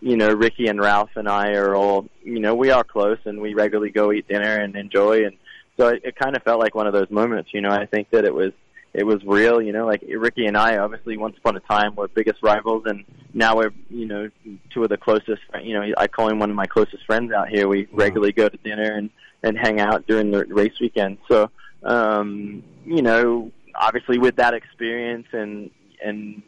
you 0.00 0.16
know 0.16 0.32
Ricky 0.32 0.68
and 0.68 0.80
Ralph 0.80 1.10
and 1.16 1.28
I 1.28 1.52
are 1.54 1.74
all 1.74 2.06
you 2.22 2.40
know 2.40 2.54
we 2.54 2.70
are 2.70 2.84
close 2.84 3.18
and 3.24 3.40
we 3.40 3.54
regularly 3.54 3.90
go 3.90 4.12
eat 4.12 4.28
dinner 4.28 4.56
and 4.56 4.76
enjoy, 4.76 5.24
and 5.24 5.36
so 5.76 5.88
it, 5.88 6.02
it 6.04 6.16
kind 6.16 6.36
of 6.36 6.42
felt 6.42 6.60
like 6.60 6.74
one 6.74 6.86
of 6.86 6.92
those 6.92 7.10
moments. 7.10 7.50
You 7.52 7.60
know, 7.60 7.70
I 7.70 7.86
think 7.86 8.10
that 8.10 8.24
it 8.24 8.34
was 8.34 8.52
it 8.92 9.04
was 9.04 9.22
real. 9.24 9.60
You 9.62 9.72
know, 9.72 9.86
like 9.86 10.02
Ricky 10.16 10.46
and 10.46 10.56
I, 10.56 10.78
obviously, 10.78 11.16
once 11.16 11.36
upon 11.38 11.56
a 11.56 11.60
time, 11.60 11.94
were 11.94 12.08
biggest 12.08 12.42
rivals, 12.42 12.84
and 12.86 13.04
now 13.32 13.56
we're, 13.56 13.72
you 13.88 14.06
know, 14.06 14.30
two 14.72 14.82
of 14.82 14.88
the 14.88 14.96
closest. 14.96 15.42
You 15.62 15.74
know, 15.74 15.94
I 15.96 16.06
call 16.08 16.28
him 16.28 16.38
one 16.38 16.50
of 16.50 16.56
my 16.56 16.66
closest 16.66 17.04
friends 17.06 17.32
out 17.32 17.48
here. 17.48 17.68
We 17.68 17.88
regularly 17.92 18.32
go 18.32 18.48
to 18.48 18.56
dinner 18.58 18.92
and 18.92 19.10
and 19.42 19.56
hang 19.56 19.80
out 19.80 20.06
during 20.06 20.30
the 20.30 20.44
race 20.46 20.78
weekend. 20.80 21.18
So, 21.30 21.50
um, 21.82 22.62
you 22.84 23.02
know, 23.02 23.52
obviously, 23.74 24.18
with 24.18 24.36
that 24.36 24.54
experience 24.54 25.26
and 25.32 25.70
and 26.04 26.42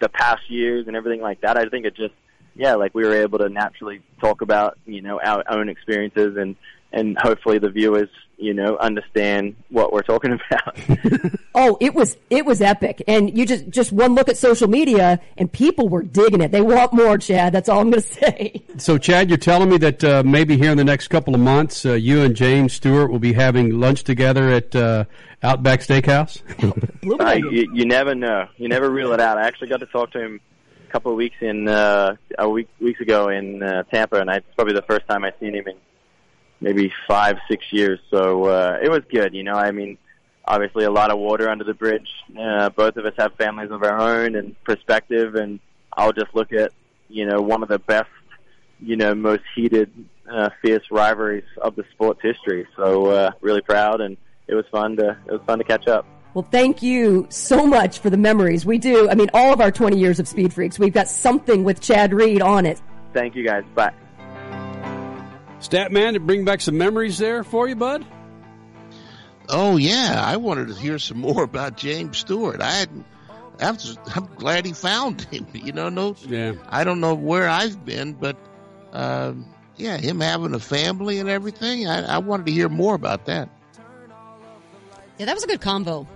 the 0.00 0.08
past 0.08 0.48
years 0.48 0.86
and 0.86 0.96
everything 0.96 1.20
like 1.20 1.40
that, 1.40 1.56
I 1.56 1.64
think 1.66 1.86
it 1.86 1.96
just, 1.96 2.14
yeah, 2.54 2.74
like 2.74 2.94
we 2.94 3.04
were 3.04 3.14
able 3.14 3.38
to 3.38 3.48
naturally 3.48 4.02
talk 4.20 4.42
about, 4.42 4.78
you 4.86 5.02
know, 5.02 5.20
our 5.20 5.42
own 5.48 5.68
experiences 5.68 6.36
and 6.36 6.56
and 6.92 7.16
hopefully 7.18 7.58
the 7.58 7.70
viewers, 7.70 8.08
you 8.38 8.54
know, 8.54 8.76
understand 8.76 9.56
what 9.70 9.92
we're 9.92 10.02
talking 10.02 10.38
about. 10.50 10.78
Oh, 11.54 11.78
it 11.80 11.94
was 11.94 12.16
it 12.28 12.44
was 12.44 12.60
epic, 12.60 13.02
and 13.08 13.36
you 13.36 13.46
just 13.46 13.68
just 13.70 13.92
one 13.92 14.14
look 14.14 14.28
at 14.28 14.36
social 14.36 14.68
media, 14.68 15.20
and 15.36 15.50
people 15.50 15.88
were 15.88 16.02
digging 16.02 16.40
it. 16.40 16.52
They 16.52 16.60
want 16.60 16.92
more, 16.92 17.16
Chad. 17.18 17.52
That's 17.52 17.68
all 17.68 17.80
I'm 17.80 17.90
going 17.90 18.02
to 18.02 18.08
say. 18.08 18.62
So, 18.76 18.98
Chad, 18.98 19.30
you're 19.30 19.38
telling 19.38 19.70
me 19.70 19.78
that 19.78 20.04
uh, 20.04 20.22
maybe 20.24 20.56
here 20.56 20.70
in 20.70 20.76
the 20.76 20.84
next 20.84 21.08
couple 21.08 21.34
of 21.34 21.40
months, 21.40 21.86
uh, 21.86 21.94
you 21.94 22.22
and 22.22 22.36
James 22.36 22.74
Stewart 22.74 23.10
will 23.10 23.18
be 23.18 23.32
having 23.32 23.80
lunch 23.80 24.04
together 24.04 24.50
at 24.50 24.76
uh, 24.76 25.04
Outback 25.42 25.80
Steakhouse? 25.80 26.42
Uh, 27.20 27.32
you, 27.50 27.70
you 27.72 27.84
never 27.86 28.14
know. 28.14 28.48
You 28.56 28.68
never 28.68 28.90
rule 28.90 29.12
it 29.12 29.20
out. 29.20 29.38
I 29.38 29.46
actually 29.46 29.68
got 29.68 29.80
to 29.80 29.86
talk 29.86 30.12
to 30.12 30.20
him 30.20 30.40
a 30.88 30.92
couple 30.92 31.10
of 31.10 31.16
weeks 31.16 31.36
in 31.40 31.68
uh, 31.68 32.16
a 32.38 32.48
week 32.48 32.68
weeks 32.80 33.00
ago 33.00 33.28
in 33.28 33.62
uh, 33.62 33.82
Tampa, 33.84 34.20
and 34.20 34.30
I, 34.30 34.36
it's 34.36 34.54
probably 34.54 34.74
the 34.74 34.82
first 34.82 35.06
time 35.08 35.24
I've 35.24 35.34
seen 35.40 35.54
him 35.54 35.66
in 35.68 35.76
maybe 36.60 36.92
five, 37.06 37.36
six 37.48 37.64
years. 37.70 38.00
So 38.10 38.44
uh, 38.44 38.78
it 38.82 38.90
was 38.90 39.02
good. 39.10 39.34
You 39.34 39.42
know, 39.42 39.54
I 39.54 39.70
mean, 39.70 39.98
obviously 40.46 40.84
a 40.84 40.90
lot 40.90 41.10
of 41.10 41.18
water 41.18 41.48
under 41.48 41.64
the 41.64 41.74
bridge. 41.74 42.08
Uh, 42.38 42.70
both 42.70 42.96
of 42.96 43.04
us 43.04 43.14
have 43.18 43.34
families 43.34 43.70
of 43.70 43.82
our 43.82 43.98
own 43.98 44.36
and 44.36 44.62
perspective, 44.64 45.34
and 45.34 45.60
I'll 45.92 46.12
just 46.12 46.34
look 46.34 46.52
at 46.52 46.72
you 47.08 47.26
know 47.26 47.40
one 47.40 47.62
of 47.62 47.68
the 47.68 47.78
best, 47.78 48.10
you 48.80 48.96
know, 48.96 49.14
most 49.14 49.42
heated, 49.54 49.90
uh, 50.30 50.50
fierce 50.62 50.84
rivalries 50.90 51.44
of 51.60 51.76
the 51.76 51.84
sport's 51.92 52.20
history. 52.22 52.66
So 52.76 53.06
uh, 53.06 53.30
really 53.40 53.62
proud, 53.62 54.00
and 54.00 54.16
it 54.46 54.54
was 54.54 54.64
fun 54.70 54.96
to 54.96 55.16
it 55.26 55.32
was 55.32 55.40
fun 55.46 55.58
to 55.58 55.64
catch 55.64 55.88
up. 55.88 56.06
Well, 56.34 56.46
thank 56.50 56.82
you 56.82 57.26
so 57.30 57.66
much 57.66 58.00
for 58.00 58.10
the 58.10 58.18
memories. 58.18 58.66
We 58.66 58.76
do. 58.76 59.08
I 59.08 59.14
mean, 59.14 59.30
all 59.32 59.54
of 59.54 59.62
our 59.62 59.70
20 59.72 59.98
years 59.98 60.20
of 60.20 60.28
Speed 60.28 60.52
Freaks, 60.52 60.78
we've 60.78 60.92
got 60.92 61.08
something 61.08 61.64
with 61.64 61.80
Chad 61.80 62.12
Reed 62.12 62.42
on 62.42 62.66
it. 62.66 62.78
Thank 63.14 63.34
you 63.36 63.42
guys. 63.42 63.64
Bye. 63.74 63.94
Statman, 65.68 66.14
to 66.14 66.20
bring 66.20 66.44
back 66.44 66.60
some 66.60 66.78
memories 66.78 67.18
there 67.18 67.44
for 67.44 67.68
you, 67.68 67.76
bud? 67.76 68.04
Oh 69.48 69.76
yeah, 69.76 70.22
I 70.24 70.36
wanted 70.36 70.68
to 70.68 70.74
hear 70.74 70.98
some 70.98 71.18
more 71.18 71.42
about 71.42 71.76
James 71.76 72.18
Stewart. 72.18 72.60
I 72.60 72.70
hadn't. 72.70 73.06
I'm, 73.60 73.76
I'm 74.14 74.26
glad 74.34 74.66
he 74.66 74.72
found 74.72 75.22
him. 75.22 75.46
You 75.54 75.72
know, 75.72 75.88
no, 75.88 76.16
yeah. 76.26 76.52
I 76.68 76.84
don't 76.84 77.00
know 77.00 77.14
where 77.14 77.48
I've 77.48 77.84
been, 77.84 78.12
but 78.12 78.36
um, 78.92 79.46
yeah, 79.76 79.96
him 79.96 80.20
having 80.20 80.54
a 80.54 80.60
family 80.60 81.18
and 81.18 81.28
everything. 81.28 81.88
I, 81.88 82.16
I 82.16 82.18
wanted 82.18 82.46
to 82.46 82.52
hear 82.52 82.68
more 82.68 82.94
about 82.94 83.26
that. 83.26 83.48
Yeah, 85.18 85.26
that 85.26 85.34
was 85.34 85.44
a 85.44 85.48
good 85.48 85.60
combo. 85.60 86.06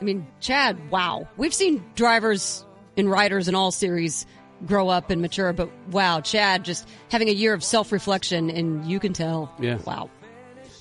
I 0.00 0.04
mean, 0.04 0.26
Chad, 0.40 0.90
wow. 0.90 1.28
We've 1.36 1.54
seen 1.54 1.84
drivers 1.94 2.64
and 2.96 3.10
riders 3.10 3.48
in 3.48 3.54
all 3.54 3.70
series 3.70 4.26
grow 4.66 4.88
up 4.88 5.10
and 5.10 5.22
mature, 5.22 5.52
but 5.52 5.70
wow, 5.90 6.20
Chad 6.20 6.64
just 6.64 6.88
having 7.10 7.28
a 7.28 7.32
year 7.32 7.54
of 7.54 7.62
self 7.62 7.92
reflection, 7.92 8.50
and 8.50 8.86
you 8.86 9.00
can 9.00 9.12
tell. 9.12 9.52
Yeah. 9.60 9.78
Wow. 9.86 10.10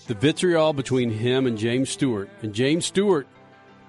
The 0.08 0.14
vitriol 0.14 0.74
between 0.74 1.10
him 1.10 1.46
and 1.46 1.58
James 1.58 1.90
Stewart. 1.90 2.30
And 2.42 2.54
James 2.54 2.86
Stewart, 2.86 3.28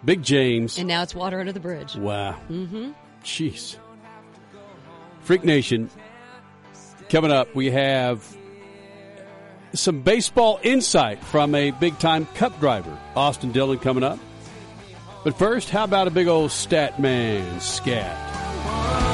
Big 0.05 0.23
James. 0.23 0.79
And 0.79 0.89
now 0.89 1.03
it's 1.03 1.15
water 1.15 1.39
under 1.39 1.53
the 1.53 1.61
bridge. 1.61 1.95
Wow. 1.97 2.39
Mm-hmm. 2.51 2.91
Jeez. 3.23 3.77
Freak 5.23 5.45
Nation, 5.45 5.91
coming 7.09 7.31
up, 7.31 7.55
we 7.55 7.71
have 7.71 8.37
some 9.75 10.01
baseball 10.01 10.59
insight 10.63 11.23
from 11.23 11.55
a 11.55 11.71
big 11.73 11.99
time 11.99 12.27
cup 12.35 12.59
driver, 12.61 12.97
Austin 13.15 13.53
Dillon, 13.53 13.79
coming 13.79 14.03
up. 14.03 14.19
But 15.25 15.37
first, 15.37 15.69
how 15.71 15.85
about 15.85 16.09
a 16.09 16.11
big 16.11 16.29
old 16.29 16.51
stat 16.51 16.99
man 16.99 17.61
scat? 17.61 19.08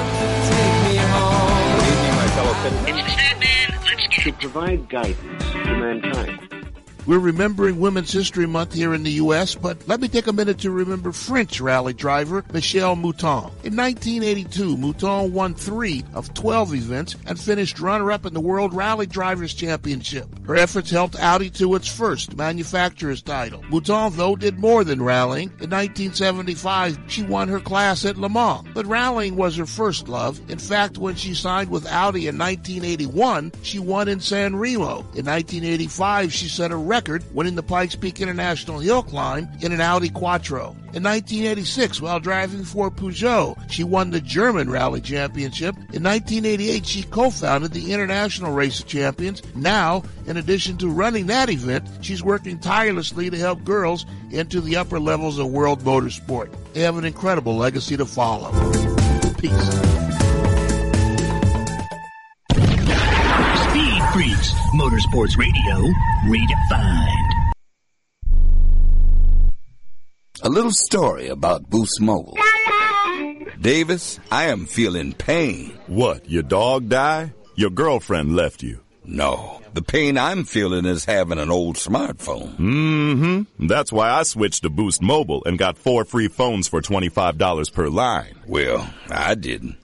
To 2.64 4.32
provide 4.40 4.88
guidance 4.88 5.44
to 5.52 5.76
mankind. 5.76 6.63
We're 7.06 7.18
remembering 7.18 7.80
Women's 7.80 8.10
History 8.10 8.46
Month 8.46 8.72
here 8.72 8.94
in 8.94 9.02
the 9.02 9.10
U.S., 9.10 9.54
but 9.54 9.86
let 9.86 10.00
me 10.00 10.08
take 10.08 10.26
a 10.26 10.32
minute 10.32 10.60
to 10.60 10.70
remember 10.70 11.12
French 11.12 11.60
rally 11.60 11.92
driver 11.92 12.42
Michelle 12.50 12.96
Mouton. 12.96 13.50
In 13.62 13.76
1982, 13.76 14.78
Mouton 14.78 15.30
won 15.30 15.54
three 15.54 16.02
of 16.14 16.32
12 16.32 16.74
events 16.74 17.16
and 17.26 17.38
finished 17.38 17.78
runner-up 17.78 18.24
in 18.24 18.32
the 18.32 18.40
World 18.40 18.72
Rally 18.72 19.04
Drivers 19.04 19.52
Championship. 19.52 20.26
Her 20.46 20.56
efforts 20.56 20.90
helped 20.90 21.20
Audi 21.20 21.50
to 21.50 21.74
its 21.74 21.94
first 21.94 22.38
manufacturer's 22.38 23.20
title. 23.20 23.62
Mouton, 23.68 24.16
though, 24.16 24.34
did 24.34 24.58
more 24.58 24.82
than 24.82 25.02
rallying. 25.02 25.48
In 25.60 25.68
1975, 25.68 26.98
she 27.06 27.22
won 27.22 27.48
her 27.48 27.60
class 27.60 28.06
at 28.06 28.16
Le 28.16 28.30
Mans, 28.30 28.66
but 28.72 28.86
rallying 28.86 29.36
was 29.36 29.56
her 29.56 29.66
first 29.66 30.08
love. 30.08 30.40
In 30.48 30.58
fact, 30.58 30.96
when 30.96 31.16
she 31.16 31.34
signed 31.34 31.68
with 31.68 31.86
Audi 31.86 32.28
in 32.28 32.38
1981, 32.38 33.52
she 33.62 33.78
won 33.78 34.08
in 34.08 34.20
San 34.20 34.56
Remo. 34.56 35.00
In 35.14 35.26
1985, 35.26 36.32
she 36.32 36.48
set 36.48 36.70
a 36.70 36.93
winning 37.32 37.56
the 37.56 37.62
Pikes 37.62 37.96
Peak 37.96 38.20
International 38.20 38.78
Hill 38.78 39.02
Climb 39.02 39.48
in 39.60 39.72
an 39.72 39.80
Audi 39.80 40.10
Quattro. 40.10 40.76
In 40.92 41.02
1986, 41.02 42.00
while 42.00 42.20
driving 42.20 42.62
for 42.62 42.88
Peugeot, 42.88 43.58
she 43.68 43.82
won 43.82 44.10
the 44.10 44.20
German 44.20 44.70
Rally 44.70 45.00
Championship. 45.00 45.74
In 45.74 46.04
1988, 46.04 46.86
she 46.86 47.02
co-founded 47.02 47.72
the 47.72 47.92
International 47.92 48.52
Race 48.52 48.78
of 48.78 48.86
Champions. 48.86 49.42
Now, 49.56 50.04
in 50.26 50.36
addition 50.36 50.76
to 50.78 50.88
running 50.88 51.26
that 51.26 51.50
event, 51.50 51.88
she's 52.00 52.22
working 52.22 52.60
tirelessly 52.60 53.28
to 53.28 53.36
help 53.36 53.64
girls 53.64 54.06
into 54.30 54.60
the 54.60 54.76
upper 54.76 55.00
levels 55.00 55.40
of 55.40 55.48
world 55.48 55.80
motorsport. 55.80 56.54
They 56.74 56.82
have 56.82 56.96
an 56.96 57.04
incredible 57.04 57.56
legacy 57.56 57.96
to 57.96 58.06
follow. 58.06 58.52
Peace. 59.38 60.23
Speed 64.14 64.36
Motorsports 64.74 65.36
Radio, 65.36 65.92
redefined. 66.26 67.52
A 70.42 70.48
little 70.48 70.70
story 70.70 71.26
about 71.26 71.68
Boost 71.68 72.00
Mobile. 72.00 72.38
Davis, 73.60 74.20
I 74.30 74.44
am 74.44 74.66
feeling 74.66 75.14
pain. 75.14 75.76
What, 75.88 76.30
your 76.30 76.44
dog 76.44 76.88
die? 76.88 77.32
Your 77.56 77.70
girlfriend 77.70 78.36
left 78.36 78.62
you? 78.62 78.78
No. 79.04 79.60
The 79.72 79.82
pain 79.82 80.16
I'm 80.16 80.44
feeling 80.44 80.84
is 80.84 81.04
having 81.04 81.40
an 81.40 81.50
old 81.50 81.74
smartphone. 81.74 82.56
Mm-hmm. 82.56 83.66
That's 83.66 83.90
why 83.90 84.10
I 84.10 84.22
switched 84.22 84.62
to 84.62 84.70
Boost 84.70 85.02
Mobile 85.02 85.42
and 85.44 85.58
got 85.58 85.76
four 85.76 86.04
free 86.04 86.28
phones 86.28 86.68
for 86.68 86.80
$25 86.80 87.72
per 87.72 87.88
line. 87.88 88.36
Well, 88.46 88.88
I 89.10 89.34
didn't. 89.34 89.76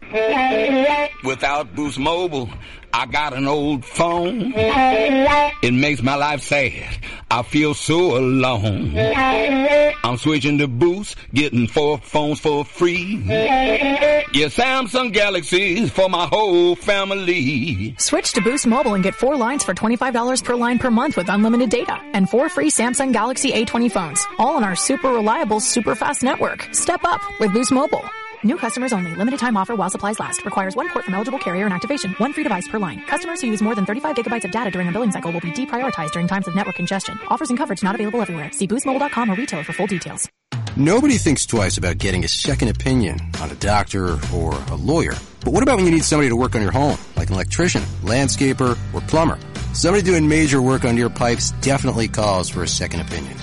Without 1.24 1.74
Boost 1.74 1.98
Mobile, 1.98 2.50
I 2.92 3.06
got 3.06 3.34
an 3.34 3.46
old 3.46 3.84
phone. 3.84 4.52
It 4.56 5.72
makes 5.72 6.02
my 6.02 6.16
life 6.16 6.42
sad. 6.42 6.98
I 7.30 7.42
feel 7.42 7.74
so 7.74 8.18
alone. 8.18 8.96
I'm 8.96 10.16
switching 10.16 10.58
to 10.58 10.66
Boost, 10.66 11.16
getting 11.32 11.68
four 11.68 11.98
phones 11.98 12.40
for 12.40 12.64
free. 12.64 13.22
Yeah, 13.28 14.46
Samsung 14.46 15.12
Galaxies 15.12 15.90
for 15.92 16.08
my 16.08 16.26
whole 16.26 16.74
family. 16.74 17.94
Switch 17.98 18.32
to 18.32 18.40
Boost 18.40 18.66
Mobile 18.66 18.94
and 18.94 19.04
get 19.04 19.14
four 19.14 19.36
lines 19.36 19.62
for 19.62 19.74
$25 19.74 20.44
per 20.44 20.56
line 20.56 20.78
per 20.78 20.90
month 20.90 21.16
with 21.16 21.28
unlimited 21.28 21.70
data 21.70 22.00
and 22.14 22.28
four 22.28 22.48
free 22.48 22.70
Samsung 22.70 23.12
Galaxy 23.12 23.52
A20 23.52 23.92
phones, 23.92 24.26
all 24.38 24.56
on 24.56 24.64
our 24.64 24.74
super 24.74 25.10
reliable, 25.10 25.60
super 25.60 25.94
fast 25.94 26.22
network. 26.22 26.68
Step 26.72 27.04
up 27.04 27.20
with 27.38 27.52
Boost 27.52 27.70
Mobile. 27.70 28.04
New 28.42 28.56
customers 28.56 28.94
only. 28.94 29.14
Limited 29.14 29.38
time 29.38 29.54
offer 29.58 29.74
while 29.74 29.90
supplies 29.90 30.18
last. 30.18 30.42
Requires 30.46 30.74
one 30.74 30.88
port 30.88 31.04
from 31.04 31.12
eligible 31.12 31.38
carrier 31.38 31.66
and 31.66 31.74
activation. 31.74 32.12
One 32.14 32.32
free 32.32 32.42
device 32.42 32.66
per 32.68 32.78
line. 32.78 33.02
Customers 33.02 33.42
who 33.42 33.48
use 33.48 33.60
more 33.60 33.74
than 33.74 33.84
35 33.84 34.16
gigabytes 34.16 34.44
of 34.46 34.50
data 34.50 34.70
during 34.70 34.88
a 34.88 34.92
billing 34.92 35.12
cycle 35.12 35.30
will 35.30 35.40
be 35.40 35.50
deprioritized 35.50 36.12
during 36.12 36.26
times 36.26 36.48
of 36.48 36.54
network 36.54 36.76
congestion. 36.76 37.18
Offers 37.28 37.50
and 37.50 37.58
coverage 37.58 37.82
not 37.82 37.94
available 37.94 38.22
everywhere. 38.22 38.50
See 38.52 38.66
boostmobile.com 38.66 39.30
or 39.30 39.34
retailer 39.34 39.62
for 39.62 39.74
full 39.74 39.86
details. 39.86 40.26
Nobody 40.74 41.18
thinks 41.18 41.44
twice 41.44 41.76
about 41.76 41.98
getting 41.98 42.24
a 42.24 42.28
second 42.28 42.68
opinion 42.68 43.20
on 43.40 43.50
a 43.50 43.54
doctor 43.56 44.18
or 44.32 44.54
a 44.70 44.76
lawyer. 44.76 45.14
But 45.44 45.52
what 45.52 45.62
about 45.62 45.76
when 45.76 45.84
you 45.84 45.90
need 45.90 46.04
somebody 46.04 46.30
to 46.30 46.36
work 46.36 46.54
on 46.54 46.62
your 46.62 46.72
home, 46.72 46.96
like 47.16 47.28
an 47.28 47.34
electrician, 47.34 47.82
landscaper, 48.02 48.78
or 48.94 49.00
plumber? 49.02 49.38
Somebody 49.74 50.02
doing 50.02 50.26
major 50.26 50.62
work 50.62 50.86
on 50.86 50.96
your 50.96 51.10
pipes 51.10 51.50
definitely 51.60 52.08
calls 52.08 52.48
for 52.48 52.62
a 52.62 52.68
second 52.68 53.00
opinion. 53.00 53.36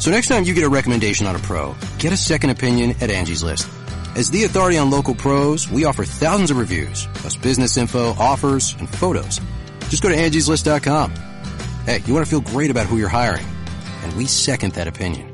So 0.00 0.10
next 0.10 0.28
time 0.28 0.44
you 0.44 0.52
get 0.52 0.64
a 0.64 0.68
recommendation 0.68 1.26
on 1.26 1.34
a 1.34 1.38
pro, 1.38 1.74
get 1.98 2.12
a 2.12 2.16
second 2.16 2.50
opinion 2.50 2.90
at 3.00 3.08
Angie's 3.08 3.42
List. 3.42 3.70
As 4.16 4.30
the 4.30 4.44
authority 4.44 4.78
on 4.78 4.90
local 4.90 5.14
pros, 5.14 5.68
we 5.68 5.86
offer 5.86 6.04
thousands 6.04 6.52
of 6.52 6.56
reviews, 6.56 7.08
plus 7.14 7.36
business 7.36 7.76
info, 7.76 8.10
offers, 8.10 8.76
and 8.78 8.88
photos. 8.88 9.40
Just 9.88 10.04
go 10.04 10.08
to 10.08 10.14
angieslist.com. 10.14 11.12
Hey, 11.84 12.00
you 12.06 12.14
want 12.14 12.24
to 12.24 12.30
feel 12.30 12.40
great 12.40 12.70
about 12.70 12.86
who 12.86 12.96
you're 12.96 13.08
hiring, 13.08 13.46
and 14.04 14.12
we 14.14 14.26
second 14.26 14.74
that 14.74 14.86
opinion. 14.86 15.32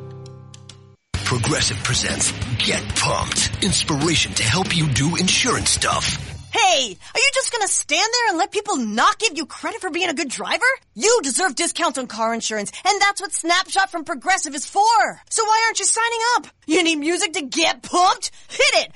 Progressive 1.13 1.77
presents 1.85 2.33
Get 2.57 2.83
Pumped. 2.97 3.63
Inspiration 3.63 4.33
to 4.35 4.43
help 4.43 4.75
you 4.75 4.89
do 4.89 5.17
insurance 5.17 5.71
stuff. 5.71 6.30
Hey, 6.53 6.97
are 7.15 7.21
you 7.21 7.31
just 7.33 7.53
gonna 7.53 7.69
stand 7.69 8.09
there 8.13 8.29
and 8.31 8.39
let 8.39 8.51
people 8.51 8.77
not 8.77 9.19
give 9.19 9.37
you 9.37 9.47
credit 9.47 9.81
for 9.81 9.91
being 9.91 10.09
a 10.09 10.15
good 10.15 10.29
driver? 10.29 10.65
You 10.95 11.21
deserve 11.23 11.55
discounts 11.55 11.97
on 11.97 12.09
car 12.09 12.35
insurance, 12.35 12.73
and 12.85 13.01
that's 13.01 13.21
what 13.21 13.33
Snapshot 13.33 13.91
from 13.91 14.05
Progressive 14.05 14.55
is 14.55 14.67
for. 14.67 15.21
So 15.31 15.45
why 15.45 15.63
aren't 15.67 15.79
you 15.79 15.85
signing 15.85 16.21
up? 16.37 16.49
You 16.67 16.83
need 16.83 16.97
music 16.97 17.35
to 17.35 17.43
get 17.43 17.83
pumped? 17.83 18.33
Hit 18.49 18.87
it! 18.87 18.93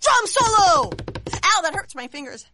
Drum 0.00 0.26
solo! 0.26 0.90
Ow, 0.90 1.60
that 1.62 1.74
hurts 1.74 1.94
my 1.94 2.08
fingers. 2.08 2.46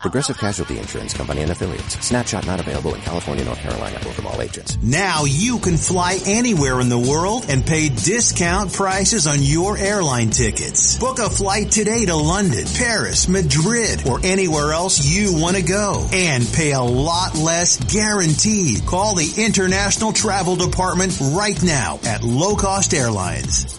Progressive 0.00 0.38
Casualty 0.38 0.78
Insurance 0.78 1.14
Company 1.14 1.42
and 1.42 1.50
affiliates. 1.50 1.94
Snapshot 2.04 2.46
not 2.46 2.60
available 2.60 2.94
in 2.94 3.00
California, 3.00 3.44
North 3.44 3.58
Carolina, 3.58 3.96
or 4.06 4.12
from 4.12 4.26
all 4.26 4.40
agents. 4.42 4.76
Now 4.82 5.24
you 5.24 5.58
can 5.58 5.76
fly 5.76 6.18
anywhere 6.26 6.80
in 6.80 6.88
the 6.88 6.98
world 6.98 7.46
and 7.48 7.64
pay 7.64 7.88
discount 7.88 8.72
prices 8.72 9.26
on 9.26 9.38
your 9.40 9.78
airline 9.78 10.30
tickets. 10.30 10.98
Book 10.98 11.18
a 11.18 11.30
flight 11.30 11.70
today 11.70 12.04
to 12.06 12.14
London, 12.16 12.64
Paris, 12.76 13.28
Madrid, 13.28 14.06
or 14.06 14.20
anywhere 14.22 14.72
else 14.72 15.04
you 15.04 15.40
want 15.40 15.56
to 15.56 15.62
go 15.62 16.06
and 16.12 16.46
pay 16.52 16.72
a 16.72 16.82
lot 16.82 17.34
less 17.36 17.82
guaranteed. 17.92 18.84
Call 18.86 19.14
the 19.14 19.34
International 19.38 20.12
Travel 20.12 20.56
Department 20.56 21.18
right 21.20 21.60
now 21.62 21.98
at 22.04 22.22
Low 22.22 22.56
Cost 22.56 22.94
Airlines. 22.94 23.78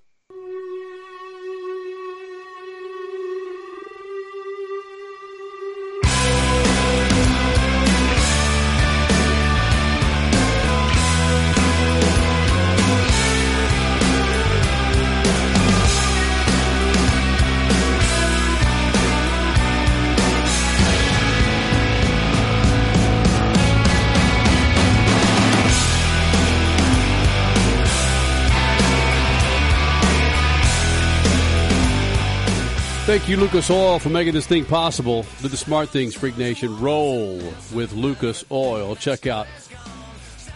Thank 33.21 33.29
you, 33.29 33.37
Lucas 33.37 33.69
Oil, 33.69 33.99
for 33.99 34.09
making 34.09 34.33
this 34.33 34.47
thing 34.47 34.65
possible. 34.65 35.27
Do 35.43 35.47
the 35.47 35.55
smart 35.55 35.89
things, 35.89 36.15
Freak 36.15 36.39
Nation. 36.39 36.79
Roll 36.79 37.37
with 37.71 37.93
Lucas 37.93 38.43
Oil. 38.49 38.95
Check 38.95 39.27
out 39.27 39.45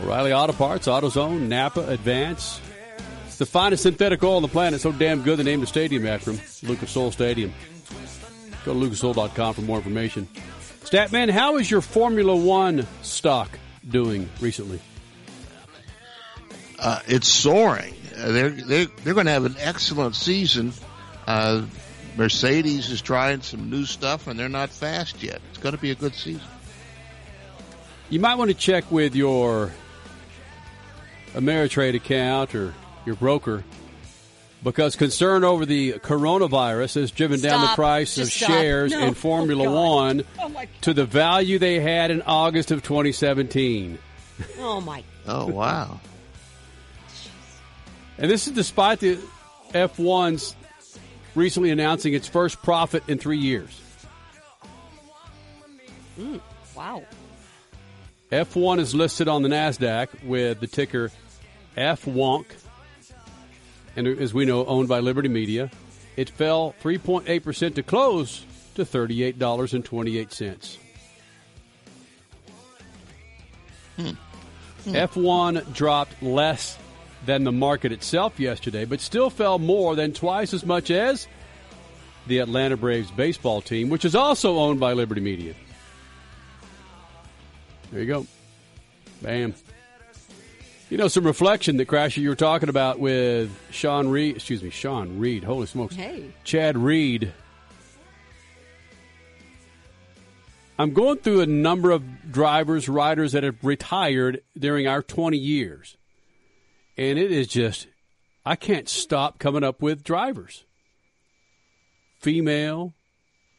O'Reilly 0.01 0.33
Auto 0.33 0.51
Parts, 0.51 0.87
AutoZone, 0.87 1.41
Napa, 1.41 1.81
Advance. 1.81 2.59
It's 3.27 3.37
the 3.37 3.45
finest 3.45 3.83
synthetic 3.83 4.23
oil 4.23 4.37
on 4.37 4.41
the 4.41 4.47
planet. 4.47 4.81
So 4.81 4.91
damn 4.91 5.21
good 5.21 5.37
they 5.37 5.43
named 5.43 5.61
the 5.61 5.67
stadium 5.67 6.07
after 6.07 6.31
him, 6.31 6.41
Lucas 6.63 6.97
Oil 6.97 7.11
Stadium. 7.11 7.53
Go 8.65 8.73
to 8.73 8.79
lucasoil.com 8.79 9.53
for 9.53 9.61
more 9.61 9.77
information. 9.77 10.27
Statman, 10.85 11.29
how 11.29 11.57
is 11.57 11.69
your 11.69 11.81
Formula 11.81 12.35
One 12.35 12.87
stock 13.03 13.59
doing 13.87 14.27
recently? 14.41 14.79
Uh, 16.79 16.99
it's 17.07 17.27
soaring. 17.27 17.93
They're 18.15 18.49
they're 18.49 18.85
they're 18.85 19.13
going 19.13 19.27
to 19.27 19.33
have 19.33 19.45
an 19.45 19.55
excellent 19.59 20.15
season. 20.15 20.73
Uh, 21.27 21.65
Mercedes 22.17 22.89
is 22.91 23.01
trying 23.01 23.41
some 23.41 23.69
new 23.69 23.85
stuff, 23.85 24.27
and 24.27 24.39
they're 24.39 24.49
not 24.49 24.69
fast 24.69 25.21
yet. 25.21 25.41
It's 25.49 25.57
going 25.57 25.75
to 25.75 25.81
be 25.81 25.91
a 25.91 25.95
good 25.95 26.15
season. 26.15 26.41
You 28.09 28.19
might 28.19 28.35
want 28.35 28.49
to 28.51 28.55
check 28.55 28.89
with 28.91 29.15
your 29.15 29.71
Ameritrade 31.33 31.95
account 31.95 32.55
or 32.55 32.73
your 33.05 33.15
broker 33.15 33.63
because 34.63 34.95
concern 34.95 35.43
over 35.43 35.65
the 35.65 35.93
coronavirus 35.93 36.95
has 36.95 37.11
driven 37.11 37.39
down 37.39 37.61
the 37.61 37.67
price 37.75 38.15
Just 38.15 38.31
of 38.31 38.37
stop. 38.37 38.49
shares 38.49 38.91
No. 38.91 38.99
in 38.99 39.09
oh, 39.09 39.13
Formula 39.13 39.63
Oh, 39.63 39.73
God. 39.73 39.75
One 39.83 40.23
Oh, 40.39 40.63
to 40.81 40.93
the 40.93 41.05
value 41.05 41.59
they 41.59 41.79
had 41.79 42.09
in 42.11 42.21
August 42.23 42.71
of 42.71 42.81
2017. 42.83 43.97
Oh 44.59 44.81
my! 44.81 45.03
Oh 45.27 45.47
wow! 45.47 45.99
And 48.19 48.29
this 48.29 48.45
is 48.45 48.53
despite 48.53 48.99
the 48.99 49.17
F1's 49.71 50.55
recently 51.35 51.71
announcing 51.71 52.13
its 52.13 52.27
first 52.27 52.61
profit 52.63 53.03
in 53.07 53.17
three 53.17 53.37
years. 53.37 53.81
Mm, 56.19 56.39
wow. 56.75 57.03
F1 58.31 58.79
is 58.79 58.95
listed 58.95 59.27
on 59.27 59.43
the 59.43 59.49
NASDAQ 59.49 60.23
with 60.23 60.59
the 60.59 60.67
ticker 60.67 61.11
FWONK, 61.77 62.45
and 63.95 64.07
as 64.07 64.33
we 64.33 64.45
know, 64.45 64.65
owned 64.65 64.87
by 64.87 64.99
Liberty 64.99 65.29
Media. 65.29 65.69
It 66.15 66.29
fell 66.29 66.73
3.8% 66.81 67.75
to 67.75 67.83
close 67.83 68.45
to 68.75 68.85
$38.28. 68.85 70.77
F1 74.85 75.73
dropped 75.73 76.21
less 76.21 76.77
than 77.25 77.43
the 77.43 77.51
market 77.51 77.91
itself 77.91 78.39
yesterday, 78.39 78.85
but 78.85 79.01
still 79.01 79.29
fell 79.29 79.59
more 79.59 79.95
than 79.95 80.13
twice 80.13 80.53
as 80.53 80.65
much 80.65 80.91
as 80.91 81.27
the 82.27 82.39
Atlanta 82.39 82.77
Braves 82.77 83.11
baseball 83.11 83.61
team, 83.61 83.89
which 83.89 84.05
is 84.05 84.15
also 84.15 84.57
owned 84.57 84.79
by 84.79 84.93
Liberty 84.93 85.21
Media. 85.21 85.53
There 87.91 88.01
you 88.01 88.07
go. 88.07 88.27
Bam. 89.21 89.53
You 90.89 90.97
know, 90.97 91.07
some 91.07 91.25
reflection 91.25 91.77
that 91.77 91.87
Crasher 91.87 92.17
you 92.17 92.29
were 92.29 92.35
talking 92.35 92.69
about 92.69 92.99
with 92.99 93.51
Sean 93.71 94.07
Reed, 94.07 94.35
excuse 94.35 94.61
me, 94.61 94.69
Sean 94.69 95.19
Reed. 95.19 95.43
Holy 95.43 95.65
smokes. 95.65 95.95
Hey. 95.95 96.25
Chad 96.43 96.77
Reed. 96.77 97.33
I'm 100.77 100.93
going 100.93 101.17
through 101.17 101.41
a 101.41 101.45
number 101.45 101.91
of 101.91 102.31
drivers, 102.31 102.89
riders 102.89 103.31
that 103.31 103.43
have 103.43 103.63
retired 103.63 104.43
during 104.57 104.87
our 104.87 105.01
20 105.01 105.37
years. 105.37 105.95
And 106.97 107.19
it 107.19 107.31
is 107.31 107.47
just, 107.47 107.87
I 108.45 108.55
can't 108.55 108.87
stop 108.87 109.39
coming 109.39 109.63
up 109.63 109.81
with 109.81 110.03
drivers. 110.03 110.63
Female, 112.19 112.93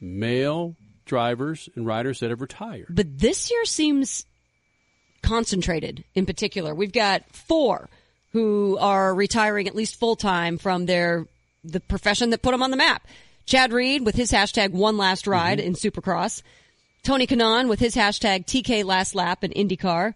male 0.00 0.76
drivers 1.04 1.68
and 1.76 1.86
riders 1.86 2.20
that 2.20 2.30
have 2.30 2.40
retired. 2.40 2.86
But 2.90 3.18
this 3.18 3.50
year 3.50 3.64
seems 3.64 4.26
concentrated 5.22 6.04
in 6.14 6.26
particular. 6.26 6.74
We've 6.74 6.92
got 6.92 7.22
four 7.32 7.88
who 8.32 8.76
are 8.78 9.14
retiring 9.14 9.66
at 9.66 9.74
least 9.74 9.98
full 9.98 10.16
time 10.16 10.58
from 10.58 10.86
their 10.86 11.26
the 11.64 11.80
profession 11.80 12.30
that 12.30 12.42
put 12.42 12.52
them 12.52 12.62
on 12.62 12.70
the 12.70 12.76
map. 12.76 13.06
Chad 13.44 13.72
Reed 13.72 14.04
with 14.04 14.14
his 14.14 14.30
hashtag 14.30 14.70
one 14.70 14.96
last 14.96 15.22
mm-hmm. 15.22 15.32
ride 15.32 15.60
in 15.60 15.74
Supercross. 15.74 16.42
Tony 17.02 17.26
Kanaan 17.26 17.68
with 17.68 17.78
his 17.78 17.94
hashtag 17.94 18.46
TK 18.46 18.84
last 18.84 19.14
lap 19.14 19.44
in 19.44 19.52
IndyCar. 19.52 20.14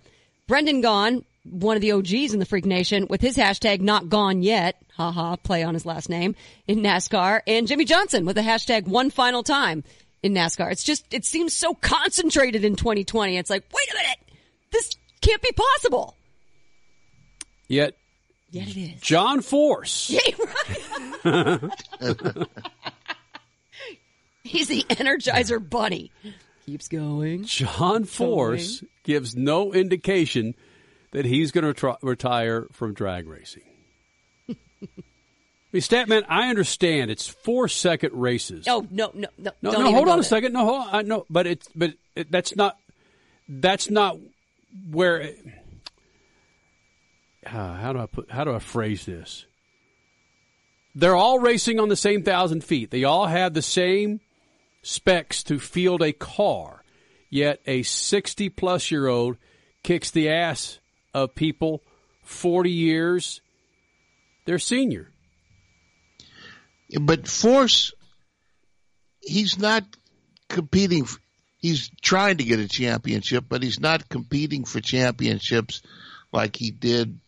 Brendan 0.48 0.82
Gaughan, 0.82 1.24
one 1.44 1.76
of 1.76 1.82
the 1.82 1.92
OGs 1.92 2.32
in 2.32 2.38
the 2.38 2.46
Freak 2.46 2.66
Nation, 2.66 3.06
with 3.08 3.20
his 3.20 3.36
hashtag 3.36 3.80
not 3.80 4.08
gone 4.08 4.42
yet. 4.42 4.76
Haha, 4.96 5.36
play 5.36 5.62
on 5.62 5.74
his 5.74 5.86
last 5.86 6.08
name 6.08 6.34
in 6.66 6.80
NASCAR. 6.80 7.40
And 7.46 7.66
Jimmie 7.66 7.86
Johnson 7.86 8.26
with 8.26 8.36
the 8.36 8.42
hashtag 8.42 8.86
one 8.86 9.10
final 9.10 9.42
time 9.42 9.82
in 10.22 10.34
NASCAR. 10.34 10.70
It's 10.70 10.84
just, 10.84 11.06
it 11.12 11.24
seems 11.24 11.54
so 11.54 11.74
concentrated 11.74 12.64
in 12.64 12.76
2020. 12.76 13.38
It's 13.38 13.48
like, 13.50 13.64
wait 13.72 13.90
a 13.92 13.94
minute. 13.94 14.18
This 14.70 14.90
can't 15.22 15.40
be 15.40 15.52
possible. 15.52 16.14
Yet, 17.68 17.94
Yet 18.50 18.68
it 18.68 18.76
is. 18.76 19.00
John 19.00 19.40
Force. 19.40 20.10
Yeah, 20.20 20.20
right. 21.24 21.70
He's 24.42 24.68
the 24.68 24.82
Energizer 24.88 25.60
Bunny. 25.68 26.10
Keeps 26.66 26.88
going. 26.88 27.44
John 27.44 28.04
Force 28.04 28.82
gives 29.04 29.36
no 29.36 29.72
indication 29.72 30.54
that 31.12 31.24
he's 31.24 31.52
going 31.52 31.72
to 31.72 31.96
retire 32.02 32.66
from 32.72 32.94
drag 32.94 33.28
racing. 33.28 33.62
I 35.72 35.76
mean, 35.76 35.82
Statman, 35.82 36.24
I 36.28 36.48
understand 36.48 37.10
it's 37.10 37.28
four 37.28 37.68
second 37.68 38.12
races. 38.12 38.66
Oh 38.68 38.86
no, 38.90 39.12
no, 39.14 39.28
no! 39.38 39.52
No, 39.62 39.70
no, 39.70 39.92
hold 39.92 40.08
on 40.08 40.18
a 40.18 40.24
second. 40.24 40.52
No, 40.52 40.64
hold 40.64 40.82
on. 40.82 40.88
I 40.92 41.02
know, 41.02 41.26
but 41.30 41.46
it's 41.46 41.68
but 41.76 41.94
it, 42.16 42.30
that's 42.30 42.56
not 42.56 42.76
that's 43.48 43.88
not 43.88 44.18
where. 44.90 45.20
It, 45.20 45.38
uh, 47.46 47.76
how 47.76 47.92
do 47.92 48.00
I 48.00 48.06
put? 48.06 48.32
How 48.32 48.42
do 48.42 48.52
I 48.52 48.58
phrase 48.58 49.06
this? 49.06 49.46
They're 50.96 51.14
all 51.14 51.38
racing 51.38 51.78
on 51.78 51.88
the 51.88 51.94
same 51.94 52.24
thousand 52.24 52.64
feet. 52.64 52.90
They 52.90 53.04
all 53.04 53.26
have 53.26 53.54
the 53.54 53.62
same 53.62 54.18
specs 54.82 55.44
to 55.44 55.60
field 55.60 56.02
a 56.02 56.12
car. 56.12 56.82
Yet 57.32 57.60
a 57.64 57.84
sixty-plus 57.84 58.90
year 58.90 59.06
old 59.06 59.36
kicks 59.84 60.10
the 60.10 60.28
ass 60.28 60.79
of 61.14 61.34
people 61.34 61.82
forty 62.22 62.70
years. 62.70 63.40
They're 64.46 64.58
senior. 64.58 65.10
But 67.00 67.28
Force, 67.28 67.92
he's 69.20 69.58
not 69.58 69.84
competing. 70.48 71.06
He's 71.58 71.90
trying 72.00 72.38
to 72.38 72.44
get 72.44 72.58
a 72.58 72.68
championship, 72.68 73.44
but 73.48 73.62
he's 73.62 73.80
not 73.80 74.08
competing 74.08 74.64
for 74.64 74.80
championships 74.80 75.82
like 76.32 76.56
he 76.56 76.70
did 76.70 77.20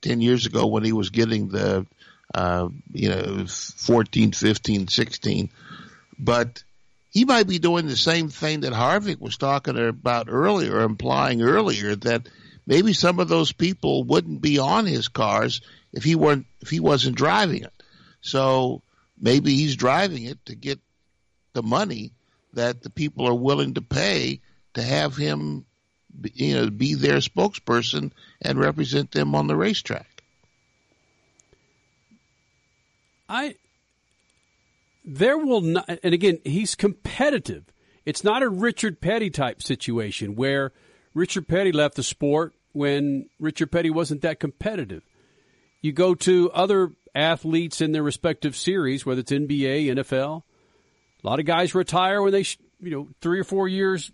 10 0.00 0.20
years 0.20 0.46
ago 0.46 0.66
when 0.66 0.84
he 0.84 0.92
was 0.92 1.10
getting 1.10 1.48
the, 1.48 1.86
uh, 2.34 2.68
you 2.92 3.08
know, 3.08 3.46
14, 3.46 4.32
15, 4.32 4.88
16. 4.88 5.50
But 6.18 6.64
he 7.10 7.24
might 7.24 7.46
be 7.46 7.58
doing 7.58 7.86
the 7.86 7.96
same 7.96 8.28
thing 8.28 8.60
that 8.60 8.72
Harvick 8.72 9.20
was 9.20 9.36
talking 9.36 9.78
about 9.78 10.28
earlier, 10.30 10.80
implying 10.80 11.42
earlier 11.42 11.94
that 11.96 12.28
maybe 12.66 12.92
some 12.92 13.18
of 13.18 13.28
those 13.28 13.52
people 13.52 14.04
wouldn't 14.04 14.40
be 14.40 14.58
on 14.58 14.86
his 14.86 15.08
cars 15.08 15.60
if 15.92 16.04
he 16.04 16.14
weren't, 16.14 16.46
if 16.60 16.70
he 16.70 16.80
wasn't 16.80 17.16
driving 17.16 17.62
it. 17.62 17.72
So 18.20 18.82
maybe 19.20 19.54
he's 19.54 19.76
driving 19.76 20.24
it 20.24 20.44
to 20.46 20.54
get 20.54 20.80
the 21.52 21.62
money 21.62 22.12
that 22.54 22.82
the 22.82 22.90
people 22.90 23.26
are 23.26 23.34
willing 23.34 23.74
to 23.74 23.82
pay 23.82 24.40
to 24.74 24.82
have 24.82 25.16
him, 25.16 25.66
you 26.34 26.54
know, 26.54 26.70
be 26.70 26.94
their 26.94 27.18
spokesperson 27.18 28.12
and 28.40 28.58
represent 28.58 29.12
them 29.12 29.34
on 29.34 29.46
the 29.46 29.56
racetrack. 29.56 30.06
I 33.28 33.56
there 35.04 35.38
will 35.38 35.62
not, 35.62 35.88
and 36.02 36.14
again, 36.14 36.38
he's 36.44 36.74
competitive. 36.74 37.64
It's 38.04 38.22
not 38.22 38.42
a 38.42 38.48
Richard 38.48 39.00
Petty 39.00 39.30
type 39.30 39.62
situation 39.62 40.36
where 40.36 40.72
Richard 41.14 41.48
Petty 41.48 41.72
left 41.72 41.96
the 41.96 42.02
sport 42.02 42.54
when 42.72 43.28
Richard 43.38 43.70
Petty 43.70 43.90
wasn't 43.90 44.22
that 44.22 44.40
competitive. 44.40 45.02
You 45.80 45.92
go 45.92 46.14
to 46.14 46.50
other 46.52 46.92
athletes 47.14 47.80
in 47.80 47.92
their 47.92 48.02
respective 48.02 48.56
series, 48.56 49.04
whether 49.04 49.20
it's 49.20 49.32
NBA, 49.32 49.86
NFL. 49.86 50.42
A 51.22 51.26
lot 51.26 51.40
of 51.40 51.46
guys 51.46 51.74
retire 51.74 52.22
when 52.22 52.32
they, 52.32 52.44
sh- 52.44 52.58
you 52.80 52.90
know, 52.90 53.08
three 53.20 53.38
or 53.38 53.44
four 53.44 53.68
years 53.68 54.10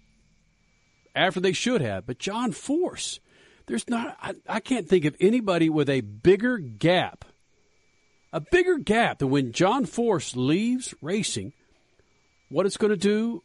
after 1.14 1.40
they 1.40 1.52
should 1.52 1.80
have. 1.80 2.06
But 2.06 2.18
John 2.18 2.52
Force, 2.52 3.20
there's 3.66 3.88
not, 3.88 4.16
I, 4.20 4.34
I 4.48 4.60
can't 4.60 4.88
think 4.88 5.04
of 5.04 5.16
anybody 5.20 5.70
with 5.70 5.88
a 5.88 6.00
bigger 6.00 6.58
gap 6.58 7.24
a 8.32 8.40
bigger 8.40 8.78
gap 8.78 9.18
than 9.18 9.30
when 9.30 9.52
John 9.52 9.86
Force 9.86 10.36
leaves 10.36 10.94
racing, 11.00 11.52
what 12.48 12.66
it's 12.66 12.76
going 12.76 12.90
to 12.90 12.96
do 12.96 13.42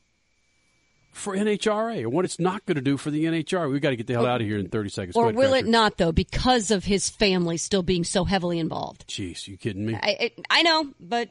for 1.13 1.35
NHRA 1.35 2.03
or 2.03 2.09
what 2.09 2.25
it's 2.25 2.39
not 2.39 2.65
going 2.65 2.75
to 2.75 2.81
do 2.81 2.97
for 2.97 3.11
the 3.11 3.25
NHRA. 3.25 3.71
We've 3.71 3.81
got 3.81 3.91
to 3.91 3.95
get 3.95 4.07
the 4.07 4.13
hell 4.13 4.25
out 4.25 4.41
of 4.41 4.47
here 4.47 4.57
in 4.57 4.67
30 4.67 4.89
seconds. 4.89 5.15
Or 5.15 5.25
ahead, 5.25 5.35
will 5.35 5.51
Crasher. 5.51 5.59
it 5.59 5.65
not, 5.67 5.97
though, 5.97 6.11
because 6.11 6.71
of 6.71 6.83
his 6.83 7.09
family 7.09 7.57
still 7.57 7.83
being 7.83 8.03
so 8.03 8.25
heavily 8.25 8.59
involved? 8.59 9.07
Jeez, 9.07 9.47
you 9.47 9.55
kidding 9.55 9.85
me? 9.85 9.95
I, 9.95 10.17
I, 10.19 10.31
I 10.49 10.63
know, 10.63 10.91
but 10.99 11.29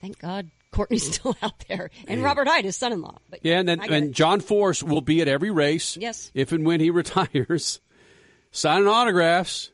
thank 0.00 0.18
God 0.18 0.50
Courtney's 0.72 1.14
still 1.14 1.36
out 1.42 1.64
there. 1.68 1.90
And 2.08 2.20
Man. 2.20 2.24
Robert 2.24 2.48
Hight, 2.48 2.64
his 2.64 2.76
son 2.76 2.92
in 2.92 3.00
law. 3.00 3.18
But 3.30 3.40
Yeah, 3.42 3.60
and 3.60 3.68
then 3.68 3.80
and 3.80 4.06
it. 4.06 4.10
John 4.12 4.40
Force 4.40 4.82
will 4.82 5.00
be 5.00 5.20
at 5.20 5.28
every 5.28 5.50
race. 5.50 5.96
Yes. 5.96 6.30
If 6.34 6.52
and 6.52 6.66
when 6.66 6.80
he 6.80 6.90
retires, 6.90 7.80
signing 8.50 8.88
autographs, 8.88 9.70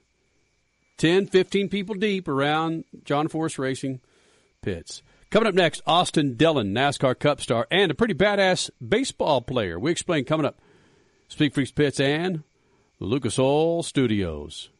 10, 0.98 1.26
15 1.26 1.68
people 1.68 1.94
deep 1.94 2.28
around 2.28 2.84
John 3.04 3.28
Force 3.28 3.58
Racing 3.58 4.00
pits. 4.62 5.02
Coming 5.30 5.48
up 5.48 5.54
next, 5.54 5.82
Austin 5.86 6.36
Dillon, 6.36 6.72
NASCAR 6.72 7.18
Cup 7.18 7.40
star, 7.40 7.66
and 7.70 7.90
a 7.90 7.94
pretty 7.94 8.14
badass 8.14 8.70
baseball 8.86 9.40
player. 9.40 9.78
We 9.78 9.90
explain 9.90 10.24
coming 10.24 10.46
up. 10.46 10.60
Speed 11.28 11.52
Freaks 11.54 11.72
Pits 11.72 11.98
and 11.98 12.44
the 13.00 13.06
Lucas 13.06 13.36
Oil 13.38 13.82
Studios. 13.82 14.70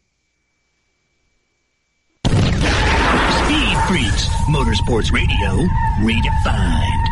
Speed 2.27 3.77
Freaks, 3.89 4.27
Motorsports 4.48 5.12
Radio, 5.12 5.66
redefined. 6.01 7.02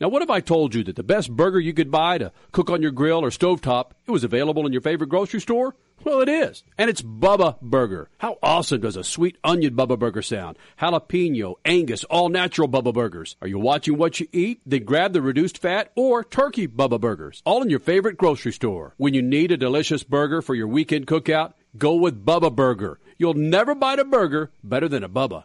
Now, 0.00 0.08
what 0.08 0.22
if 0.22 0.30
I 0.30 0.40
told 0.40 0.74
you 0.74 0.84
that 0.84 0.94
the 0.94 1.02
best 1.02 1.30
burger 1.32 1.58
you 1.58 1.72
could 1.72 1.90
buy 1.90 2.18
to 2.18 2.30
cook 2.52 2.70
on 2.70 2.82
your 2.82 2.92
grill 2.92 3.24
or 3.24 3.30
stovetop, 3.30 3.92
it 4.06 4.10
was 4.10 4.24
available 4.24 4.66
in 4.66 4.72
your 4.72 4.82
favorite 4.82 5.08
grocery 5.08 5.40
store? 5.40 5.74
Well, 6.04 6.20
it 6.20 6.28
is. 6.28 6.62
And 6.78 6.88
it's 6.88 7.02
Bubba 7.02 7.60
Burger. 7.60 8.08
How 8.18 8.38
awesome 8.42 8.80
does 8.80 8.96
a 8.96 9.02
sweet 9.02 9.38
onion 9.42 9.74
Bubba 9.74 9.98
Burger 9.98 10.22
sound? 10.22 10.56
Jalapeno, 10.80 11.54
Angus, 11.64 12.04
all 12.04 12.28
natural 12.28 12.68
Bubba 12.68 12.94
Burgers. 12.94 13.36
Are 13.42 13.48
you 13.48 13.58
watching 13.58 13.96
what 13.96 14.20
you 14.20 14.28
eat? 14.32 14.60
Then 14.64 14.84
grab 14.84 15.12
the 15.12 15.22
reduced 15.22 15.58
fat 15.58 15.90
or 15.96 16.22
turkey 16.22 16.68
Bubba 16.68 17.00
Burgers. 17.00 17.42
All 17.44 17.62
in 17.62 17.70
your 17.70 17.80
favorite 17.80 18.16
grocery 18.16 18.52
store. 18.52 18.94
When 18.98 19.14
you 19.14 19.22
need 19.22 19.50
a 19.50 19.56
delicious 19.56 20.04
burger 20.04 20.42
for 20.42 20.54
your 20.54 20.68
weekend 20.68 21.06
cookout, 21.06 21.54
go 21.76 21.94
with 21.96 22.24
Bubba 22.24 22.54
Burger. 22.54 23.00
You'll 23.18 23.34
never 23.34 23.74
bite 23.74 23.98
a 23.98 24.04
burger 24.04 24.52
better 24.62 24.88
than 24.88 25.02
a 25.02 25.08
Bubba. 25.08 25.44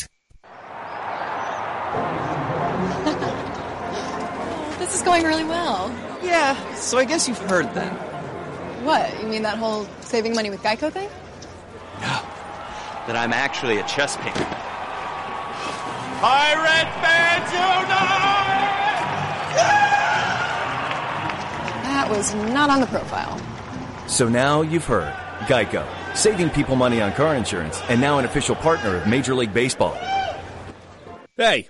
This 4.79 4.95
is 4.95 5.03
going 5.03 5.23
really 5.23 5.43
well. 5.43 5.89
Yeah, 6.21 6.57
so 6.73 6.97
I 6.97 7.05
guess 7.05 7.27
you've 7.27 7.37
heard 7.37 7.71
then. 7.73 7.93
What? 8.83 9.21
You 9.21 9.27
mean 9.27 9.43
that 9.43 9.57
whole 9.57 9.87
saving 10.01 10.33
money 10.33 10.49
with 10.49 10.61
Geico 10.63 10.91
thing? 10.91 11.07
No. 12.01 12.19
That 13.07 13.15
I'm 13.15 13.31
actually 13.31 13.77
a 13.77 13.83
chess 13.83 14.17
painter. 14.17 14.43
Pirate 16.19 16.91
fans 16.99 17.53
unite! 17.53 18.21
is 22.21 22.33
not 22.35 22.69
on 22.69 22.81
the 22.81 22.87
profile. 22.87 23.39
So 24.07 24.27
now 24.29 24.61
you've 24.61 24.85
heard. 24.85 25.13
Geico. 25.41 25.87
Saving 26.15 26.49
people 26.49 26.75
money 26.75 27.01
on 27.01 27.13
car 27.13 27.35
insurance 27.35 27.81
and 27.89 27.99
now 27.99 28.19
an 28.19 28.25
official 28.25 28.55
partner 28.55 28.97
of 28.97 29.07
Major 29.07 29.33
League 29.33 29.53
Baseball. 29.53 29.97
Hey, 31.37 31.69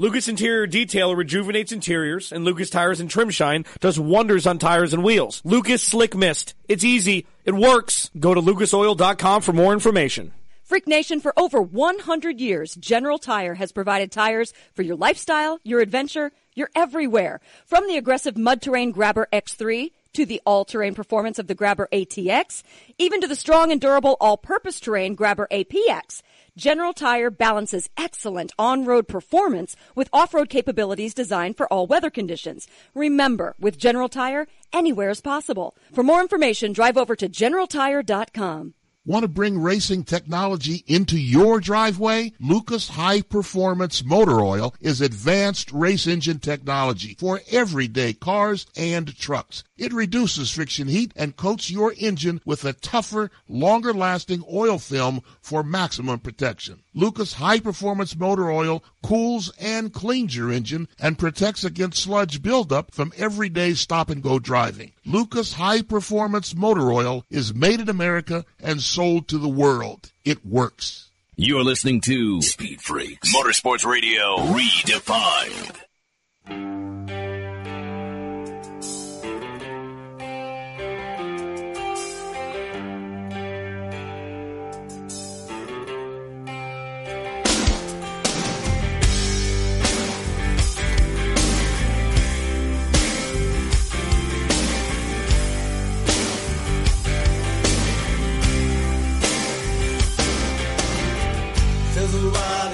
Lucas 0.00 0.28
Interior 0.28 0.68
Detail 0.68 1.16
rejuvenates 1.16 1.72
interiors, 1.72 2.30
and 2.30 2.44
Lucas 2.44 2.70
Tires 2.70 3.00
and 3.00 3.10
Trim 3.10 3.30
Shine 3.30 3.64
does 3.80 3.98
wonders 3.98 4.46
on 4.46 4.60
tires 4.60 4.94
and 4.94 5.02
wheels. 5.02 5.42
Lucas 5.44 5.82
Slick 5.82 6.14
Mist. 6.14 6.54
It's 6.68 6.84
easy. 6.84 7.26
It 7.44 7.56
works. 7.56 8.08
Go 8.16 8.32
to 8.32 8.40
lucasoil.com 8.40 9.42
for 9.42 9.52
more 9.52 9.72
information. 9.72 10.32
Freak 10.62 10.86
Nation, 10.86 11.18
for 11.18 11.36
over 11.36 11.60
100 11.60 12.40
years, 12.40 12.76
General 12.76 13.18
Tire 13.18 13.54
has 13.54 13.72
provided 13.72 14.12
tires 14.12 14.52
for 14.72 14.82
your 14.82 14.94
lifestyle, 14.94 15.58
your 15.64 15.80
adventure, 15.80 16.30
your 16.54 16.70
everywhere. 16.76 17.40
From 17.66 17.88
the 17.88 17.96
aggressive 17.96 18.36
mud 18.36 18.62
terrain 18.62 18.92
Grabber 18.92 19.26
X3 19.32 19.90
to 20.12 20.24
the 20.24 20.40
all-terrain 20.46 20.94
performance 20.94 21.40
of 21.40 21.48
the 21.48 21.54
Grabber 21.54 21.88
ATX, 21.92 22.62
even 22.98 23.20
to 23.20 23.26
the 23.26 23.34
strong 23.34 23.72
and 23.72 23.80
durable 23.80 24.16
all-purpose 24.20 24.78
terrain 24.78 25.16
Grabber 25.16 25.48
APX. 25.50 26.22
General 26.58 26.92
Tire 26.92 27.30
balances 27.30 27.88
excellent 27.96 28.52
on-road 28.58 29.06
performance 29.06 29.76
with 29.94 30.08
off-road 30.12 30.48
capabilities 30.48 31.14
designed 31.14 31.56
for 31.56 31.72
all 31.72 31.86
weather 31.86 32.10
conditions. 32.10 32.66
Remember, 32.96 33.54
with 33.60 33.78
General 33.78 34.08
Tire, 34.08 34.48
anywhere 34.72 35.10
is 35.10 35.20
possible. 35.20 35.76
For 35.94 36.02
more 36.02 36.20
information, 36.20 36.72
drive 36.72 36.98
over 36.98 37.14
to 37.14 37.28
generaltire.com. 37.28 38.74
Want 39.08 39.22
to 39.22 39.28
bring 39.28 39.58
racing 39.58 40.04
technology 40.04 40.84
into 40.86 41.18
your 41.18 41.60
driveway? 41.60 42.34
Lucas 42.38 42.90
High 42.90 43.22
Performance 43.22 44.04
Motor 44.04 44.42
Oil 44.42 44.74
is 44.82 45.00
advanced 45.00 45.72
race 45.72 46.06
engine 46.06 46.40
technology 46.40 47.16
for 47.18 47.40
everyday 47.50 48.12
cars 48.12 48.66
and 48.76 49.16
trucks. 49.16 49.64
It 49.78 49.94
reduces 49.94 50.50
friction 50.50 50.88
heat 50.88 51.14
and 51.16 51.38
coats 51.38 51.70
your 51.70 51.94
engine 51.96 52.42
with 52.44 52.66
a 52.66 52.74
tougher, 52.74 53.30
longer 53.48 53.94
lasting 53.94 54.44
oil 54.52 54.78
film 54.78 55.22
for 55.40 55.62
maximum 55.62 56.18
protection. 56.18 56.82
Lucas 56.98 57.34
High 57.34 57.60
Performance 57.60 58.16
Motor 58.16 58.50
Oil 58.50 58.82
cools 59.04 59.52
and 59.60 59.92
cleans 59.92 60.34
your 60.34 60.50
engine 60.50 60.88
and 60.98 61.16
protects 61.16 61.62
against 61.62 62.02
sludge 62.02 62.42
buildup 62.42 62.92
from 62.92 63.12
everyday 63.16 63.74
stop 63.74 64.10
and 64.10 64.20
go 64.20 64.40
driving. 64.40 64.90
Lucas 65.06 65.52
High 65.52 65.82
Performance 65.82 66.56
Motor 66.56 66.90
Oil 66.90 67.24
is 67.30 67.54
made 67.54 67.78
in 67.78 67.88
America 67.88 68.44
and 68.58 68.82
sold 68.82 69.28
to 69.28 69.38
the 69.38 69.48
world. 69.48 70.10
It 70.24 70.44
works. 70.44 71.08
You're 71.36 71.62
listening 71.62 72.00
to 72.00 72.42
Speed 72.42 72.82
Freaks 72.82 73.32
Motorsports 73.32 73.86
Radio 73.86 74.38
Redefined. 74.38 75.76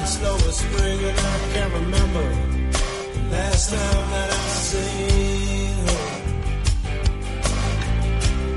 Slow 0.07 0.35
as 0.37 0.57
spring, 0.57 1.05
and 1.05 1.19
I 1.19 1.39
can't 1.53 1.73
remember 1.73 2.29
the 3.13 3.31
last 3.31 3.71
time 3.71 4.11
that 4.11 4.31
I 4.31 4.35
seen 4.35 5.87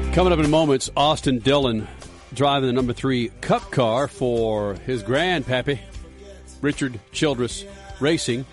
her. 0.09 0.13
Coming 0.13 0.33
up 0.33 0.39
in 0.39 0.49
moments, 0.49 0.89
Austin 0.95 1.39
Dillon 1.39 1.87
driving 2.33 2.67
the 2.67 2.73
number 2.73 2.93
three 2.93 3.29
Cup 3.41 3.71
car 3.71 4.07
for 4.07 4.75
his 4.75 5.03
grandpappy, 5.03 5.79
Richard 6.61 6.99
Childress 7.11 7.65
Racing. 7.99 8.45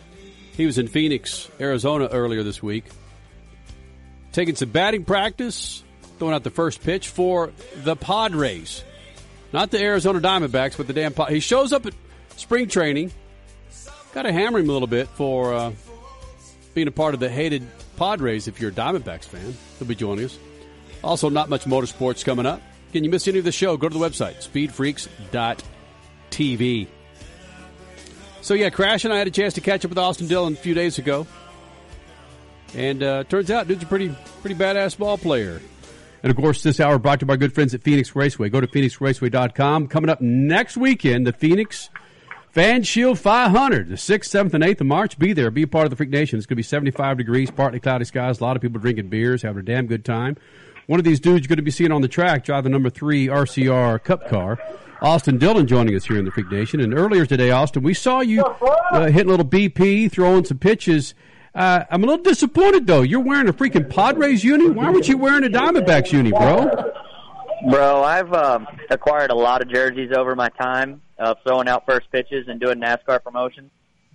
He 0.57 0.67
was 0.67 0.79
in 0.79 0.89
Phoenix, 0.89 1.51
Arizona 1.61 2.07
earlier 2.07 2.43
this 2.43 2.63
week, 2.63 2.85
taking 4.33 4.55
some 4.55 4.71
batting 4.71 5.05
practice, 5.05 5.83
throwing 6.19 6.35
out 6.35 6.45
the 6.45 6.51
first 6.51 6.83
pitch 6.83 7.09
for 7.09 7.53
the 7.77 7.97
Padres. 7.97 8.85
Not 9.53 9.71
the 9.71 9.81
Arizona 9.81 10.21
Diamondbacks, 10.21 10.77
but 10.77 10.87
the 10.87 10.93
damn 10.93 11.13
Pod. 11.13 11.31
He 11.31 11.41
shows 11.41 11.73
up 11.73 11.87
at 11.87 11.95
spring 12.37 12.69
training. 12.69 13.13
Got 14.13 14.23
to 14.23 14.33
hammer 14.33 14.59
him 14.59 14.69
a 14.69 14.73
little 14.73 14.89
bit 14.89 15.09
for 15.09 15.55
uh, 15.55 15.73
being 16.75 16.89
a 16.89 16.93
part 16.93 17.15
of 17.15 17.21
the 17.21 17.29
hated 17.29 17.67
Padres 17.97 18.49
if 18.49 18.61
you're 18.61 18.71
a 18.71 18.75
Diamondbacks 18.75 19.25
fan. 19.25 19.55
He'll 19.79 19.89
be 19.89 19.95
joining 19.95 20.27
us. 20.27 20.39
Also, 21.03 21.29
not 21.29 21.49
much 21.49 21.65
motorsports 21.65 22.25
coming 22.25 22.47
up. 22.47 22.61
Can 22.93 23.05
you 23.05 23.11
miss 23.11 23.27
any 23.27 23.39
of 23.39 23.45
the 23.45 23.53
show? 23.53 23.77
Go 23.77 23.89
to 23.89 23.99
the 23.99 24.05
website, 24.05 24.37
speedfreaks.tv. 24.49 26.87
So, 28.41 28.55
yeah, 28.55 28.71
Crash 28.71 29.05
and 29.05 29.13
I 29.13 29.19
had 29.19 29.27
a 29.27 29.33
chance 29.33 29.55
to 29.55 29.61
catch 29.61 29.85
up 29.85 29.89
with 29.89 29.99
Austin 29.99 30.29
Dillon 30.29 30.53
a 30.53 30.57
few 30.57 30.75
days 30.75 30.99
ago. 30.99 31.27
And 32.75 33.03
uh, 33.03 33.25
turns 33.25 33.51
out, 33.51 33.69
dude's 33.69 33.83
a 33.83 33.87
pretty, 33.87 34.15
pretty 34.41 34.55
badass 34.55 34.97
ball 34.99 35.19
player. 35.19 35.61
And 36.23 36.31
of 36.31 36.37
course, 36.37 36.63
this 36.63 36.81
hour 36.81 36.99
brought 36.99 37.21
to 37.21 37.25
you 37.25 37.29
by 37.29 37.37
good 37.37 37.53
friends 37.53 37.75
at 37.75 37.83
Phoenix 37.83 38.17
Raceway. 38.17 38.49
Go 38.49 38.61
to 38.61 38.67
phoenixraceway.com. 38.67 39.89
Coming 39.89 40.11
up 40.11 40.21
next 40.21 40.77
weekend, 40.77 41.27
the 41.27 41.33
Phoenix 41.33 41.91
Fan 42.55 42.85
Shield 42.85 43.19
500, 43.19 43.89
the 43.89 43.97
6th, 43.97 44.29
7th, 44.29 44.55
and 44.55 44.63
8th 44.63 44.83
of 44.83 44.87
March. 44.87 45.19
Be 45.19 45.33
there. 45.33 45.51
Be 45.51 45.65
a 45.65 45.67
part 45.67 45.87
of 45.87 45.91
the 45.91 45.97
Freak 45.97 46.11
Nation. 46.11 46.39
It's 46.39 46.47
going 46.47 46.55
to 46.55 46.61
be 46.61 46.63
75 46.63 47.19
degrees, 47.19 47.51
partly 47.51 47.81
cloudy 47.81 48.05
skies. 48.05 48.39
A 48.39 48.45
lot 48.45 48.55
of 48.55 48.63
people 48.63 48.81
drinking 48.81 49.09
beers, 49.09 49.43
having 49.43 49.59
a 49.59 49.65
damn 49.65 49.89
good 49.89 50.05
time. 50.05 50.37
One 50.87 51.01
of 51.01 51.05
these 51.05 51.19
dudes 51.19 51.45
you're 51.45 51.49
going 51.49 51.57
to 51.57 51.65
be 51.65 51.73
seeing 51.73 51.91
on 51.91 52.01
the 52.01 52.07
track 52.07 52.45
drive 52.45 52.63
the 52.63 52.71
number 52.71 52.91
three 52.91 53.27
RCR 53.27 54.01
Cup 54.05 54.29
car. 54.29 54.61
Austin 55.03 55.37
Dillon 55.37 55.67
joining 55.67 55.97
us 55.97 56.05
here 56.05 56.17
in 56.17 56.25
the 56.25 56.31
Freak 56.31 56.49
Nation. 56.49 56.79
And 56.79 56.97
earlier 56.97 57.27
today, 57.27 57.51
Austin, 57.51 57.83
we 57.83 57.93
saw 57.93 58.21
you 58.21 58.45
uh, 58.45 59.07
hitting 59.07 59.27
a 59.27 59.31
little 59.31 59.45
BP, 59.45 60.13
throwing 60.13 60.45
some 60.45 60.59
pitches. 60.59 61.17
Uh, 61.57 61.83
I'm 61.91 62.05
a 62.05 62.07
little 62.07 62.23
disappointed 62.23 62.87
though. 62.87 63.03
You're 63.03 63.19
wearing 63.19 63.49
a 63.49 63.53
freaking 63.53 63.91
Padres 63.91 64.45
uni. 64.45 64.71
Why 64.71 64.91
weren't 64.91 65.09
you 65.09 65.19
wearing 65.19 65.43
a 65.43 65.49
Diamondbacks 65.49 66.13
uni, 66.13 66.31
bro? 66.31 66.71
Bro, 67.69 68.05
I've 68.05 68.33
um, 68.33 68.69
acquired 68.91 69.33
a 69.33 69.35
lot 69.35 69.61
of 69.61 69.69
jerseys 69.69 70.13
over 70.17 70.37
my 70.37 70.51
time 70.51 71.01
of 71.19 71.39
throwing 71.47 71.69
out 71.69 71.87
first 71.87 72.11
pitches 72.11 72.49
and 72.49 72.61
doing 72.61 72.81
NASCAR 72.81 73.23
promotions. 73.23 73.71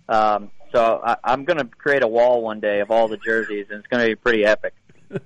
Um, 0.07 0.51
so 0.73 1.01
I, 1.03 1.17
I'm 1.23 1.45
going 1.45 1.59
to 1.59 1.65
create 1.65 2.03
a 2.03 2.07
wall 2.07 2.41
one 2.41 2.59
day 2.59 2.79
of 2.79 2.91
all 2.91 3.07
the 3.07 3.17
jerseys, 3.17 3.67
and 3.69 3.79
it's 3.79 3.87
going 3.87 4.03
to 4.03 4.09
be 4.09 4.15
pretty 4.15 4.45
epic. 4.45 4.73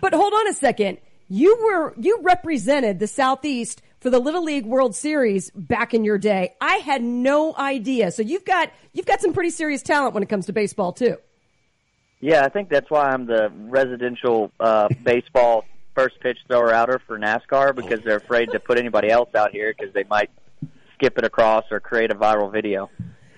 But 0.00 0.14
hold 0.14 0.32
on 0.32 0.46
a 0.46 0.52
second. 0.52 0.98
You 1.28 1.58
were 1.60 1.94
you 1.98 2.20
represented 2.22 2.98
the 2.98 3.06
Southeast 3.06 3.82
for 4.00 4.10
the 4.10 4.18
Little 4.18 4.44
League 4.44 4.64
World 4.64 4.94
Series 4.94 5.50
back 5.50 5.92
in 5.92 6.04
your 6.04 6.18
day. 6.18 6.54
I 6.60 6.76
had 6.76 7.02
no 7.02 7.54
idea. 7.56 8.10
So 8.10 8.22
you've 8.22 8.44
got 8.44 8.70
you've 8.92 9.06
got 9.06 9.20
some 9.20 9.32
pretty 9.32 9.50
serious 9.50 9.82
talent 9.82 10.14
when 10.14 10.22
it 10.22 10.28
comes 10.28 10.46
to 10.46 10.52
baseball 10.52 10.92
too. 10.92 11.16
Yeah, 12.20 12.44
I 12.44 12.48
think 12.48 12.68
that's 12.68 12.90
why 12.90 13.06
I'm 13.10 13.26
the 13.26 13.52
residential 13.52 14.50
uh, 14.58 14.88
baseball 15.02 15.64
first 15.94 16.20
pitch 16.20 16.38
thrower 16.46 16.72
outer 16.72 17.00
for 17.06 17.18
NASCAR 17.18 17.74
because 17.74 18.00
they're 18.04 18.18
afraid 18.18 18.50
to 18.52 18.60
put 18.60 18.78
anybody 18.78 19.10
else 19.10 19.34
out 19.34 19.50
here 19.50 19.74
because 19.76 19.92
they 19.92 20.04
might 20.04 20.30
skip 20.98 21.16
it 21.16 21.24
across 21.24 21.64
or 21.70 21.78
create 21.80 22.10
a 22.10 22.14
viral 22.14 22.50
video. 22.52 22.90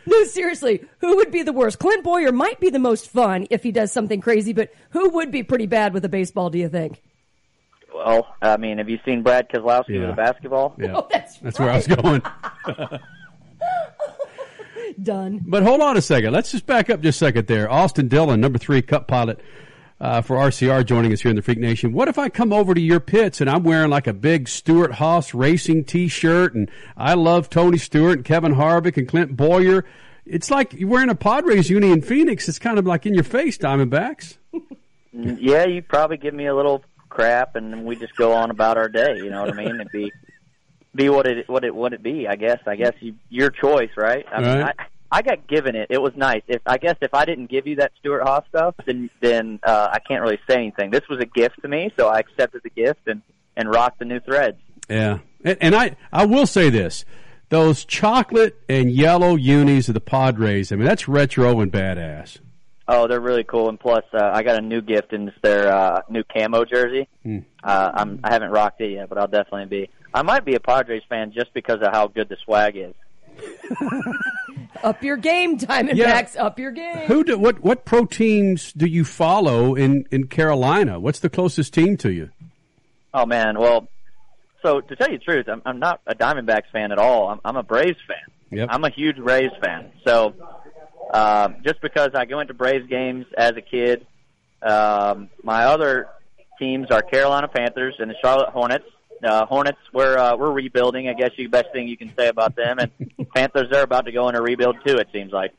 No, 0.07 0.25
seriously, 0.25 0.83
who 1.01 1.17
would 1.17 1.31
be 1.31 1.43
the 1.43 1.53
worst? 1.53 1.79
Clint 1.79 2.03
Bowyer 2.03 2.33
might 2.33 2.59
be 2.59 2.71
the 2.71 2.79
most 2.79 3.09
fun 3.11 3.47
if 3.51 3.63
he 3.63 3.71
does 3.71 3.93
something 3.93 4.21
crazy, 4.21 4.53
but 4.55 4.73
who 4.91 5.11
would 5.11 5.31
be 5.31 5.43
pretty 5.43 5.67
bad 5.67 5.93
with 5.93 6.05
a 6.05 6.09
baseball, 6.09 6.49
do 6.51 6.59
you 6.59 6.69
think? 6.71 7.03
Well, 7.95 8.27
I 8.41 8.57
mean, 8.57 8.79
have 8.79 8.89
you 8.89 8.99
seen 9.05 9.23
Brad 9.23 9.49
Keselowski 9.51 9.91
Yeah. 9.91 10.01
with 10.01 10.11
a 10.11 10.15
basketball? 10.15 10.75
Yeah. 10.79 10.95
Oh, 10.97 11.07
that's 11.13 11.39
That's 11.39 11.59
where 11.59 11.71
I 11.71 11.77
was 11.77 11.87
going. 11.87 12.23
Done. 15.03 15.43
But 15.47 15.63
hold 15.63 15.81
on 15.81 15.97
a 15.97 16.03
second. 16.03 16.33
Let's 16.33 16.51
just 16.51 16.67
back 16.67 16.91
up 16.91 17.01
just 17.01 17.21
a 17.23 17.27
second 17.27 17.47
there. 17.47 17.71
Austin 17.71 18.09
Dillon, 18.09 18.41
number 18.41 18.59
three 18.59 18.83
Cup 18.83 19.07
pilot 19.07 19.41
uh, 20.01 20.23
for 20.23 20.37
RCR, 20.37 20.85
joining 20.85 21.13
us 21.13 21.21
here 21.21 21.31
in 21.31 21.37
the 21.37 21.43
Freak 21.43 21.59
Nation. 21.59 21.93
What 21.93 22.09
if 22.09 22.19
I 22.19 22.29
come 22.29 22.53
over 22.53 22.75
to 22.75 22.81
your 22.81 23.01
pits 23.01 23.41
and 23.41 23.51
I'm 23.51 23.63
wearing 23.63 23.91
like 23.91 24.07
a 24.07 24.13
big 24.15 24.49
Stewart-Haas 24.49 25.35
racing 25.35 25.85
T-shirt, 25.85 26.55
and 26.55 26.71
I 26.97 27.15
love 27.15 27.51
Tony 27.51 27.79
Stewart 27.79 28.19
and 28.19 28.25
Kevin 28.25 28.55
Harvick 28.55 28.97
and 28.97 29.07
Clint 29.07 29.37
Bowyer? 29.37 29.85
It's 30.25 30.51
like 30.51 30.73
you're 30.73 30.89
wearing 30.89 31.11
a 31.11 31.15
Padres 31.15 31.69
uni 31.71 31.91
in 31.91 32.03
Phoenix. 32.03 32.49
It's 32.49 32.59
kind 32.59 32.79
of 32.79 32.87
like 32.87 33.05
in 33.05 33.15
your 33.15 33.25
face, 33.25 33.59
Diamondbacks. 33.59 34.37
Yeah, 35.13 35.65
you'd 35.67 35.89
probably 35.89 36.19
give 36.19 36.35
me 36.35 36.47
a 36.47 36.55
little 36.55 36.85
crap, 37.09 37.57
and 37.57 37.85
we 37.85 37.97
just 37.97 38.15
go 38.15 38.33
on 38.33 38.53
about 38.53 38.77
our 38.77 38.89
day. 38.89 39.17
You 39.17 39.29
know 39.29 39.41
what 39.41 39.53
I 39.53 39.57
mean? 39.57 39.75
It'd 39.75 39.91
be 39.91 40.13
be 40.95 41.09
what 41.09 41.27
it 41.27 41.49
what 41.49 41.65
it 41.65 41.75
would 41.75 41.93
it 41.93 42.01
be. 42.01 42.29
I 42.29 42.37
guess. 42.37 42.61
I 42.65 42.77
guess 42.77 42.93
you, 43.01 43.17
your 43.29 43.51
choice, 43.51 43.91
right? 43.97 44.25
I 44.31 44.41
mean, 44.41 44.61
Right. 44.61 44.75
I 44.79 44.85
I 45.13 45.23
got 45.23 45.47
given 45.49 45.75
it. 45.75 45.89
It 45.91 46.01
was 46.01 46.13
nice. 46.17 46.43
If 46.47 46.63
I 46.67 46.79
guess 46.79 46.97
if 47.01 47.13
I 47.15 47.25
didn't 47.25 47.51
give 47.51 47.67
you 47.67 47.77
that 47.77 47.93
Stewart-Haas 47.99 48.45
stuff, 48.49 48.75
then 48.87 49.11
then 49.21 49.59
uh, 49.63 49.89
I 49.93 49.99
can't 49.99 50.23
really 50.23 50.39
say 50.49 50.57
anything. 50.57 50.91
This 50.91 51.09
was 51.09 51.21
a 51.21 51.27
gift 51.27 51.61
to 51.63 51.69
me, 51.69 51.93
so 51.99 52.09
I 52.09 52.21
accepted 52.21 52.63
the 52.63 52.71
gift 52.71 53.01
and 53.07 53.23
and 53.57 53.69
rocked 53.69 53.99
the 53.99 54.05
new 54.05 54.21
threads. 54.21 54.59
Yeah, 54.89 55.19
and, 55.45 55.59
and 55.61 55.75
I 55.75 55.97
I 56.13 56.27
will 56.27 56.47
say 56.47 56.71
this: 56.71 57.05
those 57.49 57.85
chocolate 57.85 58.61
and 58.69 58.91
yellow 58.91 59.37
unis 59.37 59.89
of 59.89 59.95
the 59.95 60.01
Padres. 60.01 60.71
I 60.71 60.77
mean, 60.77 60.87
that's 60.87 61.09
retro 61.09 61.61
and 61.61 61.73
badass. 61.73 62.39
Oh, 62.93 63.07
they're 63.07 63.21
really 63.21 63.45
cool, 63.45 63.69
and 63.69 63.79
plus, 63.79 64.05
uh, 64.13 64.31
I 64.33 64.43
got 64.43 64.59
a 64.59 64.61
new 64.61 64.81
gift 64.81 65.13
in 65.13 65.29
it's 65.29 65.37
their 65.43 65.73
uh, 65.73 66.03
new 66.09 66.25
camo 66.25 66.65
jersey. 66.65 67.09
Hmm. 67.23 67.39
Uh, 67.63 67.91
I'm 67.95 68.21
I 68.25 68.33
haven't 68.33 68.51
rocked 68.51 68.81
it 68.81 68.93
yet, 68.93 69.09
but 69.09 69.19
I'll 69.19 69.29
definitely 69.29 69.67
be. 69.67 69.91
I 70.13 70.23
might 70.23 70.45
be 70.45 70.55
a 70.55 70.61
Padres 70.61 71.03
fan 71.09 71.33
just 71.33 71.55
because 71.55 71.81
of 71.83 71.93
how 71.93 72.09
good 72.09 72.29
the 72.29 72.37
swag 72.45 72.77
is. 72.77 72.95
Up 74.83 75.03
your 75.03 75.17
game, 75.17 75.59
Diamondbacks. 75.59 76.39
Up 76.39 76.59
your 76.59 76.71
game. 76.71 77.07
Who 77.07 77.25
do 77.25 77.39
what 77.39 77.61
what 77.61 77.85
pro 77.85 78.07
teams 78.07 78.73
do 78.73 78.87
you 78.87 79.05
follow 79.05 79.75
in 79.75 80.07
in 80.11 80.27
Carolina? 80.27 80.99
What's 80.99 81.19
the 81.19 81.29
closest 81.29 81.75
team 81.75 81.97
to 81.99 82.11
you? 82.11 82.31
Oh 83.13 83.27
man, 83.27 83.59
well, 83.59 83.89
so 84.63 84.81
to 84.81 84.97
tell 84.97 85.11
you 85.11 85.19
the 85.19 85.25
truth, 85.25 85.49
I'm, 85.49 85.61
I'm 85.67 85.79
not 85.81 86.01
a 86.07 86.15
Diamondbacks 86.15 86.71
fan 86.73 86.93
at 86.93 86.99
all. 86.99 87.29
I'm, 87.29 87.41
I'm 87.45 87.57
a 87.57 87.63
Braves 87.63 87.99
fan. 88.07 88.59
Yep. 88.59 88.69
I'm 88.71 88.85
a 88.85 88.91
huge 88.91 89.17
Braves 89.17 89.53
fan. 89.63 89.93
So 90.07 90.35
um, 91.13 91.57
just 91.65 91.81
because 91.81 92.11
I 92.15 92.25
go 92.25 92.41
into 92.41 92.55
Braves 92.55 92.89
games 92.89 93.27
as 93.37 93.53
a 93.57 93.61
kid, 93.63 94.07
um, 94.63 95.31
my 95.43 95.65
other 95.65 96.09
teams 96.59 96.91
are 96.91 97.03
Carolina 97.03 97.49
Panthers 97.49 97.97
and 97.99 98.11
the 98.11 98.15
Charlotte 98.23 98.51
Hornets. 98.51 98.85
Uh, 99.23 99.47
Hornets, 99.47 99.79
we're 99.93 100.17
uh, 100.17 100.37
we're 100.37 100.53
rebuilding. 100.53 101.09
I 101.09 101.15
guess 101.15 101.31
the 101.37 101.47
best 101.47 101.73
thing 101.73 101.89
you 101.89 101.97
can 101.97 102.15
say 102.17 102.29
about 102.29 102.57
them. 102.57 102.79
And 102.79 103.29
Panthers, 103.35 103.69
they're 103.71 103.83
about 103.83 104.07
to 104.07 104.13
go 104.13 104.29
in 104.29 104.35
a 104.35 104.43
rebuild 104.43 104.77
too. 104.87 104.97
It 104.97 105.09
seems 105.13 105.33
like. 105.33 105.53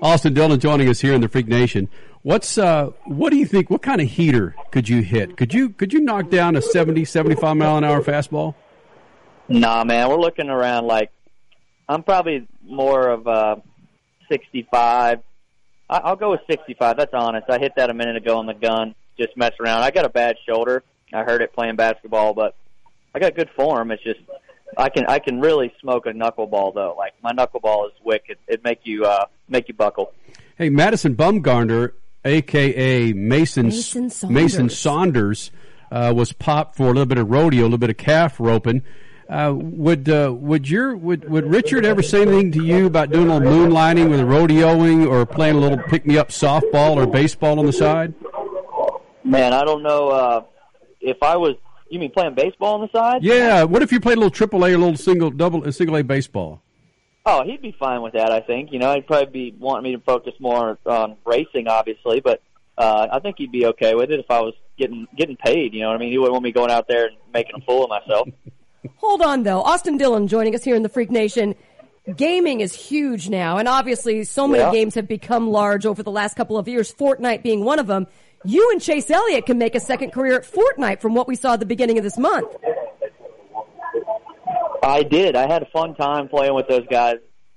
Austin 0.00 0.32
Dillon 0.32 0.60
joining 0.60 0.88
us 0.88 1.00
here 1.00 1.12
in 1.14 1.20
the 1.20 1.28
Freak 1.28 1.48
Nation. 1.48 1.88
What's 2.22 2.58
uh 2.58 2.90
what 3.04 3.30
do 3.30 3.36
you 3.36 3.46
think 3.46 3.70
what 3.70 3.82
kind 3.82 4.00
of 4.00 4.08
heater 4.08 4.54
could 4.70 4.88
you 4.88 5.02
hit? 5.02 5.36
Could 5.36 5.54
you 5.54 5.70
could 5.70 5.92
you 5.92 6.00
knock 6.00 6.30
down 6.30 6.56
a 6.56 6.62
70 6.62 7.04
75 7.04 7.56
mile 7.56 7.76
an 7.76 7.84
hour 7.84 8.02
fastball? 8.02 8.54
Nah, 9.48 9.84
man, 9.84 10.08
we're 10.08 10.20
looking 10.20 10.50
around 10.50 10.86
like 10.86 11.10
I'm 11.88 12.02
probably 12.02 12.46
more 12.62 13.08
of 13.08 13.26
uh 13.26 13.56
65. 14.30 15.20
I, 15.90 15.96
I'll 15.98 16.16
go 16.16 16.32
with 16.32 16.40
65. 16.50 16.96
That's 16.96 17.14
honest. 17.14 17.48
I 17.48 17.58
hit 17.58 17.72
that 17.76 17.90
a 17.90 17.94
minute 17.94 18.16
ago 18.16 18.38
on 18.38 18.46
the 18.46 18.54
gun, 18.54 18.94
just 19.18 19.36
mess 19.36 19.52
around. 19.60 19.82
I 19.82 19.90
got 19.90 20.04
a 20.04 20.10
bad 20.10 20.36
shoulder. 20.46 20.82
I 21.12 21.22
hurt 21.24 21.42
it 21.42 21.52
playing 21.52 21.76
basketball, 21.76 22.34
but 22.34 22.54
I 23.14 23.18
got 23.18 23.34
good 23.34 23.50
form. 23.56 23.90
It's 23.90 24.02
just 24.02 24.20
I 24.76 24.88
can 24.88 25.06
I 25.06 25.18
can 25.18 25.40
really 25.40 25.72
smoke 25.80 26.06
a 26.06 26.12
knuckleball 26.12 26.74
though. 26.74 26.94
Like 26.96 27.14
my 27.22 27.32
knuckleball 27.32 27.86
is 27.86 27.92
wicked. 28.04 28.38
It 28.46 28.62
make 28.64 28.80
you 28.84 29.04
uh 29.04 29.26
make 29.48 29.68
you 29.68 29.74
buckle. 29.74 30.12
Hey, 30.56 30.68
Madison 30.68 31.14
Bumgarner, 31.14 31.92
aka 32.24 33.12
Mason 33.12 33.66
Mason 33.66 34.10
Saunders. 34.10 34.34
Mason 34.34 34.68
Saunders, 34.68 35.50
uh, 35.90 36.12
was 36.14 36.32
popped 36.32 36.76
for 36.76 36.84
a 36.84 36.88
little 36.88 37.06
bit 37.06 37.18
of 37.18 37.30
rodeo, 37.30 37.62
a 37.62 37.64
little 37.64 37.78
bit 37.78 37.90
of 37.90 37.96
calf 37.96 38.38
roping. 38.38 38.82
Uh, 39.28 39.52
would 39.54 40.08
uh, 40.08 40.32
would 40.34 40.68
your 40.68 40.96
would 40.96 41.28
would 41.28 41.46
Richard 41.46 41.84
ever 41.84 42.02
say 42.02 42.22
anything 42.22 42.52
to 42.52 42.64
you 42.64 42.86
about 42.86 43.10
doing 43.10 43.28
a 43.28 43.38
little 43.38 43.52
moonlighting 43.52 44.08
with 44.08 44.20
rodeoing 44.20 45.06
or 45.06 45.26
playing 45.26 45.56
a 45.56 45.58
little 45.58 45.78
pick 45.78 46.06
me 46.06 46.16
up 46.16 46.30
softball 46.30 46.96
or 46.96 47.06
baseball 47.06 47.58
on 47.58 47.66
the 47.66 47.72
side? 47.72 48.14
Man, 49.24 49.52
I 49.52 49.64
don't 49.64 49.82
know 49.82 50.08
uh 50.08 50.42
if 51.00 51.22
I 51.22 51.36
was 51.36 51.56
you 51.90 51.98
mean 51.98 52.10
playing 52.10 52.34
baseball 52.34 52.74
on 52.74 52.80
the 52.82 52.90
side? 52.98 53.22
Yeah. 53.24 53.62
What 53.64 53.82
if 53.82 53.92
you 53.92 54.00
played 54.00 54.16
a 54.18 54.20
little 54.20 54.30
triple 54.30 54.64
A, 54.64 54.72
a 54.74 54.76
little 54.78 54.96
single 54.96 55.30
double, 55.30 55.64
a 55.64 55.72
single 55.72 55.96
A 55.96 56.02
baseball? 56.04 56.60
Oh, 57.26 57.44
he'd 57.44 57.60
be 57.62 57.72
fine 57.78 58.02
with 58.02 58.14
that. 58.14 58.30
I 58.32 58.40
think. 58.40 58.72
You 58.72 58.78
know, 58.78 58.94
he'd 58.94 59.06
probably 59.06 59.50
be 59.50 59.56
wanting 59.58 59.84
me 59.90 59.96
to 59.96 60.02
focus 60.02 60.34
more 60.40 60.78
on 60.86 61.16
racing, 61.26 61.68
obviously, 61.68 62.20
but 62.20 62.42
uh, 62.76 63.08
I 63.12 63.18
think 63.20 63.36
he'd 63.38 63.52
be 63.52 63.66
okay 63.66 63.94
with 63.94 64.10
it 64.10 64.20
if 64.20 64.26
I 64.30 64.40
was 64.40 64.54
getting 64.78 65.06
getting 65.16 65.36
paid. 65.36 65.74
You 65.74 65.80
know 65.80 65.88
what 65.88 65.96
I 65.96 65.98
mean? 65.98 66.10
He 66.10 66.18
wouldn't 66.18 66.32
want 66.32 66.44
me 66.44 66.52
going 66.52 66.70
out 66.70 66.86
there 66.88 67.06
and 67.06 67.16
making 67.32 67.52
a 67.56 67.60
fool 67.64 67.84
of 67.84 67.90
myself. 67.90 68.28
Hold 68.98 69.22
on, 69.22 69.42
though. 69.42 69.60
Austin 69.62 69.98
Dillon 69.98 70.28
joining 70.28 70.54
us 70.54 70.62
here 70.64 70.76
in 70.76 70.82
the 70.82 70.88
Freak 70.88 71.10
Nation. 71.10 71.54
Gaming 72.16 72.60
is 72.60 72.72
huge 72.74 73.28
now, 73.28 73.58
and 73.58 73.68
obviously, 73.68 74.24
so 74.24 74.48
many 74.48 74.62
Yeah. 74.62 74.72
games 74.72 74.94
have 74.94 75.06
become 75.06 75.50
large 75.50 75.84
over 75.84 76.02
the 76.02 76.10
last 76.10 76.36
couple 76.36 76.56
of 76.56 76.66
years. 76.66 76.92
Fortnite 76.94 77.42
being 77.42 77.64
one 77.64 77.78
of 77.78 77.86
them. 77.86 78.06
You 78.44 78.70
and 78.70 78.80
Chase 78.80 79.10
Elliott 79.10 79.46
can 79.46 79.58
make 79.58 79.74
a 79.74 79.80
second 79.80 80.12
career 80.12 80.36
at 80.36 80.44
Fortnite 80.44 81.00
from 81.00 81.14
what 81.14 81.26
we 81.26 81.34
saw 81.34 81.54
at 81.54 81.60
the 81.60 81.66
beginning 81.66 81.98
of 81.98 82.04
this 82.04 82.16
month. 82.16 82.48
I 84.82 85.02
did. 85.02 85.36
I 85.36 85.50
had 85.50 85.62
a 85.62 85.66
fun 85.66 85.94
time 85.96 86.28
playing 86.28 86.54
with 86.54 86.68
those 86.68 86.86
guys. 86.90 87.16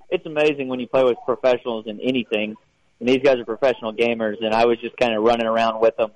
It's 0.10 0.26
amazing 0.26 0.68
when 0.68 0.80
you 0.80 0.88
play 0.88 1.04
with 1.04 1.18
professionals 1.26 1.86
in 1.88 2.00
anything, 2.02 2.56
and 3.00 3.08
these 3.08 3.20
guys 3.20 3.38
are 3.38 3.46
professional 3.46 3.94
gamers. 3.94 4.44
And 4.44 4.54
I 4.54 4.66
was 4.66 4.80
just 4.80 4.98
kind 4.98 5.14
of 5.16 5.24
running 5.24 5.48
around 5.48 5.80
with 5.80 5.96
them, 5.98 6.12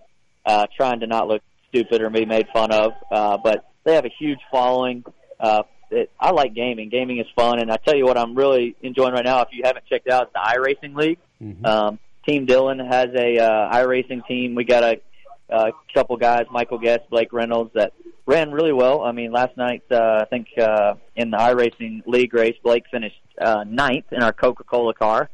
uh, 0.46 0.68
trying 0.76 1.00
to 1.02 1.08
not 1.08 1.28
look 1.28 1.42
stupid 1.70 2.02
or 2.02 2.10
be 2.10 2.26
made 2.26 2.48
fun 2.52 2.72
of. 2.72 2.92
Uh, 3.12 3.38
but 3.42 3.70
they 3.84 3.94
have 3.94 4.06
a 4.06 4.12
huge 4.20 4.40
following. 4.52 5.06
Uh, 5.40 5.64
it, 5.92 6.12
I 6.20 6.32
like 6.32 6.54
gaming. 6.54 6.90
Gaming 6.90 7.20
is 7.20 7.28
fun, 7.36 7.60
and 7.60 7.72
I 7.72 7.78
tell 7.78 7.96
you 7.96 8.06
what, 8.06 8.18
I'm 8.18 8.36
really 8.36 8.76
enjoying 8.82 9.14
right 9.14 9.24
now. 9.24 9.42
If 9.42 9.50
you 9.52 9.62
haven't 9.64 9.86
checked 9.86 10.10
out 10.10 10.34
the 10.34 10.40
iRacing 10.40 10.96
League, 10.96 11.20
um, 11.64 12.00
Team 12.26 12.46
Dillon 12.46 12.80
has 12.80 13.10
a 13.16 13.38
uh, 13.38 13.74
iRacing 13.74 14.26
team. 14.28 14.56
We 14.56 14.64
got 14.64 14.84
a, 14.84 15.02
a 15.50 15.72
couple 15.94 16.18
guys, 16.18 16.46
Michael 16.52 16.80
Guest, 16.80 17.02
Blake 17.10 17.32
Reynolds, 17.32 17.72
that 17.76 17.94
ran 18.26 18.52
really 18.52 18.74
well. 18.74 19.02
I 19.02 19.12
mean, 19.12 19.32
last 19.32 19.56
night 19.58 19.84
uh, 19.92 20.22
I 20.22 20.26
think 20.26 20.48
uh, 20.60 20.96
in 21.16 21.32
the 21.32 21.38
iRacing 21.38 22.06
League 22.08 22.34
race, 22.34 22.56
Blake 22.64 22.86
finished 22.90 23.22
uh, 23.40 23.64
ninth 23.68 24.06
in 24.12 24.24
our 24.24 24.34
Coca-Cola 24.34 24.94
car. 24.94 25.30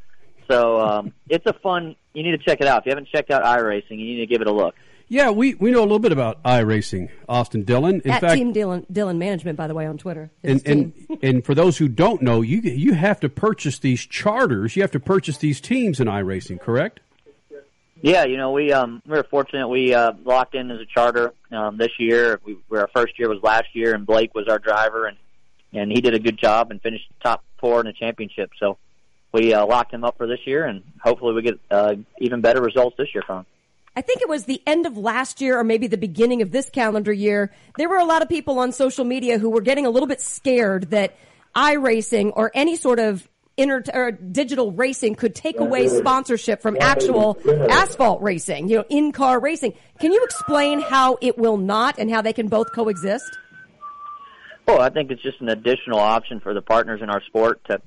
So 0.49 0.81
um, 0.81 1.13
it's 1.29 1.45
a 1.45 1.53
fun. 1.53 1.95
You 2.13 2.23
need 2.23 2.31
to 2.31 2.37
check 2.37 2.59
it 2.59 2.67
out. 2.67 2.79
If 2.79 2.85
you 2.87 2.91
haven't 2.91 3.07
checked 3.07 3.31
out 3.31 3.43
iRacing, 3.43 3.91
you 3.91 3.97
need 3.97 4.19
to 4.19 4.25
give 4.25 4.41
it 4.41 4.47
a 4.47 4.51
look. 4.51 4.75
Yeah, 5.11 5.31
we, 5.31 5.55
we 5.55 5.71
know 5.71 5.79
a 5.79 5.81
little 5.81 5.99
bit 5.99 6.13
about 6.13 6.41
iRacing, 6.43 7.09
Austin 7.27 7.63
Dillon. 7.63 7.99
In 8.05 8.11
at 8.11 8.21
fact, 8.21 8.33
Team 8.33 8.53
Dillon, 8.53 8.85
Dillon 8.89 9.19
Management, 9.19 9.57
by 9.57 9.67
the 9.67 9.73
way, 9.73 9.85
on 9.85 9.97
Twitter. 9.97 10.31
And, 10.41 10.65
and 10.65 10.93
and 11.21 11.45
for 11.45 11.53
those 11.53 11.77
who 11.77 11.89
don't 11.89 12.21
know, 12.21 12.41
you 12.41 12.61
you 12.61 12.93
have 12.93 13.19
to 13.19 13.27
purchase 13.27 13.77
these 13.79 14.05
charters. 14.05 14.77
You 14.77 14.83
have 14.83 14.91
to 14.91 15.01
purchase 15.01 15.37
these 15.37 15.59
teams 15.59 15.99
in 15.99 16.07
iRacing, 16.07 16.61
correct? 16.61 17.01
Yeah, 18.01 18.23
you 18.23 18.37
know, 18.37 18.53
we 18.53 18.71
um 18.71 19.01
we 19.05 19.17
were 19.17 19.23
fortunate 19.29 19.67
we 19.67 19.93
uh 19.93 20.13
locked 20.23 20.55
in 20.55 20.71
as 20.71 20.79
a 20.79 20.85
charter 20.85 21.33
um 21.51 21.75
this 21.75 21.91
year. 21.99 22.39
We 22.45 22.55
our 22.71 22.89
first 22.95 23.19
year 23.19 23.27
was 23.27 23.43
last 23.43 23.67
year 23.73 23.93
and 23.93 24.05
Blake 24.05 24.33
was 24.33 24.47
our 24.47 24.59
driver 24.59 25.07
and 25.07 25.17
and 25.73 25.91
he 25.91 25.99
did 25.99 26.13
a 26.13 26.19
good 26.19 26.37
job 26.37 26.71
and 26.71 26.81
finished 26.81 27.09
top 27.21 27.43
4 27.59 27.81
in 27.81 27.85
the 27.87 27.93
championship. 27.93 28.51
So 28.57 28.77
we 29.33 29.53
uh, 29.53 29.65
locked 29.65 29.93
him 29.93 30.05
up 30.05 30.15
for 30.15 30.25
this 30.25 30.39
year 30.45 30.63
and 30.67 30.83
hopefully 31.03 31.33
we 31.33 31.41
get 31.41 31.59
uh 31.69 31.95
even 32.21 32.39
better 32.39 32.61
results 32.61 32.95
this 32.97 33.13
year 33.13 33.23
from 33.27 33.39
him. 33.39 33.45
I 33.95 34.01
think 34.01 34.21
it 34.21 34.29
was 34.29 34.45
the 34.45 34.61
end 34.65 34.85
of 34.85 34.97
last 34.97 35.41
year 35.41 35.59
or 35.59 35.63
maybe 35.63 35.87
the 35.87 35.97
beginning 35.97 36.41
of 36.41 36.51
this 36.51 36.69
calendar 36.69 37.11
year. 37.11 37.51
There 37.77 37.89
were 37.89 37.97
a 37.97 38.05
lot 38.05 38.21
of 38.21 38.29
people 38.29 38.59
on 38.59 38.71
social 38.71 39.03
media 39.03 39.37
who 39.37 39.49
were 39.49 39.61
getting 39.61 39.85
a 39.85 39.89
little 39.89 40.07
bit 40.07 40.21
scared 40.21 40.91
that 40.91 41.17
iRacing 41.55 42.31
or 42.35 42.51
any 42.53 42.77
sort 42.77 42.99
of 42.99 43.27
inter 43.57 43.83
or 43.93 44.11
digital 44.11 44.71
racing 44.71 45.15
could 45.15 45.35
take 45.35 45.59
away 45.59 45.89
sponsorship 45.89 46.61
from 46.61 46.77
actual 46.79 47.37
asphalt 47.69 48.21
racing, 48.21 48.69
you 48.69 48.77
know, 48.77 48.85
in-car 48.89 49.41
racing. 49.41 49.73
Can 49.99 50.13
you 50.13 50.23
explain 50.23 50.79
how 50.79 51.17
it 51.21 51.37
will 51.37 51.57
not 51.57 51.95
and 51.99 52.09
how 52.09 52.21
they 52.21 52.31
can 52.31 52.47
both 52.47 52.71
coexist? 52.71 53.37
Well, 54.67 54.79
I 54.79 54.89
think 54.89 55.11
it's 55.11 55.21
just 55.21 55.41
an 55.41 55.49
additional 55.49 55.99
option 55.99 56.39
for 56.39 56.53
the 56.53 56.61
partners 56.61 57.01
in 57.03 57.09
our 57.09 57.21
sport 57.23 57.61
to 57.69 57.81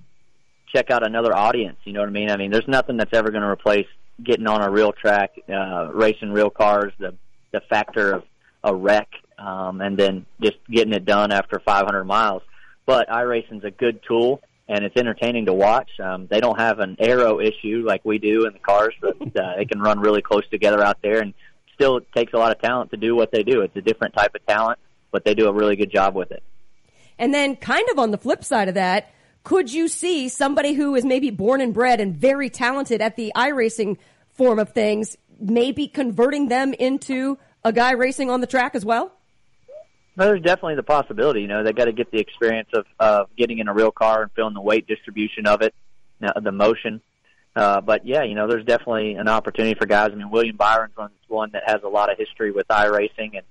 check 0.74 0.90
out 0.90 1.06
another 1.06 1.35
audience. 1.35 1.78
You 1.85 1.94
know 1.94 2.01
what 2.01 2.10
I 2.10 2.12
mean? 2.12 2.31
I 2.31 2.36
mean, 2.36 2.51
there's 2.51 2.68
nothing 2.68 2.98
that's 2.98 3.14
ever 3.14 3.31
going 3.31 3.43
to 3.43 3.48
replace 3.48 3.86
getting 4.23 4.47
on 4.47 4.62
a 4.62 4.70
real 4.70 4.93
track, 4.93 5.32
uh, 5.49 5.91
racing 5.93 6.32
real 6.32 6.51
cars, 6.51 6.93
the 6.99 7.15
the 7.53 7.61
factor 7.70 8.12
of 8.12 8.24
a 8.65 8.74
wreck, 8.74 9.09
um, 9.39 9.81
and 9.81 9.97
then 9.97 10.27
just 10.43 10.57
getting 10.69 10.93
it 10.93 11.05
done 11.05 11.31
after 11.31 11.61
500 11.61 12.05
miles. 12.05 12.43
But 12.85 13.09
iRacing's 13.09 13.65
a 13.65 13.70
good 13.70 14.01
tool, 14.07 14.41
and 14.69 14.85
it's 14.85 14.97
entertaining 14.97 15.47
to 15.47 15.53
watch. 15.53 15.89
Um, 16.01 16.27
they 16.28 16.41
don't 16.41 16.59
have 16.59 16.81
an 16.81 16.97
aero 16.99 17.41
issue 17.41 17.85
like 17.86 18.05
we 18.05 18.19
do 18.19 18.47
in 18.47 18.55
the 18.55 18.59
cars, 18.59 18.95
but 19.01 19.16
uh, 19.36 19.57
they 19.57 19.66
can 19.66 19.81
run 19.81 20.01
really 20.01 20.23
close 20.23 20.47
together 20.51 20.82
out 20.82 20.99
there, 21.03 21.20
and 21.20 21.32
still 21.74 21.99
it 21.99 22.07
takes 22.12 22.32
a 22.32 22.36
lot 22.36 22.51
of 22.51 22.61
talent 22.61 22.91
to 22.91 22.97
do 22.97 23.15
what 23.15 23.31
they 23.31 23.43
do. 23.43 23.61
It's 23.61 23.77
a 23.77 23.82
different 23.82 24.15
type 24.15 24.35
of 24.35 24.45
talent, 24.47 24.78
but 25.12 25.24
they 25.24 25.35
do 25.35 25.49
a 25.49 25.53
really 25.53 25.77
good 25.77 25.93
job 25.93 26.15
with 26.15 26.32
it. 26.32 26.43
And 27.19 27.32
then 27.32 27.57
kind 27.57 27.89
of 27.91 27.99
on 27.99 28.11
the 28.11 28.19
flip 28.19 28.43
side 28.43 28.69
of 28.69 28.74
that, 28.74 29.14
could 29.44 29.72
you 29.72 29.88
see 29.88 30.28
somebody 30.28 30.72
who 30.72 30.94
is 30.94 31.04
maybe 31.04 31.30
born 31.30 31.60
and 31.60 31.72
bred 31.72 32.00
and 32.00 32.16
very 32.16 32.50
talented 32.50 33.00
at 33.00 33.16
the 33.16 33.30
iRacing 33.36 33.98
form 34.32 34.58
of 34.58 34.70
things, 34.70 35.16
maybe 35.38 35.86
converting 35.86 36.48
them 36.48 36.72
into 36.72 37.38
a 37.62 37.72
guy 37.72 37.92
racing 37.92 38.30
on 38.30 38.40
the 38.40 38.46
track 38.46 38.74
as 38.74 38.84
well? 38.84 39.12
No, 40.16 40.26
there's 40.26 40.42
definitely 40.42 40.76
the 40.76 40.82
possibility. 40.82 41.42
You 41.42 41.48
know, 41.48 41.62
they 41.62 41.72
got 41.72 41.86
to 41.86 41.92
get 41.92 42.10
the 42.10 42.18
experience 42.18 42.68
of 42.72 42.86
of 42.98 43.28
getting 43.36 43.58
in 43.58 43.68
a 43.68 43.74
real 43.74 43.90
car 43.90 44.22
and 44.22 44.32
feeling 44.32 44.54
the 44.54 44.60
weight 44.60 44.86
distribution 44.86 45.46
of 45.46 45.60
it, 45.60 45.74
uh, 46.22 46.40
the 46.40 46.52
motion. 46.52 47.00
Uh, 47.54 47.80
but 47.80 48.06
yeah, 48.06 48.22
you 48.22 48.34
know, 48.34 48.48
there's 48.48 48.64
definitely 48.64 49.14
an 49.14 49.28
opportunity 49.28 49.74
for 49.78 49.86
guys. 49.86 50.10
I 50.12 50.14
mean, 50.14 50.30
William 50.30 50.56
Byron's 50.56 50.96
runs 50.96 51.12
one 51.28 51.50
that 51.52 51.64
has 51.66 51.82
a 51.82 51.88
lot 51.88 52.10
of 52.10 52.18
history 52.18 52.50
with 52.52 52.66
iRacing 52.68 53.36
and 53.36 53.42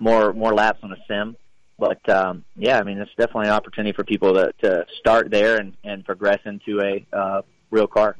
more 0.00 0.32
more 0.32 0.54
laps 0.54 0.78
on 0.82 0.92
a 0.92 0.96
sim. 1.08 1.36
But 1.82 2.08
um, 2.08 2.44
yeah, 2.54 2.78
I 2.78 2.84
mean, 2.84 2.98
it's 2.98 3.10
definitely 3.18 3.48
an 3.48 3.54
opportunity 3.54 3.92
for 3.92 4.04
people 4.04 4.34
to, 4.34 4.52
to 4.60 4.86
start 5.00 5.32
there 5.32 5.56
and, 5.56 5.76
and 5.82 6.04
progress 6.04 6.38
into 6.44 6.80
a 6.80 7.04
uh, 7.12 7.42
real 7.72 7.88
car. 7.88 8.16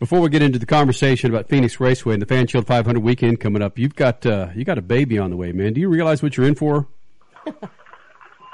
Before 0.00 0.20
we 0.20 0.28
get 0.28 0.42
into 0.42 0.58
the 0.58 0.66
conversation 0.66 1.30
about 1.30 1.48
Phoenix 1.48 1.78
Raceway 1.78 2.14
and 2.14 2.22
the 2.22 2.26
Fan 2.26 2.48
Shield 2.48 2.66
500 2.66 2.98
weekend 2.98 3.38
coming 3.38 3.62
up, 3.62 3.78
you've 3.78 3.94
got 3.94 4.26
uh, 4.26 4.48
you 4.56 4.64
got 4.64 4.76
a 4.76 4.82
baby 4.82 5.20
on 5.20 5.30
the 5.30 5.36
way, 5.36 5.52
man. 5.52 5.72
Do 5.72 5.80
you 5.80 5.88
realize 5.88 6.20
what 6.20 6.36
you're 6.36 6.48
in 6.48 6.56
for? 6.56 6.88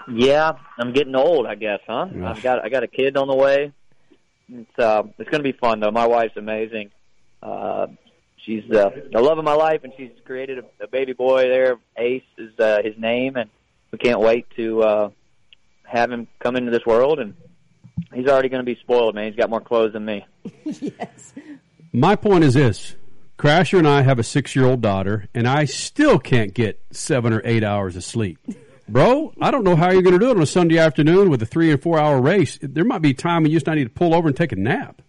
Yeah, 0.07 0.53
I'm 0.79 0.93
getting 0.93 1.15
old, 1.15 1.47
I 1.47 1.55
guess, 1.55 1.81
huh? 1.87 2.09
I've 2.27 2.43
got 2.43 2.63
I 2.63 2.69
got 2.69 2.83
a 2.83 2.87
kid 2.87 3.17
on 3.17 3.27
the 3.27 3.35
way. 3.35 3.73
It's 4.53 4.79
uh, 4.79 5.05
it's 5.19 5.31
going 5.31 5.43
to 5.43 5.51
be 5.51 5.57
fun 5.59 5.81
though. 5.81 5.91
My 5.91 6.07
wife's 6.07 6.37
amazing. 6.37 6.91
Uh, 7.43 7.87
she's 8.37 8.71
uh, 8.71 8.91
the 9.11 9.23
love 9.23 9.39
of 9.39 9.47
my 9.47 9.55
life, 9.55 9.81
and 9.83 9.95
she's 9.97 10.11
created 10.27 10.59
a, 10.59 10.85
a 10.85 10.89
baby 10.89 11.15
boy. 11.15 11.45
There, 11.45 11.79
Ace 11.97 12.23
is 12.37 12.53
uh, 12.59 12.83
his 12.85 12.99
name, 12.99 13.37
and 13.37 13.49
we 13.95 13.99
can't 13.99 14.19
wait 14.19 14.47
to 14.57 14.83
uh, 14.83 15.11
have 15.85 16.11
him 16.11 16.27
come 16.41 16.57
into 16.57 16.73
this 16.73 16.85
world. 16.85 17.21
And 17.21 17.35
he's 18.13 18.27
already 18.27 18.49
going 18.49 18.65
to 18.65 18.75
be 18.75 18.79
spoiled, 18.81 19.15
man. 19.15 19.27
He's 19.27 19.37
got 19.37 19.49
more 19.49 19.61
clothes 19.61 19.93
than 19.93 20.05
me. 20.05 20.27
yes. 20.65 21.33
My 21.93 22.17
point 22.17 22.43
is 22.43 22.55
this: 22.55 22.97
Crasher 23.39 23.79
and 23.79 23.87
I 23.87 24.03
have 24.03 24.19
a 24.19 24.25
six-year-old 24.25 24.81
daughter, 24.81 25.29
and 25.33 25.47
I 25.47 25.67
still 25.67 26.19
can't 26.19 26.53
get 26.53 26.83
seven 26.91 27.33
or 27.33 27.41
eight 27.45 27.63
hours 27.63 27.95
of 27.95 28.03
sleep. 28.03 28.39
Bro, 28.89 29.33
I 29.41 29.53
don't 29.53 29.63
know 29.63 29.77
how 29.77 29.93
you're 29.93 30.03
going 30.03 30.19
to 30.19 30.19
do 30.19 30.31
it 30.31 30.37
on 30.37 30.43
a 30.43 30.47
Sunday 30.47 30.79
afternoon 30.79 31.31
with 31.31 31.41
a 31.41 31.47
three 31.47 31.71
and 31.71 31.81
four 31.81 32.01
hour 32.01 32.21
race. 32.21 32.59
There 32.61 32.85
might 32.85 33.01
be 33.01 33.11
a 33.11 33.15
time 33.15 33.45
when 33.45 33.53
you 33.53 33.57
just 33.61 33.67
need 33.69 33.85
to 33.85 33.91
pull 33.91 34.13
over 34.13 34.27
and 34.27 34.37
take 34.37 34.51
a 34.51 34.57
nap. 34.57 35.01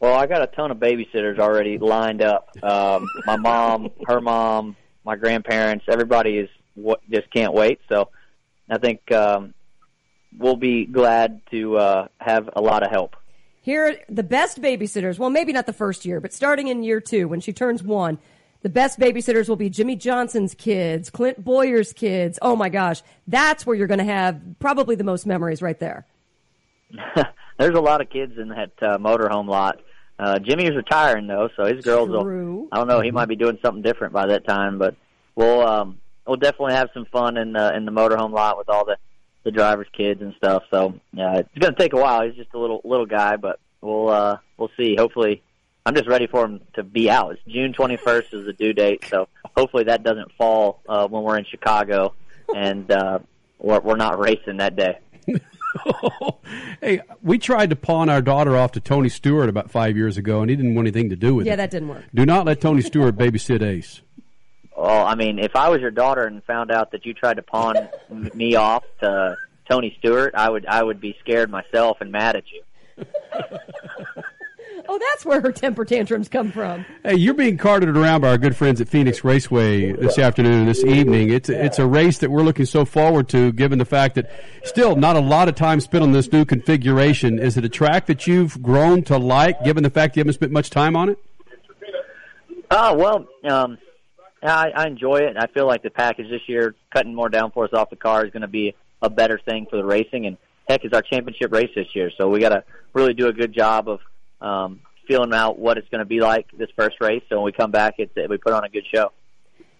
Well, 0.00 0.14
I 0.14 0.26
got 0.26 0.42
a 0.42 0.48
ton 0.48 0.72
of 0.72 0.78
babysitters 0.78 1.38
already 1.38 1.78
lined 1.78 2.22
up. 2.22 2.48
Um, 2.60 3.06
my 3.24 3.36
mom, 3.36 3.90
her 4.08 4.20
mom, 4.20 4.74
my 5.04 5.14
grandparents, 5.14 5.84
everybody 5.88 6.38
is 6.38 6.48
what 6.74 7.00
just 7.10 7.30
can't 7.30 7.52
wait. 7.52 7.80
So 7.88 8.08
I 8.68 8.78
think 8.78 9.10
um, 9.12 9.54
we'll 10.36 10.56
be 10.56 10.86
glad 10.86 11.40
to 11.50 11.76
uh, 11.76 12.08
have 12.18 12.50
a 12.54 12.60
lot 12.60 12.82
of 12.82 12.90
help. 12.90 13.16
Here, 13.62 13.86
are 13.86 13.94
the 14.08 14.24
best 14.24 14.60
babysitters. 14.60 15.18
Well, 15.18 15.30
maybe 15.30 15.52
not 15.52 15.66
the 15.66 15.72
first 15.72 16.04
year, 16.04 16.20
but 16.20 16.32
starting 16.32 16.68
in 16.68 16.82
year 16.82 17.00
two, 17.00 17.28
when 17.28 17.40
she 17.40 17.52
turns 17.52 17.82
one, 17.82 18.18
the 18.62 18.68
best 18.68 18.98
babysitters 18.98 19.48
will 19.48 19.56
be 19.56 19.70
Jimmie 19.70 19.96
Johnson's 19.96 20.54
kids, 20.54 21.10
Clint 21.10 21.44
Bowyer's 21.44 21.92
kids. 21.92 22.38
Oh 22.42 22.56
my 22.56 22.68
gosh, 22.68 23.02
that's 23.26 23.64
where 23.64 23.76
you're 23.76 23.86
going 23.86 23.98
to 23.98 24.04
have 24.04 24.40
probably 24.58 24.96
the 24.96 25.04
most 25.04 25.26
memories 25.26 25.62
right 25.62 25.78
there. 25.78 26.06
There's 27.58 27.76
a 27.76 27.80
lot 27.80 28.00
of 28.00 28.10
kids 28.10 28.34
in 28.38 28.48
that 28.48 28.72
uh, 28.80 28.98
motorhome 28.98 29.48
lot. 29.48 29.80
Uh, 30.18 30.38
Jimmy 30.38 30.64
is 30.64 30.76
retiring 30.76 31.26
though, 31.26 31.48
so 31.56 31.64
his 31.64 31.84
girls 31.84 32.08
True. 32.08 32.54
will. 32.54 32.68
I 32.70 32.76
don't 32.76 32.88
know. 32.88 33.00
He 33.00 33.10
might 33.10 33.28
be 33.28 33.36
doing 33.36 33.58
something 33.64 33.82
different 33.82 34.12
by 34.12 34.26
that 34.26 34.46
time, 34.46 34.78
but 34.78 34.94
we'll 35.34 35.66
um, 35.66 35.98
we'll 36.26 36.36
definitely 36.36 36.74
have 36.74 36.90
some 36.94 37.04
fun 37.06 37.36
in 37.36 37.52
the 37.52 37.74
in 37.76 37.84
the 37.84 37.92
motorhome 37.92 38.32
lot 38.32 38.58
with 38.58 38.68
all 38.68 38.84
the 38.84 38.96
the 39.44 39.50
drivers' 39.50 39.88
kids 39.92 40.20
and 40.22 40.34
stuff. 40.36 40.62
So 40.70 40.94
yeah, 41.12 41.38
it's 41.38 41.58
going 41.58 41.74
to 41.74 41.78
take 41.80 41.92
a 41.92 41.96
while. 41.96 42.22
He's 42.22 42.34
just 42.36 42.54
a 42.54 42.58
little 42.58 42.80
little 42.84 43.06
guy, 43.06 43.36
but 43.36 43.58
we'll 43.80 44.08
uh, 44.08 44.38
we'll 44.56 44.70
see. 44.76 44.94
Hopefully, 44.96 45.42
I'm 45.84 45.94
just 45.94 46.08
ready 46.08 46.26
for 46.26 46.44
him 46.44 46.60
to 46.74 46.82
be 46.82 47.10
out. 47.10 47.32
It's 47.32 47.42
June 47.48 47.72
21st 47.72 48.34
is 48.34 48.46
the 48.46 48.52
due 48.52 48.72
date, 48.72 49.04
so 49.08 49.28
hopefully 49.56 49.84
that 49.84 50.02
doesn't 50.04 50.30
fall 50.32 50.80
uh, 50.88 51.08
when 51.08 51.22
we're 51.24 51.38
in 51.38 51.44
Chicago 51.44 52.14
and 52.54 52.90
uh, 52.90 53.18
we're, 53.58 53.80
we're 53.80 53.96
not 53.96 54.18
racing 54.18 54.58
that 54.58 54.76
day. 54.76 54.98
Hey, 56.82 57.00
we 57.22 57.38
tried 57.38 57.70
to 57.70 57.76
pawn 57.76 58.10
our 58.10 58.20
daughter 58.20 58.56
off 58.56 58.72
to 58.72 58.80
Tony 58.80 59.08
Stewart 59.08 59.48
about 59.48 59.70
five 59.70 59.96
years 59.96 60.18
ago, 60.18 60.42
and 60.42 60.50
he 60.50 60.56
didn't 60.56 60.74
want 60.74 60.86
anything 60.86 61.08
to 61.10 61.16
do 61.16 61.34
with 61.34 61.46
Yeah, 61.46 61.52
it. 61.52 61.54
Yeah, 61.54 61.56
that 61.56 61.70
didn't 61.70 61.88
work. 61.88 62.04
Do 62.14 62.26
not 62.26 62.44
let 62.44 62.60
Tony 62.60 62.82
Stewart 62.82 63.16
babysit 63.16 63.62
Ace. 63.62 64.02
Well, 64.76 65.06
I 65.06 65.14
mean, 65.14 65.38
if 65.38 65.54
I 65.54 65.68
was 65.68 65.80
your 65.80 65.90
daughter 65.90 66.24
and 66.26 66.42
found 66.44 66.70
out 66.70 66.92
that 66.92 67.04
you 67.04 67.14
tried 67.14 67.34
to 67.34 67.42
pawn 67.42 67.76
me 68.34 68.56
off 68.56 68.84
to 69.00 69.36
Tony 69.68 69.94
Stewart, 69.98 70.34
I 70.34 70.48
would 70.48 70.66
I 70.66 70.82
would 70.82 71.00
be 71.00 71.16
scared 71.20 71.50
myself 71.50 71.98
and 72.00 72.10
mad 72.10 72.36
at 72.36 72.44
you. 72.50 73.04
Oh, 74.88 74.98
that's 74.98 75.24
where 75.24 75.40
her 75.40 75.52
temper 75.52 75.84
tantrums 75.84 76.28
come 76.28 76.50
from. 76.50 76.84
Hey, 77.02 77.14
you're 77.14 77.34
being 77.34 77.56
carted 77.56 77.88
around 77.96 78.20
by 78.20 78.30
our 78.30 78.38
good 78.38 78.56
friends 78.56 78.80
at 78.80 78.88
Phoenix 78.88 79.22
Raceway 79.24 79.92
this 79.92 80.18
afternoon, 80.18 80.60
and 80.60 80.68
this 80.68 80.84
evening. 80.84 81.30
It's 81.30 81.48
it's 81.48 81.78
a 81.78 81.86
race 81.86 82.18
that 82.18 82.30
we're 82.30 82.42
looking 82.42 82.66
so 82.66 82.84
forward 82.84 83.28
to, 83.30 83.52
given 83.52 83.78
the 83.78 83.84
fact 83.84 84.16
that 84.16 84.30
still 84.64 84.96
not 84.96 85.16
a 85.16 85.20
lot 85.20 85.48
of 85.48 85.54
time 85.54 85.80
spent 85.80 86.02
on 86.02 86.12
this 86.12 86.32
new 86.32 86.44
configuration. 86.44 87.38
Is 87.38 87.56
it 87.56 87.64
a 87.64 87.68
track 87.68 88.06
that 88.06 88.26
you've 88.26 88.60
grown 88.62 89.02
to 89.04 89.18
like, 89.18 89.62
given 89.64 89.82
the 89.82 89.90
fact 89.90 90.16
you 90.16 90.20
haven't 90.20 90.34
spent 90.34 90.52
much 90.52 90.70
time 90.70 90.96
on 90.96 91.08
it? 91.10 91.18
Oh 92.70 92.94
well, 92.94 93.26
um, 93.44 93.78
I, 94.42 94.70
I 94.70 94.86
enjoy 94.86 95.18
it. 95.18 95.28
And 95.28 95.38
I 95.38 95.46
feel 95.46 95.66
like 95.66 95.82
the 95.82 95.90
package 95.90 96.28
this 96.30 96.42
year, 96.48 96.74
cutting 96.92 97.14
more 97.14 97.30
downforce 97.30 97.72
off 97.72 97.90
the 97.90 97.96
car, 97.96 98.24
is 98.24 98.32
going 98.32 98.42
to 98.42 98.48
be 98.48 98.74
a 99.00 99.10
better 99.10 99.38
thing 99.38 99.66
for 99.70 99.76
the 99.76 99.84
racing. 99.84 100.26
And 100.26 100.36
heck, 100.68 100.84
it's 100.84 100.94
our 100.94 101.02
championship 101.02 101.52
race 101.52 101.70
this 101.74 101.88
year, 101.94 102.10
so 102.16 102.28
we 102.28 102.40
got 102.40 102.50
to 102.50 102.64
really 102.92 103.14
do 103.14 103.28
a 103.28 103.32
good 103.32 103.52
job 103.54 103.88
of 103.88 104.00
um, 104.40 104.80
feeling 105.06 105.32
out 105.32 105.58
what 105.58 105.78
it's 105.78 105.88
going 105.88 106.00
to 106.00 106.04
be 106.04 106.20
like 106.20 106.46
this 106.56 106.68
first 106.76 106.96
race. 107.00 107.22
So 107.28 107.36
when 107.36 107.44
we 107.44 107.52
come 107.52 107.70
back, 107.70 107.94
it's 107.98 108.12
we 108.28 108.36
put 108.36 108.52
on 108.52 108.64
a 108.64 108.68
good 108.68 108.84
show. 108.92 109.12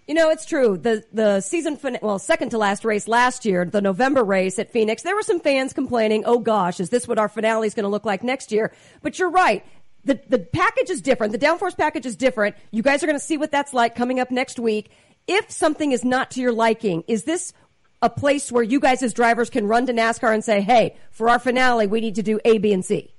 You 0.06 0.14
know, 0.14 0.30
it's 0.30 0.44
true. 0.44 0.76
The 0.76 1.04
the 1.12 1.40
season 1.40 1.76
fin- 1.76 1.98
well, 2.02 2.18
second 2.18 2.50
to 2.50 2.58
last 2.58 2.84
race 2.84 3.06
last 3.06 3.44
year, 3.44 3.64
the 3.64 3.80
November 3.80 4.24
race 4.24 4.58
at 4.58 4.70
Phoenix, 4.70 5.02
there 5.02 5.14
were 5.14 5.22
some 5.22 5.38
fans 5.38 5.72
complaining, 5.72 6.24
"Oh 6.26 6.40
gosh, 6.40 6.80
is 6.80 6.90
this 6.90 7.06
what 7.06 7.18
our 7.18 7.28
finale 7.28 7.68
is 7.68 7.74
going 7.74 7.84
to 7.84 7.88
look 7.88 8.04
like 8.04 8.24
next 8.24 8.50
year?" 8.50 8.72
But 9.00 9.18
you're 9.18 9.30
right. 9.30 9.64
The 10.04 10.20
the 10.28 10.38
package 10.38 10.90
is 10.90 11.00
different. 11.00 11.32
The 11.32 11.38
downforce 11.38 11.76
package 11.76 12.06
is 12.06 12.16
different. 12.16 12.56
You 12.70 12.82
guys 12.82 13.02
are 13.02 13.06
going 13.06 13.18
to 13.18 13.24
see 13.24 13.36
what 13.36 13.50
that's 13.50 13.72
like 13.72 13.94
coming 13.94 14.18
up 14.18 14.30
next 14.30 14.58
week. 14.58 14.90
If 15.26 15.50
something 15.50 15.92
is 15.92 16.04
not 16.04 16.32
to 16.32 16.40
your 16.40 16.52
liking, 16.52 17.04
is 17.06 17.24
this 17.24 17.52
a 18.00 18.10
place 18.10 18.50
where 18.50 18.64
you 18.64 18.80
guys 18.80 19.02
as 19.02 19.14
drivers 19.14 19.48
can 19.48 19.68
run 19.68 19.86
to 19.86 19.92
NASCAR 19.92 20.34
and 20.34 20.44
say, 20.44 20.60
"Hey, 20.60 20.96
for 21.12 21.28
our 21.28 21.38
finale, 21.38 21.86
we 21.86 22.00
need 22.00 22.16
to 22.16 22.22
do 22.22 22.40
A, 22.44 22.58
B, 22.58 22.72
and 22.72 22.84
C." 22.84 23.12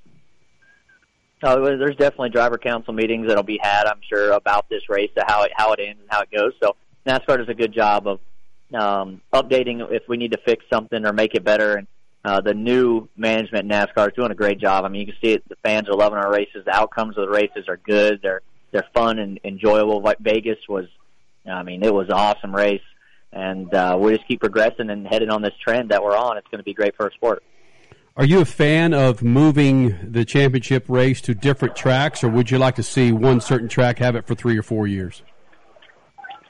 Uh, 1.42 1.58
there's 1.58 1.96
definitely 1.98 2.30
driver 2.30 2.58
council 2.58 2.94
meetings 2.94 3.28
that'll 3.28 3.44
be 3.44 3.60
had, 3.62 3.86
I'm 3.86 4.00
sure, 4.08 4.32
about 4.32 4.70
this 4.70 4.88
race, 4.90 5.12
to 5.18 5.24
how 5.28 5.44
it 5.44 5.52
how 5.56 5.74
it 5.74 5.80
ends 5.80 6.02
and 6.02 6.10
how 6.10 6.22
it 6.22 6.32
goes. 6.32 6.54
So 6.62 6.76
NASCAR 7.06 7.38
does 7.38 7.50
a 7.50 7.54
good 7.54 7.74
job 7.74 8.08
of 8.08 8.20
um, 8.74 9.22
updating 9.34 9.86
if 9.92 10.04
we 10.08 10.18
need 10.18 10.32
to 10.32 10.40
fix 10.46 10.64
something 10.72 11.06
or 11.06 11.14
make 11.14 11.36
it 11.36 11.44
better. 11.44 11.76
And 11.76 11.88
uh, 12.26 12.42
the 12.42 12.54
new 12.54 13.10
management 13.18 13.70
NASCAR 13.70 14.08
is 14.08 14.14
doing 14.16 14.32
a 14.32 14.36
great 14.36 14.60
job. 14.60 14.86
I 14.86 14.90
mean, 14.90 15.02
you 15.02 15.08
can 15.08 15.16
see 15.24 15.34
it. 15.34 15.48
The 15.50 15.58
fans 15.64 15.90
are 15.90 15.96
loving 15.96 16.18
our 16.18 16.32
races. 16.32 16.64
The 16.66 16.74
outcomes 16.74 17.18
of 17.18 17.26
the 17.28 17.32
races 17.32 17.66
are 17.68 17.78
good. 17.78 18.20
They're 18.22 18.42
they're 18.72 18.88
fun 18.94 19.20
and 19.20 19.40
enjoyable. 19.44 20.02
Like 20.02 20.18
Vegas 20.20 20.58
was, 20.68 20.86
I 21.46 21.62
mean, 21.64 21.84
it 21.84 21.94
was 21.94 22.08
an 22.08 22.16
awesome 22.16 22.56
race. 22.56 22.82
And 23.32 23.74
uh, 23.74 23.98
we 24.00 24.16
just 24.16 24.28
keep 24.28 24.40
progressing 24.40 24.90
and 24.90 25.08
heading 25.08 25.30
on 25.30 25.42
this 25.42 25.54
trend 25.64 25.90
that 25.90 26.04
we're 26.04 26.18
on. 26.18 26.38
It's 26.38 26.48
going 26.48 26.60
to 26.60 26.64
be 26.64 26.74
great 26.74 26.96
for 26.96 27.04
our 27.04 27.12
sport. 27.12 27.44
Are 28.16 28.26
you 28.26 28.42
a 28.42 28.46
fan 28.46 28.94
of 28.94 29.24
moving 29.24 30.12
the 30.12 30.24
championship 30.24 30.86
race 30.88 31.20
to 31.22 31.34
different 31.34 31.76
tracks, 31.76 32.24
or 32.24 32.30
would 32.30 32.52
you 32.52 32.60
like 32.60 32.76
to 32.76 32.84
see 32.84 33.12
one 33.12 33.42
certain 33.42 33.68
track 33.68 33.98
have 34.00 34.16
it 34.16 34.28
for 34.28 34.36
three 34.36 34.58
or 34.58 34.62
four 34.62 34.86
years? 34.86 35.24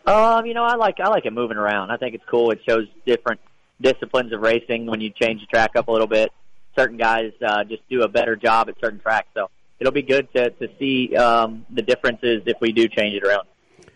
Um, 0.06 0.46
you 0.46 0.54
know, 0.54 0.64
I 0.64 0.76
like 0.76 1.00
I 1.00 1.08
like 1.08 1.26
it 1.26 1.32
moving 1.32 1.56
around. 1.56 1.92
I 1.92 1.96
think 1.96 2.16
it's 2.16 2.26
cool. 2.30 2.52
It 2.52 2.60
shows 2.68 2.86
different 3.06 3.40
disciplines 3.82 4.32
of 4.34 4.42
racing 4.42 4.86
when 4.86 5.02
you 5.02 5.10
change 5.10 5.42
the 5.42 5.48
track 5.48 5.72
up 5.76 5.88
a 5.88 5.92
little 5.92 6.08
bit. 6.08 6.32
Certain 6.78 6.98
guys 6.98 7.32
uh, 7.46 7.64
just 7.64 7.88
do 7.90 8.02
a 8.02 8.08
better 8.08 8.36
job 8.36 8.70
at 8.70 8.76
certain 8.80 9.00
tracks, 9.00 9.28
so 9.34 9.50
it'll 9.80 9.94
be 9.94 10.02
good 10.02 10.28
to 10.34 10.50
to 10.52 10.68
see 10.80 11.16
um, 11.16 11.66
the 11.70 11.82
differences 11.82 12.42
if 12.46 12.58
we 12.62 12.72
do 12.72 12.88
change 12.88 13.16
it 13.16 13.24
around. 13.24 13.48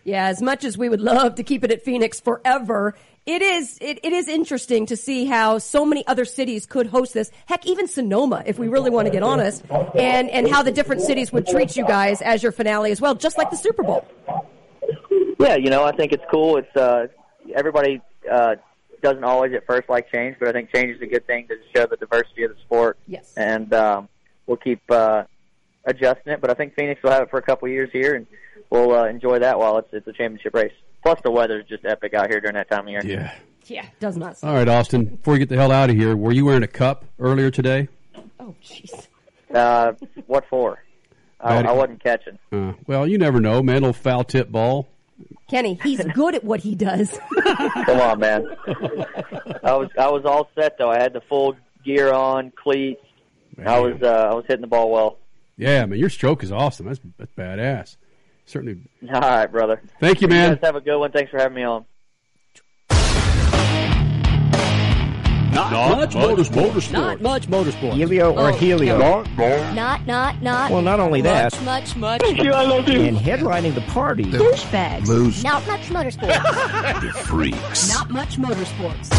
Yeah, 0.03 0.27
as 0.27 0.41
much 0.41 0.63
as 0.63 0.77
we 0.77 0.87
would 0.87 1.01
love 1.01 1.35
to 1.35 1.43
keep 1.43 1.63
it 1.65 1.71
at 1.71 1.83
Phoenix 1.83 2.21
forever, 2.21 2.95
it 3.25 3.41
is 3.41 3.77
it, 3.81 3.99
it 4.03 4.13
is 4.13 4.29
interesting 4.29 4.85
to 4.85 4.95
see 4.95 5.25
how 5.25 5.57
so 5.57 5.85
many 5.85 6.07
other 6.07 6.23
cities 6.23 6.65
could 6.65 6.87
host 6.87 7.13
this. 7.13 7.29
Heck, 7.45 7.65
even 7.65 7.87
Sonoma, 7.87 8.41
if 8.45 8.57
we 8.57 8.69
really 8.69 8.89
want 8.89 9.07
to 9.07 9.11
get 9.11 9.21
honest, 9.21 9.65
and 9.69 10.29
and 10.29 10.47
how 10.47 10.63
the 10.63 10.71
different 10.71 11.01
cities 11.01 11.33
would 11.33 11.45
treat 11.45 11.75
you 11.75 11.85
guys 11.85 12.21
as 12.21 12.41
your 12.41 12.53
finale 12.53 12.91
as 12.91 13.01
well, 13.01 13.15
just 13.15 13.37
like 13.37 13.49
the 13.49 13.57
Super 13.57 13.83
Bowl. 13.83 14.07
Yeah, 15.39 15.57
you 15.57 15.69
know, 15.69 15.83
I 15.83 15.91
think 15.91 16.13
it's 16.13 16.23
cool. 16.31 16.55
It's 16.55 16.75
uh, 16.77 17.07
everybody 17.53 18.01
uh, 18.31 18.55
doesn't 19.01 19.23
always 19.23 19.53
at 19.53 19.65
first 19.65 19.89
like 19.89 20.11
change, 20.11 20.37
but 20.39 20.49
I 20.49 20.51
think 20.51 20.73
change 20.73 20.95
is 20.95 21.01
a 21.01 21.07
good 21.07 21.25
thing 21.27 21.47
to 21.47 21.55
show 21.75 21.85
the 21.85 21.97
diversity 21.97 22.43
of 22.43 22.51
the 22.51 22.61
sport. 22.61 22.97
Yes, 23.07 23.33
and 23.37 23.73
um, 23.73 24.09
we'll 24.45 24.57
keep 24.57 24.81
uh, 24.89 25.23
adjusting 25.85 26.33
it. 26.33 26.41
But 26.41 26.49
I 26.49 26.53
think 26.53 26.75
Phoenix 26.75 27.01
will 27.03 27.11
have 27.11 27.23
it 27.23 27.29
for 27.29 27.37
a 27.37 27.41
couple 27.41 27.67
of 27.67 27.71
years 27.71 27.89
here, 27.91 28.15
and 28.15 28.27
we'll 28.69 28.93
uh, 28.93 29.05
enjoy 29.05 29.39
that 29.39 29.59
while 29.59 29.77
it's 29.77 29.89
it's 29.91 30.07
a 30.07 30.13
championship 30.13 30.53
race. 30.53 30.73
Plus, 31.03 31.19
the 31.23 31.31
weather's 31.31 31.65
just 31.67 31.85
epic 31.85 32.13
out 32.13 32.29
here 32.29 32.41
during 32.41 32.55
that 32.55 32.69
time 32.69 32.85
of 32.85 32.89
year. 32.89 33.01
Yeah. 33.05 33.33
Yeah, 33.65 33.85
does 33.99 34.15
not. 34.15 34.37
All 34.43 34.53
right, 34.53 34.67
Austin. 34.67 35.05
Before 35.05 35.33
you 35.33 35.39
get 35.39 35.49
the 35.49 35.57
hell 35.57 35.73
out 35.73 35.89
of 35.89 35.95
here, 35.97 36.15
were 36.15 36.31
you 36.31 36.45
wearing 36.45 36.63
a 36.63 36.67
cup 36.67 37.03
earlier 37.19 37.51
today? 37.51 37.89
Oh, 38.39 38.55
jeez. 38.63 39.07
Uh, 39.53 39.93
what 40.25 40.45
for? 40.49 40.81
I, 41.39 41.57
I 41.63 41.71
wasn't 41.71 42.01
catching. 42.01 42.39
Uh, 42.51 42.73
well, 42.87 43.05
you 43.05 43.17
never 43.17 43.39
know, 43.39 43.61
man. 43.61 43.81
Little 43.81 43.93
foul 43.93 44.23
tip 44.23 44.49
ball. 44.49 44.87
Kenny, 45.49 45.80
he's 45.81 46.03
good 46.03 46.35
at 46.35 46.44
what 46.44 46.60
he 46.60 46.76
does. 46.76 47.18
Come 47.44 48.02
on, 48.02 48.19
man. 48.19 48.45
I 49.64 49.76
was 49.76 49.89
I 49.98 50.10
was 50.10 50.26
all 50.26 50.49
set 50.56 50.77
though. 50.77 50.91
I 50.91 50.99
had 50.99 51.14
the 51.14 51.22
full 51.22 51.56
gear 51.84 52.11
on, 52.11 52.52
cleats. 52.52 53.02
I 53.65 53.80
was 53.80 54.02
uh, 54.02 54.30
I 54.31 54.34
was 54.34 54.45
hitting 54.48 54.61
the 54.61 54.68
ball 54.68 54.91
well. 54.91 55.18
Yeah, 55.57 55.85
man. 55.85 55.98
Your 55.98 56.10
stroke 56.10 56.44
is 56.44 56.52
awesome. 56.52 56.85
That's, 56.85 56.99
that's 57.18 57.31
badass. 57.31 57.98
Certainly. 58.45 58.81
All 59.14 59.19
right, 59.19 59.52
brother. 59.52 59.81
Thank 59.99 60.22
you, 60.22 60.27
man. 60.27 60.53
guys 60.53 60.60
have 60.64 60.76
a 60.76 60.81
good 60.81 60.98
one. 60.99 61.11
Thanks 61.11 61.31
for 61.31 61.38
having 61.38 61.56
me 61.56 61.64
on. 61.64 61.85
Not, 65.57 65.97
much, 65.97 66.13
motorsport. 66.13 66.91
Not 66.91 67.21
much 67.21 67.47
motorsport. 67.47 67.93
Helio 67.93 68.31
or 68.34 68.49
Oh, 68.49 68.53
Helio? 68.53 68.97
no. 68.97 69.23
Not, 69.73 70.05
not, 70.05 70.41
not. 70.41 70.71
Well, 70.71 70.81
not 70.84 70.99
only 70.99 71.21
that. 71.21 71.53
Much, 71.63 71.95
much, 71.95 71.95
much. 71.97 72.21
Thank 72.21 72.43
you, 72.43 72.51
I 72.53 72.63
love 72.65 72.88
you. 72.88 73.01
And 73.01 73.17
headlining 73.17 73.73
the 73.73 73.81
party. 73.81 74.23
Douchebags. 74.25 75.07
Loose. 75.07 75.43
Not 75.43 75.65
much 75.67 75.81
motorsports. 75.89 77.01
The 77.01 77.11
Freaks. 77.23 77.89
Not 77.93 78.09
much 78.11 78.38
motorsports. 78.38 79.13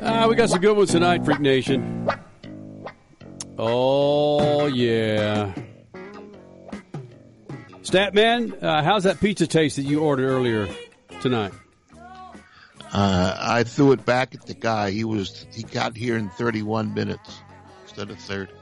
Ah, 0.00 0.26
we 0.28 0.36
got 0.36 0.50
some 0.50 0.60
good 0.60 0.76
ones 0.76 0.90
tonight, 0.90 1.24
Freak 1.24 1.40
Nation. 1.40 2.06
Oh 3.58 4.66
yeah. 4.66 5.54
Statman, 7.82 8.62
uh, 8.62 8.82
how's 8.82 9.04
that 9.04 9.20
pizza 9.20 9.46
taste 9.46 9.76
that 9.76 9.82
you 9.82 10.00
ordered 10.00 10.28
earlier 10.28 10.68
tonight? 11.20 11.52
Uh, 12.92 13.36
I 13.38 13.64
threw 13.64 13.92
it 13.92 14.04
back 14.04 14.34
at 14.34 14.46
the 14.46 14.54
guy. 14.54 14.90
He 14.90 15.04
was 15.04 15.46
he 15.52 15.62
got 15.62 15.96
here 15.96 16.16
in 16.16 16.30
31 16.30 16.94
minutes 16.94 17.40
instead 17.84 18.10
of 18.10 18.18
30. 18.18 18.52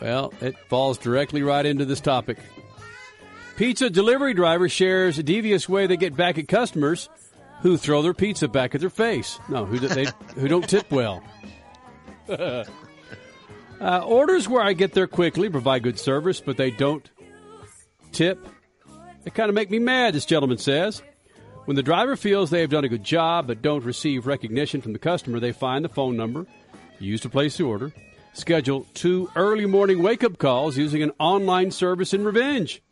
Well, 0.00 0.34
it 0.40 0.56
falls 0.68 0.98
directly 0.98 1.42
right 1.42 1.64
into 1.64 1.84
this 1.84 2.00
topic. 2.00 2.38
Pizza 3.56 3.88
delivery 3.88 4.34
driver 4.34 4.68
shares 4.68 5.18
a 5.18 5.22
devious 5.22 5.68
way 5.68 5.86
they 5.86 5.96
get 5.96 6.16
back 6.16 6.36
at 6.36 6.48
customers 6.48 7.08
who 7.62 7.76
throw 7.76 8.02
their 8.02 8.12
pizza 8.12 8.48
back 8.48 8.74
at 8.74 8.80
their 8.80 8.90
face. 8.90 9.38
No, 9.48 9.64
who 9.64 9.78
they 9.78 10.06
who 10.34 10.48
don't 10.48 10.68
tip 10.68 10.90
well. 10.90 11.22
uh, 13.80 14.04
orders 14.04 14.48
where 14.48 14.62
I 14.62 14.72
get 14.72 14.92
there 14.92 15.06
quickly 15.06 15.48
provide 15.48 15.82
good 15.82 15.98
service, 15.98 16.40
but 16.40 16.56
they 16.56 16.70
don't 16.70 17.08
tip. 18.12 18.46
They 19.22 19.30
kind 19.30 19.48
of 19.48 19.54
make 19.54 19.70
me 19.70 19.78
mad. 19.78 20.14
This 20.14 20.26
gentleman 20.26 20.58
says. 20.58 21.02
When 21.64 21.76
the 21.76 21.82
driver 21.82 22.14
feels 22.14 22.50
they 22.50 22.60
have 22.60 22.70
done 22.70 22.84
a 22.84 22.90
good 22.90 23.04
job 23.04 23.46
but 23.46 23.62
don't 23.62 23.84
receive 23.84 24.26
recognition 24.26 24.82
from 24.82 24.92
the 24.92 24.98
customer, 24.98 25.40
they 25.40 25.52
find 25.52 25.82
the 25.84 25.88
phone 25.88 26.16
number 26.16 26.46
used 26.98 27.22
to 27.22 27.28
place 27.28 27.56
the 27.56 27.64
order, 27.64 27.92
schedule 28.32 28.86
two 28.94 29.30
early 29.34 29.66
morning 29.66 30.02
wake 30.02 30.24
up 30.24 30.38
calls 30.38 30.76
using 30.76 31.02
an 31.02 31.12
online 31.18 31.70
service 31.70 32.12
in 32.12 32.24
revenge. 32.24 32.82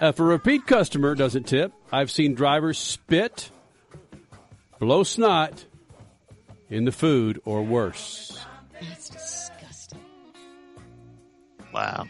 If 0.00 0.18
a 0.18 0.24
repeat 0.24 0.66
customer 0.66 1.14
doesn't 1.14 1.44
tip, 1.44 1.72
I've 1.92 2.10
seen 2.10 2.34
drivers 2.34 2.78
spit, 2.78 3.50
blow 4.78 5.02
snot 5.02 5.66
in 6.70 6.86
the 6.86 6.92
food, 6.92 7.40
or 7.44 7.62
worse. 7.62 8.44
That's 8.80 9.08
disgusting. 9.08 10.00
Wow. 11.72 12.06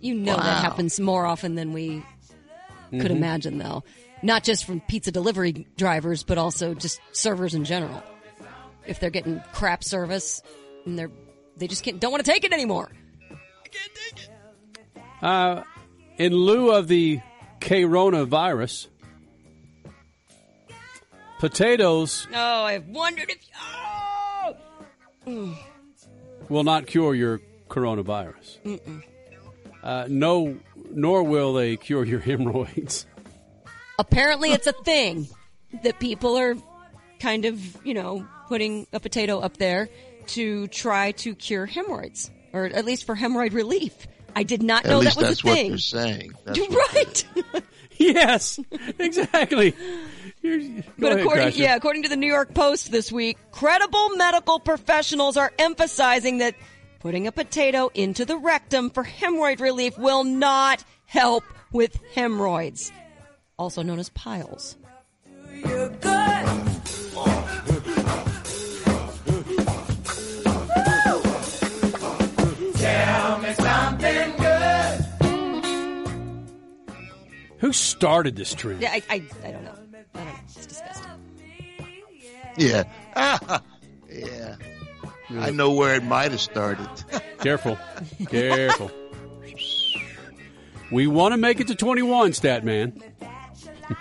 You 0.00 0.14
know 0.14 0.36
Wow. 0.36 0.42
that 0.42 0.62
happens 0.64 0.98
more 1.00 1.26
often 1.26 1.54
than 1.54 1.72
we 1.72 2.02
could 2.90 3.10
Mhm. 3.10 3.16
imagine, 3.16 3.58
though. 3.58 3.84
Not 4.22 4.44
just 4.44 4.64
from 4.64 4.80
pizza 4.80 5.10
delivery 5.10 5.66
drivers, 5.76 6.22
but 6.22 6.38
also 6.38 6.74
just 6.74 7.00
servers 7.12 7.54
in 7.54 7.64
general. 7.64 8.02
If 8.86 9.00
they're 9.00 9.10
getting 9.10 9.40
crap 9.52 9.82
service 9.84 10.42
and 10.86 10.98
they're 10.98 11.10
they 11.56 11.66
just 11.68 11.84
can't 11.84 12.00
don't 12.00 12.10
want 12.10 12.24
to 12.24 12.30
take 12.30 12.44
it 12.44 12.52
anymore. 12.52 12.90
Uh, 15.20 15.62
in 16.18 16.32
lieu 16.34 16.72
of 16.72 16.88
the 16.88 17.20
coronavirus, 17.60 18.88
potatoes 21.38 22.26
No, 22.30 22.38
I've 22.64 22.88
wondered 22.88 23.30
if. 23.30 23.38
Oh! 25.26 25.58
Will 26.52 26.64
not 26.64 26.86
cure 26.86 27.14
your 27.14 27.40
coronavirus. 27.70 28.60
Mm-mm. 28.62 29.02
Uh, 29.82 30.04
no, 30.08 30.58
nor 30.90 31.22
will 31.22 31.54
they 31.54 31.76
cure 31.78 32.04
your 32.04 32.20
hemorrhoids. 32.28 33.06
Apparently, 33.98 34.52
it's 34.52 34.66
a 34.66 34.72
thing 34.72 35.28
that 35.82 35.98
people 35.98 36.36
are 36.36 36.54
kind 37.20 37.46
of, 37.46 37.58
you 37.86 37.94
know, 37.94 38.26
putting 38.48 38.86
a 38.92 39.00
potato 39.00 39.38
up 39.38 39.56
there 39.56 39.88
to 40.26 40.66
try 40.68 41.12
to 41.12 41.34
cure 41.34 41.64
hemorrhoids, 41.66 42.30
or 42.52 42.66
at 42.66 42.84
least 42.84 43.06
for 43.06 43.16
hemorrhoid 43.16 43.54
relief. 43.54 44.06
I 44.36 44.42
did 44.42 44.62
not 44.62 44.84
At 44.84 44.90
know 44.90 44.98
least 44.98 45.18
that 45.18 45.28
was 45.28 45.40
that's 45.40 45.44
a 45.44 45.46
what 45.46 45.54
thing. 45.56 45.68
they're 45.70 45.78
saying. 45.78 46.32
That's 46.44 46.58
You're 46.58 46.68
what- 46.68 46.94
right. 47.54 47.62
yes, 47.96 48.60
exactly. 48.98 49.74
But 50.42 51.20
according, 51.20 51.48
Crasher. 51.48 51.56
yeah, 51.58 51.76
according 51.76 52.02
to 52.02 52.08
the 52.08 52.16
New 52.16 52.26
York 52.26 52.52
Post 52.52 52.90
this 52.90 53.12
week, 53.12 53.38
credible 53.52 54.16
medical 54.16 54.58
professionals 54.58 55.36
are 55.36 55.52
emphasizing 55.58 56.38
that 56.38 56.56
putting 56.98 57.28
a 57.28 57.32
potato 57.32 57.90
into 57.94 58.24
the 58.24 58.36
rectum 58.36 58.90
for 58.90 59.04
hemorrhoid 59.04 59.60
relief 59.60 59.96
will 59.98 60.24
not 60.24 60.82
help 61.06 61.44
with 61.70 61.96
hemorrhoids, 62.14 62.90
also 63.56 63.82
known 63.82 64.00
as 64.00 64.08
piles. 64.10 64.76
Tell 72.74 73.38
me 73.38 73.54
something 73.54 74.36
good. 74.38 75.04
Who 77.58 77.72
started 77.72 78.34
this 78.34 78.54
trend? 78.54 78.82
Yeah, 78.82 78.90
I, 78.90 79.02
I, 79.08 79.22
I 79.44 79.50
don't 79.52 79.64
know. 79.64 79.81
I 80.14 80.18
don't 80.18 80.26
know. 80.26 80.34
It's 80.44 80.66
disgusting. 80.66 81.10
Yeah. 82.56 82.84
yeah. 84.10 84.56
I 85.38 85.50
know 85.50 85.72
where 85.72 85.94
it 85.94 86.04
might 86.04 86.30
have 86.32 86.40
started. 86.40 86.88
Careful. 87.40 87.78
Careful. 88.28 88.90
We 90.90 91.06
want 91.06 91.32
to 91.32 91.38
make 91.38 91.60
it 91.60 91.68
to 91.68 91.74
21, 91.74 92.34
stat 92.34 92.64
man. 92.64 93.02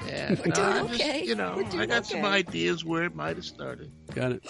Yeah, 0.06 0.36
We're 0.36 0.48
no, 0.48 0.54
doing 0.54 0.68
I 0.68 0.88
just, 0.88 0.94
okay. 1.02 1.26
you 1.26 1.36
know, 1.36 1.54
We're 1.56 1.64
doing 1.64 1.82
I 1.82 1.86
got 1.86 2.06
some 2.06 2.26
ideas 2.26 2.84
where 2.84 3.04
it 3.04 3.16
might 3.16 3.38
have 3.38 3.46
started. 3.46 3.92
Got 4.14 4.34
it. 4.34 4.44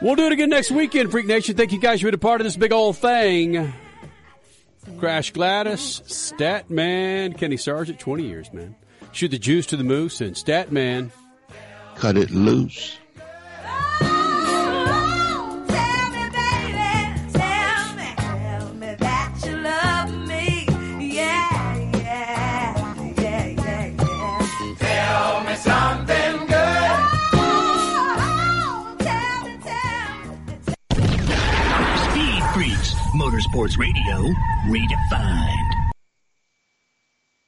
We'll 0.00 0.16
do 0.16 0.26
it 0.26 0.32
again 0.32 0.48
next 0.50 0.70
weekend, 0.70 1.10
Freak 1.10 1.26
Nation. 1.26 1.56
Thank 1.56 1.72
you 1.72 1.78
guys 1.78 2.00
for 2.00 2.06
being 2.06 2.14
a 2.14 2.18
part 2.18 2.40
of 2.40 2.44
this 2.44 2.56
big 2.56 2.72
old 2.72 2.96
thing. 2.96 3.72
Crash 4.98 5.30
Gladys, 5.32 6.00
Statman, 6.06 7.38
Kenny 7.38 7.56
Sargent, 7.56 8.00
20 8.00 8.24
years, 8.24 8.52
man. 8.52 8.74
Shoot 9.12 9.30
the 9.30 9.38
juice 9.38 9.66
to 9.66 9.76
the 9.76 9.84
moose, 9.84 10.20
and 10.20 10.34
Statman. 10.34 11.10
Cut 11.96 12.16
it 12.16 12.30
loose. 12.30 12.98
Tell 13.98 14.08
me 16.10 16.24
baby. 16.30 17.20
Tell 17.32 17.94
me, 17.94 18.14
tell 18.16 18.74
me 18.74 18.94
that 18.98 19.42
you 19.44 19.56
love 19.58 20.10
me. 20.26 20.66
Yeah, 21.14 21.76
yeah. 21.94 23.12
Yeah, 23.20 23.46
yeah, 23.46 23.86
yeah. 23.86 24.40
Tell 24.78 25.44
me 25.44 25.54
something 25.56 26.46
good. 26.48 27.00
Tell 28.98 29.44
me 29.44 29.54
tell 29.62 30.20
me. 30.46 30.54
Speed 32.08 32.42
Freaks, 32.54 32.94
Motorsports 33.14 33.76
Radio, 33.78 34.16
redefined. 34.66 35.71